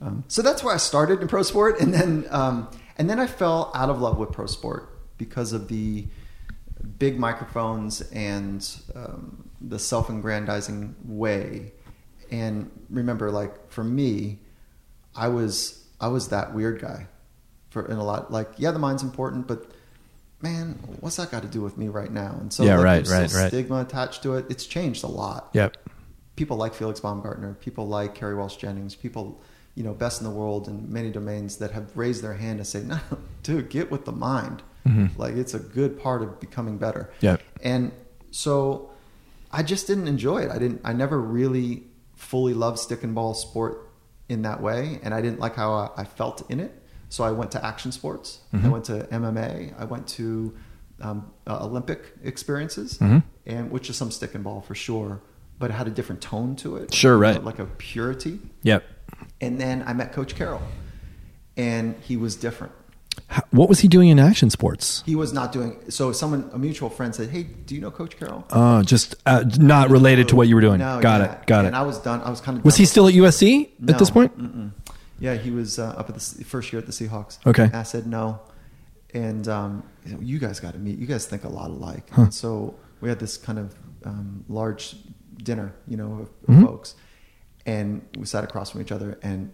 um, 0.00 0.24
so 0.28 0.42
that's 0.42 0.62
where 0.64 0.74
I 0.74 0.78
started 0.78 1.20
in 1.20 1.28
pro 1.28 1.42
sport, 1.42 1.80
and 1.80 1.92
then 1.94 2.24
um, 2.30 2.68
and 2.98 3.08
then 3.08 3.18
I 3.18 3.26
fell 3.26 3.70
out 3.74 3.90
of 3.90 4.00
love 4.00 4.18
with 4.18 4.32
pro 4.32 4.46
sport 4.46 4.98
because 5.18 5.52
of 5.52 5.68
the 5.68 6.06
big 6.98 7.18
microphones 7.18 8.00
and 8.12 8.68
um, 8.94 9.50
the 9.60 9.78
self-aggrandizing 9.78 10.94
way. 11.04 11.72
And 12.30 12.70
remember, 12.90 13.30
like 13.30 13.70
for 13.70 13.84
me, 13.84 14.38
I 15.16 15.28
was 15.28 15.84
I 16.00 16.08
was 16.08 16.28
that 16.28 16.54
weird 16.54 16.80
guy 16.80 17.06
for 17.70 17.86
in 17.86 17.96
a 17.96 18.04
lot. 18.04 18.30
Like 18.30 18.50
yeah, 18.58 18.70
the 18.70 18.78
mind's 18.78 19.02
important, 19.02 19.46
but 19.46 19.70
man, 20.40 20.78
what's 21.00 21.16
that 21.16 21.30
got 21.30 21.42
to 21.42 21.48
do 21.48 21.60
with 21.60 21.76
me 21.76 21.88
right 21.88 22.12
now? 22.12 22.36
And 22.40 22.52
so 22.52 22.64
Yeah, 22.64 22.76
like, 22.76 22.84
right, 22.84 23.04
there's 23.04 23.34
right, 23.34 23.42
right. 23.42 23.48
Stigma 23.48 23.80
attached 23.80 24.22
to 24.22 24.34
it. 24.34 24.46
It's 24.48 24.66
changed 24.66 25.04
a 25.04 25.08
lot. 25.08 25.50
Yep. 25.52 25.76
People 26.36 26.56
like 26.56 26.74
Felix 26.74 27.00
Baumgartner. 27.00 27.54
People 27.54 27.88
like 27.88 28.14
Kerry 28.14 28.34
Walsh 28.34 28.56
Jennings. 28.56 28.94
People, 28.94 29.40
you 29.78 29.84
know, 29.84 29.94
best 29.94 30.20
in 30.20 30.24
the 30.30 30.34
world 30.42 30.66
in 30.66 30.76
many 30.92 31.10
domains 31.18 31.58
that 31.58 31.70
have 31.70 31.86
raised 31.96 32.20
their 32.24 32.34
hand 32.44 32.56
and 32.58 32.66
say, 32.66 32.80
"No, 32.82 32.98
dude, 33.44 33.68
get 33.70 33.86
with 33.92 34.04
the 34.04 34.12
mind. 34.12 34.58
Mhm. 34.86 35.16
Like 35.16 35.34
it's 35.42 35.54
a 35.54 35.60
good 35.78 35.92
part 36.04 36.20
of 36.22 36.40
becoming 36.40 36.76
better." 36.78 37.10
Yeah. 37.20 37.36
And 37.62 37.92
so, 38.32 38.90
I 39.52 39.62
just 39.62 39.86
didn't 39.86 40.08
enjoy 40.08 40.38
it. 40.44 40.50
I 40.50 40.58
didn't. 40.58 40.80
I 40.84 40.92
never 40.92 41.18
really 41.20 41.84
fully 42.16 42.54
loved 42.54 42.78
stick 42.80 43.04
and 43.04 43.14
ball 43.14 43.34
sport 43.34 43.88
in 44.28 44.42
that 44.42 44.60
way, 44.60 44.98
and 45.04 45.14
I 45.14 45.20
didn't 45.22 45.40
like 45.40 45.54
how 45.54 45.70
I, 45.72 46.02
I 46.02 46.04
felt 46.04 46.38
in 46.50 46.58
it. 46.60 46.72
So 47.08 47.24
I 47.24 47.30
went 47.30 47.50
to 47.52 47.64
action 47.64 47.90
sports. 47.92 48.40
I 48.52 48.56
Mhm. 48.56 48.70
went 48.74 48.84
to 48.86 48.96
MMA. 49.20 49.72
I 49.78 49.84
went 49.84 50.06
to 50.18 50.54
um, 51.00 51.30
uh, 51.46 51.64
Olympic 51.64 52.00
experiences, 52.24 52.98
Mhm. 52.98 53.22
and 53.46 53.70
which 53.70 53.88
is 53.88 53.96
some 53.96 54.10
stick 54.10 54.34
and 54.34 54.42
ball 54.42 54.60
for 54.60 54.74
sure, 54.74 55.20
but 55.60 55.70
it 55.70 55.74
had 55.74 55.86
a 55.86 55.90
different 55.98 56.20
tone 56.20 56.56
to 56.56 56.76
it. 56.76 56.92
Sure, 56.92 57.14
you 57.14 57.20
know, 57.20 57.34
right. 57.34 57.44
like 57.44 57.60
a 57.60 57.66
purity. 57.66 58.40
Yep. 58.64 58.82
And 59.40 59.60
then 59.60 59.84
I 59.86 59.92
met 59.92 60.12
Coach 60.12 60.34
Carroll, 60.34 60.62
and 61.56 61.94
he 62.02 62.16
was 62.16 62.36
different. 62.36 62.72
H- 63.32 63.40
What 63.50 63.68
was 63.68 63.80
he 63.80 63.88
doing 63.88 64.08
in 64.08 64.18
action 64.18 64.50
sports? 64.50 65.02
He 65.06 65.14
was 65.16 65.32
not 65.32 65.52
doing 65.52 65.78
so. 65.90 66.12
Someone, 66.12 66.50
a 66.52 66.58
mutual 66.58 66.88
friend, 66.90 67.14
said, 67.14 67.30
"Hey, 67.30 67.42
do 67.44 67.74
you 67.74 67.80
know 67.80 67.90
Coach 67.90 68.16
Carroll?" 68.18 68.44
Uh, 68.50 68.82
just 68.82 69.14
uh, 69.26 69.44
not 69.58 69.90
related 69.90 70.28
to 70.28 70.36
what 70.36 70.48
you 70.48 70.54
were 70.54 70.60
doing. 70.60 70.78
No, 70.78 71.00
got 71.00 71.20
yeah. 71.20 71.32
it. 71.40 71.46
Got 71.46 71.64
it. 71.64 71.68
And 71.68 71.76
it. 71.76 71.78
I 71.78 71.82
was 71.82 71.98
done. 71.98 72.20
I 72.22 72.30
was 72.30 72.40
kind 72.40 72.58
of. 72.58 72.64
Was 72.64 72.76
he 72.76 72.84
still 72.84 73.06
at 73.08 73.14
USC 73.14 73.68
at 73.88 73.98
this 73.98 74.10
point? 74.10 74.32
Yeah, 75.20 75.34
he 75.34 75.50
was 75.50 75.78
uh, 75.80 75.88
up 75.96 76.08
at 76.08 76.14
the 76.16 76.44
first 76.44 76.72
year 76.72 76.78
at 76.80 76.86
the 76.86 76.92
Seahawks. 76.92 77.44
Okay. 77.44 77.64
And 77.64 77.74
I 77.76 77.82
said 77.82 78.06
no, 78.06 78.38
and 79.12 79.48
um, 79.48 79.82
you, 80.20 80.38
guys 80.38 80.60
got 80.60 80.74
to 80.74 80.78
meet. 80.78 80.98
You 80.98 81.06
guys 81.06 81.26
think 81.26 81.42
a 81.44 81.48
lot 81.48 81.70
alike. 81.70 82.08
And 82.16 82.32
so 82.32 82.76
we 83.00 83.08
had 83.08 83.18
this 83.18 83.36
kind 83.36 83.58
of 83.58 83.74
um, 84.04 84.44
large 84.48 84.94
dinner, 85.42 85.74
you 85.88 85.96
know, 85.96 86.12
of, 86.12 86.20
of 86.20 86.28
Mm-hmm. 86.48 86.64
folks, 86.64 86.94
and 87.68 87.86
we 88.16 88.24
sat 88.26 88.44
across 88.44 88.70
from 88.70 88.80
each 88.80 88.92
other, 88.92 89.18
and 89.22 89.52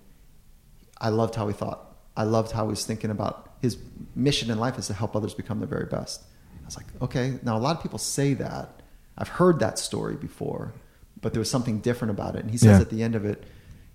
I 1.00 1.08
loved 1.08 1.34
how 1.34 1.46
he 1.48 1.54
thought. 1.54 1.80
I 2.16 2.22
loved 2.24 2.52
how 2.52 2.64
he 2.64 2.70
was 2.70 2.84
thinking 2.86 3.10
about 3.10 3.34
his 3.60 3.76
mission 4.14 4.50
in 4.50 4.58
life 4.58 4.78
is 4.78 4.86
to 4.86 4.94
help 4.94 5.16
others 5.16 5.34
become 5.34 5.58
their 5.58 5.66
very 5.76 5.86
best. 5.86 6.22
I 6.62 6.66
was 6.66 6.76
like, 6.76 6.86
okay. 7.02 7.38
Now 7.42 7.56
a 7.56 7.62
lot 7.66 7.76
of 7.76 7.82
people 7.82 7.98
say 7.98 8.34
that. 8.34 8.82
I've 9.18 9.28
heard 9.28 9.58
that 9.60 9.78
story 9.78 10.16
before, 10.16 10.74
but 11.20 11.32
there 11.32 11.40
was 11.40 11.50
something 11.50 11.80
different 11.80 12.10
about 12.12 12.36
it. 12.36 12.42
And 12.42 12.50
he 12.50 12.56
says 12.58 12.78
Yeah. 12.78 12.80
at 12.82 12.90
the 12.90 13.02
end 13.02 13.14
of 13.16 13.24
it, 13.24 13.42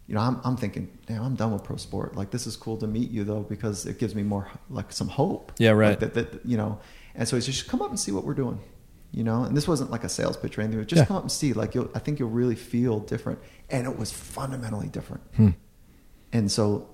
you 0.08 0.16
know, 0.16 0.22
I'm, 0.22 0.41
I'm 0.44 0.58
thinking, 0.58 0.90
damn, 1.06 1.24
I'm 1.24 1.36
done 1.36 1.52
with 1.54 1.64
pro 1.64 1.78
sport. 1.78 2.16
Like, 2.16 2.32
this 2.32 2.46
is 2.48 2.56
cool 2.58 2.78
to 2.78 2.88
meet 2.88 3.10
you 3.12 3.24
though, 3.24 3.41
because 3.41 3.86
it 3.86 4.00
gives 4.00 4.16
me 4.16 4.24
more, 4.24 4.48
like, 4.70 4.91
some 4.91 5.08
hope. 5.08 5.52
Yeah, 5.60 5.72
right. 5.72 5.90
Like 5.91 6.00
that, 6.00 6.14
that, 6.16 6.46
you 6.46 6.58
know, 6.58 6.80
and 7.16 7.28
so 7.28 7.36
he 7.38 7.41
says, 7.41 7.56
just 7.56 7.70
come 7.70 7.82
up 7.82 7.90
and 7.90 8.00
see 8.00 8.12
what 8.12 8.24
we're 8.26 8.34
doing, 8.44 8.60
you 9.11 9.23
know. 9.23 9.44
And 9.44 9.56
this 9.56 9.68
wasn't 9.68 9.91
like 9.91 10.03
a 10.03 10.10
sales 10.10 10.38
pitch 10.38 10.57
or 10.57 10.61
anything. 10.61 10.77
Was 10.80 10.88
just 10.88 10.99
Yeah. 11.02 11.06
come 11.06 11.18
up 11.18 11.23
and 11.23 11.31
see. 11.31 11.53
Like, 11.53 11.76
you'll, 11.76 11.90
I 11.95 11.99
think 11.99 12.19
you'll 12.19 12.30
really 12.30 12.56
feel 12.56 12.99
different. 12.99 13.40
And 13.69 13.88
it 13.88 13.98
was 13.98 14.11
fundamentally 14.11 14.88
different. 14.88 15.23
Hmm. 15.36 15.49
And 16.31 16.52
so, 16.52 16.88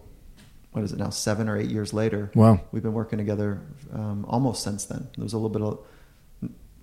what 0.72 0.84
is 0.84 0.92
it 0.92 1.00
now? 1.00 1.10
Seven 1.10 1.48
or 1.50 1.58
eight 1.58 1.70
years 1.70 1.94
later. 1.94 2.32
Wow. 2.36 2.62
We've 2.72 2.84
been 2.84 2.94
working 2.94 3.18
together 3.18 3.62
um, 3.94 4.26
almost 4.28 4.64
since 4.64 4.86
then. 4.86 5.08
There 5.16 5.24
was 5.24 5.34
a 5.34 5.38
little 5.38 5.50
bit 5.50 5.62
of 5.62 5.80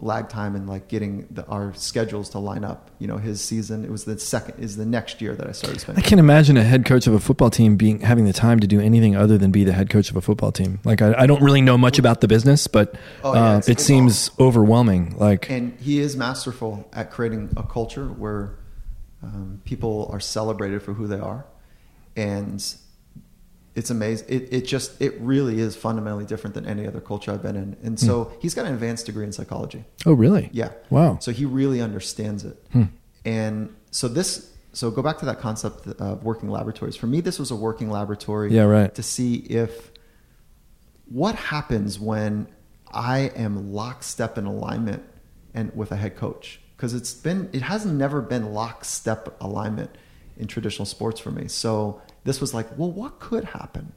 lag 0.02 0.28
time 0.28 0.56
in 0.56 0.66
like 0.66 0.88
getting 0.88 1.26
the, 1.30 1.46
our 1.46 1.72
schedules 1.74 2.28
to 2.30 2.38
line 2.38 2.64
up. 2.64 2.90
You 2.98 3.06
know, 3.06 3.16
his 3.16 3.40
season. 3.40 3.84
It 3.84 3.90
was 3.90 4.04
the 4.04 4.18
second. 4.18 4.62
Is 4.62 4.76
the 4.76 4.84
next 4.84 5.22
year 5.22 5.34
that 5.34 5.46
I 5.46 5.52
started 5.52 5.80
spending. 5.80 6.04
I 6.04 6.06
can't 6.06 6.18
imagine 6.18 6.56
a 6.56 6.64
head 6.64 6.84
coach 6.84 7.06
of 7.06 7.14
a 7.14 7.20
football 7.20 7.50
team 7.50 7.76
being 7.76 8.00
having 8.00 8.24
the 8.24 8.32
time 8.32 8.60
to 8.60 8.66
do 8.66 8.80
anything 8.80 9.16
other 9.16 9.38
than 9.38 9.50
be 9.52 9.64
the 9.64 9.72
head 9.72 9.88
coach 9.88 10.10
of 10.10 10.16
a 10.16 10.20
football 10.20 10.52
team. 10.52 10.80
Like 10.84 11.00
I, 11.00 11.14
I 11.14 11.26
don't 11.26 11.42
really 11.42 11.62
know 11.62 11.78
much 11.78 11.98
about 11.98 12.20
the 12.20 12.28
business, 12.28 12.66
but 12.66 12.96
Oh, 13.24 13.34
yeah, 13.34 13.56
uh, 13.56 13.62
it 13.66 13.80
seems 13.80 14.30
overwhelming. 14.38 15.16
Like 15.16 15.48
and 15.48 15.78
he 15.80 16.00
is 16.00 16.16
masterful 16.16 16.88
at 16.92 17.10
creating 17.10 17.50
a 17.56 17.62
culture 17.62 18.06
where 18.06 18.58
um, 19.22 19.62
people 19.64 20.10
are 20.12 20.20
celebrated 20.20 20.82
for 20.82 20.94
who 20.94 21.06
they 21.06 21.20
are, 21.20 21.46
and 22.16 22.62
it's 23.74 23.90
amazing. 23.90 24.26
It, 24.28 24.52
it 24.52 24.60
just 24.66 25.00
it 25.00 25.14
really 25.20 25.60
is 25.60 25.76
fundamentally 25.76 26.26
different 26.26 26.54
than 26.54 26.66
any 26.66 26.86
other 26.86 27.00
culture 27.00 27.32
I've 27.32 27.42
been 27.42 27.56
in. 27.56 27.76
And 27.82 27.98
so 27.98 28.32
he's 28.40 28.54
got 28.54 28.66
an 28.66 28.74
advanced 28.74 29.06
degree 29.06 29.24
in 29.24 29.32
psychology. 29.32 29.84
oh 30.04 30.12
really? 30.12 30.50
Yeah. 30.52 30.72
Wow. 30.90 31.18
So 31.20 31.32
he 31.32 31.44
really 31.44 31.80
understands 31.80 32.44
it. 32.44 32.62
Hmm. 32.72 32.84
And 33.24 33.74
so 33.90 34.08
this, 34.08 34.50
so 34.72 34.90
go 34.90 35.00
back 35.00 35.18
to 35.18 35.26
that 35.26 35.40
concept 35.40 35.86
of 35.86 36.24
working 36.24 36.50
laboratories. 36.50 36.96
For 36.96 37.06
me, 37.06 37.20
this 37.20 37.38
was 37.38 37.50
a 37.50 37.56
working 37.56 37.90
laboratory. 37.90 38.52
Yeah, 38.52 38.64
right. 38.64 38.94
To 38.94 39.02
see 39.02 39.36
if 39.36 39.90
what 41.06 41.34
happens 41.34 41.98
when 41.98 42.48
I 42.90 43.30
am 43.36 43.72
lockstep 43.72 44.36
in 44.36 44.44
alignment 44.44 45.02
and 45.54 45.74
with 45.74 45.92
a 45.92 45.96
head 45.96 46.16
coach. 46.16 46.60
Because 46.76 46.94
it's 46.94 47.14
been, 47.14 47.48
it 47.52 47.62
has 47.62 47.86
never 47.86 48.20
been 48.20 48.52
lockstep 48.52 49.40
alignment 49.40 49.90
in 50.36 50.46
traditional 50.46 50.84
sports 50.84 51.20
for 51.20 51.30
me. 51.30 51.48
So 51.48 52.02
this 52.24 52.40
was 52.40 52.54
like, 52.54 52.66
well, 52.78 52.90
what 52.90 53.18
could 53.18 53.44
happen? 53.44 53.92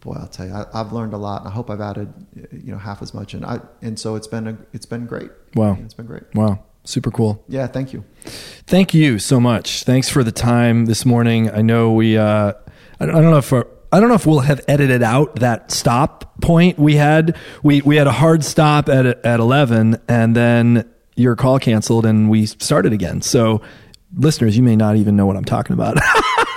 Boy, 0.00 0.16
I'll 0.20 0.28
tell 0.28 0.46
you, 0.46 0.52
I, 0.52 0.66
I've 0.74 0.92
learned 0.92 1.14
a 1.14 1.16
lot. 1.16 1.42
And 1.42 1.48
I 1.48 1.52
hope 1.52 1.70
I've 1.70 1.80
added, 1.80 2.12
you 2.52 2.72
know, 2.72 2.78
half 2.78 3.02
as 3.02 3.12
much. 3.14 3.34
And 3.34 3.44
I, 3.44 3.60
and 3.82 3.98
so 3.98 4.14
it's 4.14 4.26
been 4.26 4.46
a, 4.46 4.56
it's 4.72 4.86
been 4.86 5.06
great. 5.06 5.30
Wow. 5.54 5.78
It's 5.80 5.94
been 5.94 6.06
great. 6.06 6.22
Wow. 6.34 6.60
Super 6.84 7.10
cool. 7.10 7.42
Yeah, 7.48 7.66
thank 7.66 7.92
you. 7.92 8.04
Thank 8.66 8.94
you 8.94 9.18
so 9.18 9.40
much. 9.40 9.82
Thanks 9.82 10.08
for 10.08 10.22
the 10.22 10.30
time 10.30 10.86
this 10.86 11.04
morning. 11.04 11.50
I 11.50 11.60
know 11.60 11.92
we. 11.92 12.16
Uh, 12.16 12.52
I 13.00 13.06
don't 13.06 13.16
I 13.16 13.20
don't 13.20 13.30
know 13.32 13.38
if 13.38 13.52
our, 13.52 13.66
I 13.92 13.98
don't 13.98 14.08
know 14.08 14.14
if 14.14 14.24
we'll 14.24 14.40
have 14.40 14.64
edited 14.68 15.02
out 15.02 15.36
that 15.36 15.72
stop 15.72 16.40
point 16.40 16.78
we 16.78 16.94
had. 16.94 17.36
We 17.64 17.80
we 17.82 17.96
had 17.96 18.06
a 18.06 18.12
hard 18.12 18.44
stop 18.44 18.88
at 18.88 19.04
at 19.04 19.40
eleven, 19.40 20.00
and 20.06 20.36
then 20.36 20.88
your 21.16 21.34
call 21.34 21.58
canceled, 21.58 22.06
and 22.06 22.30
we 22.30 22.46
started 22.46 22.92
again. 22.92 23.20
So, 23.20 23.62
listeners, 24.16 24.56
you 24.56 24.62
may 24.62 24.76
not 24.76 24.94
even 24.94 25.16
know 25.16 25.26
what 25.26 25.36
I'm 25.36 25.44
talking 25.44 25.74
about. 25.74 25.98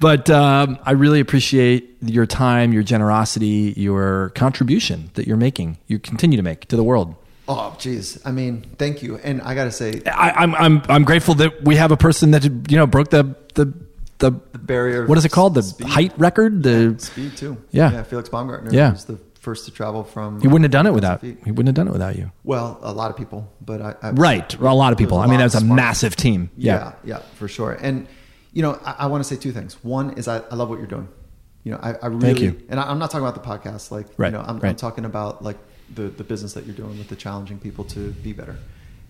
but 0.00 0.28
um, 0.30 0.78
I 0.84 0.92
really 0.92 1.20
appreciate 1.20 1.96
your 2.00 2.26
time, 2.26 2.72
your 2.72 2.82
generosity, 2.82 3.74
your 3.76 4.30
contribution 4.34 5.10
that 5.14 5.26
you're 5.26 5.36
making. 5.36 5.78
You 5.86 5.98
continue 5.98 6.36
to 6.36 6.42
make 6.42 6.66
to 6.68 6.76
the 6.76 6.84
world. 6.84 7.14
Oh, 7.48 7.76
geez. 7.78 8.18
I 8.24 8.30
mean, 8.32 8.62
thank 8.78 9.02
you. 9.02 9.16
And 9.18 9.42
I 9.42 9.54
got 9.54 9.64
to 9.64 9.72
say, 9.72 10.02
I, 10.06 10.30
I'm 10.30 10.54
I'm 10.54 10.82
I'm 10.88 11.04
grateful 11.04 11.34
that 11.36 11.62
we 11.64 11.76
have 11.76 11.90
a 11.92 11.96
person 11.96 12.30
that 12.32 12.44
you 12.44 12.76
know 12.76 12.86
broke 12.86 13.10
the 13.10 13.36
the 13.54 13.72
the, 14.18 14.30
barrier. 14.30 15.06
What 15.06 15.16
is 15.18 15.24
it 15.24 15.32
called? 15.32 15.54
The 15.54 15.62
Speed. 15.62 15.86
height 15.86 16.12
record. 16.18 16.62
The 16.62 16.94
speed 16.98 17.36
too. 17.36 17.56
Yeah. 17.70 17.90
yeah. 17.90 18.02
Felix 18.02 18.28
Baumgartner 18.28 18.70
Yeah. 18.72 18.92
was 18.92 19.06
the 19.06 19.18
first 19.40 19.64
to 19.64 19.70
travel 19.70 20.04
from. 20.04 20.40
he 20.42 20.46
wouldn't 20.46 20.64
have 20.64 20.70
done 20.70 20.86
it 20.86 20.92
without 20.92 21.22
feet. 21.22 21.38
he 21.42 21.50
wouldn't 21.50 21.68
have 21.68 21.74
done 21.74 21.88
it 21.88 21.92
without 21.92 22.16
you. 22.16 22.30
Well, 22.44 22.78
a 22.82 22.92
lot 22.92 23.10
of 23.10 23.16
people, 23.16 23.50
but 23.64 23.80
I, 23.80 23.94
I 24.02 24.10
Right, 24.10 24.54
a 24.60 24.74
lot 24.74 24.92
of 24.92 24.98
people. 24.98 25.16
I 25.18 25.26
mean, 25.26 25.38
that 25.38 25.44
was 25.44 25.54
a 25.54 25.64
massive 25.64 26.14
team. 26.16 26.50
Yeah, 26.56 26.74
Yeah, 26.74 26.92
yeah, 27.16 27.18
for 27.36 27.48
sure. 27.48 27.72
And 27.72 28.06
you 28.52 28.62
know, 28.62 28.78
I, 28.84 28.96
I 29.00 29.06
want 29.06 29.22
to 29.24 29.28
say 29.34 29.40
two 29.40 29.52
things. 29.52 29.82
One 29.84 30.10
is 30.18 30.28
I, 30.28 30.38
I 30.38 30.54
love 30.54 30.68
what 30.68 30.78
you're 30.78 30.86
doing. 30.88 31.08
You 31.64 31.72
know, 31.72 31.78
I, 31.82 31.94
I 31.94 32.06
really 32.06 32.42
you. 32.44 32.62
and 32.70 32.80
I, 32.80 32.84
I'm 32.90 32.98
not 32.98 33.10
talking 33.10 33.26
about 33.26 33.40
the 33.42 33.46
podcast. 33.48 33.90
Like, 33.90 34.06
Right, 34.16 34.28
you 34.28 34.32
know, 34.32 34.44
I'm, 34.46 34.60
I'm 34.64 34.76
talking 34.76 35.04
about 35.04 35.42
like 35.44 35.58
the 35.94 36.04
the 36.04 36.24
business 36.24 36.54
that 36.54 36.64
you're 36.66 36.74
doing 36.74 36.96
with 36.98 37.08
the 37.08 37.16
challenging 37.16 37.58
people 37.58 37.84
to 37.86 38.12
be 38.12 38.32
better, 38.32 38.56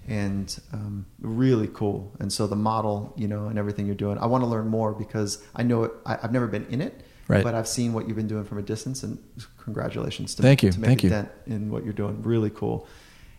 and 0.08 0.58
um, 0.72 1.06
really 1.20 1.68
cool. 1.68 2.12
And 2.18 2.32
so 2.32 2.46
the 2.46 2.56
model, 2.56 3.12
you 3.16 3.28
know, 3.28 3.46
and 3.46 3.58
everything 3.58 3.86
you're 3.86 3.94
doing, 3.94 4.18
I 4.18 4.26
want 4.26 4.42
to 4.42 4.48
learn 4.48 4.66
more 4.68 4.92
because 4.92 5.44
I 5.54 5.62
know 5.62 5.84
it. 5.84 5.92
I, 6.04 6.18
I've 6.22 6.32
never 6.32 6.46
been 6.48 6.66
in 6.66 6.80
it. 6.80 7.04
Right. 7.28 7.44
But 7.44 7.54
I've 7.54 7.68
seen 7.68 7.92
what 7.92 8.08
you've 8.08 8.16
been 8.16 8.26
doing 8.26 8.44
from 8.44 8.58
a 8.58 8.62
distance, 8.62 9.04
and 9.04 9.16
congratulations 9.58 10.34
to, 10.34 10.42
Thank 10.42 10.64
you, 10.64 10.72
to 10.72 10.80
make 10.80 10.88
thank 10.88 11.00
a 11.00 11.04
you. 11.04 11.10
dent 11.10 11.28
in 11.46 11.70
what 11.70 11.84
you're 11.84 11.92
doing. 11.92 12.20
Really 12.22 12.50
cool, 12.50 12.88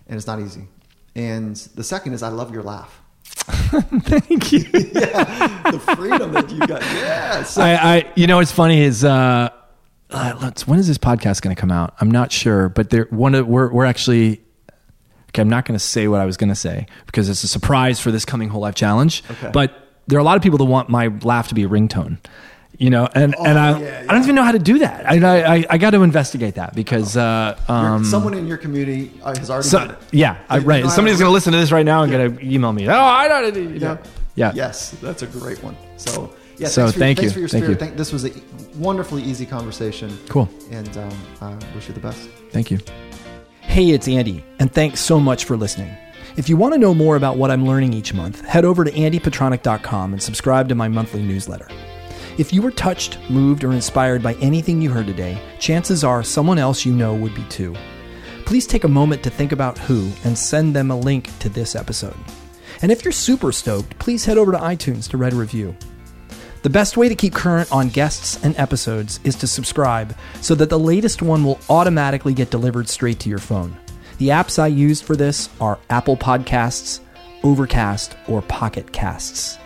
and 0.07 0.15
it's 0.15 0.27
not 0.27 0.39
easy. 0.39 0.69
And 1.13 1.57
the 1.75 1.83
second 1.83 2.13
is 2.13 2.23
I 2.23 2.29
love 2.29 2.53
your 2.53 2.63
laugh. 2.63 3.01
thank 4.03 4.51
you. 4.51 4.59
yeah, 4.73 5.71
the 5.71 5.79
freedom 5.95 6.31
that 6.33 6.49
you 6.49 6.59
got. 6.59 6.81
Yes. 6.81 7.57
I, 7.57 7.73
I, 7.73 8.11
you 8.15 8.27
know, 8.27 8.37
what's 8.37 8.51
funny 8.51 8.81
is, 8.81 9.03
uh, 9.03 9.49
uh, 10.09 10.37
let's, 10.41 10.67
when 10.67 10.79
is 10.79 10.87
this 10.87 10.97
podcast 10.97 11.41
going 11.41 11.55
to 11.55 11.59
come 11.59 11.71
out? 11.71 11.95
I'm 11.99 12.11
not 12.11 12.31
sure, 12.31 12.69
but 12.69 12.89
there, 12.89 13.07
one 13.09 13.33
of, 13.35 13.47
we're, 13.47 13.71
we're 13.71 13.85
actually, 13.85 14.41
okay, 15.29 15.41
I'm 15.41 15.49
not 15.49 15.65
going 15.65 15.77
to 15.77 15.83
say 15.83 16.07
what 16.07 16.19
I 16.19 16.25
was 16.25 16.37
going 16.37 16.49
to 16.49 16.55
say 16.55 16.85
because 17.05 17.29
it's 17.29 17.43
a 17.43 17.47
surprise 17.47 17.99
for 17.99 18.11
this 18.11 18.25
coming 18.25 18.49
whole 18.49 18.61
life 18.61 18.75
challenge. 18.75 19.23
Okay. 19.31 19.51
But 19.53 19.73
there 20.07 20.17
are 20.17 20.21
a 20.21 20.25
lot 20.25 20.35
of 20.37 20.43
people 20.43 20.57
that 20.57 20.65
want 20.65 20.89
my 20.89 21.07
laugh 21.23 21.47
to 21.49 21.55
be 21.55 21.63
a 21.63 21.69
ringtone. 21.69 22.17
You 22.77 22.89
know, 22.89 23.07
and, 23.13 23.35
and 23.37 23.59
I, 23.59 23.79
yeah, 23.79 24.05
I 24.09 24.13
don't 24.13 24.23
even 24.23 24.33
know 24.33 24.43
how 24.43 24.53
to 24.53 24.59
do 24.59 24.79
that. 24.79 25.07
I, 25.07 25.57
I, 25.57 25.65
I 25.69 25.77
got 25.77 25.91
to 25.91 26.01
investigate 26.01 26.55
that 26.55 26.73
because, 26.73 27.15
uh, 27.15 27.59
um, 27.67 28.03
someone 28.03 28.33
in 28.33 28.47
your 28.47 28.57
community 28.57 29.11
uh, 29.21 29.37
has 29.37 29.51
already 29.51 29.67
so, 29.67 29.79
done 29.79 29.91
it. 29.91 29.97
yeah, 30.11 30.39
I, 30.49 30.57
right. 30.59 30.89
Somebody's 30.89 31.19
going 31.19 31.29
to 31.29 31.33
listen 31.33 31.53
to 31.53 31.59
this 31.59 31.71
right 31.71 31.85
now 31.85 32.01
and 32.01 32.11
going 32.11 32.37
to 32.37 32.43
email 32.43 32.73
me. 32.73 32.87
Oh, 32.87 32.93
I 32.93 33.27
don't, 33.27 33.55
you 33.55 33.79
know, 33.79 33.99
yeah. 34.35 34.47
yeah 34.47 34.51
Yes, 34.55 34.91
that's 35.01 35.21
a 35.21 35.27
great 35.27 35.61
one. 35.61 35.77
So, 35.97 36.33
yeah. 36.57 36.67
So 36.69 36.83
thanks 36.83 36.93
for, 36.93 36.99
thank 36.99 37.17
thanks 37.17 37.21
you. 37.23 37.33
for 37.33 37.39
your 37.39 37.49
Thank 37.49 37.63
spirit. 37.63 37.79
you. 37.79 37.85
Thank, 37.85 37.97
this 37.97 38.11
was 38.11 38.25
a 38.25 38.31
wonderfully 38.77 39.23
easy 39.23 39.45
conversation. 39.45 40.17
Cool. 40.29 40.49
And 40.71 40.97
um, 40.97 41.17
I 41.41 41.53
wish 41.75 41.87
you 41.87 41.93
the 41.93 41.99
best. 41.99 42.29
Thank 42.51 42.71
you. 42.71 42.79
Hey, 43.61 43.91
it's 43.91 44.07
Andy, 44.07 44.43
and 44.59 44.73
thanks 44.73 44.99
so 44.99 45.19
much 45.19 45.45
for 45.45 45.55
listening. 45.55 45.95
If 46.35 46.49
you 46.49 46.57
want 46.57 46.73
to 46.73 46.79
know 46.79 46.93
more 46.93 47.15
about 47.15 47.37
what 47.37 47.51
I'm 47.51 47.65
learning 47.65 47.93
each 47.93 48.13
month, 48.13 48.41
head 48.45 48.65
over 48.65 48.83
to 48.83 48.91
andypetranek.com 48.91 50.13
and 50.13 50.21
subscribe 50.21 50.69
to 50.69 50.75
my 50.75 50.87
monthly 50.87 51.21
newsletter. 51.21 51.67
If 52.37 52.53
you 52.53 52.61
were 52.61 52.71
touched, 52.71 53.19
moved, 53.29 53.63
or 53.63 53.73
inspired 53.73 54.23
by 54.23 54.35
anything 54.35 54.81
you 54.81 54.89
heard 54.89 55.07
today, 55.07 55.41
chances 55.59 56.03
are 56.03 56.23
someone 56.23 56.57
else 56.57 56.85
you 56.85 56.93
know 56.93 57.13
would 57.13 57.35
be 57.35 57.43
too. 57.45 57.75
Please 58.45 58.65
take 58.65 58.85
a 58.85 58.89
moment 58.89 59.21
to 59.23 59.29
think 59.29 59.51
about 59.51 59.77
who 59.77 60.09
and 60.23 60.37
send 60.37 60.75
them 60.75 60.91
a 60.91 60.99
link 60.99 61.29
to 61.39 61.49
this 61.49 61.75
episode. 61.75 62.15
And 62.81 62.91
if 62.91 63.03
you're 63.03 63.11
super 63.11 63.51
stoked, 63.51 63.99
please 63.99 64.25
head 64.25 64.37
over 64.37 64.53
to 64.53 64.57
iTunes 64.57 65.09
to 65.09 65.17
write 65.17 65.33
a 65.33 65.35
review. 65.35 65.75
The 66.63 66.69
best 66.69 66.95
way 66.95 67.09
to 67.09 67.15
keep 67.15 67.33
current 67.33 67.71
on 67.71 67.89
guests 67.89 68.41
and 68.43 68.55
episodes 68.57 69.19
is 69.23 69.35
to 69.35 69.47
subscribe 69.47 70.15
so 70.41 70.55
that 70.55 70.69
the 70.69 70.79
latest 70.79 71.21
one 71.21 71.43
will 71.43 71.59
automatically 71.69 72.33
get 72.33 72.51
delivered 72.51 72.87
straight 72.87 73.19
to 73.21 73.29
your 73.29 73.39
phone. 73.39 73.77
The 74.19 74.29
apps 74.29 74.57
I 74.57 74.67
use 74.67 75.01
for 75.01 75.15
this 75.15 75.49
are 75.59 75.79
Apple 75.89 76.15
Podcasts, 76.15 77.01
Overcast, 77.43 78.15
or 78.27 78.41
Pocket 78.43 78.91
Casts. 78.93 79.57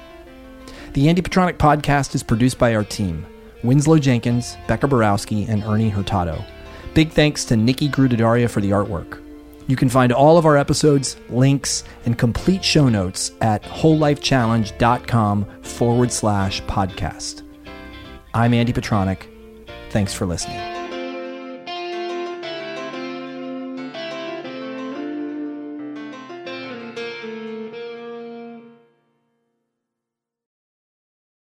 The 0.95 1.09
Andy 1.09 1.21
Petranek 1.21 1.57
podcast 1.57 2.15
is 2.15 2.23
produced 2.23 2.57
by 2.57 2.73
our 2.73 2.85
team 2.85 3.25
Winslow 3.63 3.99
Jenkins, 3.99 4.55
Becca 4.65 4.87
Borowski, 4.87 5.43
and 5.43 5.61
Ernie 5.65 5.89
Hurtado. 5.89 6.41
Big 6.93 7.11
thanks 7.11 7.43
to 7.45 7.57
Nikki 7.57 7.89
Grudidaria 7.89 8.49
for 8.49 8.61
the 8.61 8.69
artwork. 8.69 9.21
You 9.67 9.75
can 9.75 9.89
find 9.89 10.13
all 10.13 10.37
of 10.37 10.45
our 10.45 10.55
episodes, 10.55 11.17
links, 11.27 11.83
and 12.05 12.17
complete 12.17 12.63
show 12.63 12.87
notes 12.87 13.33
at 13.41 13.61
wholelifechallenge.com 13.63 15.45
forward 15.63 16.13
slash 16.13 16.61
podcast. 16.61 17.41
I'm 18.33 18.53
Andy 18.53 18.71
Petranek. 18.71 19.27
Thanks 19.89 20.13
for 20.13 20.25
listening. 20.25 20.74